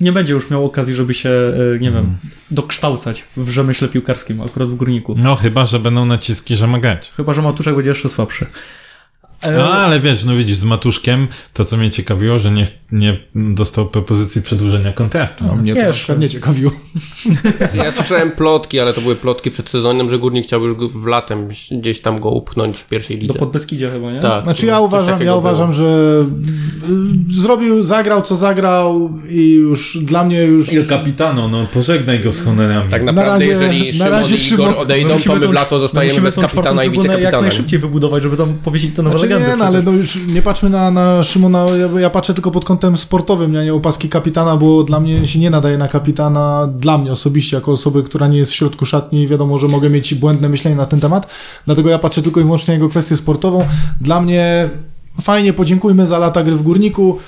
nie 0.02 0.12
będzie 0.12 0.34
już 0.34 0.50
miał 0.50 0.66
okazji, 0.66 0.96
żeby 0.96 1.14
się, 1.14 1.30
e, 1.30 1.80
nie 1.80 1.92
Hmm. 1.92 2.06
wiem, 2.06 2.16
dokształcać 2.52 3.24
w 3.38 3.50
rzemyśle 3.50 3.88
piłkarskim, 3.88 4.42
akurat 4.42 4.70
w 4.70 4.76
górniku. 4.76 5.14
No 5.18 5.36
chyba, 5.36 5.66
że 5.66 5.80
będą 5.80 6.06
naciski, 6.06 6.56
że 6.56 6.68
ma 6.68 6.80
grać. 6.80 7.12
Chyba, 7.18 7.34
że 7.34 7.42
Matuszek 7.42 7.76
będzie 7.76 7.90
jeszcze 7.90 8.10
słabszy. 8.10 8.46
E, 9.44 9.52
No, 9.58 9.74
ale 9.74 10.00
wiesz, 10.00 10.24
no 10.24 10.36
widzisz, 10.36 10.56
z 10.58 10.64
Matuszkiem 10.64 11.28
to, 11.54 11.66
co 11.66 11.78
mnie 11.78 11.90
ciekawiło, 11.90 12.40
że 12.40 12.52
nie, 12.52 12.68
nie 12.92 13.20
dostał 13.36 13.86
propozycji 13.88 14.42
przedłużenia 14.42 14.94
kontraktu. 14.94 15.44
No, 15.48 15.56
mnie 15.56 15.74
to 15.74 15.80
na 15.82 15.86
Wiesz, 15.88 15.96
przykład 15.98 16.20
nie 16.20 16.30
ciekawiło. 16.30 16.72
Ja 17.74 17.92
słyszałem 17.92 18.32
plotki, 18.32 18.80
ale 18.80 18.94
to 18.94 19.02
były 19.02 19.16
plotki 19.16 19.52
przed 19.52 19.70
sezonem, 19.70 20.10
że 20.10 20.20
Górnik 20.20 20.46
chciał 20.46 20.64
już 20.64 20.74
w 20.94 21.06
latem 21.06 21.48
gdzieś 21.72 22.02
tam 22.02 22.20
go 22.20 22.30
upchnąć 22.30 22.78
w 22.80 22.88
pierwszej 22.88 23.18
lidze. 23.18 23.34
do 23.34 23.40
Podbeskidzia 23.40 23.90
chyba, 23.92 24.12
nie? 24.14 24.20
Tak. 24.20 24.44
Znaczy 24.44 24.66
ja 24.66 24.80
uważam, 24.80 25.20
ja 25.20 25.26
było. 25.26 25.38
uważam, 25.38 25.74
że 25.74 25.86
y, 27.30 27.42
zrobił, 27.42 27.84
zagrał 27.84 28.22
co 28.22 28.36
zagrał 28.36 29.10
i 29.30 29.52
już 29.54 29.98
dla 30.02 30.24
mnie 30.24 30.44
już... 30.44 30.70
kapitano, 30.90 31.48
no 31.48 31.66
pożegnaj 31.74 32.20
go 32.20 32.32
z 32.32 32.42
honorami. 32.44 32.92
Tak 32.92 33.04
Na 33.04 33.12
naprawdę, 33.12 33.46
razie- 33.46 33.52
jeżeli 33.64 33.88
na 33.88 34.06
Szymon 34.06 34.20
razie 34.20 34.36
i 34.36 34.54
Igor 34.54 34.68
Szymon- 34.70 34.78
odejdą, 34.78 35.18
to 35.20 35.36
my 35.36 35.48
w 35.48 35.52
lato 35.54 35.80
zostajemy 35.80 36.22
bez 36.22 36.36
kapitana 36.36 36.84
i 36.84 36.86
Jak 36.86 36.96
wicekapitana. 36.96 37.42
najszybciej 37.42 37.80
wybudować, 37.80 38.24
żeby 38.24 38.38
tam 38.38 38.54
powiesić 38.64 38.96
te 38.96 39.04
nowe 39.04 39.18
Znaczy 39.20 39.31
legendy. 39.36 39.52
nie, 39.52 39.58
no, 39.58 39.66
ale 39.66 39.82
no 39.82 39.92
już 39.92 40.28
nie 40.28 40.42
patrzmy 40.42 40.70
na, 40.70 40.92
na 40.92 41.24
Szymona, 41.24 41.66
ja, 41.66 42.00
ja 42.00 42.10
patrzę 42.10 42.34
tylko 42.34 42.52
pod 42.52 42.66
kątem 42.66 42.98
sportowym, 42.98 43.54
ja 43.54 43.64
nie 43.64 43.74
opaski 43.74 44.10
kapitana, 44.10 44.58
bo 44.58 44.84
dla 44.84 45.00
mnie 45.00 45.28
się 45.28 45.40
nie 45.40 45.50
nadaje 45.50 45.78
na 45.78 45.88
kapitana, 45.88 46.70
dla 46.78 46.98
mnie 46.98 47.12
osobiście, 47.12 47.58
jako 47.58 47.72
osoby, 47.72 48.04
która 48.04 48.28
nie 48.28 48.38
jest 48.38 48.52
w 48.52 48.56
środku 48.56 48.86
szatni, 48.86 49.28
wiadomo, 49.28 49.58
że 49.58 49.68
mogę 49.68 49.90
mieć 49.90 50.16
błędne 50.16 50.50
myślenie 50.50 50.78
na 50.78 50.86
ten 50.86 51.00
temat, 51.00 51.28
dlatego 51.66 51.90
ja 51.90 52.00
patrzę 52.00 52.22
tylko 52.22 52.40
i 52.40 52.44
wyłącznie 52.44 52.72
na 52.72 52.74
jego 52.76 52.90
kwestię 52.90 53.16
sportową. 53.16 53.66
Dla 54.02 54.22
mnie 54.22 54.70
fajnie, 55.22 55.54
podziękujmy 55.54 56.08
za 56.08 56.20
lata 56.20 56.44
gry 56.44 56.56
w 56.56 56.64
Górniku 56.64 57.20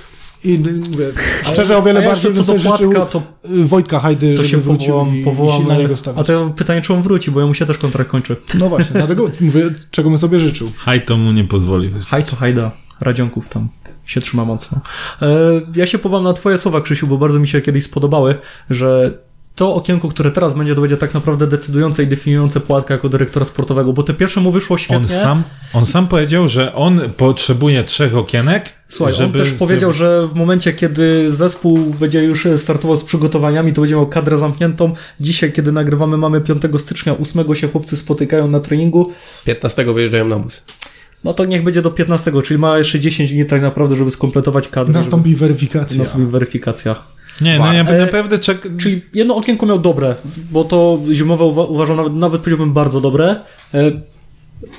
i 0.43 0.59
mówię, 0.59 1.05
szczerze 1.53 1.77
o 1.77 1.81
wiele 1.81 1.99
a 1.99 2.03
bardziej 2.03 2.33
bym 2.33 2.43
sobie 2.43 2.59
życzył 2.59 2.91
Płatka, 2.91 3.05
to 3.05 3.23
y, 3.45 3.65
Wojtka 3.65 3.99
Hajdy, 3.99 4.31
to 4.31 4.37
żeby 4.37 4.49
się 4.49 4.57
wrócił 4.57 4.87
powołam, 4.87 5.15
i, 5.15 5.21
i 5.21 5.23
powołam 5.23 5.61
się 5.61 5.67
na 5.67 5.77
niego 5.77 5.93
A 5.93 5.97
stawiać. 5.97 6.27
to 6.27 6.53
pytanie, 6.55 6.81
czy 6.81 6.93
on 6.93 7.01
wróci, 7.01 7.31
bo 7.31 7.39
jemu 7.39 7.53
się 7.53 7.65
też 7.65 7.77
kontrakt 7.77 8.09
kończy. 8.09 8.35
No 8.59 8.69
właśnie, 8.69 8.93
dlatego 8.93 9.29
mówię, 9.41 9.73
czego 9.91 10.09
bym 10.09 10.19
sobie 10.19 10.39
życzył. 10.39 10.71
Haj 10.77 11.05
to 11.05 11.17
mu 11.17 11.31
nie 11.31 11.43
pozwoli. 11.43 11.91
Haj 12.09 12.23
to 12.23 12.35
hajda, 12.35 12.71
Radzionków 13.01 13.49
tam 13.49 13.67
się 14.05 14.21
trzyma 14.21 14.45
mocno. 14.45 14.81
E, 15.21 15.61
ja 15.75 15.85
się 15.85 15.97
powam 15.97 16.23
na 16.23 16.33
twoje 16.33 16.57
słowa, 16.57 16.81
Krzysiu, 16.81 17.07
bo 17.07 17.17
bardzo 17.17 17.39
mi 17.39 17.47
się 17.47 17.61
kiedyś 17.61 17.83
spodobały, 17.83 18.35
że 18.69 19.17
to 19.55 19.75
okienko, 19.75 20.07
które 20.07 20.31
teraz 20.31 20.53
będzie, 20.53 20.75
to 20.75 20.81
będzie 20.81 20.97
tak 20.97 21.13
naprawdę 21.13 21.47
decydujące 21.47 22.03
i 22.03 22.07
definiujące 22.07 22.59
Płatka 22.59 22.93
jako 22.93 23.09
dyrektora 23.09 23.45
sportowego, 23.45 23.93
bo 23.93 24.03
te 24.03 24.13
pierwsze 24.13 24.41
mu 24.41 24.51
wyszło 24.51 24.77
świetnie. 24.77 24.97
On 24.97 25.07
sam, 25.07 25.43
on 25.73 25.85
sam 25.85 26.07
powiedział, 26.07 26.47
że 26.47 26.75
on 26.75 27.01
potrzebuje 27.17 27.83
trzech 27.83 28.15
okienek, 28.15 28.73
Słuchaj, 28.87 29.13
żeby... 29.13 29.39
on 29.39 29.45
też 29.45 29.53
powiedział, 29.53 29.93
że 29.93 30.27
w 30.27 30.35
momencie, 30.35 30.73
kiedy 30.73 31.31
zespół 31.31 31.77
będzie 31.77 32.23
już 32.23 32.47
startował 32.57 32.97
z 32.97 33.03
przygotowaniami, 33.03 33.73
to 33.73 33.81
będzie 33.81 33.95
miał 33.95 34.07
kadrę 34.07 34.37
zamkniętą. 34.37 34.93
Dzisiaj, 35.19 35.51
kiedy 35.51 35.71
nagrywamy, 35.71 36.17
mamy 36.17 36.41
5 36.41 36.61
stycznia, 36.77 37.17
8 37.17 37.55
się 37.55 37.67
chłopcy 37.67 37.97
spotykają 37.97 38.47
na 38.47 38.59
treningu. 38.59 39.11
15 39.45 39.93
wyjeżdżają 39.93 40.27
na 40.27 40.39
bus. 40.39 40.61
No 41.23 41.33
to 41.33 41.45
niech 41.45 41.63
będzie 41.63 41.81
do 41.81 41.91
15, 41.91 42.31
czyli 42.43 42.57
ma 42.59 42.77
jeszcze 42.77 42.99
10 42.99 43.33
dni 43.33 43.45
tak 43.45 43.61
naprawdę, 43.61 43.95
żeby 43.95 44.11
skompletować 44.11 44.67
kadrę. 44.67 44.93
Nastąpi 44.93 45.29
żeby... 45.29 45.39
weryfikacja. 45.39 45.97
Nastąpi 45.97 46.31
weryfikacja. 46.31 46.95
Nie, 47.41 47.59
no 47.59 47.73
ja 47.73 47.81
E, 47.81 47.99
naprawdę 48.05 48.39
czek... 48.39 48.67
Czyli 48.77 49.01
jedno 49.13 49.35
okienko 49.35 49.65
miał 49.65 49.79
dobre, 49.79 50.15
bo 50.51 50.63
to 50.63 50.99
zimowe 51.11 51.43
uwa- 51.43 51.65
uważam 51.69 51.97
nawet, 51.97 52.13
nawet 52.15 52.41
powiedziałbym 52.41 52.73
bardzo 52.73 53.01
dobre. 53.01 53.35
E, 53.73 53.91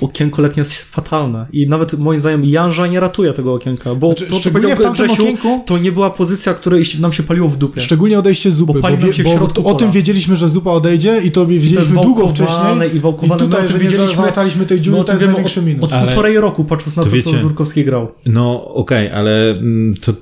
okienko 0.01 0.41
letnie 0.41 0.61
jest 0.61 0.73
fatalne 0.83 1.45
i 1.53 1.67
nawet 1.67 1.93
moim 1.99 2.19
zdaniem 2.19 2.45
Janża 2.45 2.87
nie 2.87 2.99
ratuje 2.99 3.33
tego 3.33 3.53
okienka, 3.53 3.95
bo 3.95 4.07
Znaczy, 4.07 4.25
to, 4.27 4.39
co 4.39 4.51
powiedział 4.51 4.93
Grzesiu, 4.93 5.13
okienku- 5.23 5.59
to 5.65 5.77
nie 5.77 5.91
była 5.91 6.09
pozycja, 6.09 6.53
której 6.53 6.83
nam 6.99 7.11
się 7.13 7.23
paliło 7.23 7.49
w 7.49 7.57
dupie. 7.57 7.81
Szczególnie 7.81 8.19
odejście 8.19 8.51
zupy, 8.51 8.67
Bo 8.67 8.73
bo, 8.73 8.81
pali 8.81 8.97
nam 8.97 9.13
się 9.13 9.23
w 9.23 9.25
bo 9.25 9.31
środku 9.31 9.67
o 9.67 9.73
tym 9.73 9.91
wiedzieliśmy, 9.91 10.35
że 10.35 10.49
zupa 10.49 10.71
odejdzie 10.71 11.21
i 11.21 11.31
to 11.31 11.45
wiedzieliśmy 11.45 12.01
długo 12.01 12.27
wcześniej. 12.27 12.95
I 12.95 12.99
wałkowane, 12.99 13.45
I 13.45 13.47
tutaj, 13.47 13.67
że 13.67 13.79
nie 13.79 13.89
załataliśmy 14.15 14.65
tej 14.65 14.81
dziury, 14.81 14.99
o 14.99 15.03
to 15.03 15.13
jest 15.13 15.25
największy 15.25 15.59
od, 15.59 15.65
minus. 15.65 15.83
od 15.83 15.91
półtorej 15.91 16.37
roku, 16.37 16.63
patrząc 16.65 16.95
na 16.95 17.03
to 17.03 17.09
to, 17.09 17.15
wiecie- 17.15 17.31
co 17.31 17.37
Żurkowski 17.37 17.85
grał. 17.85 18.07
No 18.25 18.73
okej, 18.73 19.11
ale 19.11 19.49
mm, 19.51 19.95
to 20.01 20.13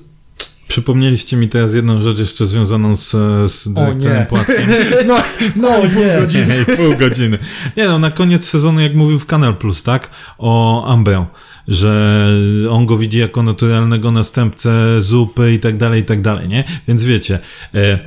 przypomnieliście 0.74 1.38
mi 1.38 1.50
teraz 1.50 1.74
jedną 1.74 2.02
rzecz 2.02 2.20
jeszcze 2.20 2.46
związaną 2.46 2.96
z, 2.96 3.10
z 3.52 3.74
dyrektorem 3.74 4.20
nie. 4.20 4.26
Płatkiem. 4.26 4.56
No, 5.08 5.16
no 5.56 5.84
i 5.84 5.90
pół 5.90 6.04
nie. 6.04 6.20
godziny. 6.20 6.66
Nie, 6.68 6.76
pół 6.76 6.98
godziny. 6.98 7.38
Nie 7.78 7.86
no, 7.86 8.00
na 8.00 8.12
koniec 8.12 8.46
sezonu, 8.46 8.80
jak 8.80 8.96
mówił 8.96 9.20
w 9.20 9.26
Kanal 9.26 9.56
Plus, 9.58 9.84
tak? 9.84 10.10
O 10.38 10.86
Ambrę, 10.88 11.26
że 11.68 12.28
on 12.70 12.86
go 12.86 12.98
widzi 12.98 13.20
jako 13.20 13.44
naturalnego 13.44 14.12
następcę 14.12 15.02
zupy 15.02 15.54
i 15.54 15.60
tak 15.60 15.78
dalej, 15.78 16.02
i 16.02 16.06
tak 16.06 16.22
dalej, 16.22 16.50
nie? 16.50 16.64
Więc 16.88 17.04
wiecie, 17.04 17.40
e, 17.76 18.00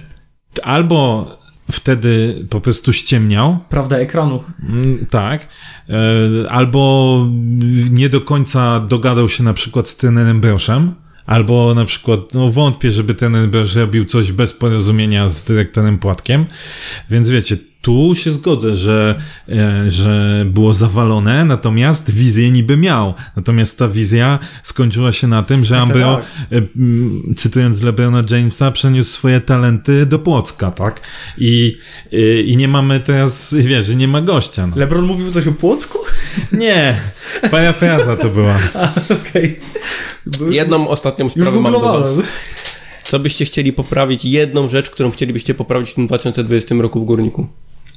albo 0.63 1.27
wtedy 1.71 2.45
po 2.51 2.61
prostu 2.61 2.93
ściemniał, 2.93 3.59
Prawda 3.69 3.97
ekranu. 3.99 4.45
Mm, 4.69 5.07
Tak. 5.11 5.49
E, 5.89 6.51
Albo 6.51 7.27
nie 7.91 8.09
do 8.09 8.21
końca 8.21 8.81
dogadał 8.81 9.29
się 9.29 9.45
na 9.45 9.55
przykład 9.55 9.89
z 9.89 9.97
trenerem 9.97 10.41
Broszem, 10.41 10.95
albo 11.27 11.75
na 11.75 11.85
przykład, 11.85 12.21
no 12.35 12.49
wątpię, 12.49 12.91
żeby 12.91 13.15
trener 13.15 13.49
Brosz 13.49 13.75
robił 13.75 14.05
coś 14.05 14.33
bez 14.33 14.53
porozumienia 14.53 15.29
z 15.29 15.45
dyrektorem 15.45 15.99
Płatkiem. 15.99 16.47
Więc 17.11 17.31
wiecie, 17.31 17.57
tu 17.87 18.15
się 18.15 18.33
zgodzę, 18.33 18.77
że, 18.77 19.19
e, 19.49 19.91
że 19.91 20.45
było 20.51 20.75
zawalone, 20.75 21.45
natomiast 21.45 22.11
wizję 22.11 22.51
niby 22.51 22.77
miał. 22.77 23.15
Natomiast 23.37 23.79
ta 23.79 23.89
wizja 23.89 24.39
skończyła 24.63 25.13
się 25.13 25.27
na 25.27 25.43
tym, 25.43 25.65
że 25.65 25.81
Ambro, 25.81 26.17
tak. 26.17 26.59
e, 26.59 27.35
cytując 27.37 27.83
LeBrona 27.83 28.23
Jamesa, 28.31 28.71
przeniósł 28.71 29.11
swoje 29.11 29.41
talenty 29.41 30.07
do 30.07 30.19
Płocka, 30.19 30.71
tak? 30.71 31.01
I, 31.39 31.79
i, 32.13 32.45
i 32.47 32.57
nie 32.57 32.69
mamy 32.69 33.01
teraz, 33.01 33.55
wiesz, 33.59 33.87
że 33.87 33.95
nie 33.95 34.09
ma 34.09 34.21
gościa. 34.21 34.67
No. 34.67 34.77
Lebron 34.77 35.05
mówił 35.07 35.31
coś 35.31 35.47
o 35.47 35.53
Płocku? 35.53 35.99
Nie, 36.53 36.97
parafraza 37.51 38.17
to 38.17 38.29
była. 38.29 38.55
Już- 40.41 40.55
Jedną 40.55 40.89
ostatnią 40.89 41.29
sprawę 41.31 41.61
mam 41.61 41.73
do 41.73 41.81
was. 41.81 42.05
Co 43.03 43.19
byście 43.19 43.45
chcieli 43.45 43.73
poprawić? 43.73 44.25
Jedną 44.25 44.69
rzecz, 44.69 44.91
którą 44.91 45.11
chcielibyście 45.11 45.55
poprawić 45.55 45.91
w 45.91 45.95
tym 45.95 46.07
2020 46.07 46.75
roku 46.75 47.01
w 47.01 47.05
Górniku. 47.05 47.49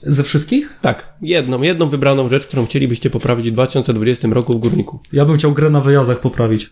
Ze 0.04 0.24
wszystkich? 0.24 0.78
Tak, 0.82 1.14
jedną, 1.22 1.62
jedną 1.62 1.90
wybraną 1.90 2.30
rzecz, 2.30 2.48
którą 2.48 2.66
chcielibyście 2.66 3.10
poprawić 3.10 3.50
w 3.50 3.54
2020 3.54 4.28
roku 4.28 4.54
w 4.54 4.60
Górniku. 4.60 5.00
Ja 5.12 5.26
bym 5.26 5.38
chciał 5.38 5.52
grę 5.54 5.70
na 5.70 5.82
wyjazdach 5.82 6.20
poprawić. 6.20 6.70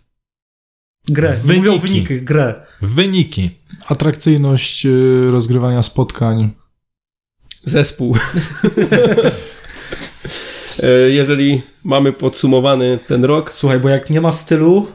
Grę. 1.10 1.38
Nie 1.46 1.54
mówię 1.54 1.72
o 1.72 1.78
Wyniki. 1.78 1.88
wynikach, 1.88 2.24
grę. 2.24 2.66
Wyniki. 2.82 3.50
Atrakcyjność 3.88 4.86
y, 4.86 5.28
rozgrywania 5.32 5.84
spotkań. 5.84 6.50
Zespół. 7.66 8.16
E, 10.84 11.10
Jeżeli 11.10 11.62
mamy 11.84 12.14
podsumowany 12.14 13.00
ten 13.08 13.26
rok, 13.26 13.54
Słuchaj, 13.54 13.80
bo 13.80 13.90
jak 13.90 14.10
nie 14.10 14.22
ma 14.22 14.32
stylu, 14.32 14.88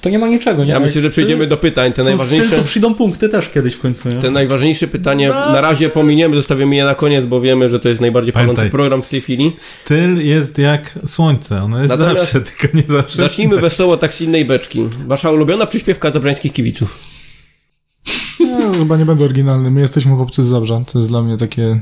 to 0.00 0.10
nie 0.10 0.18
ma 0.18 0.28
niczego, 0.28 0.64
nie? 0.64 0.70
ja 0.70 0.80
myślę, 0.80 1.00
że 1.00 1.10
przejdziemy 1.10 1.46
do 1.46 1.56
pytań. 1.56 1.92
Te 1.92 2.02
co 2.02 2.08
najważniejsze, 2.08 2.56
to 2.56 2.62
przyjdą 2.62 2.94
punkty 2.94 3.28
też 3.28 3.48
kiedyś 3.48 3.74
w 3.74 3.80
końcu, 3.80 4.08
nie? 4.08 4.16
te 4.16 4.30
najważniejsze 4.30 4.86
pytanie 4.86 5.28
na 5.28 5.60
razie 5.60 5.88
pominiemy, 5.88 6.36
zostawimy 6.36 6.76
je 6.76 6.84
na 6.84 6.94
koniec, 6.94 7.26
bo 7.26 7.40
wiemy, 7.40 7.68
że 7.68 7.80
to 7.80 7.88
jest 7.88 8.00
najbardziej 8.00 8.32
palący 8.32 8.70
program 8.70 9.02
w 9.02 9.08
tej 9.10 9.20
chwili. 9.20 9.52
Styl 9.58 10.26
jest 10.26 10.58
jak 10.58 10.98
słońce, 11.06 11.62
ono 11.62 11.78
jest 11.78 11.90
Natomiast- 11.90 12.18
zawsze, 12.18 12.40
tylko 12.40 12.76
nie 12.76 12.84
zawsze. 12.88 13.16
Zacznijmy 13.16 13.56
wesoło 13.60 13.96
tak 13.96 14.14
z 14.14 14.20
innej 14.20 14.44
beczki. 14.44 14.88
Wasza 15.06 15.30
ulubiona 15.30 15.66
przyśpiewka 15.66 16.10
zabrzańskich 16.10 16.52
kibiców. 16.52 16.98
No, 18.40 18.72
chyba 18.72 18.96
nie 18.96 19.04
będę 19.04 19.24
oryginalny. 19.24 19.70
My 19.70 19.80
jesteśmy 19.80 20.16
chłopcy 20.16 20.42
z 20.42 20.46
Zabrza. 20.46 20.82
To 20.92 20.98
jest 20.98 21.08
dla 21.08 21.22
mnie 21.22 21.36
takie... 21.36 21.80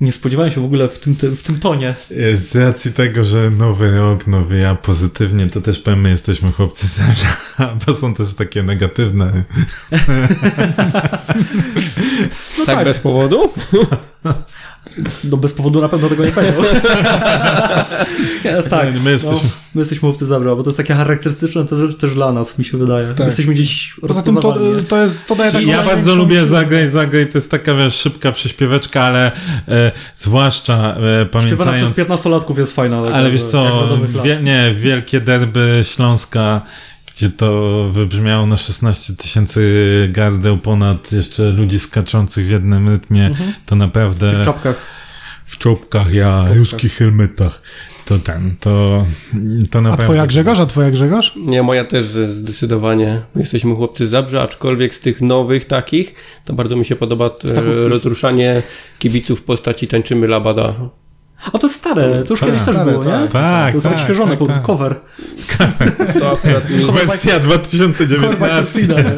Nie 0.00 0.12
spodziewałem 0.12 0.52
się 0.52 0.60
w 0.60 0.64
ogóle 0.64 0.88
w 0.88 0.98
tym, 0.98 1.16
w 1.36 1.42
tym 1.42 1.58
tonie. 1.58 1.94
Z 2.34 2.56
racji 2.56 2.92
tego, 2.92 3.24
że 3.24 3.50
nowy 3.50 3.98
rok, 3.98 4.26
nowy 4.26 4.58
ja, 4.58 4.74
pozytywnie, 4.74 5.46
to 5.46 5.60
też 5.60 5.80
powiem, 5.80 6.00
my 6.00 6.10
jesteśmy 6.10 6.52
chłopcy 6.52 6.86
zawsze, 6.86 7.26
bo 7.86 7.94
są 7.94 8.14
też 8.14 8.34
takie 8.34 8.62
negatywne. 8.62 9.32
tak, 12.66 12.84
bez 12.84 12.98
powodu? 12.98 13.52
No 15.24 15.36
bez 15.36 15.52
powodu 15.52 15.80
na 15.80 15.88
pewno 15.88 16.08
tego 16.08 16.24
nie 16.24 16.32
powiedział. 16.32 16.62
tak, 18.70 18.88
my 19.04 19.10
jesteśmy... 19.10 19.36
no, 19.36 19.50
my 19.74 19.80
jesteśmy 19.80 20.08
obcy 20.08 20.26
zabra, 20.26 20.56
bo 20.56 20.62
to 20.62 20.70
jest 20.70 20.76
takie 20.76 20.94
charakterystyczne 20.94 21.64
też, 21.64 21.96
też 21.96 22.14
dla 22.14 22.32
nas, 22.32 22.58
mi 22.58 22.64
się 22.64 22.78
wydaje. 22.78 23.06
My 23.06 23.14
Tak. 23.14 23.26
jesteśmy 23.26 23.54
gdzieś 23.54 23.94
Poza 24.00 24.22
tym 24.22 24.36
to, 24.36 24.56
to 24.88 25.02
jest... 25.02 25.26
To 25.26 25.36
daje 25.36 25.52
taką 25.52 25.66
Ja 25.66 25.82
bardzo 25.82 26.14
lubię 26.14 26.46
zagraj, 26.46 26.88
zagraj, 26.88 27.28
to 27.28 27.38
jest 27.38 27.50
taka 27.50 27.74
wiesz, 27.74 27.94
szybka 27.94 28.32
przyśpieweczka, 28.32 29.02
ale 29.02 29.32
e, 29.68 29.92
zwłaszcza 30.14 30.96
e, 30.96 31.26
Śpiewana 31.42 31.72
przez 31.72 31.82
pamiętając... 31.82 32.22
15-latków 32.22 32.58
jest 32.58 32.74
fajna. 32.74 32.98
Ale 32.98 33.30
wiesz 33.30 33.42
jak 33.42 33.50
co, 33.50 33.88
wie, 34.24 34.40
nie, 34.42 34.74
wielkie 34.74 35.20
derby 35.20 35.80
Śląska, 35.82 36.62
gdzie 37.16 37.30
to 37.30 37.84
wybrzmiało 37.92 38.46
na 38.46 38.56
16 38.56 39.16
tysięcy 39.16 40.08
gardeł 40.12 40.58
ponad 40.58 41.12
jeszcze 41.12 41.50
ludzi 41.50 41.78
skaczących 41.78 42.46
w 42.46 42.50
jednym 42.50 42.88
rytmie, 42.88 43.30
to 43.30 43.44
W 43.44 43.68
tych 43.68 43.78
naprawdę... 43.78 44.44
czapkach. 44.44 44.76
w 45.44 45.58
czopkach, 45.58 46.14
ja 46.14 46.44
w 46.44 46.56
ruskich 46.56 46.92
helmetach. 46.96 47.62
To 48.04 48.18
ten, 48.18 48.56
to, 48.60 49.06
to 49.70 49.80
na 49.80 49.88
A 49.90 49.92
pewno. 49.92 50.04
twoja 50.04 50.26
Grzegorz, 50.26 50.58
a 50.58 50.66
twoja 50.66 50.90
Grzegorz? 50.90 51.32
Nie, 51.36 51.62
moja 51.62 51.84
też 51.84 52.04
zdecydowanie. 52.06 53.20
Jesteśmy 53.36 53.74
chłopcy 53.74 54.06
z 54.06 54.10
Zabrze, 54.10 54.42
aczkolwiek 54.42 54.94
z 54.94 55.00
tych 55.00 55.20
nowych 55.20 55.64
takich, 55.66 56.14
to 56.44 56.52
bardzo 56.52 56.76
mi 56.76 56.84
się 56.84 56.96
podoba 56.96 57.26
e, 57.26 57.88
rozruszanie 57.88 58.62
kibiców 58.98 59.40
w 59.40 59.42
postaci 59.42 59.88
Tańczymy 59.88 60.28
Labada. 60.28 60.74
A 61.52 61.58
to 61.58 61.68
stare, 61.68 62.22
to 62.22 62.32
już 62.32 62.40
Tak. 62.40 62.48
kiedyś 62.48 62.64
też 62.64 62.74
Stare, 62.74 62.90
było, 62.90 63.04
nie? 63.04 63.10
tak, 63.10 63.30
tak, 63.32 63.70
To 63.72 63.76
jest 63.76 63.86
tak, 63.86 63.94
odświeżone, 63.94 64.30
tak, 64.30 64.38
pod 64.38 64.48
tak. 64.48 64.62
cover. 64.62 64.94
To 66.18 66.32
akurat 66.32 66.70
mi... 66.70 66.84
Wersja 66.84 67.32
Korba 67.32 67.46
2019. 67.46 68.72
Krystina, 68.72 69.00
nie? 69.00 69.10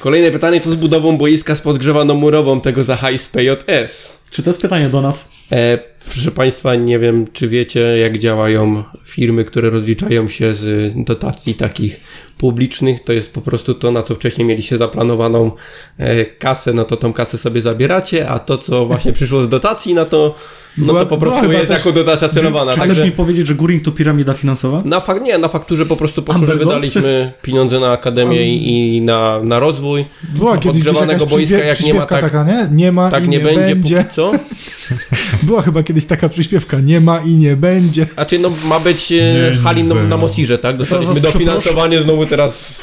Kolejne 0.00 0.30
pytanie, 0.30 0.60
co 0.60 0.70
z 0.70 0.74
budową 0.74 1.18
boiska 1.18 1.54
z 1.54 1.60
podgrzewaną 1.60 2.14
murową 2.14 2.60
tego 2.60 2.84
za 2.84 2.96
hajs 2.96 3.28
PJS? 3.28 4.18
Czy 4.30 4.42
to 4.42 4.50
jest 4.50 4.62
pytanie 4.62 4.88
do 4.88 5.00
nas? 5.00 5.30
E, 5.52 5.78
proszę 6.12 6.30
Państwa, 6.30 6.74
nie 6.74 6.98
wiem, 6.98 7.26
czy 7.32 7.48
wiecie, 7.48 7.80
jak 7.80 8.18
działają 8.18 8.84
firmy, 9.04 9.44
które 9.44 9.70
rozliczają 9.70 10.28
się 10.28 10.54
z 10.54 10.92
dotacji 11.04 11.54
takich 11.54 12.00
publicznych. 12.38 13.04
To 13.04 13.12
jest 13.12 13.32
po 13.34 13.40
prostu 13.40 13.74
to, 13.74 13.92
na 13.92 14.02
co 14.02 14.14
wcześniej 14.14 14.46
mieliście 14.46 14.78
zaplanowaną 14.78 15.50
e, 15.98 16.24
kasę, 16.24 16.72
no 16.72 16.84
to 16.84 16.96
tą 16.96 17.12
kasę 17.12 17.38
sobie 17.38 17.62
zabieracie, 17.62 18.28
a 18.28 18.38
to, 18.38 18.58
co 18.58 18.86
właśnie 18.86 19.12
przyszło 19.12 19.42
z 19.42 19.48
dotacji, 19.48 19.94
no 19.94 20.04
to, 20.04 20.34
no 20.78 20.86
Była- 20.86 21.00
to 21.00 21.06
po 21.06 21.18
prostu 21.18 21.40
chyba 21.40 21.52
jest 21.52 21.66
też- 21.66 21.76
jako 21.78 21.92
dotacja 21.92 22.28
celowana. 22.28 22.72
Czy 22.72 22.78
Także 22.78 22.94
chcesz 22.94 23.04
mi 23.06 23.12
powiedzieć, 23.12 23.46
że 23.46 23.54
Guring 23.54 23.82
to 23.84 23.92
piramida 23.92 24.34
finansowa? 24.34 24.82
na 24.84 25.00
fakt, 25.00 25.22
nie, 25.22 25.38
na 25.38 25.48
fakturze 25.48 25.86
po 25.86 25.96
prostu 25.96 26.22
poszło, 26.22 26.46
że 26.46 26.56
wydaliśmy 26.56 27.32
pieniądze 27.42 27.80
na 27.80 27.90
akademię 27.92 28.56
i, 28.56 28.96
i 28.96 29.00
na, 29.02 29.40
na 29.42 29.58
rozwój. 29.58 30.04
Była 30.34 30.52
A 30.52 30.58
kiedyś 30.58 30.82
gdzieś 30.82 31.00
jakaś 31.00 31.16
boiska, 31.18 31.36
przyśpiew, 31.36 31.64
jak 31.66 31.80
nie 31.80 31.94
ma 31.94 32.06
tak- 32.06 32.20
taka, 32.20 32.44
nie? 32.44 32.68
Nie 32.76 32.92
ma 32.92 33.10
Tak 33.10 33.24
i 33.24 33.28
nie, 33.28 33.38
nie, 33.38 33.44
będzie, 33.44 33.60
będzie. 33.74 33.96
póki 33.96 34.14
co. 34.14 34.32
Była 35.42 35.62
chyba 35.62 35.82
kiedyś 35.82 36.06
taka 36.06 36.28
przyśpiewka, 36.28 36.80
nie 36.80 37.00
ma 37.00 37.18
i 37.20 37.30
nie 37.30 37.56
będzie. 37.56 38.06
Znaczy, 38.14 38.38
no 38.38 38.50
ma 38.64 38.80
być 38.80 39.12
e, 39.12 39.14
Nie, 39.16 39.56
hali 39.64 39.82
na, 39.82 39.88
zero. 39.88 40.02
na 40.08 40.16
Mosirze, 40.16 40.58
tak? 40.58 40.76
Dostaliśmy 40.76 41.20
dofinansowanie 41.20 42.02
znowu 42.02 42.26
teraz 42.26 42.82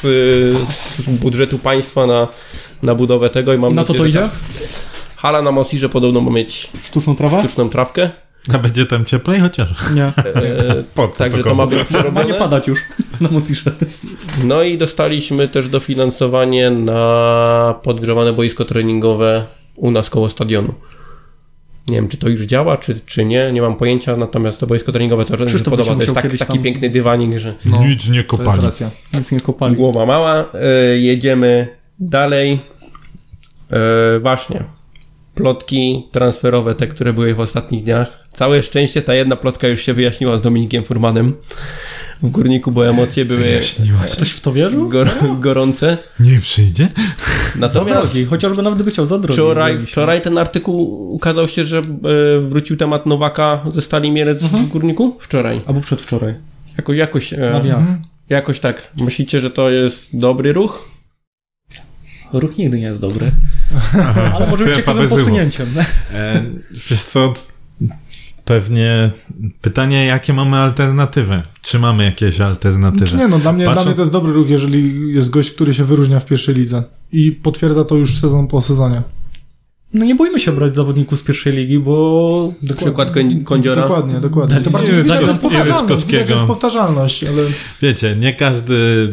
z 0.66 1.00
budżetu 1.06 1.58
państwa 1.58 2.06
na, 2.06 2.28
na 2.82 2.94
budowę 2.94 3.30
tego 3.30 3.54
i 3.54 3.58
mam 3.58 3.72
I 3.72 3.74
na 3.74 3.84
co 3.84 3.94
to 3.94 4.02
że 4.02 4.08
idzie? 4.08 4.18
tak. 4.18 4.30
Hala 5.20 5.42
na 5.42 5.50
Mosirze 5.52 5.88
podobno 5.88 6.20
ma 6.20 6.30
mieć 6.30 6.70
Sztuczną 6.84 7.16
trawę? 7.16 7.38
sztuczną 7.40 7.68
trawkę. 7.70 8.10
A 8.54 8.58
będzie 8.58 8.86
tam 8.86 9.04
cieplej 9.04 9.40
chociaż? 9.40 9.68
Nie. 9.94 10.04
E, 10.04 10.12
Po 10.94 11.08
co 11.08 11.14
także 11.18 11.44
to 11.44 11.54
ma 11.54 11.66
być 11.66 11.74
Ma 11.78 11.80
nie 11.80 11.84
przerobione. 11.84 12.34
padać 12.34 12.68
już 12.68 12.80
na 13.20 13.30
Mosirze. 13.30 13.70
No 14.44 14.62
i 14.62 14.78
dostaliśmy 14.78 15.48
też 15.48 15.68
dofinansowanie 15.68 16.70
na 16.70 17.74
podgrzewane 17.82 18.32
boisko 18.32 18.64
treningowe 18.64 19.46
u 19.76 19.90
nas 19.90 20.10
koło 20.10 20.30
stadionu. 20.30 20.74
Nie 21.88 21.96
wiem, 21.96 22.08
czy 22.08 22.16
to 22.16 22.28
już 22.28 22.40
działa, 22.42 22.76
czy, 22.76 23.00
czy 23.06 23.24
nie, 23.24 23.52
nie 23.52 23.62
mam 23.62 23.76
pojęcia, 23.76 24.16
natomiast 24.16 24.60
to 24.60 24.66
boisko 24.66 24.92
treningowe 24.92 25.24
cały 25.24 25.38
czas 25.38 25.54
mi 25.54 25.60
podoba. 25.60 25.94
To 25.94 26.00
jest 26.00 26.14
tak, 26.14 26.22
taki 26.22 26.38
tam- 26.38 26.62
piękny 26.62 26.90
dywanik, 26.90 27.38
że 27.38 27.54
No, 27.64 27.84
Nic 27.84 28.08
nie 28.08 28.10
to 28.10 28.14
jest 28.16 28.28
kopali. 28.28 28.62
racja. 28.62 28.90
Nic 29.14 29.32
nie 29.32 29.40
kopali. 29.40 29.76
głowa 29.76 30.06
mała. 30.06 30.44
E, 30.54 30.98
jedziemy 30.98 31.68
dalej. 31.98 32.60
E, 33.70 34.18
właśnie. 34.20 34.64
Plotki 35.34 36.06
transferowe, 36.12 36.74
te, 36.74 36.86
które 36.86 37.12
były 37.12 37.34
w 37.34 37.40
ostatnich 37.40 37.84
dniach. 37.84 38.28
Całe 38.32 38.62
szczęście 38.62 39.02
ta 39.02 39.14
jedna 39.14 39.36
plotka 39.36 39.68
już 39.68 39.80
się 39.82 39.94
wyjaśniła 39.94 40.38
z 40.38 40.42
Dominikiem 40.42 40.84
Furmanem 40.84 41.36
w 42.22 42.30
Górniku, 42.30 42.72
bo 42.72 42.88
emocje 42.88 43.24
były 43.24 43.40
Wyjaśniłaś. 43.40 44.12
Ktoś 44.12 44.30
w 44.30 44.40
to 44.40 44.52
wierzył? 44.52 44.88
gor 44.88 45.08
gorące. 45.40 45.98
Nie 46.20 46.40
przyjdzie? 46.40 46.88
Za 47.54 47.60
Natomiast 47.60 48.12
drogi, 48.12 48.24
chociażby 48.26 48.62
nawet 48.62 48.82
by 48.82 48.90
chciał 48.90 49.06
za 49.06 49.18
drogi. 49.18 49.32
wczoraj, 49.34 49.80
wczoraj 49.80 50.22
ten 50.22 50.38
artykuł 50.38 51.12
ukazał 51.14 51.48
się, 51.48 51.64
że 51.64 51.78
e, 51.78 51.82
wrócił 52.40 52.76
temat 52.76 53.06
Nowaka 53.06 53.64
ze 53.68 53.82
Stali 53.82 54.10
Mielec 54.10 54.42
w 54.42 54.68
Górniku? 54.68 55.16
Wczoraj. 55.20 55.60
Albo 55.66 55.80
przedwczoraj. 55.80 56.34
Jakoś, 56.78 56.96
jakoś, 56.96 57.32
e, 57.32 57.62
jakoś 58.28 58.60
tak. 58.60 58.90
Myślicie, 58.96 59.40
że 59.40 59.50
to 59.50 59.70
jest 59.70 60.18
dobry 60.18 60.52
ruch? 60.52 60.88
Ruch 62.32 62.58
nigdy 62.58 62.78
nie 62.78 62.84
jest 62.86 63.00
dobry. 63.00 63.32
Ale 64.34 64.46
może 64.50 64.64
być 64.64 64.76
ciekawym 64.76 65.08
posunięciem. 65.08 65.66
E, 66.12 66.42
wiesz 66.90 67.02
co, 67.04 67.32
pewnie 68.44 69.10
pytanie, 69.60 70.06
jakie 70.06 70.32
mamy 70.32 70.56
alternatywy? 70.56 71.42
Czy 71.62 71.78
mamy 71.78 72.04
jakieś 72.04 72.40
alternatywy? 72.40 73.06
Czy 73.06 73.16
nie, 73.16 73.28
no 73.28 73.38
dla 73.38 73.52
mnie, 73.52 73.64
Patrząc- 73.64 73.74
dla 73.82 73.84
mnie 73.90 73.96
to 73.96 74.02
jest 74.02 74.12
dobry 74.12 74.32
ruch, 74.32 74.50
jeżeli 74.50 75.12
jest 75.14 75.30
gość, 75.30 75.50
który 75.50 75.74
się 75.74 75.84
wyróżnia 75.84 76.20
w 76.20 76.26
pierwszej 76.26 76.54
lidze. 76.54 76.82
I 77.12 77.32
potwierdza 77.32 77.84
to 77.84 77.96
już 77.96 78.18
sezon 78.20 78.46
po 78.46 78.60
sezonie. 78.60 79.02
No 79.94 80.04
nie 80.04 80.14
bójmy 80.14 80.40
się 80.40 80.52
brać 80.52 80.74
zawodników 80.74 81.18
z 81.18 81.22
pierwszej 81.22 81.52
ligi, 81.52 81.78
bo 81.78 82.52
Na 82.62 82.74
przykład 82.74 83.10
Kądziora? 83.44 83.82
Dokładnie, 83.82 84.20
dokładnie. 84.20 84.54
Dali- 84.54 84.64
To 84.64 84.70
bardziej 84.70 84.94
widać, 84.94 85.20
że 85.20 85.26
jest 85.26 85.42
powtarzalność, 85.42 86.06
widać, 86.06 86.28
że 86.28 86.34
jest 86.34 86.46
powtarzalność, 86.46 87.24
ale 87.24 87.42
Wiecie, 87.82 88.16
nie 88.16 88.34
każdy... 88.34 89.08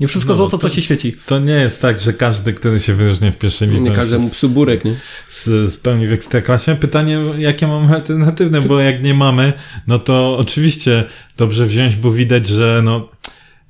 nie 0.00 0.08
wszystko 0.08 0.34
Znowu, 0.34 0.50
złoto, 0.50 0.68
co 0.68 0.74
się 0.74 0.82
świeci. 0.82 1.16
To 1.26 1.38
nie 1.38 1.52
jest 1.52 1.82
tak, 1.82 2.00
że 2.00 2.12
każdy, 2.12 2.52
który 2.52 2.80
się 2.80 2.94
wyróżnia 2.94 3.30
w 3.32 3.36
pierwszej 3.36 3.68
lidze 3.68 3.90
Nie 3.90 3.96
każdemu 3.96 4.30
psu 4.30 4.48
burek, 4.48 4.84
nie? 4.84 4.94
z, 5.28 5.72
spełni 5.72 6.06
w 6.06 6.12
ekstraklasie. 6.12 6.76
Pytanie, 6.76 7.18
jakie 7.38 7.66
mamy 7.66 7.94
alternatywne, 7.94 8.60
bo 8.60 8.80
jak 8.80 9.02
nie 9.02 9.14
mamy, 9.14 9.52
no 9.86 9.98
to 9.98 10.36
oczywiście 10.38 11.04
dobrze 11.36 11.66
wziąć, 11.66 11.96
bo 11.96 12.12
widać, 12.12 12.46
że 12.46 12.82
no 12.84 13.08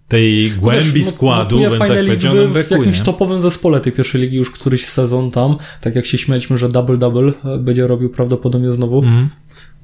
tej 0.09 0.51
głębi 0.51 0.93
Wiesz, 0.93 1.07
składu, 1.07 1.61
bym 1.61 1.79
fajne 1.79 1.95
tak 1.95 2.05
powiedział, 2.05 2.33
liczby 2.33 2.45
nam 2.45 2.51
w 2.51 2.53
brakuje. 2.55 2.79
jakimś 2.81 3.01
topowym 3.01 3.41
zespole 3.41 3.81
tej 3.81 3.93
pierwszej 3.93 4.21
ligi 4.21 4.37
już 4.37 4.51
któryś 4.51 4.87
sezon 4.87 5.31
tam, 5.31 5.57
tak 5.81 5.95
jak 5.97 6.07
się 6.07 6.19
śmialiśmy, 6.19 6.59
że 6.59 6.69
double-double 6.69 7.33
e, 7.45 7.59
będzie 7.59 7.87
robił 7.87 8.11
prawdopodobnie 8.11 8.71
znowu. 8.71 8.99
Mhm. 8.99 9.29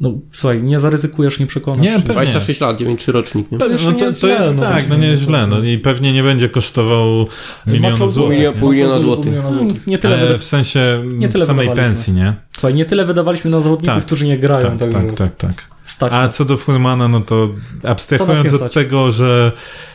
No 0.01 0.19
słuchaj, 0.33 0.63
nie 0.63 0.81
zaryzykujesz, 0.81 1.39
nie 1.41 1.47
przekonasz. 1.47 1.83
Nie, 1.85 1.93
pewnie. 1.93 2.13
26 2.15 2.61
lat, 2.61 2.77
9 2.79 3.09
rocznik, 3.09 3.53
nie? 3.53 3.59
To 3.59 3.67
No 3.67 3.73
jeszcze 3.73 3.93
nie 3.93 3.99
to, 3.99 4.05
jest 4.05 4.21
to 4.21 4.27
źle, 4.27 4.37
jest 4.37 4.57
no 4.57 4.63
tak, 4.63 4.73
właśnie. 4.73 4.89
no 4.89 4.97
nie 4.97 5.07
jest 5.09 5.23
źle, 5.23 5.47
no 5.47 5.65
i 5.65 5.79
pewnie 5.79 6.13
nie 6.13 6.23
będzie 6.23 6.49
kosztował 6.49 7.27
milionów 7.67 8.13
złotych. 8.13 8.39
Milion- 8.39 8.71
miliona 8.71 8.99
złotych. 9.01 9.35
Hmm, 9.35 9.75
nie 9.87 9.99
tyle, 9.99 10.17
Ale 10.17 10.27
wyda- 10.27 10.39
w 10.39 10.45
sensie 10.45 11.05
nie 11.13 11.29
tyle 11.29 11.47
samej 11.47 11.67
wydawaliśmy. 11.67 11.95
pensji, 11.95 12.13
nie? 12.13 12.35
słuchaj, 12.53 12.75
nie 12.75 12.85
tyle 12.85 13.05
wydawaliśmy 13.05 13.51
na 13.51 13.61
zawodników, 13.61 13.95
Tak, 13.97 14.05
którzy 14.07 14.27
nie 14.27 14.39
grają. 14.39 14.63
Tak, 14.63 14.79
także 14.79 14.99
tak, 14.99 15.13
tak, 15.15 15.35
tak. 15.35 15.74
Stać 15.85 16.13
A 16.13 16.29
co 16.29 16.45
do 16.45 16.57
Furmana, 16.57 17.09
no 17.09 17.21
to 17.21 17.49
To 17.83 17.89
abstrahując 17.89 18.53
nie 18.53 18.59
od 18.59 18.73
tego, 18.73 19.11
że, 19.11 19.53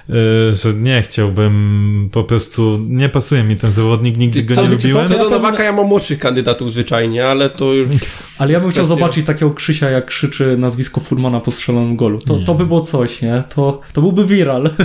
y, 0.09 0.13
że 0.53 0.73
nie 0.73 1.01
chciałbym, 1.01 2.09
po 2.11 2.23
prostu 2.23 2.85
nie 2.87 3.09
pasuje 3.09 3.43
mi 3.43 3.55
ten 3.55 3.71
zawodnik, 3.73 4.17
nigdy 4.17 4.39
Ty, 4.41 4.45
go 4.45 4.55
co, 4.55 4.61
nie 4.61 4.67
co, 4.67 4.73
lubiłem. 4.73 5.07
co 5.07 5.17
do 5.17 5.29
Nowaka 5.29 5.63
ja 5.63 5.71
mam 5.71 5.85
młodszych 5.85 6.19
kandydatów 6.19 6.71
zwyczajnie, 6.71 7.27
ale 7.27 7.49
to 7.49 7.73
już... 7.73 7.89
Ale 8.39 8.53
ja 8.53 8.59
bym 8.59 8.71
chciał 8.71 8.85
zobaczyć 8.85 9.25
takiego 9.25 9.51
Krzysia, 9.51 9.89
jak 9.89 10.05
krzyczy 10.05 10.57
nazwisko 10.57 11.01
Furmana 11.01 11.39
po 11.39 11.51
strzelonym 11.51 11.95
golu. 11.95 12.19
To, 12.19 12.37
Nie. 12.37 12.45
to 12.45 12.55
by 12.55 12.65
było 12.65 12.81
coś, 12.81 13.21
nie? 13.21 13.43
To, 13.55 13.81
to 13.93 14.01
byłby 14.01 14.25
viral. 14.25 14.69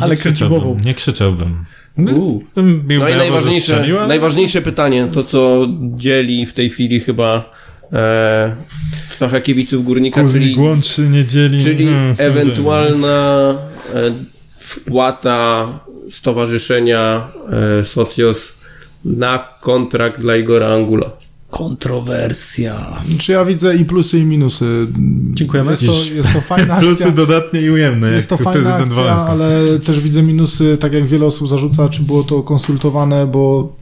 Ale 0.00 0.16
kręci 0.16 0.44
głową. 0.44 0.78
nie 0.84 0.94
krzyczałbym. 0.94 1.64
Bił 2.84 3.00
No 3.00 3.08
i 3.08 3.16
najważniejsze, 3.16 3.86
najważniejsze 4.08 4.62
pytanie, 4.62 5.08
to 5.12 5.24
co 5.24 5.66
dzieli 5.96 6.46
w 6.46 6.52
tej 6.52 6.70
chwili 6.70 7.00
chyba 7.00 7.50
e, 7.92 8.56
trochę 9.18 9.40
kibiców 9.40 9.84
Górnika, 9.84 10.22
Górnik 10.22 10.42
czyli, 10.42 10.66
łączy, 10.66 11.08
nie 11.08 11.24
dzieli. 11.24 11.64
czyli 11.64 11.86
no, 11.86 11.92
ewentualna 12.18 13.54
e, 13.94 14.12
wpłata 14.58 15.66
stowarzyszenia 16.10 17.28
e, 17.80 17.84
Socios 17.84 18.58
na 19.04 19.48
kontrakt 19.60 20.20
dla 20.20 20.36
Igora 20.36 20.68
Angula. 20.68 21.10
Kontrowersja. 21.50 22.96
Czy 23.18 23.32
ja 23.32 23.44
widzę 23.44 23.76
i 23.76 23.84
plusy, 23.84 24.18
i 24.18 24.24
minusy. 24.24 24.86
Dziękujemy. 25.32 25.70
Jest 25.70 25.86
to, 25.86 26.14
jest 26.14 26.32
to 26.32 26.40
fajna 26.40 26.74
akcja. 26.74 26.88
Plusy 26.88 27.12
dodatnie 27.12 27.60
i 27.60 27.70
ujemne, 27.70 28.12
Jest 28.12 28.28
to 28.28 28.36
fajna 28.36 28.74
akcja, 28.74 29.04
ale 29.04 29.78
też 29.78 30.00
widzę 30.00 30.22
minusy, 30.22 30.76
tak 30.80 30.92
jak 30.92 31.06
wiele 31.06 31.26
osób 31.26 31.48
zarzuca, 31.48 31.88
czy 31.88 32.02
było 32.02 32.22
to 32.22 32.42
konsultowane, 32.42 33.26
bo 33.26 33.76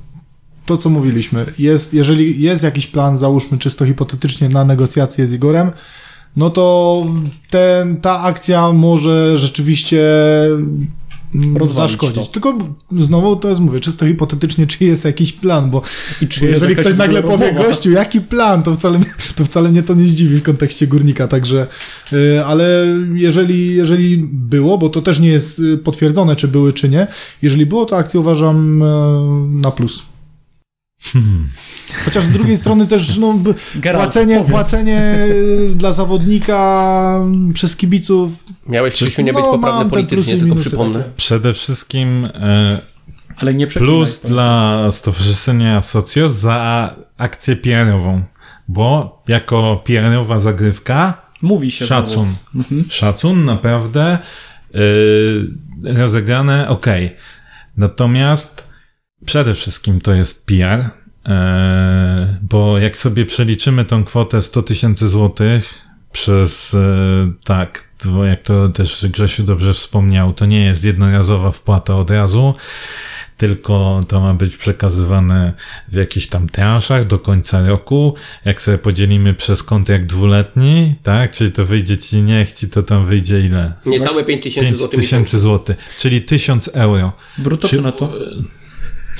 to, 0.70 0.76
co 0.76 0.90
mówiliśmy, 0.90 1.46
jest, 1.58 1.94
jeżeli 1.94 2.42
jest 2.42 2.62
jakiś 2.62 2.86
plan, 2.86 3.18
załóżmy 3.18 3.58
czysto 3.58 3.86
hipotetycznie, 3.86 4.48
na 4.48 4.64
negocjacje 4.64 5.26
z 5.26 5.32
Igorem, 5.32 5.70
no 6.36 6.50
to 6.50 7.06
ten, 7.50 8.00
ta 8.00 8.20
akcja 8.20 8.72
może 8.72 9.38
rzeczywiście 9.38 10.00
mm, 11.34 11.56
Rozwalić 11.56 11.90
zaszkodzić. 11.90 12.26
to. 12.26 12.32
Tylko 12.32 12.58
znowu 12.98 13.36
to 13.36 13.48
jest, 13.48 13.60
mówię, 13.60 13.80
czysto 13.80 14.06
hipotetycznie, 14.06 14.66
czy 14.66 14.84
jest 14.84 15.04
jakiś 15.04 15.32
plan, 15.32 15.70
bo, 15.70 15.82
I 16.22 16.28
czy 16.28 16.40
bo 16.40 16.46
jeżeli 16.46 16.76
ktoś 16.76 16.96
nagle 16.96 17.22
powie, 17.22 17.46
rozmowa? 17.46 17.68
gościu, 17.68 17.90
jaki 17.90 18.20
plan, 18.20 18.62
to 18.62 18.74
wcale, 18.74 19.00
to 19.36 19.44
wcale 19.44 19.68
mnie 19.68 19.82
to 19.82 19.94
nie 19.94 20.06
zdziwi 20.06 20.36
w 20.36 20.42
kontekście 20.42 20.86
górnika, 20.86 21.28
także, 21.28 21.66
y, 22.12 22.44
ale 22.44 22.86
jeżeli, 23.14 23.74
jeżeli 23.74 24.18
było, 24.32 24.78
bo 24.78 24.88
to 24.88 25.02
też 25.02 25.20
nie 25.20 25.28
jest 25.28 25.58
y, 25.58 25.78
potwierdzone, 25.78 26.36
czy 26.36 26.48
były, 26.48 26.72
czy 26.72 26.88
nie, 26.88 27.06
jeżeli 27.42 27.66
było, 27.66 27.86
to 27.86 27.96
akcję 27.96 28.20
uważam 28.20 28.82
y, 28.82 28.86
na 29.48 29.70
plus. 29.70 30.09
Chociaż 32.04 32.24
z 32.24 32.30
drugiej 32.30 32.56
strony 32.56 32.86
też 32.86 33.16
no, 33.16 33.34
Geralt, 33.74 34.02
płacenie, 34.04 34.44
płacenie 34.50 35.14
y, 35.70 35.74
dla 35.76 35.92
zawodnika 35.92 37.20
przez 37.54 37.76
kibiców. 37.76 38.32
Miałeś, 38.66 38.94
Krzysiu, 38.94 39.22
nie 39.22 39.32
być 39.32 39.42
no, 39.44 39.50
poprawny 39.52 39.90
politycznie, 39.90 40.38
tylko 40.38 40.54
przypomnę. 40.54 40.98
takie. 40.98 41.10
Przede 41.16 41.52
wszystkim 41.54 42.28
e, 42.34 42.78
Ale 43.36 43.54
nie 43.54 43.66
przeklinaj. 43.66 43.96
plus 43.96 44.20
dla 44.20 44.78
Stowarzyszenia 44.90 45.80
Socios 45.82 46.32
za 46.32 46.94
akcję 47.18 47.56
PR-ową, 47.56 48.22
bo 48.68 49.22
jako 49.28 49.82
PR-owa 49.84 50.40
zagrywka 50.40 51.22
Mówi 51.42 51.70
się 51.70 51.86
szacun. 51.86 52.28
znowu. 52.54 52.82
Szacun, 52.90 53.44
naprawdę 53.44 54.18
yy, 54.74 55.92
rozegrane, 55.94 56.68
ok. 56.68 56.86
Natomiast 57.76 58.69
przede 59.26 59.54
wszystkim 59.54 60.00
to 60.00 60.14
jest 60.14 60.46
PR, 60.46 60.78
yy, 60.80 61.32
bo 62.42 62.78
jak 62.78 62.96
sobie 62.96 63.26
przeliczymy 63.26 63.84
tą 63.84 64.04
kwotę 64.04 64.42
100 64.42 64.62
tysięcy 64.62 65.08
złotych 65.08 65.74
przez, 66.12 66.72
yy, 66.72 67.32
tak, 67.44 67.90
jak 68.24 68.42
to 68.42 68.68
też 68.68 69.06
Grzesiu 69.08 69.42
dobrze 69.42 69.74
wspomniał, 69.74 70.32
to 70.32 70.46
nie 70.46 70.64
jest 70.64 70.84
jednorazowa 70.84 71.50
wpłata 71.50 71.96
od 71.96 72.10
razu, 72.10 72.54
tylko 73.36 74.00
to 74.08 74.20
ma 74.20 74.34
być 74.34 74.56
przekazywane 74.56 75.52
w 75.88 75.94
jakichś 75.94 76.26
tam 76.26 76.48
transzach 76.48 77.06
do 77.06 77.18
końca 77.18 77.64
roku. 77.64 78.14
Jak 78.44 78.62
sobie 78.62 78.78
podzielimy 78.78 79.34
przez 79.34 79.62
kontrakt 79.62 80.06
dwuletni, 80.06 80.94
tak, 81.02 81.30
czyli 81.30 81.52
to 81.52 81.64
wyjdzie 81.64 81.98
ci, 81.98 82.22
niech 82.22 82.52
ci 82.52 82.68
to 82.68 82.82
tam 82.82 83.06
wyjdzie 83.06 83.40
ile? 83.40 83.72
Niecałe 83.86 84.24
5 84.24 84.42
tysięcy 84.42 84.66
5 84.68 84.78
złotych 84.78 85.00
tysięcy 85.00 85.38
złotych, 85.38 85.76
czyli 85.98 86.22
1000 86.22 86.68
euro. 86.68 87.12
Brutto 87.38 87.68
czy 87.68 87.82
na 87.82 87.92
to? 87.92 88.12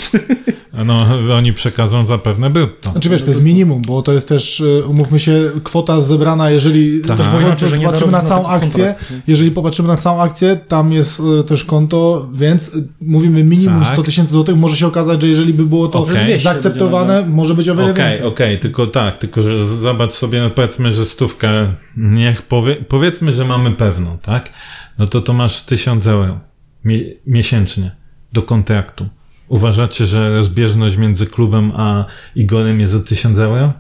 No, 0.85 1.07
oni 1.37 1.53
przekażą 1.53 2.07
zapewne 2.07 2.51
brutto. 2.51 2.91
Znaczy 2.93 3.09
wiesz, 3.09 3.23
to 3.23 3.29
jest 3.29 3.43
minimum, 3.43 3.83
bo 3.87 4.03
to 4.03 4.13
jest 4.13 4.29
też, 4.29 4.61
y, 4.61 4.83
umówmy 4.89 5.21
się, 5.21 5.51
kwota 5.63 6.01
zebrana, 6.01 6.51
jeżeli 6.51 7.01
Tak. 7.01 7.17
też 7.17 7.73
nie 7.73 7.79
popatrzymy 7.79 8.13
na 8.13 8.23
całą 8.23 8.47
akcję, 8.49 8.85
kontrakt, 8.85 9.13
jeżeli 9.27 9.51
popatrzymy 9.51 9.89
na 9.89 9.97
całą 9.97 10.21
akcję, 10.21 10.57
tam 10.69 10.93
jest 10.93 11.23
y, 11.41 11.45
też 11.45 11.65
konto, 11.65 12.29
więc 12.35 12.75
y, 12.75 12.89
mówimy 13.01 13.45
minimum 13.45 13.83
Tak. 13.83 13.93
100 13.93 14.03
tysięcy 14.03 14.33
złotych, 14.33 14.57
może 14.57 14.77
się 14.77 14.87
okazać, 14.87 15.21
że 15.21 15.29
jeżeli 15.29 15.55
by 15.55 15.67
było 15.67 15.89
to. 15.89 16.03
200 16.03 16.39
zaakceptowane, 16.39 17.27
może 17.27 17.55
być 17.55 17.69
o 17.69 17.77
wiele 17.77 17.91
Okej, 17.91 18.05
więcej. 18.05 18.27
okej, 18.27 18.59
tylko 18.59 18.87
tak, 18.87 19.19
tylko 19.19 19.43
że 19.43 19.69
zobacz 19.69 20.13
sobie, 20.13 20.41
no 20.41 20.51
powiedzmy, 20.51 20.93
że 20.93 21.05
stówkę, 21.05 21.75
niech 21.97 22.43
powie, 22.43 22.77
powiedzmy, 22.77 23.33
że 23.33 23.45
mamy 23.45 23.71
pewną, 23.71 24.19
tak? 24.19 24.51
No 24.99 25.07
to 25.07 25.21
to 25.21 25.33
masz 25.33 25.63
1000 25.63 26.07
euro 26.07 26.41
mie 26.85 27.01
miesięcznie 27.27 27.91
do 28.33 28.43
kontraktu. 28.43 29.09
Uważacie, 29.51 30.07
że 30.07 30.31
rozbieżność 30.31 30.97
między 30.97 31.27
klubem 31.27 31.73
a 31.77 32.05
Igorem 32.35 32.81
jest 32.81 32.95
o 32.95 33.01
1000 33.01 33.39
euro? 33.39 33.73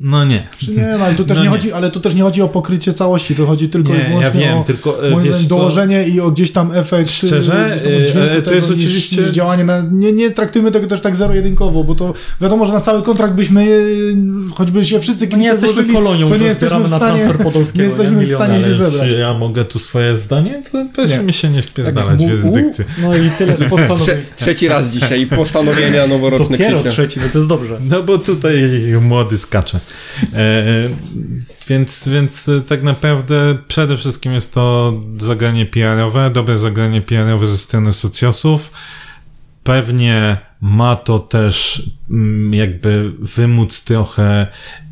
No 0.00 0.24
nie. 0.24 0.48
Nie, 0.76 0.94
no, 0.98 1.04
ale 1.04 1.14
tu 1.14 1.24
też 1.28 1.36
No 1.38 1.44
nie, 1.44 1.50
nie. 1.50 1.56
chodzi, 1.56 1.72
ale 1.72 1.90
tu 1.90 2.00
też 2.00 2.14
nie 2.14 2.22
chodzi 2.22 2.42
o 2.42 2.48
pokrycie 2.48 2.92
całości, 2.92 3.34
to 3.34 3.46
chodzi 3.46 3.68
tylko 3.68 3.92
Nie, 3.92 3.98
i 3.98 4.02
ja 4.02 4.08
wyłącznie 4.08 4.40
wiem, 4.40 4.58
o 4.58 4.64
tylko, 4.64 5.06
e, 5.06 5.10
moim 5.10 5.24
wiesz 5.24 5.34
zdaniem 5.34 5.48
co? 5.50 5.56
dołożenie 5.56 6.08
i 6.08 6.20
o 6.20 6.30
gdzieś 6.30 6.52
tam 6.52 6.72
efekt 6.72 7.10
Szczerze, 7.10 7.70
gdzieś 7.70 8.12
tam 8.12 8.22
e, 8.22 8.30
ale 8.30 8.36
to 8.36 8.42
tego 8.42 8.56
jest 8.56 8.70
niż, 8.70 8.78
oczywiście- 8.84 9.20
niż 9.22 9.30
działanie 9.30 9.64
na, 9.64 9.82
nie, 9.92 10.12
nie 10.12 10.30
traktujmy 10.30 10.70
tego 10.70 10.86
też 10.86 11.00
tak 11.00 11.16
zero-jedynkowo, 11.16 11.84
bo 11.84 11.94
to 11.94 12.14
wiadomo, 12.40 12.66
że 12.66 12.72
na 12.72 12.80
cały 12.80 13.02
kontrakt 13.02 13.34
byśmy 13.34 13.62
e, 13.62 14.54
choćby 14.54 14.84
się 14.84 15.00
wszyscy 15.00 15.24
No 15.24 15.26
nie 15.26 15.30
kibice 15.36 15.50
jesteśmy 15.52 15.74
złożyli, 15.74 15.94
kolonią, 15.94 16.28
to 16.28 16.36
nie 16.36 16.46
jesteśmy 16.46 16.78
w 16.78 16.90
na 16.90 16.96
stanie, 16.96 17.20
transfer 17.20 17.38
Podolskiego, 17.44 17.82
nie 17.82 17.88
jesteśmy 17.88 18.20
nie? 18.20 18.26
w 18.26 18.30
stanie 18.34 18.60
się 18.60 18.74
zebrać. 18.74 19.08
czy 19.08 19.14
ja 19.18 19.34
mogę 19.34 19.64
tu 19.64 19.78
swoje 19.78 20.18
zdanie? 20.18 20.62
To 20.72 20.78
proszę 20.94 21.22
mi 21.22 21.32
się 21.32 21.50
nie 21.50 21.62
wpierdalać 21.62 22.18
w 22.18 22.22
u- 22.22 22.28
jurysdykcję. 22.30 22.84
No 23.02 23.16
i 23.16 23.30
tyle 23.38 23.56
z 23.56 23.64
postanowień. 23.70 24.16
trzeci 24.36 24.68
raz 24.68 24.86
dzisiaj, 24.86 25.26
postanowienia 25.26 26.06
noworoczne 26.14 26.58
Dopiero 26.58 26.78
Krzysia. 26.78 26.90
trzeci, 26.90 27.20
więc 27.20 27.34
jest 27.34 27.48
dobrze. 27.48 27.78
No 27.90 28.02
bo 28.02 28.18
tutaj 28.18 28.54
młody 29.00 29.38
skacze. 29.38 29.80
E, 30.34 30.64
więc, 31.68 32.08
więc 32.08 32.50
tak 32.68 32.82
naprawdę 32.82 33.58
przede 33.68 33.96
wszystkim 33.96 34.32
jest 34.32 34.54
to 34.54 34.92
zagranie 35.16 35.66
PR-owe, 35.66 36.30
dobre 36.30 36.58
zagranie 36.58 37.02
PR-owe 37.02 37.46
ze 37.46 37.58
strony 37.58 37.92
socjosów. 37.92 38.72
Pewnie 39.62 40.36
ma 40.60 40.96
to 40.96 41.18
też 41.18 41.82
mm, 42.10 42.54
jakby 42.54 43.12
wymóc 43.18 43.84
trochę 43.84 44.46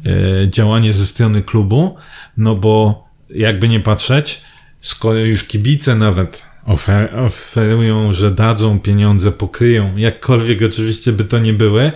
e, 0.06 0.48
działanie 0.51 0.93
ze 0.93 1.06
strony 1.06 1.43
klubu, 1.43 1.97
no 2.36 2.55
bo 2.55 3.05
jakby 3.31 3.69
nie 3.69 3.81
patrzeć, 3.81 4.43
skoro 4.83 5.19
już 5.19 5.45
kibice 5.45 5.95
nawet 5.95 6.53
ofer 6.67 7.19
oferują, 7.19 8.13
że 8.13 8.31
dadzą 8.31 8.81
pieniądze, 8.81 9.33
pokryją, 9.33 9.97
jakkolwiek 9.97 10.63
oczywiście 10.63 11.13
by 11.13 11.25
to 11.25 11.39
nie 11.39 11.53
były, 11.53 11.93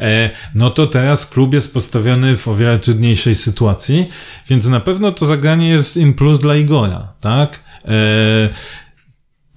e, 0.00 0.30
no 0.54 0.70
to 0.70 0.86
teraz 0.86 1.26
klub 1.26 1.54
jest 1.54 1.74
postawiony 1.74 2.36
w 2.36 2.48
o 2.48 2.54
wiele 2.54 2.78
trudniejszej 2.78 3.34
sytuacji, 3.34 4.08
więc 4.48 4.66
na 4.66 4.80
pewno 4.80 5.12
to 5.12 5.26
zagranie 5.26 5.68
jest 5.68 5.96
in 5.96 6.14
plus 6.14 6.40
dla 6.40 6.56
Igora, 6.56 7.12
tak? 7.20 7.60
E, 7.84 8.48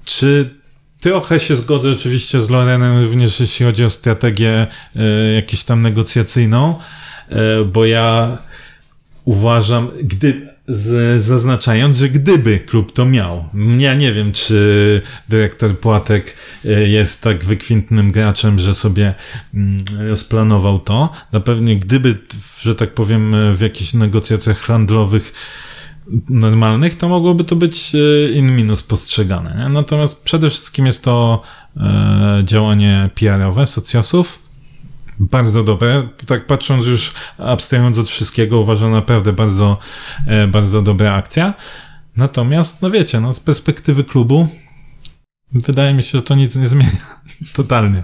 czy 0.06 0.56
trochę 1.00 1.40
się 1.40 1.56
zgodzę 1.56 1.92
oczywiście 1.92 2.42
z 2.42 2.50
Lorenem 2.50 3.04
również 3.04 3.40
jeśli 3.40 3.66
chodzi 3.66 3.86
o 3.86 3.90
strategię 3.90 4.68
e, 4.96 5.34
jakąś 5.34 5.64
tam 5.64 5.82
negocjacyjną, 5.82 6.80
e, 7.30 7.64
bo 7.64 7.86
ja 7.86 8.38
uważam, 9.26 9.92
gdy, 10.04 10.57
z, 10.68 11.22
zaznaczając, 11.22 11.98
że 11.98 12.10
gdyby 12.10 12.60
klub 12.60 12.94
to 12.94 13.06
miał, 13.06 13.46
ja 13.78 13.94
nie 13.94 14.14
wiem, 14.14 14.32
czy 14.32 15.02
dyrektor 15.30 15.80
Płatek 15.80 16.36
e, 16.66 16.70
jest 16.70 17.24
tak 17.24 17.44
wykwintnym 17.44 18.12
graczem, 18.12 18.60
że 18.60 18.74
sobie 18.74 19.14
mm, 19.54 19.86
rozplanował 20.10 20.80
to. 20.80 21.10
Na 21.32 21.40
pewno 21.40 21.72
gdyby, 21.76 22.18
że 22.62 22.76
tak 22.76 22.94
powiem, 22.94 23.36
w 23.56 23.62
jakichś 23.62 23.94
negocjacjach 23.94 24.60
handlowych 24.60 25.34
normalnych, 26.30 26.98
to 26.98 27.10
mogłoby 27.10 27.44
to 27.44 27.56
być 27.56 27.96
e, 27.96 28.32
in 28.32 28.56
minus 28.56 28.82
postrzegane. 28.82 29.56
Nie? 29.58 29.70
Natomiast 29.70 30.24
przede 30.24 30.50
wszystkim 30.50 30.86
jest 30.86 31.04
to 31.04 31.42
e, 31.78 32.42
działanie 32.46 33.10
PR-owe 33.16 33.66
socjosów, 33.66 34.47
bardzo 35.20 35.64
dobre. 35.64 36.08
Tak 36.26 36.46
patrząc 36.46 36.88
już, 36.88 37.14
abstrahując 37.38 37.98
od 37.98 38.10
wszystkiego, 38.10 38.60
uważam 38.60 38.92
naprawdę 38.92 39.34
bardzo, 39.34 39.78
e, 40.28 40.48
bardzo 40.48 40.82
dobra 40.82 41.14
akcja. 41.14 41.54
Natomiast, 42.18 42.82
no 42.82 42.92
wiecie, 42.92 43.20
no 43.20 43.34
z 43.34 43.40
perspektywy 43.40 44.04
klubu 44.04 44.48
wydaje 45.52 45.94
mi 45.94 46.04
się, 46.04 46.18
że 46.18 46.22
to 46.22 46.36
nic 46.36 46.56
nie 46.56 46.68
zmienia. 46.68 47.20
Totalnie. 47.54 48.04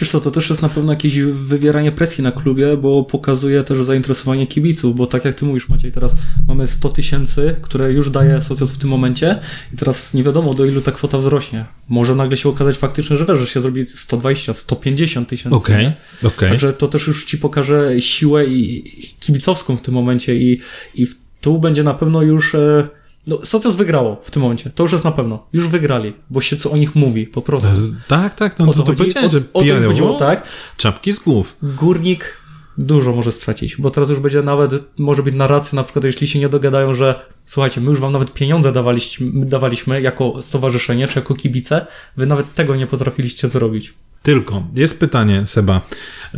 Wiesz 0.00 0.10
co, 0.10 0.20
to 0.20 0.30
też 0.30 0.48
jest 0.48 0.62
na 0.62 0.68
pewno 0.68 0.92
jakieś 0.92 1.20
wywieranie 1.20 1.92
presji 1.92 2.24
na 2.24 2.32
klubie, 2.32 2.76
bo 2.76 3.04
pokazuje 3.04 3.64
też 3.64 3.82
zainteresowanie 3.82 4.46
kibiców, 4.46 4.96
bo 4.96 5.06
tak 5.06 5.24
jak 5.24 5.34
ty 5.34 5.44
mówisz 5.44 5.68
Maciej, 5.68 5.92
teraz 5.92 6.16
mamy 6.48 6.66
100 6.66 6.88
tysięcy, 6.88 7.56
które 7.62 7.92
już 7.92 8.10
daje 8.10 8.40
Socjos 8.40 8.72
w 8.72 8.78
tym 8.78 8.90
momencie 8.90 9.40
i 9.72 9.76
teraz 9.76 10.14
nie 10.14 10.22
wiadomo 10.22 10.54
do 10.54 10.64
ilu 10.64 10.80
ta 10.80 10.92
kwota 10.92 11.18
wzrośnie. 11.18 11.64
Może 11.88 12.14
nagle 12.14 12.36
się 12.36 12.48
okazać 12.48 12.76
faktycznie, 12.76 13.16
że 13.16 13.26
wiesz, 13.26 13.38
że 13.38 13.46
się 13.46 13.60
zrobi 13.60 13.86
120, 13.86 14.54
150 14.54 15.28
tysięcy. 15.28 15.56
Okej, 15.56 15.86
nie? 16.22 16.28
okej. 16.28 16.48
Także 16.48 16.72
to 16.72 16.88
też 16.88 17.06
już 17.06 17.24
ci 17.24 17.38
pokaże 17.38 18.00
siłę 18.00 18.46
i 18.46 18.64
i 18.64 19.08
kibicowską 19.20 19.76
w 19.76 19.80
tym 19.80 19.94
momencie 19.94 20.36
i, 20.36 20.60
i 20.94 21.06
tu 21.40 21.58
będzie 21.58 21.82
na 21.82 21.94
pewno 21.94 22.22
już... 22.22 22.54
E, 22.54 22.88
no, 23.26 23.38
Socjos 23.44 23.76
wygrało 23.76 24.20
w 24.24 24.30
tym 24.30 24.42
momencie. 24.42 24.70
To 24.70 24.82
już 24.82 24.92
jest 24.92 25.04
na 25.04 25.12
pewno. 25.12 25.46
Już 25.52 25.68
wygrali, 25.68 26.12
bo 26.30 26.40
się 26.40 26.56
co 26.56 26.70
o 26.70 26.76
nich 26.76 26.94
mówi, 26.94 27.26
po 27.26 27.42
prostu. 27.42 27.68
Tak, 28.08 28.34
tak, 28.34 28.58
no 28.58 28.64
O 28.64 28.72
to, 28.72 28.82
to, 28.82 28.92
powiedziałem, 28.92 29.28
o, 29.28 29.32
że 29.32 29.42
o 29.52 29.62
mi 29.62 29.68
PR-owo 29.68 29.88
chodziło, 29.88 30.14
tak? 30.14 30.48
czapki 30.76 31.12
z 31.12 31.18
głów. 31.18 31.56
Górnik 31.62 32.44
dużo 32.78 33.12
może 33.12 33.32
stracić, 33.32 33.76
bo 33.76 33.90
teraz 33.90 34.10
już 34.10 34.20
będzie 34.20 34.42
nawet, 34.42 34.72
może 34.98 35.22
być 35.22 35.34
narracja, 35.34 35.76
na 35.76 35.82
przykład 35.82 36.04
jeśli 36.04 36.26
się 36.26 36.38
nie 36.38 36.48
dogadają, 36.48 36.94
że 36.94 37.20
słuchajcie, 37.44 37.80
my 37.80 37.90
już 37.90 38.00
wam 38.00 38.12
nawet 38.12 38.32
pieniądze 38.32 38.72
dawaliśmy, 38.72 39.46
dawaliśmy 39.46 40.00
jako 40.00 40.42
stowarzyszenie, 40.42 41.08
czy 41.08 41.18
jako 41.18 41.34
kibice, 41.34 41.86
wy 42.16 42.26
nawet 42.26 42.54
tego 42.54 42.76
nie 42.76 42.86
potrafiliście 42.86 43.48
zrobić. 43.48 43.94
Tylko, 44.22 44.62
jest 44.74 45.00
pytanie, 45.00 45.46
Seba, 45.46 45.80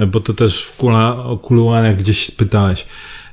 bo 0.06 0.20
to 0.20 0.34
też 0.34 0.64
w 0.64 0.76
kula, 0.76 1.24
o 1.24 1.38
kuluarach 1.38 1.96
gdzieś 1.96 2.30
pytałeś. 2.30 2.86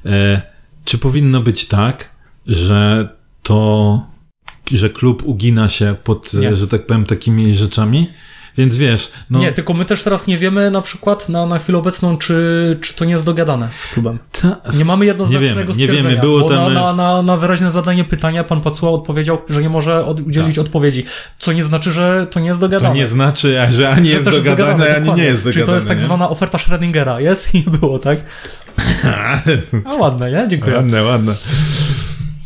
E, 0.06 0.42
czy 0.86 0.98
powinno 0.98 1.42
być 1.42 1.66
tak, 1.66 2.10
że 2.48 3.10
to, 3.44 4.02
że 4.72 4.90
klub 4.90 5.24
ugina 5.26 5.70
się 5.70 5.96
pod, 6.04 6.34
Nie. 6.34 6.56
że 6.56 6.68
tak 6.68 6.86
powiem, 6.86 7.06
takimi 7.06 7.56
rzeczami? 7.56 8.10
Więc 8.58 8.78
wiesz, 8.78 9.12
no... 9.30 9.40
Nie, 9.40 9.52
tylko 9.52 9.74
my 9.74 9.86
też 9.86 10.04
teraz 10.04 10.28
nie 10.28 10.38
wiemy 10.38 10.72
na 10.72 10.82
przykład 10.82 11.30
na, 11.30 11.46
na 11.46 11.60
chwilę 11.60 11.78
obecną, 11.78 12.18
czy, 12.18 12.78
czy 12.82 12.94
to 12.94 13.06
nie 13.06 13.12
jest 13.12 13.26
dogadane 13.26 13.70
z 13.76 13.88
klubem. 13.88 14.20
ta, 14.42 14.56
Nie 14.74 14.86
mamy 14.86 15.06
jednoznacznego 15.06 15.50
Nie 15.50 15.56
wiemy, 15.58 15.70
nie 15.70 15.74
stwierdzenia, 15.74 16.10
wiemy, 16.10 16.22
było 16.22 16.40
bo 16.40 16.50
tam- 16.50 16.74
na, 16.74 16.82
na, 16.82 16.94
na, 16.94 17.22
na 17.22 17.38
wyraźne 17.38 17.72
zadanie 17.72 18.04
pytania 18.04 18.44
pan 18.44 18.62
Pacuła 18.62 18.92
odpowiedział, 18.92 19.42
że 19.50 19.62
nie 19.62 19.70
może 19.70 20.06
od, 20.06 20.20
udzielić 20.20 20.56
Tak. 20.56 20.66
odpowiedzi, 20.66 21.04
co 21.38 21.54
nie 21.54 21.64
znaczy, 21.64 21.92
że 21.92 22.28
to 22.32 22.40
nie 22.40 22.48
jest 22.48 22.60
dogadane. 22.60 22.90
to 22.90 22.96
nie 22.96 23.08
znaczy, 23.08 23.58
że 23.70 23.90
ani 23.90 24.08
Że 24.08 24.14
jest 24.14 24.26
też 24.26 24.36
dogadane, 24.36 24.96
ani 24.96 25.12
nie 25.14 25.24
jest 25.24 25.44
dogadane. 25.44 25.54
Czyli 25.54 25.66
to 25.66 25.76
jest 25.76 25.88
tak 25.88 25.98
nie? 25.98 26.04
zwana 26.04 26.30
oferta 26.30 26.58
Schrödingera. 26.58 27.18
Jest 27.22 27.56
i 27.56 27.58
nie 27.58 27.78
było, 27.78 28.00
tak? 28.00 28.20
A 29.86 29.94
ładne, 30.00 30.32
nie? 30.32 30.48
Dziękuję. 30.48 30.76
ładne, 30.76 31.04
ładne. 31.04 31.36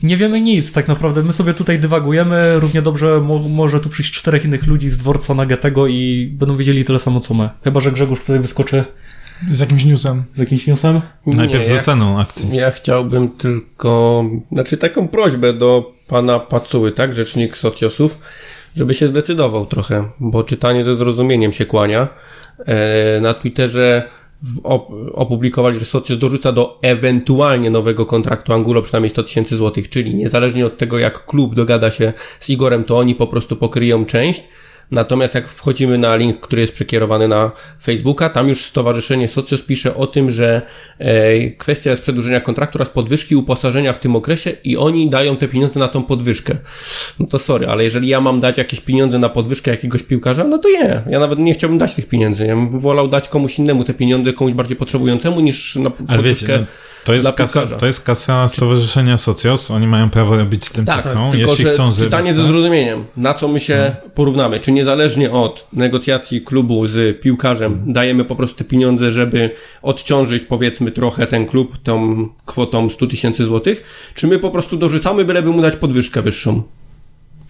Nie 0.07 0.17
wiemy 0.17 0.41
nic, 0.41 0.73
tak 0.73 0.87
naprawdę. 0.87 1.23
My 1.23 1.33
sobie 1.33 1.53
tutaj 1.53 1.79
dywagujemy. 1.79 2.59
Równie 2.59 2.81
dobrze 2.81 3.21
mo 3.21 3.39
może 3.39 3.79
tu 3.79 3.89
przyjść 3.89 4.13
czterech 4.13 4.45
innych 4.45 4.67
ludzi 4.67 4.89
z 4.89 4.97
dworca 4.97 5.33
Nagetego 5.33 5.87
i 5.87 6.29
będą 6.33 6.57
wiedzieli 6.57 6.85
tyle 6.85 6.99
samo, 6.99 7.19
co 7.19 7.33
my. 7.33 7.49
Chyba, 7.63 7.79
że 7.79 7.91
Grzegorz 7.91 8.19
tutaj 8.19 8.39
wyskoczy 8.39 8.83
Z 9.51 9.59
jakimś 9.59 9.85
newsem. 9.85 10.23
z 10.35 10.39
jakimś 10.39 10.67
newsem. 10.67 11.01
Najpierw 11.25 11.69
Nie, 11.69 11.75
za 11.75 11.81
ceną 11.81 12.19
akcji. 12.19 12.55
Ja 12.55 12.71
chciałbym 12.71 13.29
tylko, 13.29 14.23
znaczy 14.51 14.77
taką 14.77 15.07
prośbę 15.07 15.53
do 15.53 15.93
pana 16.07 16.39
Pacuły, 16.39 16.91
tak, 16.91 17.15
rzecznik 17.15 17.57
socjosów, 17.57 18.19
żeby 18.75 18.93
się 18.93 19.07
zdecydował 19.07 19.65
trochę, 19.65 20.09
bo 20.19 20.43
czytanie 20.43 20.83
ze 20.83 20.95
zrozumieniem 20.95 21.53
się 21.53 21.65
kłania. 21.65 22.07
E, 22.65 23.21
na 23.21 23.33
Twitterze 23.33 24.09
op- 24.63 25.11
opublikowali, 25.13 25.79
że 25.79 25.85
Socios 25.85 26.19
dorzuca 26.19 26.51
do 26.51 26.79
ewentualnie 26.81 27.69
nowego 27.69 28.05
kontraktu 28.05 28.53
Angulo 28.53 28.81
przynajmniej 28.81 29.09
100 29.09 29.23
tysięcy 29.23 29.57
złotych, 29.57 29.89
czyli 29.89 30.15
niezależnie 30.15 30.65
od 30.65 30.77
tego, 30.77 30.99
jak 30.99 31.25
klub 31.25 31.55
dogada 31.55 31.91
się 31.91 32.13
z 32.39 32.49
Igorem, 32.49 32.83
to 32.83 32.97
oni 32.97 33.15
po 33.15 33.27
prostu 33.27 33.55
pokryją 33.55 34.05
część. 34.05 34.43
Natomiast 34.91 35.35
jak 35.35 35.47
wchodzimy 35.47 35.97
na 35.97 36.15
link, 36.15 36.39
który 36.39 36.61
jest 36.61 36.73
przekierowany 36.73 37.27
na 37.27 37.51
Facebooka, 37.83 38.29
tam 38.29 38.47
już 38.47 38.65
Stowarzyszenie 38.65 39.27
Socios 39.27 39.61
pisze 39.61 39.95
o 39.95 40.07
tym, 40.07 40.31
że 40.31 40.61
e, 40.99 41.49
kwestia 41.49 41.89
jest 41.89 42.01
przedłużenia 42.01 42.41
kontraktu 42.41 42.77
oraz 42.77 42.89
podwyżki 42.89 43.35
uposażenia 43.35 43.93
w 43.93 43.99
tym 43.99 44.15
okresie 44.15 44.51
i 44.63 44.77
oni 44.77 45.09
dają 45.09 45.37
te 45.37 45.47
pieniądze 45.47 45.79
na 45.79 45.87
tą 45.87 46.03
podwyżkę. 46.03 46.55
No 47.19 47.27
to 47.27 47.39
sorry, 47.39 47.67
ale 47.67 47.83
jeżeli 47.83 48.07
ja 48.07 48.21
mam 48.21 48.39
dać 48.39 48.57
jakieś 48.57 48.79
pieniądze 48.79 49.19
na 49.19 49.29
podwyżkę 49.29 49.71
jakiegoś 49.71 50.03
piłkarza, 50.03 50.43
no 50.43 50.57
to 50.57 50.69
nie. 50.69 51.01
Ja 51.09 51.19
nawet 51.19 51.39
nie 51.39 51.53
chciałbym 51.53 51.79
dać 51.79 51.93
tych 51.93 52.07
pieniędzy. 52.07 52.45
Ja 52.45 52.55
bym 52.55 52.79
wolał 52.79 53.07
dać 53.07 53.29
komuś 53.29 53.59
innemu 53.59 53.83
te 53.83 53.93
pieniądze, 53.93 54.33
komuś 54.33 54.53
bardziej 54.53 54.77
potrzebującemu 54.77 55.39
niż 55.39 55.75
na 55.75 55.91
Ale 56.07 56.23
wiecie, 56.23 56.47
podwyżkę 56.47 56.59
no, 56.59 56.65
to 57.03 57.13
jest, 57.13 57.31
kasa, 57.31 57.65
to 57.67 57.85
jest 57.85 58.01
kasa 58.03 58.47
Stowarzyszenia 58.47 59.17
Socios, 59.17 59.71
oni 59.71 59.87
mają 59.87 60.09
prawo 60.09 60.37
robić 60.37 60.65
z 60.65 60.71
tym, 60.71 60.85
Tak, 60.85 61.03
co 61.03 61.09
chcą, 61.09 61.31
tylko 61.31 61.51
jeśli 61.51 61.65
że 61.67 61.73
chcą 61.73 61.91
zrobić. 61.91 62.11
pytanie 62.11 62.33
ze 62.33 62.41
tak? 62.41 62.51
zrozumieniem, 62.51 63.05
na 63.17 63.33
co 63.33 63.47
my 63.47 63.59
się 63.59 63.95
porównamy? 64.15 64.59
Czy 64.59 64.71
niezależnie 64.71 65.31
od 65.31 65.67
negocjacji 65.73 66.41
klubu 66.41 66.87
z 66.87 67.21
piłkarzem 67.21 67.83
dajemy 67.87 68.25
po 68.25 68.35
prostu 68.35 68.57
te 68.57 68.63
pieniądze, 68.63 69.11
żeby 69.11 69.49
odciążyć 69.81 70.43
powiedzmy 70.43 70.91
trochę 70.91 71.27
ten 71.27 71.45
klub 71.45 71.77
tą 71.83 72.27
kwotą 72.45 72.89
100 72.89 73.07
tysięcy 73.07 73.45
złotych, 73.45 73.83
czy 74.15 74.27
my 74.27 74.39
po 74.39 74.51
prostu 74.51 74.77
dorzucamy, 74.77 75.25
byleby 75.25 75.49
mu 75.49 75.61
dać 75.61 75.75
podwyżkę 75.75 76.21
wyższą? 76.21 76.63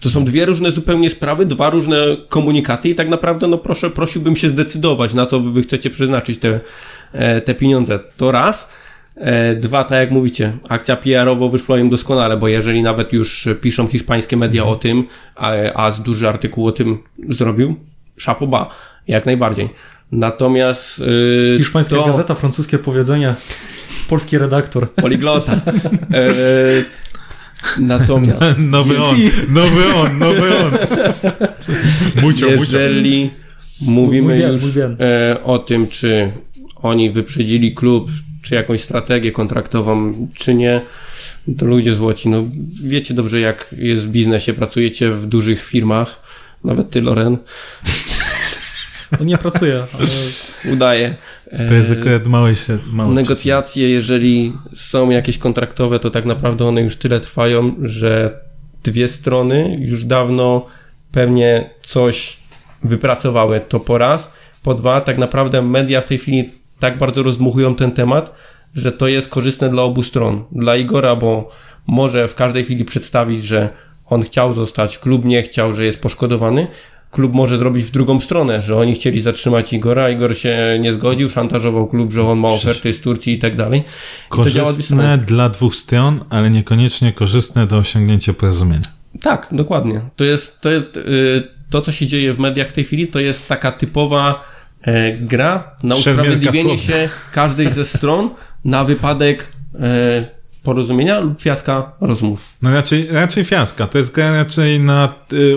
To 0.00 0.10
są 0.10 0.24
dwie 0.24 0.46
różne 0.46 0.70
zupełnie 0.70 1.10
sprawy, 1.10 1.46
dwa 1.46 1.70
różne 1.70 1.96
komunikaty 2.28 2.88
i 2.88 2.94
tak 2.94 3.08
naprawdę, 3.08 3.48
no 3.48 3.58
proszę, 3.58 3.90
prosiłbym 3.90 4.36
się 4.36 4.50
zdecydować, 4.50 5.14
na 5.14 5.26
co 5.26 5.40
wy 5.40 5.62
chcecie 5.62 5.90
przeznaczyć 5.90 6.38
te, 6.38 6.60
e, 7.12 7.40
te 7.40 7.54
pieniądze. 7.54 7.98
To 8.16 8.32
raz. 8.32 8.68
E, 9.20 9.54
Dwa, 9.54 9.84
tak 9.84 9.98
jak 9.98 10.10
mówicie, 10.10 10.52
akcja 10.68 10.96
PR-owo 10.96 11.50
wyszła 11.50 11.78
im 11.78 11.90
doskonale, 11.90 12.36
bo 12.36 12.48
jeżeli 12.48 12.82
nawet 12.82 13.12
już 13.12 13.48
piszą 13.60 13.86
hiszpańskie 13.86 14.36
media 14.36 14.64
o 14.64 14.76
tym, 14.76 15.04
a, 15.36 15.52
a 15.74 15.90
z 15.90 16.02
duży 16.02 16.28
artykuł 16.28 16.66
o 16.66 16.72
tym 16.72 16.98
zrobił, 17.30 17.76
szapoba, 18.16 18.68
jak 19.08 19.26
najbardziej. 19.26 19.68
Natomiast 20.12 20.98
yy, 20.98 21.54
Hiszpańska 21.58 21.96
to... 21.96 22.06
gazeta, 22.06 22.34
francuskie 22.34 22.78
powiedzenie, 22.78 23.34
polski 24.08 24.38
redaktor. 24.38 24.90
Poliglota. 24.90 25.52
E, 26.14 26.28
natomiast 27.80 28.40
Nowy 28.58 29.02
on, 29.02 29.16
nowy 29.48 29.94
on, 29.94 30.18
nowy 30.18 30.58
on. 30.58 30.70
Mucio, 32.22 32.46
mucio. 32.46 32.56
jeżeli 32.56 33.30
mówimy 33.80 34.28
Muy 34.28 34.38
bien, 34.38 34.52
już 34.52 34.62
e, 34.76 35.44
o 35.44 35.58
tym, 35.58 35.88
czy 35.88 36.32
oni 36.76 37.10
wyprzedzili 37.10 37.74
klub, 37.74 38.10
czy 38.48 38.54
jakąś 38.54 38.80
strategię 38.80 39.32
kontraktową, 39.32 40.14
czy 40.34 40.54
nie, 40.54 40.80
to 41.58 41.66
ludzie 41.66 41.94
złoci, 41.94 42.28
no 42.28 42.44
wiecie 42.84 43.14
dobrze 43.14 43.40
jak 43.40 43.74
jest 43.78 44.02
w 44.04 44.08
biznesie, 44.08 44.52
pracujecie 44.52 45.10
w 45.10 45.26
dużych 45.26 45.62
firmach, 45.64 46.22
nawet 46.64 46.90
ty 46.90 47.02
Loren, 47.02 47.36
On 49.20 49.26
nie 49.26 49.38
pracuje, 49.38 49.84
ale 49.92 50.06
udaje. 50.72 51.14
To 51.68 51.74
jest 51.74 51.92
akurat 51.92 52.26
małe 52.26 52.56
się, 52.56 52.78
małe 52.92 53.14
Negocjacje, 53.14 53.90
jeżeli 53.90 54.52
są 54.76 55.10
jakieś 55.10 55.38
kontraktowe, 55.38 55.98
to 55.98 56.10
tak 56.10 56.24
naprawdę 56.24 56.64
one 56.64 56.82
już 56.82 56.96
tyle 56.96 57.20
trwają, 57.20 57.76
że 57.82 58.40
dwie 58.84 59.08
strony 59.08 59.78
już 59.80 60.04
dawno 60.04 60.66
pewnie 61.12 61.70
coś 61.82 62.36
wypracowały. 62.84 63.60
To 63.68 63.80
po 63.80 63.98
raz. 63.98 64.30
Po 64.62 64.74
dwa, 64.74 65.00
tak 65.00 65.18
naprawdę 65.18 65.62
media 65.62 66.00
w 66.00 66.06
tej 66.06 66.18
chwili 66.18 66.50
tak 66.80 66.98
bardzo 66.98 67.22
rozdmuchują 67.22 67.74
ten 67.74 67.92
temat, 67.92 68.34
że 68.74 68.92
to 68.92 69.08
jest 69.08 69.28
korzystne 69.28 69.68
dla 69.68 69.82
obu 69.82 70.02
stron. 70.02 70.44
Dla 70.52 70.76
Igora, 70.76 71.16
bo 71.16 71.50
może 71.86 72.28
w 72.28 72.34
każdej 72.34 72.64
chwili 72.64 72.84
przedstawić, 72.84 73.44
że 73.44 73.68
on 74.06 74.22
chciał 74.22 74.54
zostać, 74.54 74.98
klub 74.98 75.24
nie 75.24 75.42
chciał, 75.42 75.72
że 75.72 75.84
jest 75.84 76.00
poszkodowany. 76.00 76.66
Klub 77.10 77.32
może 77.32 77.58
zrobić 77.58 77.84
w 77.84 77.90
drugą 77.90 78.20
stronę, 78.20 78.62
że 78.62 78.76
oni 78.76 78.94
chcieli 78.94 79.20
zatrzymać 79.20 79.72
Igora, 79.72 80.10
Igor 80.10 80.36
się 80.36 80.78
nie 80.80 80.92
zgodził, 80.92 81.28
szantażował 81.28 81.86
klub, 81.86 82.12
że 82.12 82.22
on 82.22 82.38
ma 82.38 82.48
oferty 82.48 82.92
z 82.92 83.00
Turcji 83.00 83.32
i 83.32 83.38
tak 83.38 83.56
dalej. 83.56 83.80
I. 83.80 84.28
Korzystne 84.28 85.18
dla 85.18 85.48
dwóch 85.48 85.74
stron, 85.76 86.24
ale 86.30 86.50
niekoniecznie 86.50 87.12
korzystne 87.12 87.66
do 87.66 87.76
osiągnięcia 87.76 88.32
porozumienia. 88.32 88.88
Tak, 89.20 89.48
dokładnie. 89.52 90.00
To 90.16 90.24
jest, 90.24 90.60
to 90.60 90.70
jest, 90.70 90.96
y, 90.96 91.48
to 91.70 91.80
co 91.80 91.92
się 91.92 92.06
dzieje 92.06 92.34
w 92.34 92.38
mediach 92.38 92.68
w 92.68 92.72
tej 92.72 92.84
chwili, 92.84 93.06
to 93.06 93.20
jest 93.20 93.48
taka 93.48 93.72
typowa 93.72 94.44
e, 94.82 95.12
gra 95.12 95.70
na 95.82 95.94
usprawiedliwienie 95.96 96.78
się 96.78 97.08
każdej 97.32 97.70
ze 97.72 97.84
stron 97.84 98.30
na 98.64 98.84
wypadek 98.84 99.52
e, 99.80 100.38
porozumienia 100.62 101.20
lub 101.20 101.40
fiaska 101.40 101.92
rozmów. 102.00 102.56
No 102.62 102.70
raczej, 102.74 103.08
raczej 103.10 103.44
fiaska. 103.44 103.86
To 103.86 103.98
jest 103.98 104.14
gra 104.14 104.32
raczej 104.32 104.80
na, 104.80 105.08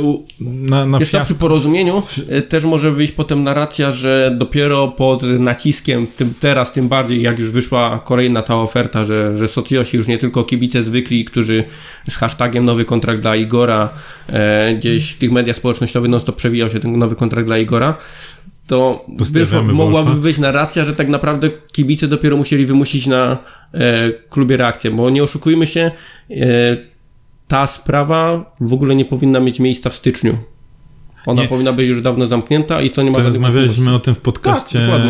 u- 0.02 0.26
na, 0.42 0.86
na 0.86 1.00
to 1.00 1.06
przy 1.24 1.36
porozumieniu 1.36 2.04
e, 2.30 2.42
też 2.42 2.64
może 2.64 2.92
wyjść 2.92 3.14
potem 3.14 3.44
narracja, 3.44 3.92
że 3.92 4.36
dopiero 4.38 4.88
pod 4.88 5.24
naciskiem, 5.24 6.08
tym 6.08 6.34
teraz 6.40 6.72
tym 6.72 6.88
bardziej, 6.88 7.22
jak 7.22 7.40
już 7.40 7.52
wyszła 7.52 8.00
kolejna 8.06 8.42
ta 8.42 8.56
oferta, 8.56 9.06
że, 9.06 9.36
że 9.38 9.48
Socjosi 9.48 9.98
już 9.98 10.08
nie 10.08 10.18
tylko 10.18 10.44
kibice 10.44 10.84
zwykli, 10.84 11.26
którzy 11.26 11.64
z 12.10 12.16
hashtagiem 12.16 12.66
nowy 12.66 12.86
kontrakt 12.86 13.22
dla 13.22 13.36
Igora, 13.36 13.90
e, 14.30 14.76
gdzieś 14.76 15.12
w 15.12 15.18
tych 15.18 15.32
mediach 15.32 15.58
społecznościowych 15.58 16.12
non 16.12 16.20
stop 16.20 16.36
przewijał 16.36 16.70
się 16.70 16.80
ten 16.80 17.00
nowy 17.00 17.16
kontrakt 17.16 17.48
dla 17.48 17.58
Igora, 17.58 17.96
to 18.68 19.06
wyszło, 19.32 19.64
mogłaby 19.64 20.22
wyjść 20.22 20.40
narracja, 20.40 20.86
że 20.86 20.96
tak 20.96 21.08
naprawdę 21.10 21.50
kibice 21.72 22.08
dopiero 22.08 22.38
musieli 22.38 22.66
wymusić 22.66 23.08
na 23.08 23.38
e, 23.74 24.12
klubie 24.30 24.58
reakcję, 24.58 24.92
bo 24.92 25.10
nie 25.10 25.24
oszukujmy 25.24 25.66
się, 25.68 25.92
e, 26.32 26.36
ta 27.48 27.68
sprawa 27.68 28.46
w 28.62 28.74
ogóle 28.74 28.96
nie 28.96 29.06
powinna 29.06 29.40
mieć 29.40 29.60
miejsca 29.60 29.90
w 29.90 29.96
styczniu. 29.96 30.38
Ona 31.26 31.42
Nie. 31.42 31.48
powinna 31.48 31.74
być 31.74 31.88
już 31.88 32.02
dawno 32.02 32.28
zamknięta 32.28 32.82
i 32.82 32.90
to 32.92 33.04
nie 33.04 33.12
ma 33.12 33.18
To 33.18 33.24
rozmawialiśmy 33.24 33.94
o 33.94 34.00
tym 34.00 34.16
w 34.16 34.20
podcaście, 34.20 34.80
Tak, 34.92 35.02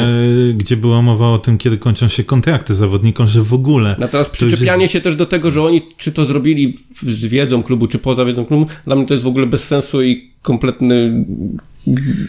gdzie 0.57 0.77
była 0.77 1.01
mowa 1.01 1.29
o 1.29 1.37
tym, 1.37 1.57
kiedy 1.57 1.77
kończą 1.77 2.07
się 2.07 2.23
kontrakty 2.23 2.73
zawodnikom, 2.73 3.27
że 3.27 3.43
w 3.43 3.53
ogóle. 3.53 3.95
Natomiast 3.99 4.31
to 4.31 4.45
już 4.45 4.51
przyczepianie 4.53 4.81
jest- 4.81 4.93
się 4.93 5.01
też 5.01 5.15
do 5.15 5.25
tego, 5.25 5.51
że 5.51 5.61
oni 5.63 5.81
czy 5.97 6.11
to 6.11 6.25
zrobili 6.25 6.77
z 7.01 7.25
wiedzą 7.25 7.63
klubu, 7.63 7.87
czy 7.87 7.99
poza 7.99 8.25
wiedzą 8.25 8.45
klubu, 8.45 8.65
dla 8.85 8.95
mnie 8.95 9.05
to 9.05 9.13
jest 9.13 9.23
w 9.23 9.27
ogóle 9.27 9.45
bez 9.47 9.63
sensu 9.63 10.03
i 10.03 10.29
kompletny 10.41 11.25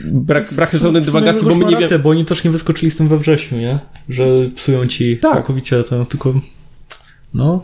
brak, 0.04 0.54
brak 0.54 0.70
sensownej 0.70 1.02
dywagacji, 1.02 1.44
bo 1.44 1.54
my 1.54 1.64
ma 1.64 1.70
nie 1.70 1.76
wiemy. 1.76 1.98
bo 1.98 2.10
oni 2.10 2.24
też 2.24 2.44
nie 2.44 2.50
wyskoczyli 2.50 2.90
z 2.90 2.96
tym 2.96 3.08
we 3.08 3.18
wrześniu, 3.18 3.58
nie? 3.58 3.78
Że 4.08 4.24
psują 4.54 4.86
ci 4.86 5.16
Tak. 5.16 5.32
całkowicie 5.32 5.82
to, 5.84 6.04
tylko 6.04 6.34
no, 7.34 7.62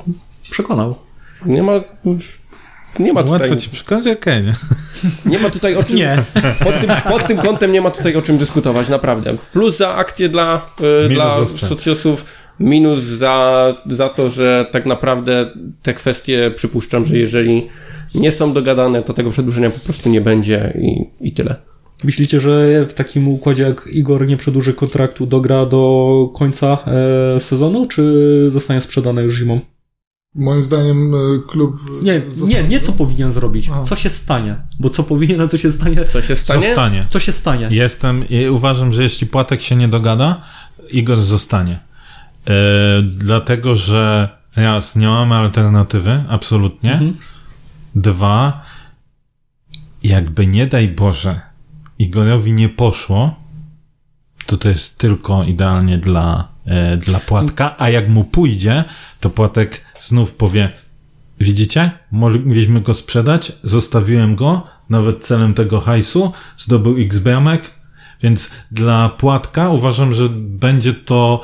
przekonał. 0.51 0.95
Nie 1.47 1.63
ma, 1.63 1.73
nie 2.99 3.13
ma 3.13 3.23
tutaj, 3.23 3.41
Łatwo 3.41 3.57
ci 3.57 3.71
przekazać, 3.71 4.19
okej, 4.19 4.45
nie? 4.45 4.53
nie 5.27 5.39
ma 5.39 5.51
tutaj 5.51 5.77
o 5.77 5.83
czym, 5.85 5.97
Nie. 5.97 6.25
pod 6.65 6.81
tym, 6.81 6.91
pod 7.13 7.27
tym 7.27 7.39
kątem 7.39 7.73
nie 7.73 7.81
ma 7.81 7.91
tutaj 7.91 8.17
o 8.17 8.23
czym 8.23 8.39
dyskutować, 8.39 8.89
naprawdę. 8.89 9.37
Plus 9.53 9.77
za 9.77 9.95
akcję 9.95 10.29
dla, 10.29 10.67
Minus 11.09 11.53
dla 11.53 11.69
socjosów, 11.69 12.25
minus 12.61 13.05
za, 13.05 13.65
za 13.87 14.09
to, 14.09 14.31
że 14.31 14.67
tak 14.71 14.87
naprawdę 14.87 15.51
te 15.83 15.95
kwestie 15.95 16.51
przypuszczam, 16.57 17.05
że 17.05 17.19
jeżeli 17.19 17.69
nie 18.15 18.33
są 18.33 18.53
dogadane, 18.53 19.03
to 19.03 19.13
tego 19.13 19.31
przedłużenia 19.31 19.71
po 19.71 19.81
prostu 19.81 20.09
nie 20.09 20.21
będzie 20.21 20.79
i, 20.81 21.05
i 21.29 21.33
tyle. 21.33 21.57
Myślicie, 22.05 22.41
że 22.41 22.87
w 22.87 22.95
takim 22.95 23.29
układzie 23.29 23.63
jak 23.63 23.89
Igor 23.93 24.27
nie 24.27 24.37
przedłuży 24.37 24.75
kontraktu, 24.75 25.27
dogra 25.27 25.67
do 25.67 26.31
końca 26.35 26.79
e, 27.37 27.41
sezonu, 27.41 27.87
czy 27.87 28.47
zostanie 28.51 28.81
sprzedany 28.81 29.23
już 29.23 29.39
zimą? 29.39 29.61
Moim 30.35 30.63
zdaniem 30.63 31.15
e, 31.15 31.19
klub... 31.49 31.81
Nie, 32.03 32.23
nie, 32.47 32.63
nie 32.63 32.81
co 32.81 32.93
powinien 32.93 33.33
zrobić, 33.33 33.71
A. 33.73 33.83
co 33.83 33.97
się 33.97 34.11
stanie. 34.11 34.57
Bo 34.81 34.89
co 34.89 35.03
powinien, 35.03 35.41
a 35.41 35.47
co 35.49 35.59
się 35.59 35.73
stanie, 35.73 36.05
Co 36.05 36.23
się 36.23 36.37
stanie? 36.37 36.67
Zostanie. 36.67 37.07
co 37.09 37.21
się 37.21 37.33
stanie. 37.33 37.69
Jestem 37.71 38.29
i 38.29 38.49
uważam, 38.49 38.93
że 38.93 39.03
jeśli 39.03 39.27
Płatek 39.27 39.61
się 39.61 39.77
nie 39.77 39.89
dogada, 39.89 40.43
Igor 40.91 41.19
zostanie. 41.19 41.79
E, 42.47 42.53
dlatego, 43.03 43.77
że 43.77 44.29
raz, 44.57 44.97
nie 44.97 45.07
mamy 45.07 45.35
alternatywy, 45.35 46.25
absolutnie. 46.29 46.93
Mhm. 46.93 47.17
Dwa, 47.95 48.63
jakby 50.03 50.47
nie 50.47 50.67
daj 50.67 50.89
Boże, 50.89 51.41
Igorowi 51.99 52.53
nie 52.53 52.69
poszło, 52.69 53.35
to 54.47 54.57
to 54.57 54.69
jest 54.69 54.99
tylko 54.99 55.45
idealnie 55.45 55.99
dla, 55.99 56.49
e, 56.67 56.97
dla 56.97 57.21
Płatka, 57.21 57.75
a 57.79 57.91
jak 57.91 58.09
mu 58.09 58.25
pójdzie, 58.25 58.85
to 59.21 59.31
Płatek 59.31 59.85
znów 60.01 60.35
powie, 60.35 60.71
widzicie, 61.41 61.91
mogliśmy 62.13 62.81
go 62.81 62.95
sprzedać, 62.95 63.53
zostawiłem 63.63 64.37
go, 64.37 64.67
nawet 64.91 65.25
celem 65.25 65.55
tego 65.55 65.81
hajsu, 65.81 66.33
zdobył 66.57 66.97
x 66.99 67.19
bramek, 67.19 67.71
więc 68.23 68.51
dla 68.71 69.09
Płatka 69.09 69.71
uważam, 69.71 70.15
że 70.15 70.29
będzie 70.33 70.95
to 70.95 71.43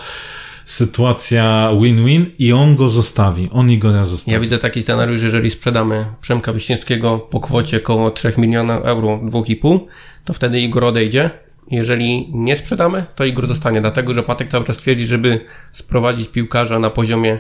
sytuacja 0.65 1.71
win-win 1.81 2.27
i 2.39 2.53
on 2.53 2.77
go 2.77 2.89
zostawi, 2.89 3.49
on 3.53 3.71
Igora 3.71 4.05
zostawi. 4.05 4.33
Ja 4.33 4.41
widzę 4.41 4.59
taki 4.59 4.83
scenariusz, 4.83 5.21
że 5.21 5.27
jeżeli 5.27 5.51
sprzedamy 5.51 6.07
Przemka 6.21 6.53
Wiśniewskiego 6.53 7.19
po 7.19 7.41
kwocie 7.41 7.77
około 7.77 8.11
3 8.11 8.33
milionów 8.39 8.85
euro, 8.85 9.21
2,5, 9.25 9.81
to 10.25 10.33
wtedy 10.33 10.61
Igor 10.61 10.85
odejdzie, 10.85 11.31
Jeżeli 11.71 12.29
nie 12.35 12.57
sprzedamy, 12.57 13.05
to 13.17 13.25
Igor 13.25 13.47
zostanie, 13.47 13.81
dlatego 13.81 14.15
że 14.15 14.23
Patek 14.23 14.49
cały 14.49 14.65
czas 14.65 14.77
twierdzi, 14.77 15.07
żeby 15.07 15.41
sprowadzić 15.73 16.29
piłkarza 16.29 16.79
na 16.79 16.91
poziomie 16.91 17.39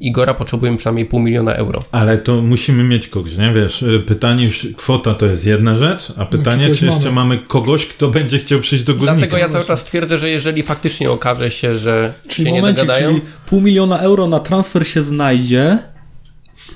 Igora, 0.00 0.34
potrzebujemy 0.34 0.78
przynajmniej 0.78 1.06
pół 1.06 1.20
miliona 1.20 1.54
euro. 1.54 1.84
Ale 1.92 2.18
to 2.18 2.42
musimy 2.42 2.84
mieć 2.84 3.08
kogoś, 3.08 3.36
nie? 3.36 3.52
Wiesz, 3.52 3.82
y, 3.82 4.00
pytanie 4.06 4.44
już, 4.44 4.66
kwota 4.76 5.14
to 5.14 5.26
jest 5.26 5.46
jedna 5.46 5.78
rzecz, 5.78 6.12
a 6.18 6.24
pytanie, 6.24 6.62
kogoś 6.64 6.78
czy 6.78 6.86
jeszcze 6.86 7.10
mamy. 7.12 7.34
mamy 7.34 7.38
kogoś, 7.48 7.86
kto 7.86 8.08
będzie 8.08 8.38
chciał 8.38 8.60
przyjść 8.60 8.84
do 8.84 8.92
górnika. 8.94 9.14
Dlatego 9.16 9.36
ja 9.38 9.48
cały 9.48 9.64
czas 9.64 9.84
twierdzę, 9.84 10.18
że 10.18 10.30
jeżeli 10.30 10.62
faktycznie 10.62 11.10
okaże 11.10 11.50
się, 11.50 11.76
że 11.76 12.12
Czyli 12.28 12.34
się 12.36 12.42
w 12.42 12.46
nie 12.54 12.60
momencie, 12.60 12.80
dogadają, 12.80 13.08
czyli 13.08 13.22
pół 13.46 13.60
miliona 13.60 13.98
euro 13.98 14.26
na 14.26 14.40
transfer 14.40 14.86
się 14.86 15.02
znajdzie, 15.02 15.78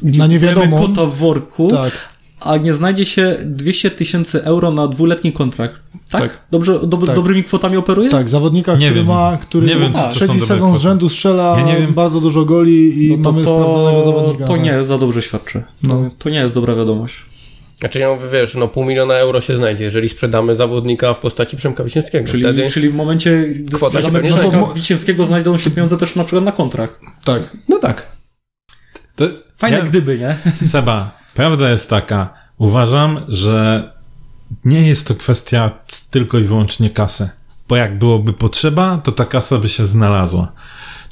Na 0.03 0.27
nie 0.27 0.39
wiadomo. 0.39 0.79
kota 0.81 1.07
w 1.07 1.15
worku, 1.17 1.71
Tak. 1.71 1.93
A 2.41 2.57
nie 2.57 2.75
znajdzie 2.75 3.07
się 3.07 3.37
200 3.45 3.91
tysięcy 3.91 4.45
euro 4.45 4.71
na 4.71 4.89
dwuletni 4.89 5.33
kontrakt. 5.33 5.75
Tak? 6.11 6.21
Tak. 6.23 6.41
Dobrze, 6.51 6.79
dob- 6.79 7.07
Tak. 7.07 7.15
Dobrymi 7.17 7.45
kwotami 7.45 7.77
operuje? 7.77 8.11
Tak, 8.11 8.29
zawodnika, 8.29 8.73
Nie 8.73 8.79
który 8.87 8.95
wiem. 8.95 9.07
ma, 9.07 9.39
który 9.43 9.67
Nie 9.67 9.77
wiem, 9.77 9.93
czy 9.93 9.99
to 9.99 10.03
są 10.05 10.11
trzeci 10.11 10.41
sezon 10.41 10.77
z 10.77 10.81
rzędu 10.81 11.09
strzela 11.09 11.57
Ja 11.59 11.67
nie 11.67 11.77
wiem. 11.77 11.95
bardzo 11.95 12.21
dużo 12.21 12.45
goli 12.45 13.07
i 13.07 13.11
No 13.17 13.25
to, 13.25 13.33
mamy 13.33 13.45
sprawdzonego 13.45 13.99
to, 13.99 14.03
zawodnika. 14.05 14.45
to 14.47 14.53
tak. 14.53 14.63
nie 14.63 14.85
za 14.85 14.99
dobrze 14.99 15.23
świadczy. 15.23 15.63
No. 15.83 15.95
To, 15.95 16.11
to 16.19 16.31
nie 16.31 16.39
jest 16.39 16.55
dobra 16.55 16.75
wiadomość. 16.75 17.15
Znaczy 17.79 17.99
ja 17.99 18.09
mówię, 18.15 18.25
wiesz, 18.33 18.55
no 18.55 18.69
pół 18.69 18.85
miliona 18.85 19.15
euro 19.15 19.41
się 19.41 19.57
znajdzie, 19.57 19.85
jeżeli 19.85 20.09
sprzedamy 20.09 20.57
zawodnika 20.57 21.15
w 21.15 21.19
postaci 21.19 21.57
Przemka 21.57 21.85
Wiśniewskiego. 21.85 22.29
Czyli, 22.29 22.43
Wtedy, 22.43 22.71
czyli 22.71 22.89
w 22.89 22.95
momencie, 22.95 23.49
gdy 23.49 23.77
Kwota 23.77 23.93
się 23.99 23.99
sprzedamy 24.03 24.25
Przemka 24.29 24.49
znajdzie. 24.51 24.75
Wiśniewskiego, 24.75 25.27
znajdą 25.27 25.59
się 25.59 25.71
pieniądze 25.71 25.97
też 25.97 26.17
na 26.17 26.25
przykład 26.25 26.45
na 26.45 26.53
kontrakt. 26.53 27.01
Tak. 27.25 27.51
no 27.69 27.79
tak. 27.79 28.07
To, 29.17 29.25
Fajne 29.57 29.77
ja, 29.79 29.83
gdyby, 29.85 30.19
nie? 30.19 30.37
Seba, 30.69 31.18
prawda 31.39 31.71
jest 31.71 31.91
taka, 31.91 32.35
uważam, 32.57 33.21
że 33.29 33.93
nie 34.65 34.89
jest 34.89 35.09
to 35.09 35.15
kwestia 35.15 35.71
tylko 36.11 36.39
i 36.39 36.45
wyłącznie 36.45 36.91
kasy. 36.91 37.29
Bo 37.69 37.77
jak 37.77 37.99
byłoby 37.99 38.33
potrzeba, 38.33 38.99
to 39.05 39.13
ta 39.13 39.25
kasa 39.25 39.59
by 39.59 39.69
się 39.69 39.87
znalazła. 39.87 40.53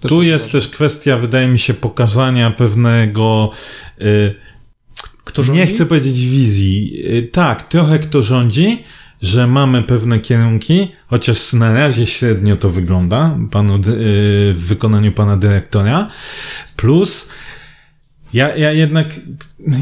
Też 0.01 0.09
tu 0.09 0.19
tak 0.19 0.27
jest 0.27 0.53
też 0.53 0.69
kwestia, 0.69 1.16
wydaje 1.16 1.48
mi 1.48 1.59
się, 1.59 1.74
pokazania 1.74 2.51
pewnego. 2.51 3.51
Y, 4.01 4.35
Kto 5.24 5.43
rządzi? 5.43 5.61
nie 5.61 5.66
chcę 5.66 5.86
powiedzieć 5.86 6.27
wizji. 6.27 7.03
Y, 7.07 7.28
tak, 7.32 7.62
trochę 7.62 7.98
kto 7.98 8.23
rządzi, 8.23 8.82
że 9.23 9.47
mamy 9.47 9.82
pewne 9.82 10.19
kierunki, 10.19 10.93
chociaż 11.07 11.53
na 11.53 11.74
razie 11.74 12.07
średnio 12.07 12.57
to 12.57 12.70
wygląda 12.70 13.39
panu, 13.51 13.74
y, 13.77 13.81
w 14.55 14.65
wykonaniu 14.69 15.12
pana 15.12 15.36
dyrektora. 15.36 16.09
Plus. 16.77 17.31
Ja, 18.35 18.57
ja 18.57 18.73
jednak 18.73 19.07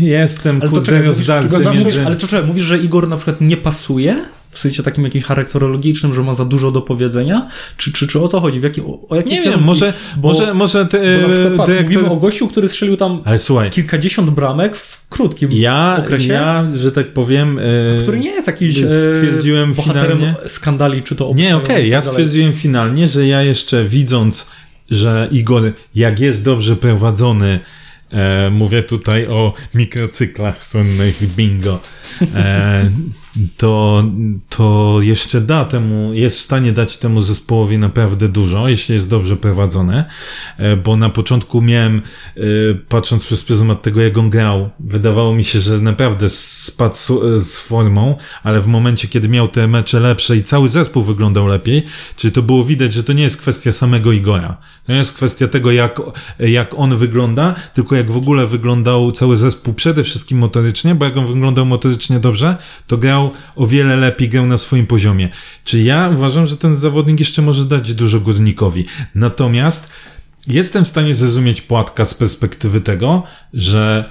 jestem 0.00 0.58
Ale 0.60 0.70
kurde 0.70 0.86
czekaj, 0.86 1.00
mówisz, 1.02 1.16
rozdarty 1.18 1.64
zawsze- 1.64 1.80
między... 1.80 2.06
Ale 2.06 2.16
to 2.16 2.26
czekaj, 2.26 2.46
mówisz, 2.46 2.64
że 2.64 2.78
Igor 2.78 3.08
na 3.08 3.16
przykład 3.16 3.40
nie 3.40 3.56
pasuje? 3.56 4.16
W 4.50 4.58
sensie 4.58 4.82
takim 4.82 5.04
jakimś 5.04 5.24
charakterologicznym, 5.24 6.14
że 6.14 6.22
ma 6.22 6.34
za 6.34 6.44
dużo 6.44 6.70
do 6.72 6.82
powiedzenia? 6.82 7.48
Czy, 7.76 7.92
czy, 7.92 8.06
czy 8.06 8.20
o 8.20 8.28
co 8.28 8.40
chodzi? 8.40 8.60
W 8.60 8.62
jaki, 8.62 8.80
o, 8.80 8.98
o 9.08 9.16
jakie 9.16 9.28
Nie 9.30 9.34
wiem, 9.36 9.44
kierunki? 9.44 9.64
może, 9.66 9.92
Bo- 10.16 10.28
może, 10.28 10.54
może 10.54 10.86
ty, 10.86 11.18
Bo 11.22 11.28
na 11.28 11.34
przykład 11.34 11.56
patrz, 11.56 11.68
dyrektor... 11.70 11.94
mówimy 11.94 12.10
o 12.10 12.16
gościu, 12.16 12.48
który 12.48 12.68
strzelił 12.68 12.96
tam 12.96 13.22
kilkadziesiąt 13.70 14.30
bramek 14.30 14.76
w 14.76 15.08
krótkim 15.08 15.52
ja, 15.52 15.96
okresie, 15.98 16.32
ja, 16.32 16.66
że 16.76 16.92
tak 16.92 17.12
powiem... 17.12 17.58
e, 17.96 18.00
który 18.02 18.18
nie 18.18 18.30
jest 18.30 18.46
jakiś 18.46 18.78
e, 18.82 18.88
stwierdziłem 19.14 19.74
bohaterem 19.74 20.18
finalnie- 20.18 20.48
skandali, 20.48 21.02
czy 21.02 21.16
to 21.16 21.32
Nie, 21.34 21.56
okej, 21.56 21.86
i 21.86 21.88
ja 21.90 22.00
stwierdziłem 22.00 22.52
finalnie, 22.52 23.08
że 23.08 23.26
ja 23.26 23.42
jeszcze 23.42 23.84
widząc, 23.84 24.46
że 24.90 25.28
Igor, 25.30 25.72
jak 25.94 26.20
jest 26.20 26.44
dobrze 26.44 26.76
prowadzony, 26.76 27.46
e, 27.48 27.83
mówię 28.50 28.82
tutaj 28.82 29.26
o 29.26 29.52
mikrocyklach 29.74 30.64
słynnych 30.64 31.34
bingo, 31.36 31.74
e, 31.74 31.78
to, 33.56 34.04
to 34.48 34.98
jeszcze 35.00 35.40
da 35.40 35.64
temu, 35.64 36.12
jest 36.12 36.36
w 36.36 36.40
stanie 36.40 36.72
dać 36.72 36.98
temu 36.98 37.20
zespołowi 37.20 37.78
naprawdę 37.78 38.28
dużo, 38.28 38.68
jeśli 38.68 38.94
jest 38.94 39.08
dobrze 39.08 39.36
prowadzone, 39.36 40.04
e, 40.58 40.76
bo 40.76 40.96
na 40.96 41.10
początku 41.10 41.62
miałem, 41.62 42.02
e, 42.36 42.40
patrząc 42.88 43.24
przez 43.24 43.44
pryzmat 43.44 43.82
tego, 43.82 44.00
jak 44.00 44.18
on 44.18 44.30
grał, 44.30 44.70
wydawało 44.80 45.34
mi 45.34 45.44
się, 45.44 45.60
że 45.60 45.80
naprawdę 45.80 46.30
spadł 46.30 46.96
z, 46.96 47.06
z 47.46 47.60
formą, 47.60 48.16
ale 48.42 48.60
w 48.60 48.66
momencie, 48.66 49.08
kiedy 49.08 49.28
miał 49.28 49.48
te 49.48 49.68
mecze 49.68 50.00
lepsze 50.00 50.36
i 50.36 50.42
cały 50.42 50.68
zespół 50.68 51.02
wyglądał 51.02 51.46
lepiej, 51.46 51.82
czyli 52.16 52.32
to 52.32 52.42
było 52.42 52.64
widać, 52.64 52.92
że 52.92 53.04
to 53.04 53.12
nie 53.12 53.22
jest 53.22 53.36
kwestia 53.36 53.72
samego 53.72 54.12
Igora. 54.12 54.56
To 54.86 54.92
nie 54.92 54.98
jest 54.98 55.16
kwestia 55.16 55.48
tego, 55.48 55.72
jak, 55.72 56.00
jak 56.38 56.74
on 56.76 56.96
wygląda, 56.96 57.54
tylko 57.74 57.96
jak 57.96 58.10
w 58.10 58.16
ogóle 58.16 58.46
wyglądał 58.46 59.12
cały 59.12 59.36
zespół 59.36 59.74
przede 59.74 60.04
wszystkim 60.04 60.38
motorycznie, 60.38 60.94
bo 60.94 61.04
jak 61.04 61.16
on 61.16 61.26
wyglądał 61.26 61.66
motorycznie 61.66 61.93
dobrze, 62.20 62.56
to 62.86 62.98
grał 62.98 63.30
o 63.56 63.66
wiele 63.66 63.96
lepiej, 63.96 64.28
grał 64.28 64.46
na 64.46 64.58
swoim 64.58 64.86
poziomie. 64.86 65.28
Czy 65.64 65.82
ja 65.82 66.10
uważam, 66.14 66.46
że 66.46 66.56
ten 66.56 66.76
zawodnik 66.76 67.18
jeszcze 67.20 67.42
może 67.42 67.64
dać 67.64 67.94
dużo 67.94 68.20
górnikowi. 68.20 68.86
Natomiast 69.14 69.92
jestem 70.46 70.84
w 70.84 70.88
stanie 70.88 71.14
zrozumieć 71.14 71.60
płatka 71.60 72.04
z 72.04 72.14
perspektywy 72.14 72.80
tego, 72.80 73.22
że 73.52 74.10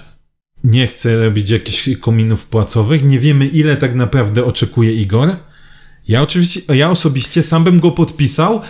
nie 0.64 0.88
chce 0.88 1.24
robić 1.24 1.50
jakichś 1.50 1.90
kominów 1.98 2.48
płacowych. 2.48 3.04
Nie 3.04 3.20
wiemy, 3.20 3.46
ile 3.46 3.78
tak 3.78 3.96
naprawdę 3.96 4.46
oczekuje 4.46 4.94
Igor. 4.94 5.36
Ja 6.08 6.22
oczywiście, 6.22 6.76
ja 6.76 6.90
osobiście 6.90 7.44
sam 7.44 7.64
bym 7.64 7.80
go 7.80 7.92
podpisał 7.92 8.62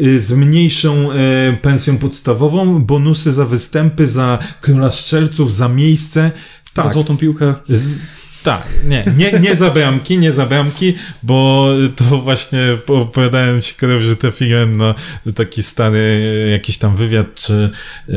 y, 0.00 0.20
z 0.20 0.32
mniejszą 0.32 1.12
e, 1.12 1.16
pensją 1.62 1.98
podstawową, 1.98 2.84
bonusy 2.84 3.32
za 3.32 3.44
występy, 3.46 4.06
za 4.06 4.38
króla 4.60 4.90
strzelców, 4.90 5.52
za 5.52 5.68
miejsce. 5.68 6.30
Za 6.76 6.82
Tak, 6.82 6.92
złotą 6.92 7.16
piłkę. 7.16 7.54
z, 7.68 7.98
tak, 8.42 8.68
nie, 8.84 9.04
nie, 9.16 9.32
nie 9.40 9.56
za 9.56 9.70
bramki, 9.70 10.18
nie 10.18 10.32
za 10.32 10.46
bramki, 10.46 10.94
bo 11.22 11.68
to 11.96 12.04
właśnie 12.04 12.60
opowiadałem 12.86 13.62
ci, 13.62 13.74
Karol, 13.74 14.00
że 14.00 14.16
trafiłem 14.16 14.76
na 14.76 14.94
taki 15.34 15.62
stary 15.62 16.48
jakiś 16.52 16.78
tam 16.78 16.96
wywiad, 16.96 17.26
czy, 17.34 17.70
e, 18.08 18.12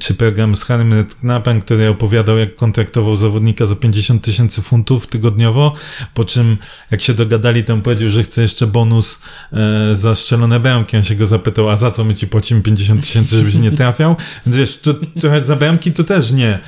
czy 0.00 0.14
program 0.14 0.56
z 0.56 0.64
Harrym 0.64 0.92
Redknappem, 0.92 1.60
który 1.60 1.88
opowiadał, 1.88 2.38
jak 2.38 2.56
kontraktował 2.56 3.16
zawodnika 3.16 3.66
za 3.66 3.76
50 3.76 4.24
tysięcy 4.24 4.62
funtów 4.62 5.06
tygodniowo, 5.06 5.74
po 6.14 6.24
czym 6.24 6.56
jak 6.90 7.00
się 7.00 7.14
dogadali, 7.14 7.64
to 7.64 7.72
on 7.72 7.82
powiedział, 7.82 8.08
że 8.08 8.22
chce 8.22 8.42
jeszcze 8.42 8.66
bonus 8.66 9.22
e, 9.52 9.94
za 9.94 10.14
strzelone 10.14 10.60
bramki. 10.60 10.96
On 10.96 11.02
się 11.02 11.14
go 11.14 11.26
zapytał, 11.26 11.70
a 11.70 11.76
za 11.76 11.90
co 11.90 12.04
my 12.04 12.14
ci 12.14 12.26
płacimy 12.26 12.62
50 12.62 13.00
tysięcy, 13.00 13.36
żebyś 13.36 13.54
nie 13.54 13.70
trafiał? 13.70 14.16
Więc 14.46 14.56
wiesz, 14.56 14.80
to, 14.80 14.94
trochę 15.20 15.44
za 15.44 15.56
bramki 15.56 15.92
to 15.92 16.04
też 16.04 16.32
nie 16.32 16.58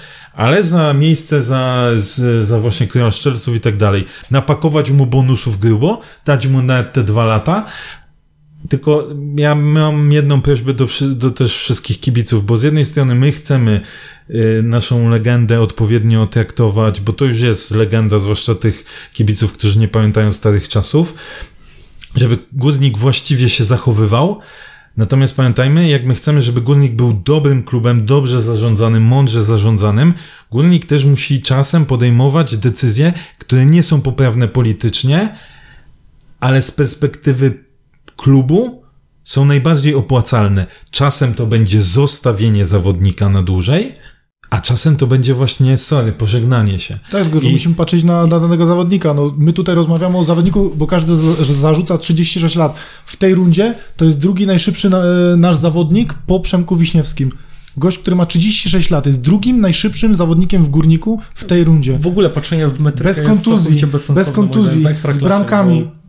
ale 0.41 0.63
za 0.63 0.93
miejsce, 0.93 1.43
za, 1.43 1.91
za 2.43 2.61
właśnie 2.61 2.87
króla 2.87 3.11
szczelców 3.11 3.57
i 3.57 3.61
tak 3.61 3.77
dalej. 3.77 4.07
Napakować 4.31 4.91
mu 4.91 5.07
bonusów 5.07 5.59
grubo, 5.59 6.01
dać 6.25 6.47
mu 6.47 6.63
nawet 6.63 6.93
te 6.93 7.05
dwa 7.05 7.25
lata. 7.25 7.67
Tylko 8.69 9.09
ja 9.37 9.55
mam 9.55 10.13
jedną 10.13 10.43
prośbę 10.43 10.73
do, 10.73 10.87
do 11.15 11.31
też 11.31 11.57
wszystkich 11.57 12.01
kibiców, 12.01 12.47
bo 12.47 12.57
z 12.57 12.63
jednej 12.63 12.85
strony 12.85 13.15
my 13.15 13.33
chcemy 13.33 13.81
y, 14.31 14.63
naszą 14.63 15.09
legendę 15.09 15.61
odpowiednio 15.61 16.27
traktować, 16.27 17.01
bo 17.01 17.13
to 17.13 17.25
już 17.25 17.41
jest 17.41 17.71
legenda, 17.71 18.19
zwłaszcza 18.19 18.55
tych 18.55 18.85
kibiców, 19.13 19.53
którzy 19.53 19.79
nie 19.79 19.89
pamiętają 19.89 20.33
starych 20.33 20.69
czasów, 20.69 21.15
żeby 22.15 22.39
górnik 22.53 22.99
właściwie 22.99 23.49
się 23.49 23.65
zachowywał, 23.65 24.41
Natomiast 25.01 25.37
pamiętajmy, 25.37 25.89
jak 25.89 26.07
my 26.07 26.15
chcemy, 26.15 26.43
żeby 26.43 26.61
Górnik 26.61 26.93
był 26.95 27.13
dobrym 27.13 27.63
klubem, 27.63 28.07
dobrze 28.07 28.43
zarządzanym, 28.43 29.03
mądrze 29.03 29.45
zarządzanym, 29.45 30.15
Górnik 30.51 30.87
też 30.87 31.05
musi 31.05 31.43
czasem 31.43 31.87
podejmować 31.87 32.57
decyzje, 32.57 33.13
które 33.39 33.67
nie 33.67 33.83
są 33.83 34.01
poprawne 34.01 34.49
politycznie, 34.49 35.37
ale 36.41 36.63
z 36.63 36.71
perspektywy 36.71 37.65
klubu 38.17 38.83
są 39.25 39.45
najbardziej 39.45 39.95
opłacalne. 39.95 40.67
Czasem 40.91 41.35
to 41.35 41.47
będzie 41.47 41.83
zostawienie 41.83 42.65
zawodnika 42.65 43.29
na 43.29 43.43
dłużej, 43.43 43.95
a 44.51 44.61
czasem 44.61 44.97
to 44.97 45.07
będzie 45.07 45.35
właśnie, 45.35 45.79
sorry, 45.79 46.13
pożegnanie 46.13 46.79
się. 46.79 46.99
Tak, 47.11 47.23
tylko 47.25 47.41
że 47.41 47.49
I- 47.49 47.53
musimy 47.53 47.75
patrzeć 47.75 48.05
na, 48.05 48.27
na 48.27 48.41
danego 48.41 48.67
zawodnika. 48.67 49.15
No, 49.15 49.35
my 49.39 49.53
tutaj 49.53 49.75
rozmawiamy 49.75 50.19
o 50.19 50.25
zawodniku, 50.25 50.73
bo 50.77 50.87
każdy 50.87 51.13
zarzuca 51.45 51.99
36 51.99 52.57
lat. 52.57 52.75
W 53.07 53.17
tej 53.17 53.35
rundzie 53.35 53.75
to 53.97 54.05
jest 54.05 54.19
drugi 54.19 54.47
najszybszy 54.47 54.91
na, 54.91 54.99
e, 54.99 55.37
nasz 55.37 55.57
zawodnik 55.57 56.15
po 56.27 56.41
Przemku 56.41 56.77
Wiśniewskim. 56.77 57.33
Gość, 57.77 57.99
który 57.99 58.17
ma 58.17 58.27
36 58.27 58.91
lat, 58.91 59.07
jest 59.07 59.21
drugim 59.21 59.61
najszybszym 59.61 60.17
zawodnikiem 60.17 60.65
w 60.65 60.69
górniku 60.69 61.21
w 61.35 61.45
tej 61.45 61.65
rundzie. 61.65 61.99
W 61.99 62.07
ogóle 62.07 62.31
patrzenie 62.31 62.69
w 62.69 62.81
metrykę 62.81 63.11
Bez 63.11 63.23
kontuzji, 63.23 63.87
bez 64.15 64.31
kontuzji, 64.31 64.85
z 65.11 65.17
bramkami. 65.19 65.85
bo- 65.85 66.00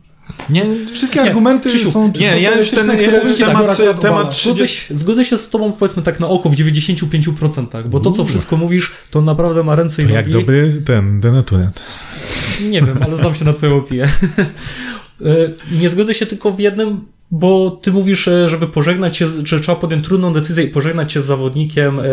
Nie, 0.50 0.64
Wszystkie 0.92 1.20
Nie, 1.20 1.26
argumenty 1.26 1.68
Krzysiu, 1.68 1.90
są 1.90 2.12
nie, 2.20 2.40
ja 2.40 2.56
już 2.56 2.70
ten- 2.70 2.88
ja 2.88 3.22
już 3.22 3.40
temat- 3.40 3.76
tak 3.76 3.98
temat 4.00 4.34
Zgodzę 4.36 4.68
się, 4.68 4.94
zgodzę 4.94 5.24
się 5.24 5.38
z 5.38 5.48
tobą, 5.48 5.72
powiedzmy 5.72 6.02
tak 6.02 6.20
na 6.20 6.28
oko, 6.28 6.50
w 6.50 6.54
95%, 6.54 7.88
bo 7.88 8.00
to, 8.00 8.10
co 8.10 8.24
wszystko 8.24 8.56
mówisz, 8.56 8.92
to 9.10 9.20
naprawdę 9.20 9.62
ma 9.64 9.76
ręce 9.76 10.02
i 10.02 10.04
nogi. 10.04 10.14
jak 10.14 10.28
dobry 10.30 10.82
ten 10.86 11.20
denaturat. 11.20 11.80
Nie 12.70 12.82
wiem, 12.82 12.98
ale 13.02 13.16
znam 13.16 13.34
się 13.34 13.44
na 13.44 13.52
twoją 13.52 13.76
opinię. 13.76 14.02
E, 15.24 15.78
Nie 15.80 15.88
zgodzę 15.88 16.14
się 16.14 16.26
tylko 16.26 16.52
w 16.52 16.58
jednym, 16.60 17.00
bo 17.30 17.70
ty 17.82 17.92
mówisz, 17.92 18.28
e, 18.28 18.50
żeby 18.50 18.68
pożegnać 18.68 19.16
się, 19.16 19.26
że 19.44 19.60
trzeba 19.60 19.76
podjąć 19.76 20.04
trudną 20.04 20.32
decyzję 20.32 20.64
i 20.64 20.68
pożegnać 20.68 21.12
się 21.12 21.20
z 21.20 21.24
zawodnikiem, 21.24 22.00
e, 22.00 22.04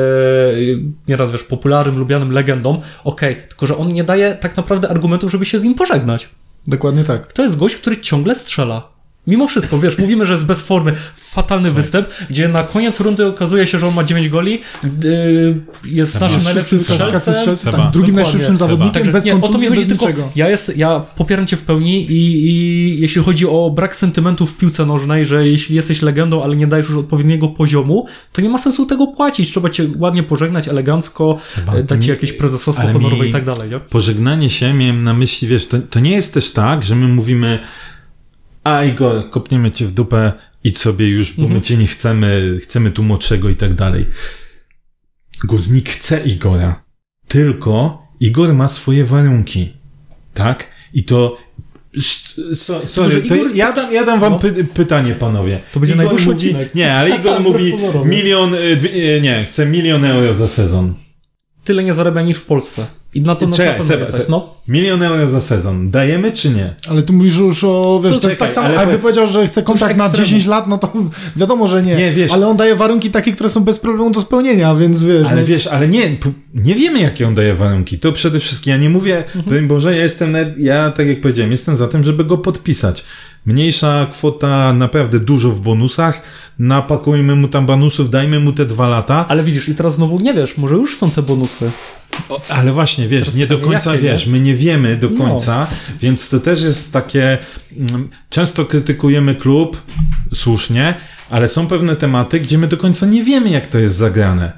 nieraz 1.07 1.31
wiesz, 1.31 1.43
popularnym, 1.43 1.99
lubianym 1.99 2.31
legendą. 2.31 2.81
Okej, 3.03 3.37
tylko 3.49 3.67
że 3.67 3.77
on 3.77 3.87
nie 3.87 4.03
daje 4.03 4.35
tak 4.41 4.57
naprawdę 4.57 4.89
argumentów, 4.89 5.31
żeby 5.31 5.45
się 5.45 5.59
z 5.59 5.63
nim 5.63 5.75
pożegnać. 5.75 6.29
Dokładnie 6.69 7.03
tak. 7.03 7.33
To 7.33 7.43
jest 7.43 7.57
gość, 7.57 7.75
który 7.75 7.97
ciągle 8.01 8.35
strzela. 8.35 8.98
Mimo 9.27 9.47
wszystko, 9.47 9.79
wiesz, 9.79 9.97
mówimy, 9.97 10.25
że 10.25 10.33
jest 10.33 10.45
bez 10.45 10.61
formy. 10.61 10.93
Fatalny 11.15 11.71
występ, 11.71 12.07
gdzie 12.29 12.47
na 12.47 12.63
koniec 12.63 12.99
rundy 12.99 13.25
okazuje 13.25 13.67
się, 13.67 13.79
że 13.79 13.87
on 13.87 13.93
ma 13.93 14.03
9 14.03 14.29
goli, 14.29 14.61
yy, 15.03 15.61
jest 15.85 16.11
Seba. 16.13 16.25
naszym 16.25 16.35
Jest 16.37 16.45
najlepszym 16.45 16.79
strzelcem. 16.79 17.19
strzelców, 17.33 17.59
Seba. 17.59 17.77
tak, 17.77 17.91
drugim 17.91 18.15
najszybszym 18.15 18.57
zawodnikiem, 18.57 18.93
Także 18.93 19.11
bez 19.11 19.25
nie, 19.25 19.35
o 19.35 19.49
to 19.49 19.57
mi 19.57 19.67
chodzi 19.67 19.85
tylko, 19.85 20.05
niczego. 20.07 20.29
ja, 20.35 20.49
jest, 20.49 20.77
ja 20.77 20.99
popieram 20.99 21.47
cię 21.47 21.57
w 21.57 21.61
pełni 21.61 22.05
i, 22.11 22.47
i 22.49 23.01
jeśli 23.01 23.23
chodzi 23.23 23.45
o 23.47 23.71
brak 23.75 23.95
sentymentów 23.95 24.51
w 24.51 24.57
piłce 24.57 24.85
nożnej, 24.85 25.25
że 25.25 25.47
jeśli 25.47 25.75
jesteś 25.75 26.01
legendą, 26.01 26.43
ale 26.43 26.55
nie 26.55 26.67
dajesz 26.67 26.87
już 26.89 26.97
odpowiedniego 26.97 27.47
poziomu, 27.47 28.05
to 28.33 28.41
nie 28.41 28.49
ma 28.49 28.57
sensu 28.57 28.85
tego 28.85 29.07
płacić, 29.07 29.51
trzeba 29.51 29.69
cię 29.69 29.87
ładnie 29.97 30.23
pożegnać, 30.23 30.67
elegancko, 30.67 31.37
Seba, 31.43 31.73
e, 31.73 31.83
dać 31.83 32.01
ci 32.01 32.07
nie- 32.07 32.13
jakieś 32.13 32.33
prezesostwo 32.33 32.87
honorowe 32.87 33.27
i 33.27 33.31
tak 33.31 33.45
dalej, 33.45 33.69
nie? 33.69 33.79
Pożegnanie 33.79 34.49
się 34.49 34.73
miałem 34.73 35.03
na 35.03 35.13
myśli, 35.13 35.47
wiesz, 35.47 35.67
to, 35.67 35.77
to 35.89 35.99
nie 35.99 36.11
jest 36.11 36.33
też 36.33 36.51
tak, 36.51 36.83
że 36.83 36.95
my 36.95 37.07
mówimy 37.07 37.59
a 38.77 38.85
Igor, 38.85 39.29
kopniemy 39.29 39.71
cię 39.71 39.85
w 39.85 39.91
dupę, 39.91 40.31
idź 40.63 40.77
sobie 40.77 41.07
już, 41.07 41.33
bo 41.33 41.47
my 41.47 41.61
cię 41.61 41.77
nie 41.77 41.87
chcemy, 41.87 42.57
chcemy 42.61 42.91
tu 42.91 43.03
młodszego 43.03 43.49
i 43.49 43.55
tak 43.55 43.73
dalej. 43.73 44.05
Guznik 45.43 45.89
chce 45.89 46.19
Igora. 46.19 46.83
Tylko 47.27 48.01
Igor 48.19 48.53
ma 48.53 48.67
swoje 48.67 49.05
warunki. 49.05 49.73
Tak? 50.33 50.67
I 50.93 51.03
to... 51.03 51.37
So, 52.53 52.87
sorry, 52.87 53.21
to 53.21 53.35
Igor- 53.35 53.55
ja, 53.55 53.71
dam, 53.71 53.93
ja 53.93 54.05
dam 54.05 54.19
wam 54.19 54.33
No. 54.33 54.39
py, 54.39 54.63
pytanie, 54.63 55.15
panowie. 55.15 55.59
To 55.73 55.79
będzie 55.79 55.93
Igor 55.93 56.05
najdłuższy 56.05 56.29
mówi. 56.29 56.55
Nie, 56.75 56.93
ale 56.93 57.09
Igor 57.15 57.41
mówi 57.49 57.73
milion, 58.05 58.53
y, 58.55 58.75
dwie, 58.75 59.15
y, 59.17 59.21
nie, 59.21 59.43
chce 59.45 59.65
milion 59.65 60.05
euro 60.05 60.33
za 60.33 60.47
sezon. 60.47 60.93
Tyle 61.63 61.83
nie 61.83 61.93
zarabia 61.93 62.21
niż 62.21 62.37
w 62.37 62.45
Polsce. 62.45 62.87
I 63.13 63.21
na 63.21 63.35
to 63.35 63.47
nas 63.47 63.57
Czekaj, 63.57 63.71
na 63.73 63.77
pewno 63.79 63.93
Seba, 63.93 64.05
jesteś, 64.05 64.25
no. 64.29 64.53
Milion 64.67 65.03
euro 65.03 65.27
za 65.27 65.41
sezon. 65.41 65.91
Dajemy 65.91 66.31
czy 66.31 66.49
nie? 66.49 66.75
Ale 66.89 67.01
tu 67.03 67.13
mówisz 67.13 67.37
już 67.37 67.63
o, 67.63 68.01
wiesz, 68.03 68.13
To 68.13 68.19
to, 68.19 68.27
jest 68.27 68.39
czekaj, 68.39 68.47
tak 68.47 68.55
samo, 68.55 68.67
ale 68.67 68.75
jakby 68.77 68.91
powiedz- 68.97 69.01
powiedział, 69.01 69.27
że 69.27 69.47
chce 69.47 69.63
kontrakt 69.63 69.97
na 69.97 70.03
ekstremum. 70.05 70.25
10 70.27 70.45
lat, 70.45 70.67
no 70.67 70.77
to 70.77 70.93
wiadomo, 71.35 71.67
że 71.67 71.83
nie. 71.83 71.95
Nie, 71.95 72.11
wiesz- 72.11 72.31
Ale 72.31 72.47
on 72.47 72.57
daje 72.57 72.75
warunki 72.75 73.09
takie, 73.09 73.31
które 73.31 73.49
są 73.49 73.63
bez 73.63 73.79
problemu 73.79 74.11
do 74.11 74.21
spełnienia, 74.21 74.75
więc 74.75 75.03
wiesz. 75.03 75.27
Ale 75.27 75.41
no, 75.41 75.47
wiesz, 75.47 75.67
ale 75.67 75.87
nie, 75.87 76.15
nie 76.53 76.75
wiemy, 76.75 76.99
jakie 76.99 77.27
on 77.27 77.35
daje 77.35 77.55
warunki. 77.55 77.99
To 77.99 78.11
przede 78.11 78.39
wszystkim, 78.39 78.71
ja 78.71 78.77
nie 78.77 78.89
mówię, 78.89 79.17
Mhm. 79.25 79.45
broń 79.45 79.67
Boże, 79.67 79.95
ja 79.97 80.03
jestem, 80.03 80.31
nawet, 80.31 80.57
ja 80.57 80.91
tak 80.91 81.07
jak 81.07 81.21
powiedziałem, 81.21 81.51
jestem 81.51 81.77
za 81.77 81.87
tym, 81.87 82.03
żeby 82.03 82.25
go 82.25 82.37
podpisać. 82.37 83.03
Mniejsza 83.53 84.07
kwota, 84.11 84.73
naprawdę 84.73 85.19
dużo 85.19 85.49
w 85.49 85.59
bonusach, 85.61 86.21
napakujmy 86.59 87.35
mu 87.35 87.47
tam 87.47 87.65
bonusów, 87.65 88.09
dajmy 88.09 88.39
mu 88.39 88.53
te 88.53 88.65
dwa 88.65 88.87
lata. 88.87 89.25
Ale 89.29 89.43
widzisz, 89.43 89.69
i 89.69 89.75
teraz 89.75 89.95
znowu 89.95 90.19
nie 90.19 90.33
wiesz, 90.33 90.57
może 90.57 90.75
już 90.75 90.97
są 90.97 91.11
te 91.11 91.21
bonusy. 91.21 91.71
O, 92.29 92.41
ale 92.49 92.71
właśnie, 92.71 93.07
wiesz, 93.07 93.21
Teraz 93.21 93.35
nie 93.35 93.47
do 93.47 93.57
końca 93.57 93.91
jakie, 93.91 94.03
wiesz, 94.03 94.25
nie? 94.25 94.31
my 94.31 94.39
nie 94.39 94.55
wiemy 94.55 94.95
do 94.97 95.09
No. 95.09 95.17
końca, 95.17 95.67
więc 96.01 96.29
to 96.29 96.39
też 96.39 96.61
jest 96.61 96.93
takie, 96.93 97.37
mm, 97.77 98.09
często 98.29 98.65
krytykujemy 98.65 99.35
klub, 99.35 99.81
słusznie, 100.33 100.95
ale 101.29 101.49
są 101.49 101.67
pewne 101.67 101.95
tematy, 101.95 102.39
gdzie 102.39 102.57
my 102.57 102.67
do 102.67 102.77
końca 102.77 103.05
nie 103.05 103.23
wiemy, 103.23 103.49
jak 103.49 103.67
to 103.67 103.79
jest 103.79 103.95
zagrane. 103.95 104.51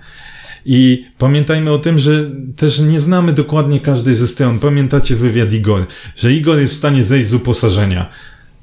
I 0.65 1.05
pamiętajmy 1.17 1.71
o 1.71 1.79
tym, 1.79 1.99
że 1.99 2.29
też 2.55 2.79
nie 2.79 2.99
znamy 2.99 3.33
dokładnie 3.33 3.79
każdej 3.79 4.15
ze 4.15 4.27
stron. 4.27 4.59
Pamiętacie 4.59 5.15
wywiad 5.15 5.53
Igor, 5.53 5.87
że 6.15 6.33
Igor 6.33 6.59
jest 6.59 6.73
w 6.73 6.77
stanie 6.77 7.03
zejść 7.03 7.27
z 7.27 7.33
uposażenia. 7.33 8.09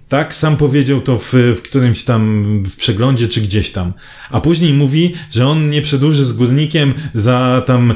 Tak, 0.08 0.34
sam 0.34 0.56
powiedział 0.56 1.00
to 1.00 1.18
w, 1.18 1.32
w 1.32 1.62
którymś 1.62 2.04
tam 2.04 2.44
w 2.64 2.76
przeglądzie 2.76 3.28
czy 3.28 3.40
gdzieś 3.40 3.72
tam. 3.72 3.92
A 4.30 4.40
później 4.40 4.74
mówi, 4.74 5.14
że 5.30 5.46
on 5.46 5.70
nie 5.70 5.82
przedłuży 5.82 6.24
z 6.24 6.32
górnikiem 6.32 6.94
za 7.14 7.62
tam 7.66 7.94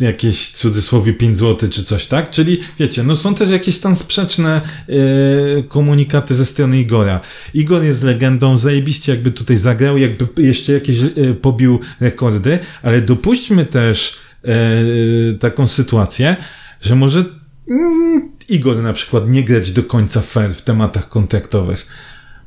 jakieś 0.00 0.50
cudzysłowie 0.50 1.12
5 1.12 1.36
zł 1.36 1.70
czy 1.70 1.84
coś, 1.84 2.06
tak? 2.06 2.30
Czyli 2.30 2.60
wiecie, 2.78 3.02
no 3.02 3.16
są 3.16 3.34
też 3.34 3.50
jakieś 3.50 3.80
tam 3.80 3.96
sprzeczne 3.96 4.60
e, 4.88 5.62
komunikaty 5.62 6.34
ze 6.34 6.46
strony 6.46 6.80
Igora. 6.80 7.20
Igor 7.54 7.82
jest 7.82 8.02
legendą, 8.02 8.58
zajebiście 8.58 9.12
jakby 9.12 9.30
tutaj 9.30 9.56
zagrał, 9.56 9.98
jakby 9.98 10.42
jeszcze 10.42 10.72
jakieś 10.72 11.02
e, 11.02 11.34
pobił 11.42 11.80
rekordy, 12.00 12.58
ale 12.82 13.00
dopuśćmy 13.00 13.64
też 13.64 14.16
e, 14.44 14.58
taką 15.38 15.68
sytuację, 15.68 16.36
że 16.80 16.96
może 16.96 17.24
Igor 18.48 18.76
na 18.82 18.92
przykład 18.92 19.28
nie 19.30 19.44
grać 19.44 19.72
do 19.72 19.82
końca 19.82 20.20
fair 20.20 20.52
w 20.54 20.62
tematach 20.62 21.08
kontraktowych. 21.08 21.86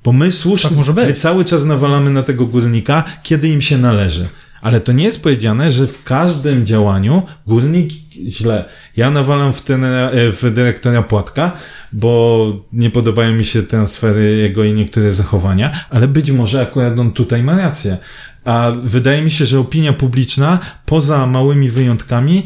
Bo 0.03 0.11
my 0.11 0.31
słusznie, 0.31 0.69
Tak 0.69 0.77
może 0.77 0.93
być. 0.93 1.05
my 1.07 1.13
cały 1.13 1.45
czas 1.45 1.65
nawalamy 1.65 2.09
na 2.09 2.23
tego 2.23 2.45
górnika, 2.45 3.03
kiedy 3.23 3.49
im 3.49 3.61
się 3.61 3.77
należy. 3.77 4.27
Ale 4.61 4.79
to 4.79 4.91
nie 4.91 5.03
jest 5.03 5.23
powiedziane, 5.23 5.71
że 5.71 5.87
w 5.87 6.03
każdym 6.03 6.65
działaniu 6.65 7.23
górnik 7.47 7.91
źle. 8.27 8.65
Ja 8.97 9.11
nawalam 9.11 9.53
w, 9.53 9.61
ten, 9.61 9.85
w 10.13 10.51
dyrektora 10.53 11.03
Płatka, 11.03 11.51
bo 11.93 12.53
nie 12.73 12.89
podobają 12.91 13.33
mi 13.33 13.45
się 13.45 13.63
transfery 13.63 14.35
jego 14.35 14.63
i 14.63 14.73
niektóre 14.73 15.13
zachowania, 15.13 15.71
ale 15.89 16.07
być 16.07 16.31
może 16.31 16.61
akurat 16.61 16.99
on 16.99 17.11
tutaj 17.11 17.43
ma 17.43 17.57
rację. 17.57 17.97
A 18.45 18.71
wydaje 18.83 19.21
mi 19.21 19.31
się, 19.31 19.45
że 19.45 19.59
opinia 19.59 19.93
publiczna, 19.93 20.59
poza 20.85 21.27
małymi 21.27 21.71
wyjątkami, 21.71 22.45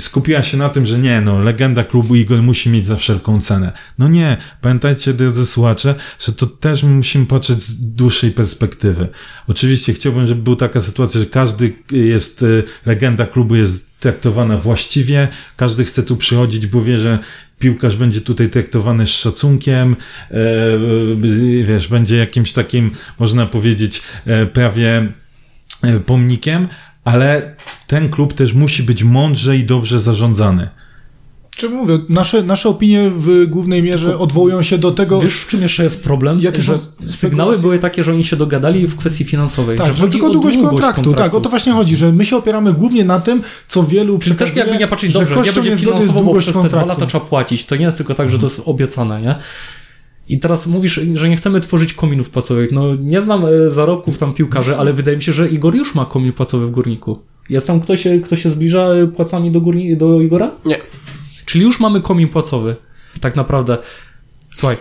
skupiła 0.00 0.42
się 0.42 0.56
na 0.56 0.68
tym, 0.68 0.86
że 0.86 0.98
nie, 0.98 1.20
no, 1.20 1.42
legenda 1.42 1.84
klubu 1.84 2.16
Igor 2.16 2.42
musi 2.42 2.70
mieć 2.70 2.86
za 2.86 2.96
wszelką 2.96 3.40
cenę. 3.40 3.72
No 3.98 4.08
nie, 4.08 4.36
pamiętajcie, 4.60 5.14
drodzy 5.14 5.46
słuchacze, 5.46 5.94
że 6.18 6.32
to 6.32 6.46
też 6.46 6.82
musimy 6.82 7.26
patrzeć 7.26 7.62
z 7.62 7.94
dłuższej 7.94 8.30
perspektywy. 8.30 9.08
Oczywiście 9.48 9.92
chciałbym, 9.92 10.26
żeby 10.26 10.42
była 10.42 10.56
taka 10.56 10.80
sytuacja, 10.80 11.20
że 11.20 11.26
każdy 11.26 11.72
jest, 11.90 12.42
y, 12.42 12.62
legenda 12.86 13.26
klubu 13.26 13.56
jest 13.56 14.00
traktowana 14.00 14.56
właściwie, 14.56 15.28
każdy 15.56 15.84
chce 15.84 16.02
tu 16.02 16.16
przychodzić, 16.16 16.66
bo 16.66 16.82
wie, 16.82 16.98
że 16.98 17.18
piłkarz 17.58 17.96
będzie 17.96 18.20
tutaj 18.20 18.50
traktowany 18.50 19.06
z 19.06 19.10
szacunkiem, 19.10 19.96
e, 20.30 20.36
wiesz, 21.64 21.88
będzie 21.88 22.16
jakimś 22.16 22.52
takim, 22.52 22.90
można 23.18 23.46
powiedzieć, 23.46 24.02
prawie 24.52 25.12
pomnikiem, 26.06 26.68
ale 27.04 27.54
ten 27.86 28.10
klub 28.10 28.32
też 28.32 28.52
musi 28.54 28.82
być 28.82 29.04
mądrze 29.04 29.56
i 29.56 29.64
dobrze 29.64 30.00
zarządzany. 30.00 30.68
Czy 31.56 31.68
mówię, 31.68 31.98
nasze, 32.08 32.42
nasze 32.42 32.68
opinie 32.68 33.10
w 33.16 33.46
głównej 33.46 33.82
mierze 33.82 34.18
odwołują 34.18 34.62
się 34.62 34.78
do 34.78 34.90
tego. 34.90 35.20
Wiesz, 35.20 35.34
w 35.34 35.46
czym 35.46 35.62
jeszcze 35.62 35.82
jest 35.82 36.04
problem? 36.04 36.40
Jakie 36.40 36.62
że 36.62 36.78
sygnały 36.78 37.12
spekulacje? 37.12 37.62
były 37.62 37.78
takie, 37.78 38.04
że 38.04 38.12
oni 38.12 38.24
się 38.24 38.36
dogadali 38.36 38.86
w 38.86 38.96
kwestii 38.96 39.24
finansowej. 39.24 39.78
tak, 39.78 39.86
że 39.86 39.92
że 39.94 40.00
chodzi 40.00 40.12
tylko 40.12 40.26
o 40.26 40.32
długość 40.32 40.56
kontraktu, 40.56 41.12
Tak, 41.12 41.34
o 41.34 41.40
to 41.40 41.50
właśnie 41.50 41.72
chodzi, 41.72 41.96
że 41.96 42.12
my 42.12 42.24
się 42.24 42.36
opieramy 42.36 42.72
głównie 42.72 43.04
na 43.04 43.20
tym, 43.20 43.42
co 43.66 43.82
wielu 43.84 44.18
Czyli 44.18 44.36
też 44.36 44.56
jakby 44.56 44.76
nie 44.76 44.86
patrzeć 44.86 45.12
że 45.12 45.18
dobrze, 45.18 45.42
nie 45.42 45.52
będzie 45.52 45.76
finansowo, 45.76 46.12
bo 46.12 46.20
długość 46.24 46.46
przez 46.46 46.54
te 46.62 46.68
dwa 46.68 46.68
kontraktu. 46.68 46.88
lata 46.88 47.06
trzeba 47.06 47.24
płacić. 47.24 47.66
To 47.66 47.76
nie 47.76 47.84
jest 47.84 47.96
tylko 47.96 48.14
tak, 48.14 48.30
że 48.30 48.38
to 48.38 48.46
jest 48.46 48.62
obiecane, 48.64 49.20
nie? 49.20 49.36
I 50.32 50.38
teraz 50.40 50.66
mówisz, 50.66 51.00
że 51.14 51.28
nie 51.28 51.36
chcemy 51.36 51.60
tworzyć 51.60 51.94
kominów 51.94 52.30
płacowych. 52.30 52.72
No 52.72 52.94
nie 52.94 53.20
znam 53.20 53.44
e, 53.46 53.70
zarobków 53.70 54.18
tam 54.18 54.34
piłkarzy, 54.34 54.76
ale 54.76 54.92
wydaje 54.92 55.16
mi 55.16 55.22
się, 55.22 55.32
że 55.32 55.48
Igor 55.48 55.74
już 55.74 55.94
ma 55.94 56.04
komin 56.06 56.32
płacowy 56.32 56.66
w 56.66 56.70
Górniku. 56.70 57.18
Jest 57.50 57.66
tam 57.66 57.80
ktoś, 57.80 58.06
e, 58.06 58.18
kto 58.20 58.36
się 58.36 58.50
zbliża 58.50 58.88
e, 58.88 59.06
płacami 59.06 59.50
do, 59.50 59.60
górni, 59.60 59.96
do 59.96 60.20
Igora? 60.20 60.50
Nie. 60.64 60.80
Czyli 61.44 61.64
już 61.64 61.80
mamy 61.80 62.00
komin 62.00 62.28
płacowy. 62.28 62.76
Tak 63.20 63.36
naprawdę. 63.36 63.78
Słuchaj, 64.54 64.76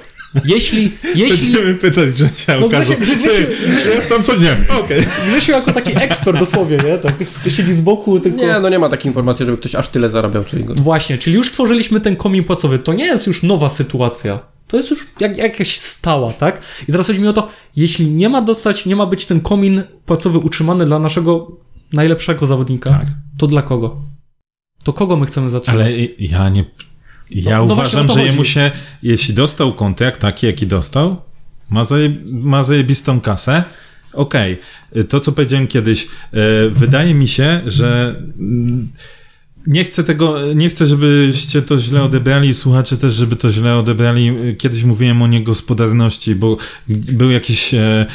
jeśli, 0.45 0.91
jeśli, 1.15 1.53
Będziemy 1.53 1.76
pytać 1.76 2.11
Grzesia 2.11 2.60
No 2.60 2.68
Grzesiek- 2.69 2.99
Grzesiek- 2.99 3.48
Grzesiek- 3.68 3.95
jest 3.95 4.10
tam 4.10 4.23
coś, 4.23 4.40
nie 4.40 4.76
okej. 4.80 5.02
Grzesiu 5.28 5.52
jako 5.52 5.72
taki 5.72 5.91
ekspert 5.95 6.40
dosłownie, 6.40 6.78
nie? 6.78 6.98
Tak 6.98 7.15
siedzi 7.48 7.73
z 7.73 7.82
boku, 7.82 8.19
tylko... 8.19 8.38
Nie, 8.38 8.60
no 8.61 8.69
nie 8.69 8.80
ma 8.80 8.90
takiej 8.90 9.07
informacji, 9.07 9.45
żeby 9.45 9.57
ktoś 9.57 9.76
aż 9.76 9.88
tyle 9.88 10.10
zarabiał 10.10 10.44
co 10.44 10.57
Igor. 10.57 10.78
Właśnie, 10.78 11.18
czyli 11.18 11.36
już 11.36 11.49
stworzyliśmy 11.49 12.02
ten 12.02 12.15
komin 12.15 12.44
płacowy. 12.44 12.80
To 12.80 12.94
nie 12.94 13.06
jest 13.06 13.28
już 13.28 13.44
nowa 13.44 13.69
sytuacja. 13.69 14.40
To 14.72 14.77
jest 14.77 14.89
już 14.91 15.07
jak, 15.19 15.38
jakaś 15.38 15.77
stała, 15.77 16.34
tak? 16.34 16.61
I 16.88 16.91
teraz 16.91 17.07
chodzi 17.07 17.19
mi 17.19 17.27
o 17.27 17.34
to, 17.34 17.49
jeśli 17.76 18.06
nie 18.11 18.30
ma 18.30 18.41
dostać, 18.41 18.85
nie 18.85 18.95
ma 18.95 19.06
być 19.06 19.26
ten 19.26 19.41
komin 19.41 19.84
płacowy 20.06 20.38
utrzymany 20.38 20.85
dla 20.85 20.99
naszego 20.99 21.57
najlepszego 21.93 22.48
zawodnika, 22.48 22.89
Tak. 22.89 23.07
to 23.38 23.48
dla 23.48 23.61
kogo? 23.61 24.02
To 24.84 24.93
kogo 24.93 25.18
my 25.18 25.26
chcemy 25.26 25.49
zatrzymać? 25.49 25.81
Ale 25.81 25.91
ja 26.19 26.49
nie. 26.49 26.65
Ja 27.30 27.57
No- 27.57 27.65
no 27.65 27.73
uważam, 27.73 28.06
o 28.06 28.07
to 28.07 28.14
że 28.14 28.26
jemu 28.26 28.45
się, 28.45 28.72
jeśli 29.03 29.34
dostał 29.34 29.73
kontrakt 29.73 30.19
taki, 30.22 30.45
jaki 30.45 30.68
dostał, 30.68 31.22
ma, 31.69 31.85
zaje, 31.85 32.11
ma 32.31 32.64
zajebistą 32.64 33.22
kasę. 33.22 33.64
Okej, 34.14 34.60
to 35.10 35.19
co 35.19 35.31
powiedziałem 35.31 35.68
kiedyś, 35.68 36.07
e, 36.34 36.69
wydaje 36.69 37.14
mi 37.14 37.27
się, 37.27 37.61
że 37.65 38.15
mm, 38.39 38.91
nie 39.68 39.84
chcę 39.84 40.04
tego, 40.04 40.54
nie 40.54 40.70
chcę, 40.70 40.86
żebyście 40.86 41.62
to 41.62 41.80
źle 41.80 42.04
odebrali 42.04 42.54
słuchacze 42.54 42.98
też, 42.98 43.14
żeby 43.14 43.36
to 43.36 43.52
źle 43.52 43.76
odebrali. 43.78 44.32
Kiedyś 44.58 44.84
mówiłem 44.84 45.22
o 45.22 45.28
niegospodarności, 45.28 46.36
bo 46.36 46.58
był 46.88 47.32
jakiś 47.32 47.74
e, 47.74 48.06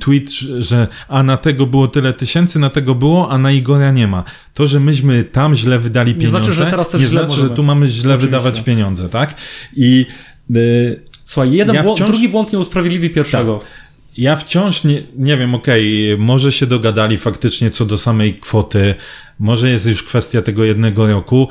tweet, 0.00 0.30
że 0.58 0.88
a 1.08 1.22
na 1.22 1.36
tego 1.36 1.66
było 1.66 1.88
tyle 1.88 2.12
tysięcy, 2.12 2.58
na 2.58 2.70
tego 2.70 2.94
było, 2.94 3.30
a 3.30 3.38
na 3.38 3.52
Igora 3.52 3.90
nie 3.92 4.06
ma. 4.08 4.24
To, 4.54 4.66
że 4.66 4.80
myśmy 4.80 5.24
tam 5.24 5.54
źle 5.54 5.78
wydali 5.78 6.12
Nie 6.12 6.14
pieniądze, 6.18 6.38
znaczy, 6.38 6.52
że 6.52 6.66
teraz 6.66 6.90
też 6.90 7.00
nie 7.00 7.06
źle 7.06 7.20
znaczy, 7.20 7.40
że 7.40 7.50
tu 7.50 7.62
mamy 7.62 7.86
źle 7.86 8.14
Oczywiście. 8.14 8.26
wydawać 8.26 8.60
pieniądze, 8.60 9.08
tak? 9.08 9.34
I 9.76 10.06
y, 10.56 11.00
Słuchaj, 11.24 11.52
jeden 11.52 11.74
Ja 11.74 11.82
błąd, 11.82 11.98
wciąż- 11.98 12.06
drugi 12.10 12.28
błąd 12.28 12.52
nie 12.52 12.58
usprawiedliwi 12.58 13.10
pierwszego. 13.10 13.60
Ja 14.16 14.36
wciąż 14.36 14.84
nie, 14.84 15.02
nie 15.16 15.36
wiem, 15.36 15.54
okej, 15.54 16.16
może 16.18 16.52
się 16.52 16.66
dogadali 16.66 17.16
faktycznie 17.16 17.70
co 17.70 17.84
do 17.84 17.98
samej 17.98 18.34
kwoty, 18.34 18.94
może 19.38 19.70
jest 19.70 19.86
już 19.86 20.02
kwestia 20.02 20.42
tego 20.42 20.64
jednego 20.64 21.06
roku. 21.06 21.48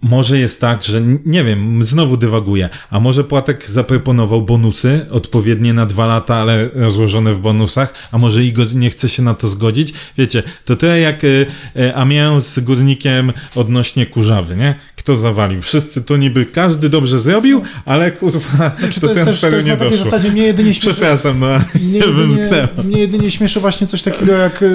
może 0.00 0.38
jest 0.38 0.60
tak, 0.60 0.84
że 0.84 1.00
nie 1.24 1.44
wiem, 1.44 1.84
znowu 1.84 2.16
dywaguję, 2.16 2.68
a 2.90 3.00
może 3.00 3.24
Płatek 3.24 3.70
zaproponował 3.70 4.42
bonusy 4.42 5.06
odpowiednie 5.10 5.74
na 5.74 5.86
dwa 5.86 6.06
lata, 6.06 6.36
ale 6.36 6.68
rozłożone 6.68 7.34
w 7.34 7.38
bonusach, 7.40 8.08
a 8.12 8.18
może 8.18 8.44
Igor 8.44 8.74
nie 8.74 8.90
chce 8.90 9.08
się 9.08 9.22
na 9.22 9.34
to 9.34 9.48
zgodzić? 9.48 9.92
Wiecie, 10.18 10.42
to 10.64 10.76
tyle 10.76 11.00
jak 11.00 11.24
y, 11.24 11.46
y, 11.76 11.94
Amiens 11.94 12.54
z 12.54 12.60
Górnikiem 12.60 13.32
odnośnie 13.54 14.06
Kurzawy, 14.06 14.56
nie? 14.56 14.74
Kto 15.06 15.16
zawalił? 15.16 15.62
Wszyscy 15.62 16.02
to 16.02 16.16
niby 16.16 16.46
każdy 16.46 16.88
dobrze 16.88 17.20
zrobił, 17.20 17.62
ale 17.84 18.10
kurwa, 18.10 18.70
Czy 18.90 19.00
do 19.00 19.08
to 19.08 19.14
też 19.14 19.24
to 19.24 19.24
transferu 19.24 19.56
jest 19.56 19.66
nie 19.66 19.72
na 19.72 19.78
takiej 19.78 19.90
doszło. 19.90 20.04
zasadzie 20.04 20.32
mnie 20.32 20.42
jedynie 20.42 20.74
śmieszy, 20.74 20.90
Przepraszam, 20.90 21.40
no, 21.40 21.46
Mnie 21.80 21.98
jedynie, 22.06 22.68
mnie 22.84 23.00
jedynie 23.00 23.30
śmieszy 23.30 23.60
właśnie 23.60 23.86
coś 23.86 24.02
takiego 24.02 24.32
jak 24.32 24.62
e, 24.62 24.66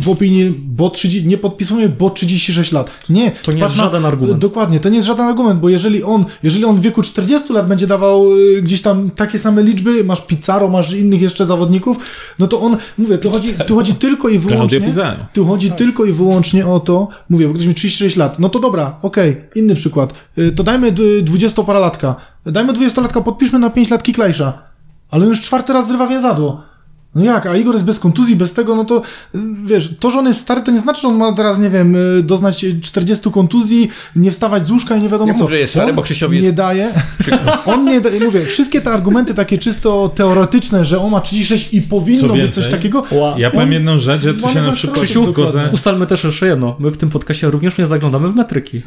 w 0.00 0.08
opinii, 0.08 0.54
bo 0.66 0.90
30, 0.90 1.28
nie 1.28 1.38
podpisujemy, 1.38 1.94
bo 1.98 2.10
36 2.10 2.72
lat. 2.72 2.90
Nie. 3.08 3.30
To 3.30 3.52
nie 3.52 3.62
jest 3.62 3.74
żaden 3.74 4.06
argument. 4.06 4.38
Dokładnie, 4.38 4.80
to 4.80 4.88
nie 4.88 4.96
jest 4.96 5.08
żaden 5.08 5.26
argument, 5.26 5.60
bo 5.60 5.68
jeżeli 5.68 6.02
on, 6.02 6.24
jeżeli 6.42 6.64
on 6.64 6.76
w 6.76 6.80
wieku 6.80 7.02
40 7.02 7.52
lat 7.52 7.68
będzie 7.68 7.86
dawał 7.86 8.26
e, 8.58 8.62
gdzieś 8.62 8.82
tam 8.82 9.10
takie 9.10 9.38
same 9.38 9.62
liczby, 9.62 10.04
masz 10.04 10.26
Pizzaro, 10.26 10.68
masz 10.68 10.92
innych 10.92 11.20
jeszcze 11.20 11.46
zawodników, 11.46 11.96
no 12.38 12.46
to 12.48 12.60
on, 12.60 12.76
mówię, 12.98 13.18
tu 13.18 13.30
chodzi, 13.30 13.54
tu 13.66 13.74
chodzi 13.74 13.94
tylko 13.94 14.28
i 14.28 14.38
wyłącznie, 14.48 14.92
tu 15.34 15.44
chodzi 15.44 15.70
tylko 15.70 16.04
i 16.04 16.12
wyłącznie 16.12 16.66
o 16.66 16.80
to, 16.80 17.08
mówię, 17.30 17.48
bo 17.48 17.54
ktoś 17.54 17.66
mi 17.66 17.74
36 17.74 18.16
lat, 18.16 18.38
no 18.38 18.48
to 18.48 18.58
dobra, 18.58 18.96
okej, 19.02 19.36
inny 19.54 19.74
przykład, 19.80 20.12
E, 20.38 20.50
to 20.50 20.62
dajmy 20.62 20.92
d- 20.92 21.02
20-paralatka, 21.24 22.14
dajmy 22.46 22.72
20-latka, 22.72 23.22
podpiszmy 23.22 23.58
na 23.58 23.70
5 23.70 23.90
lat 23.90 24.02
Kiklejsza, 24.02 24.58
ale 25.10 25.22
on 25.24 25.28
już 25.28 25.40
czwarty 25.40 25.72
raz 25.72 25.88
zrywa 25.88 26.06
więzadło. 26.06 26.62
No 27.14 27.24
jak, 27.24 27.46
a 27.46 27.56
Igor 27.56 27.74
jest 27.74 27.84
bez 27.84 28.00
kontuzji, 28.00 28.36
bez 28.36 28.52
tego, 28.52 28.76
no 28.76 28.84
to 28.84 29.02
y, 29.34 29.38
wiesz, 29.64 29.90
to, 30.00 30.10
że 30.10 30.18
on 30.18 30.26
jest 30.26 30.40
stary, 30.40 30.62
to 30.62 30.70
nie 30.70 30.78
znaczy, 30.78 31.00
że 31.02 31.08
on 31.08 31.16
ma 31.16 31.32
teraz, 31.32 31.58
nie 31.58 31.70
wiem, 31.70 31.96
y, 32.18 32.22
doznać 32.22 32.66
40 32.82 33.30
kontuzji, 33.30 33.88
nie 34.16 34.30
wstawać 34.30 34.66
z 34.66 34.70
łóżka 34.70 34.96
i 34.96 35.00
nie 35.02 35.08
wiadomo 35.08 35.32
Nie 35.32 35.38
co. 35.38 35.44
mów, 35.44 35.50
że 35.50 35.58
jest 35.58 35.72
stary, 35.72 35.90
On 35.90 35.96
bo 35.96 36.02
Krzysiowi 36.02 36.36
jest- 36.36 36.46
nie 36.46 36.52
daje. 36.52 36.92
On 37.66 37.84
nie 37.84 38.00
daje, 38.00 38.20
mówię, 38.20 38.40
wszystkie 38.46 38.80
te 38.80 38.90
argumenty 38.90 39.34
takie 39.34 39.58
czysto 39.58 40.12
teoretyczne, 40.14 40.84
że 40.84 40.98
on 41.00 41.10
ma 41.10 41.20
36 41.20 41.74
i 41.74 41.82
powinno 41.82 42.28
Co 42.28 42.34
być 42.34 42.54
coś 42.54 42.68
takiego. 42.68 43.04
Ja 43.36 43.46
on- 43.48 43.52
powiem 43.52 43.72
jedną 43.72 43.98
rzecz, 43.98 44.22
że 44.22 44.34
tu 44.34 44.48
się 44.48 44.62
na 44.62 44.72
przykład 44.72 45.08
trochę 45.08 45.30
zgodzę. 45.32 45.68
Ustalmy 45.72 46.06
też 46.06 46.24
jeszcze 46.24 46.46
jedno. 46.46 46.76
My 46.78 46.90
w 46.90 46.96
tym 46.96 47.10
podcaście 47.10 47.50
również 47.50 47.78
nie 47.78 47.86
zaglądamy 47.86 48.28
w 48.28 48.34
metryki. 48.34 48.82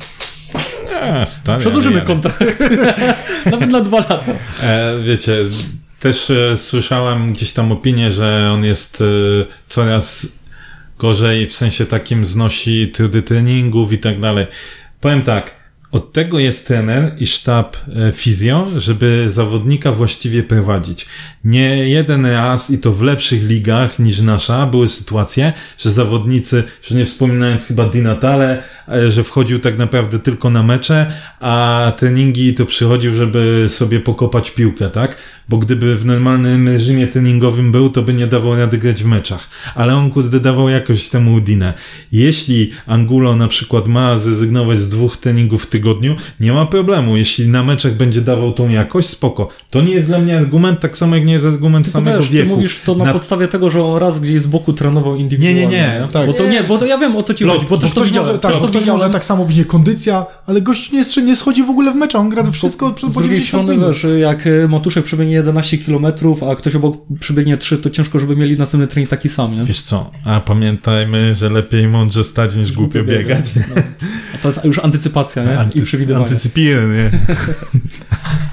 A, 1.01 1.25
stary, 1.25 1.59
Przedłużymy 1.59 2.01
kontrakt. 2.01 2.63
Nawet 3.51 3.69
na 3.69 3.81
dwa 3.81 3.97
lata. 3.97 4.31
E, 4.63 4.93
wiecie, 5.03 5.35
też 6.03 6.29
e, 6.29 6.57
słyszałem 6.57 7.33
gdzieś 7.33 7.53
tam 7.53 7.71
opinię, 7.71 8.11
że 8.11 8.49
on 8.53 8.63
jest 8.63 9.01
e, 9.01 9.05
coraz 9.67 10.39
gorzej, 10.99 11.47
w 11.47 11.53
sensie 11.53 11.85
takim 11.85 12.25
znosi 12.25 12.87
trudy 12.87 13.21
treningów 13.21 13.93
i 13.93 13.97
tak 13.97 14.19
dalej. 14.19 14.47
Powiem 15.01 15.21
tak, 15.21 15.55
od 15.91 16.13
tego 16.13 16.39
jest 16.39 16.67
trener 16.67 17.15
i 17.17 17.27
sztab 17.27 17.77
e, 17.77 18.11
fizjo, 18.11 18.67
żeby 18.77 19.25
zawodnika 19.27 19.91
właściwie 19.91 20.43
prowadzić. 20.43 21.05
Nie 21.43 21.89
jeden 21.89 22.25
raz 22.25 22.71
i 22.71 22.77
to 22.77 22.91
w 22.91 23.01
lepszych 23.01 23.43
ligach 23.43 23.99
niż 23.99 24.21
nasza 24.21 24.67
były 24.67 24.87
sytuacje, 24.87 25.53
że 25.77 25.91
zawodnicy, 25.91 26.63
że 26.83 26.95
nie 26.95 27.05
wspominając 27.05 27.67
chyba 27.67 27.85
Di 27.85 28.01
Natale, 28.01 28.63
e, 28.87 29.11
że 29.11 29.23
wchodził 29.23 29.59
tak 29.59 29.77
naprawdę 29.77 30.19
tylko 30.19 30.49
na 30.49 30.63
mecze, 30.63 31.11
a 31.39 31.91
treningi 31.97 32.53
to 32.53 32.65
przychodził, 32.65 33.15
żeby 33.15 33.65
sobie 33.67 33.99
pokopać 33.99 34.51
piłkę, 34.51 34.89
tak? 34.89 35.15
Bo 35.49 35.57
gdyby 35.57 35.95
w 35.95 36.05
normalnym 36.05 36.67
reżimie 36.67 37.07
treningowym 37.07 37.71
był, 37.71 37.89
to 37.89 38.01
by 38.01 38.13
nie 38.13 38.27
dawał 38.27 38.55
rady 38.55 38.77
grać 38.77 39.03
w 39.03 39.07
meczach. 39.07 39.49
Ale 39.75 39.95
on 39.95 40.09
kurde 40.09 40.39
dawał 40.39 40.69
jakoś 40.69 41.09
temu 41.09 41.33
Udinę. 41.33 41.73
Jeśli 42.11 42.71
Angulo 42.87 43.35
na 43.35 43.47
przykład 43.47 43.87
ma 43.87 44.17
zrezygnować 44.17 44.79
z 44.79 44.89
dwóch 44.89 45.17
treningów 45.17 45.63
w 45.63 45.67
tygodniu, 45.67 46.15
nie 46.39 46.53
ma 46.53 46.65
problemu. 46.65 47.17
Jeśli 47.17 47.47
na 47.47 47.63
meczach 47.63 47.93
będzie 47.93 48.21
dawał 48.21 48.53
tą 48.53 48.69
jakość, 48.69 49.09
spoko. 49.09 49.49
To 49.69 49.81
nie 49.81 49.93
jest 49.93 50.07
dla 50.07 50.19
mnie 50.19 50.37
argument, 50.37 50.79
tak 50.79 50.97
samo 50.97 51.15
jak 51.15 51.25
nie 51.25 51.32
jest 51.33 51.45
argument 51.45 51.85
Tylko 51.85 51.99
samego 51.99 52.19
wiesz, 52.19 52.29
ty 52.29 52.35
wieku. 52.35 52.49
mówisz 52.49 52.81
to 52.85 52.95
na, 52.95 53.13
podstawie 53.13 53.47
tego, 53.47 53.69
że 53.69 53.83
on 53.83 53.97
raz 53.99 54.19
gdzieś 54.19 54.39
z 54.41 54.47
boku 54.47 54.73
trenował 54.73 55.15
indywidualnie. 55.15 55.61
Nie, 55.61 55.67
nie, 55.67 55.99
nie. 56.01 56.07
Tak. 56.11 56.27
Bo 56.27 56.33
to 56.33 56.47
nie, 56.47 56.63
bo 56.63 56.77
to 56.77 56.85
ja 56.85 56.97
wiem 56.97 57.15
o 57.17 57.23
co 57.23 57.33
ci 57.33 57.43
Lot, 57.45 57.55
chodzi, 57.55 57.67
bo 57.69 57.77
też 57.77 57.91
to 57.91 58.05
widziałem. 58.05 58.27
może, 58.27 58.39
tak, 58.39 58.51
też 58.51 58.59
bo 58.61 58.65
to 58.65 58.69
ktoś 58.71 58.81
widziałem. 58.81 59.01
może 59.01 59.13
tak 59.13 59.25
samo 59.25 59.45
będzie 59.45 59.65
kondycja, 59.65 60.25
ale 60.47 60.61
gość 60.61 60.91
nie, 60.91 61.03
nie 61.25 61.35
schodzi 61.35 61.63
w 61.63 61.69
ogóle 61.69 61.91
w 61.91 61.95
mecz, 61.95 62.15
on 62.15 62.29
gra 62.29 62.51
wszystko 62.51 62.91
przez 62.91 63.11
Z 63.11 63.13
drugiej 63.13 63.41
strony, 63.41 63.77
wiesz, 63.77 64.05
jak 64.19 64.47
y, 64.47 64.67
Matuszek 64.67 65.05
przebiegnie 65.05 65.33
11 65.33 65.77
km, 65.77 66.05
a 66.51 66.55
ktoś 66.55 66.75
obok 66.75 66.97
przybiegnie 67.19 67.57
3, 67.57 67.77
to 67.77 67.89
ciężko, 67.89 68.19
żeby 68.19 68.35
mieli 68.35 68.57
następny 68.57 68.87
trening 68.87 69.09
taki 69.09 69.29
sam, 69.29 69.55
nie? 69.55 69.63
Wiesz 69.63 69.81
co, 69.81 70.11
a 70.25 70.39
pamiętajmy, 70.39 71.33
że 71.33 71.49
lepiej 71.49 71.87
mądrze 71.87 72.23
stać 72.23 72.55
niż 72.55 72.71
głupio 72.71 73.03
biegać. 73.03 73.45
No. 73.55 73.61
A 74.35 74.37
to 74.37 74.47
jest 74.49 74.65
już 74.65 74.79
antycypacja, 74.79 75.43
nie? 75.43 75.51
I 75.51 75.55
Antycy- 75.55 75.81
przewidywanie. 75.85 76.25
Antycypieren, 76.25 76.91
nie? 76.93 77.11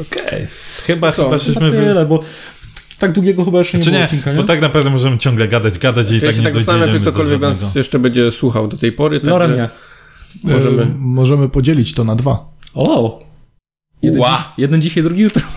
Okej. 0.00 0.46
Chyba, 0.86 1.12
chyba, 1.12 1.28
Chyba 1.28 1.38
żeśmy... 1.38 1.70
wy- 1.70 1.76
tyle, 1.76 2.06
bo 2.06 2.22
tak 2.98 3.12
długiego 3.12 3.44
chyba 3.44 3.58
jeszcze 3.58 3.78
nie 3.78 3.84
Czy 3.84 3.90
było 3.90 3.98
nie? 3.98 4.04
odcinka, 4.04 4.30
nie? 4.32 4.36
Bo 4.36 4.44
tak 4.44 4.60
naprawdę 4.60 4.90
możemy 4.90 5.18
ciągle 5.18 5.48
gadać, 5.48 5.78
gadać 5.78 6.10
i 6.10 6.14
Ja 6.14 6.20
tak 6.20 6.30
się 6.32 6.38
nie 6.38 6.44
tak 6.44 6.54
zastanawiam, 6.54 6.88
czy 6.88 6.92
dojdziemy 6.92 7.04
do 7.04 7.12
ktokolwiek 7.12 7.40
nas 7.40 7.74
jeszcze 7.74 7.98
będzie 7.98 8.30
słuchał 8.30 8.68
do 8.68 8.76
tej 8.76 8.92
pory. 8.92 9.20
także 9.20 9.30
Lorem 9.30 9.54
nie. 9.54 9.68
Możemy. 10.44 10.82
E, 10.82 10.86
możemy 10.98 11.48
podzielić 11.48 11.94
to 11.94 12.04
na 12.04 12.14
dwa. 12.16 12.48
O! 12.74 13.22
Jeden, 14.02 14.20
Ła. 14.20 14.28
dziś, 14.36 14.44
jeden 14.58 14.82
dzisiaj, 14.82 15.02
drugi 15.02 15.22
jutro. 15.22 15.42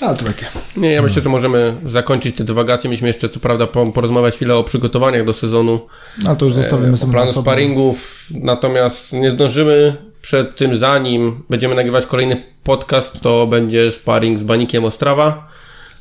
A, 0.00 0.14
to 0.14 0.24
takie. 0.24 0.46
Nie, 0.76 0.92
ja 0.92 1.02
myślę, 1.02 1.22
że 1.22 1.28
możemy 1.30 1.76
zakończyć 1.86 2.36
te 2.36 2.44
dywagacje. 2.44 2.90
Mieliśmy 2.90 3.08
jeszcze, 3.08 3.28
co 3.28 3.40
prawda, 3.40 3.66
po, 3.66 3.86
porozmawiać 3.86 4.34
chwilę 4.34 4.56
o 4.56 4.64
przygotowaniach 4.64 5.26
do 5.26 5.32
sezonu, 5.32 5.80
A 6.26 6.34
to 6.34 6.44
już 6.44 6.54
zostawimy 6.54 6.92
o 6.92 6.96
sobie 6.96 7.18
osobno. 7.20 7.42
sparingów, 7.42 8.26
natomiast 8.34 9.12
nie 9.12 9.30
zdążymy 9.30 9.96
przed 10.22 10.56
tym, 10.56 10.78
zanim 10.78 11.42
będziemy 11.50 11.74
nagrywać 11.74 12.06
kolejny 12.06 12.44
podcast, 12.64 13.20
to 13.20 13.46
będzie 13.46 13.92
sparing 13.92 14.38
z 14.38 14.42
Banikiem 14.42 14.84
Ostrawa. 14.84 15.48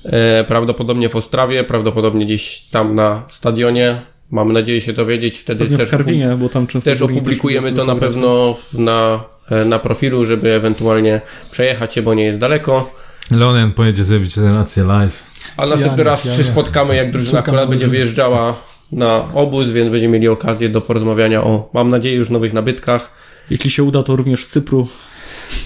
E, 0.06 0.44
prawdopodobnie 0.44 1.10
w 1.10 1.16
Ostrawie, 1.16 1.64
prawdopodobnie 1.64 2.26
gdzieś 2.26 2.62
tam 2.62 2.96
na 2.96 3.24
stadionie. 3.30 4.02
Mamy 4.32 4.54
nadzieję 4.54 4.82
się 4.82 4.94
dowiedzieć. 4.94 5.38
Wtedy 5.38 5.60
Pewnie 5.60 5.78
też 5.78 5.88
w 5.88 5.92
Karwinie, 5.92 6.38
bo 6.40 6.50
tam 6.50 6.68
często... 6.68 6.90
też 6.90 7.02
opublikujemy 7.02 7.68
lubi 7.68 7.80
to 7.80 7.86
na 7.86 7.96
pewno 7.96 8.54
w, 8.54 8.74
na, 8.74 9.24
e, 9.50 9.66
na 9.66 9.80
profilu, 9.80 10.26
żeby 10.26 10.54
ewentualnie 10.54 11.22
przejechać 11.52 11.94
się, 11.94 12.02
bo 12.02 12.14
nie 12.14 12.24
jest 12.24 12.40
daleko. 12.40 12.92
Leonian 13.32 13.72
pojedzie 13.72 14.04
zrobić 14.04 14.38
relację 14.38 14.84
live. 14.84 15.24
Ale 15.58 15.70
następny 15.70 16.04
raz 16.04 16.26
ja 16.26 16.36
się 16.36 16.44
spotkamy, 16.44 16.96
jak 16.96 17.12
drużyna 17.12 17.40
akurat 17.40 17.70
będzie 17.70 17.88
wyjeżdżała 17.88 18.56
na 18.92 19.34
obóz, 19.34 19.70
więc 19.70 19.90
będziemy 19.90 20.14
mieli 20.14 20.28
okazję 20.28 20.70
do 20.70 20.82
porozmawiania 20.82 21.44
o, 21.44 21.70
mam 21.74 21.90
nadzieję, 21.90 22.16
już 22.16 22.30
nowych 22.30 22.54
nabytkach. 22.54 23.12
Jeśli 23.50 23.70
się 23.70 23.84
uda, 23.84 24.04
to 24.04 24.16
również 24.16 24.46
z 24.46 24.50
Cypru. 24.50 24.88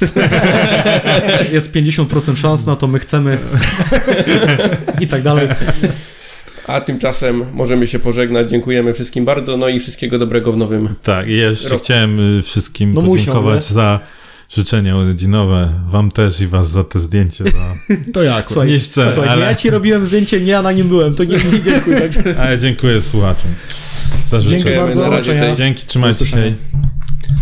Jest 1.54 1.74
50% 1.76 2.36
szans 2.36 2.66
na 2.66 2.76
to, 2.76 2.88
my 2.88 3.00
chcemy. 3.00 3.38
I 5.00 5.08
tak 5.08 5.22
dalej. 5.22 5.48
A 6.68 6.82
tymczasem 6.82 7.44
możemy 7.54 7.88
się 7.88 8.00
pożegnać. 8.00 8.50
Dziękujemy 8.50 8.94
wszystkim 8.94 9.26
bardzo, 9.26 9.58
no 9.58 9.68
i 9.70 9.80
wszystkiego 9.80 10.20
dobrego 10.20 10.52
w 10.54 10.58
nowym. 10.58 10.96
Tak, 11.04 11.28
i 11.28 11.34
jeszcze 11.34 11.70
Rok. 11.70 11.84
chciałem 11.84 12.38
y, 12.40 12.42
wszystkim 12.42 12.94
No 12.94 13.02
musiał, 13.02 13.18
podziękować 13.18 13.70
nie? 13.70 13.74
za 13.74 14.00
życzenia 14.50 14.98
urodzinowe. 14.98 15.74
Wam 15.90 16.12
też 16.12 16.42
i 16.42 16.48
was 16.48 16.70
za 16.70 16.84
te 16.84 17.00
zdjęcie. 17.00 17.44
Za... 17.44 17.96
To 18.14 18.24
jak? 18.24 18.52
Słuchaj, 18.52 18.70
Niszczę, 18.72 19.12
Słuchaj, 19.14 19.30
ale- 19.30 19.46
ja 19.46 19.56
ci 19.56 19.70
robiłem 19.70 20.06
zdjęcie, 20.06 20.42
nie 20.42 20.52
ja 20.52 20.62
na 20.62 20.72
nim 20.72 20.88
byłem, 20.88 21.16
to 21.16 21.24
nie, 21.24 21.38
nie 21.38 21.62
dziękuję. 21.62 22.02
Także... 22.02 22.42
Ale 22.42 22.58
dziękuję 22.58 23.02
słuchaczom 23.02 23.52
za 24.28 24.40
życzenia. 24.40 24.62
Dzięki 24.64 24.78
bardzo. 25.00 25.56
Dzięki, 25.56 25.86
trzymajcie 25.88 26.26
się. 26.26 26.54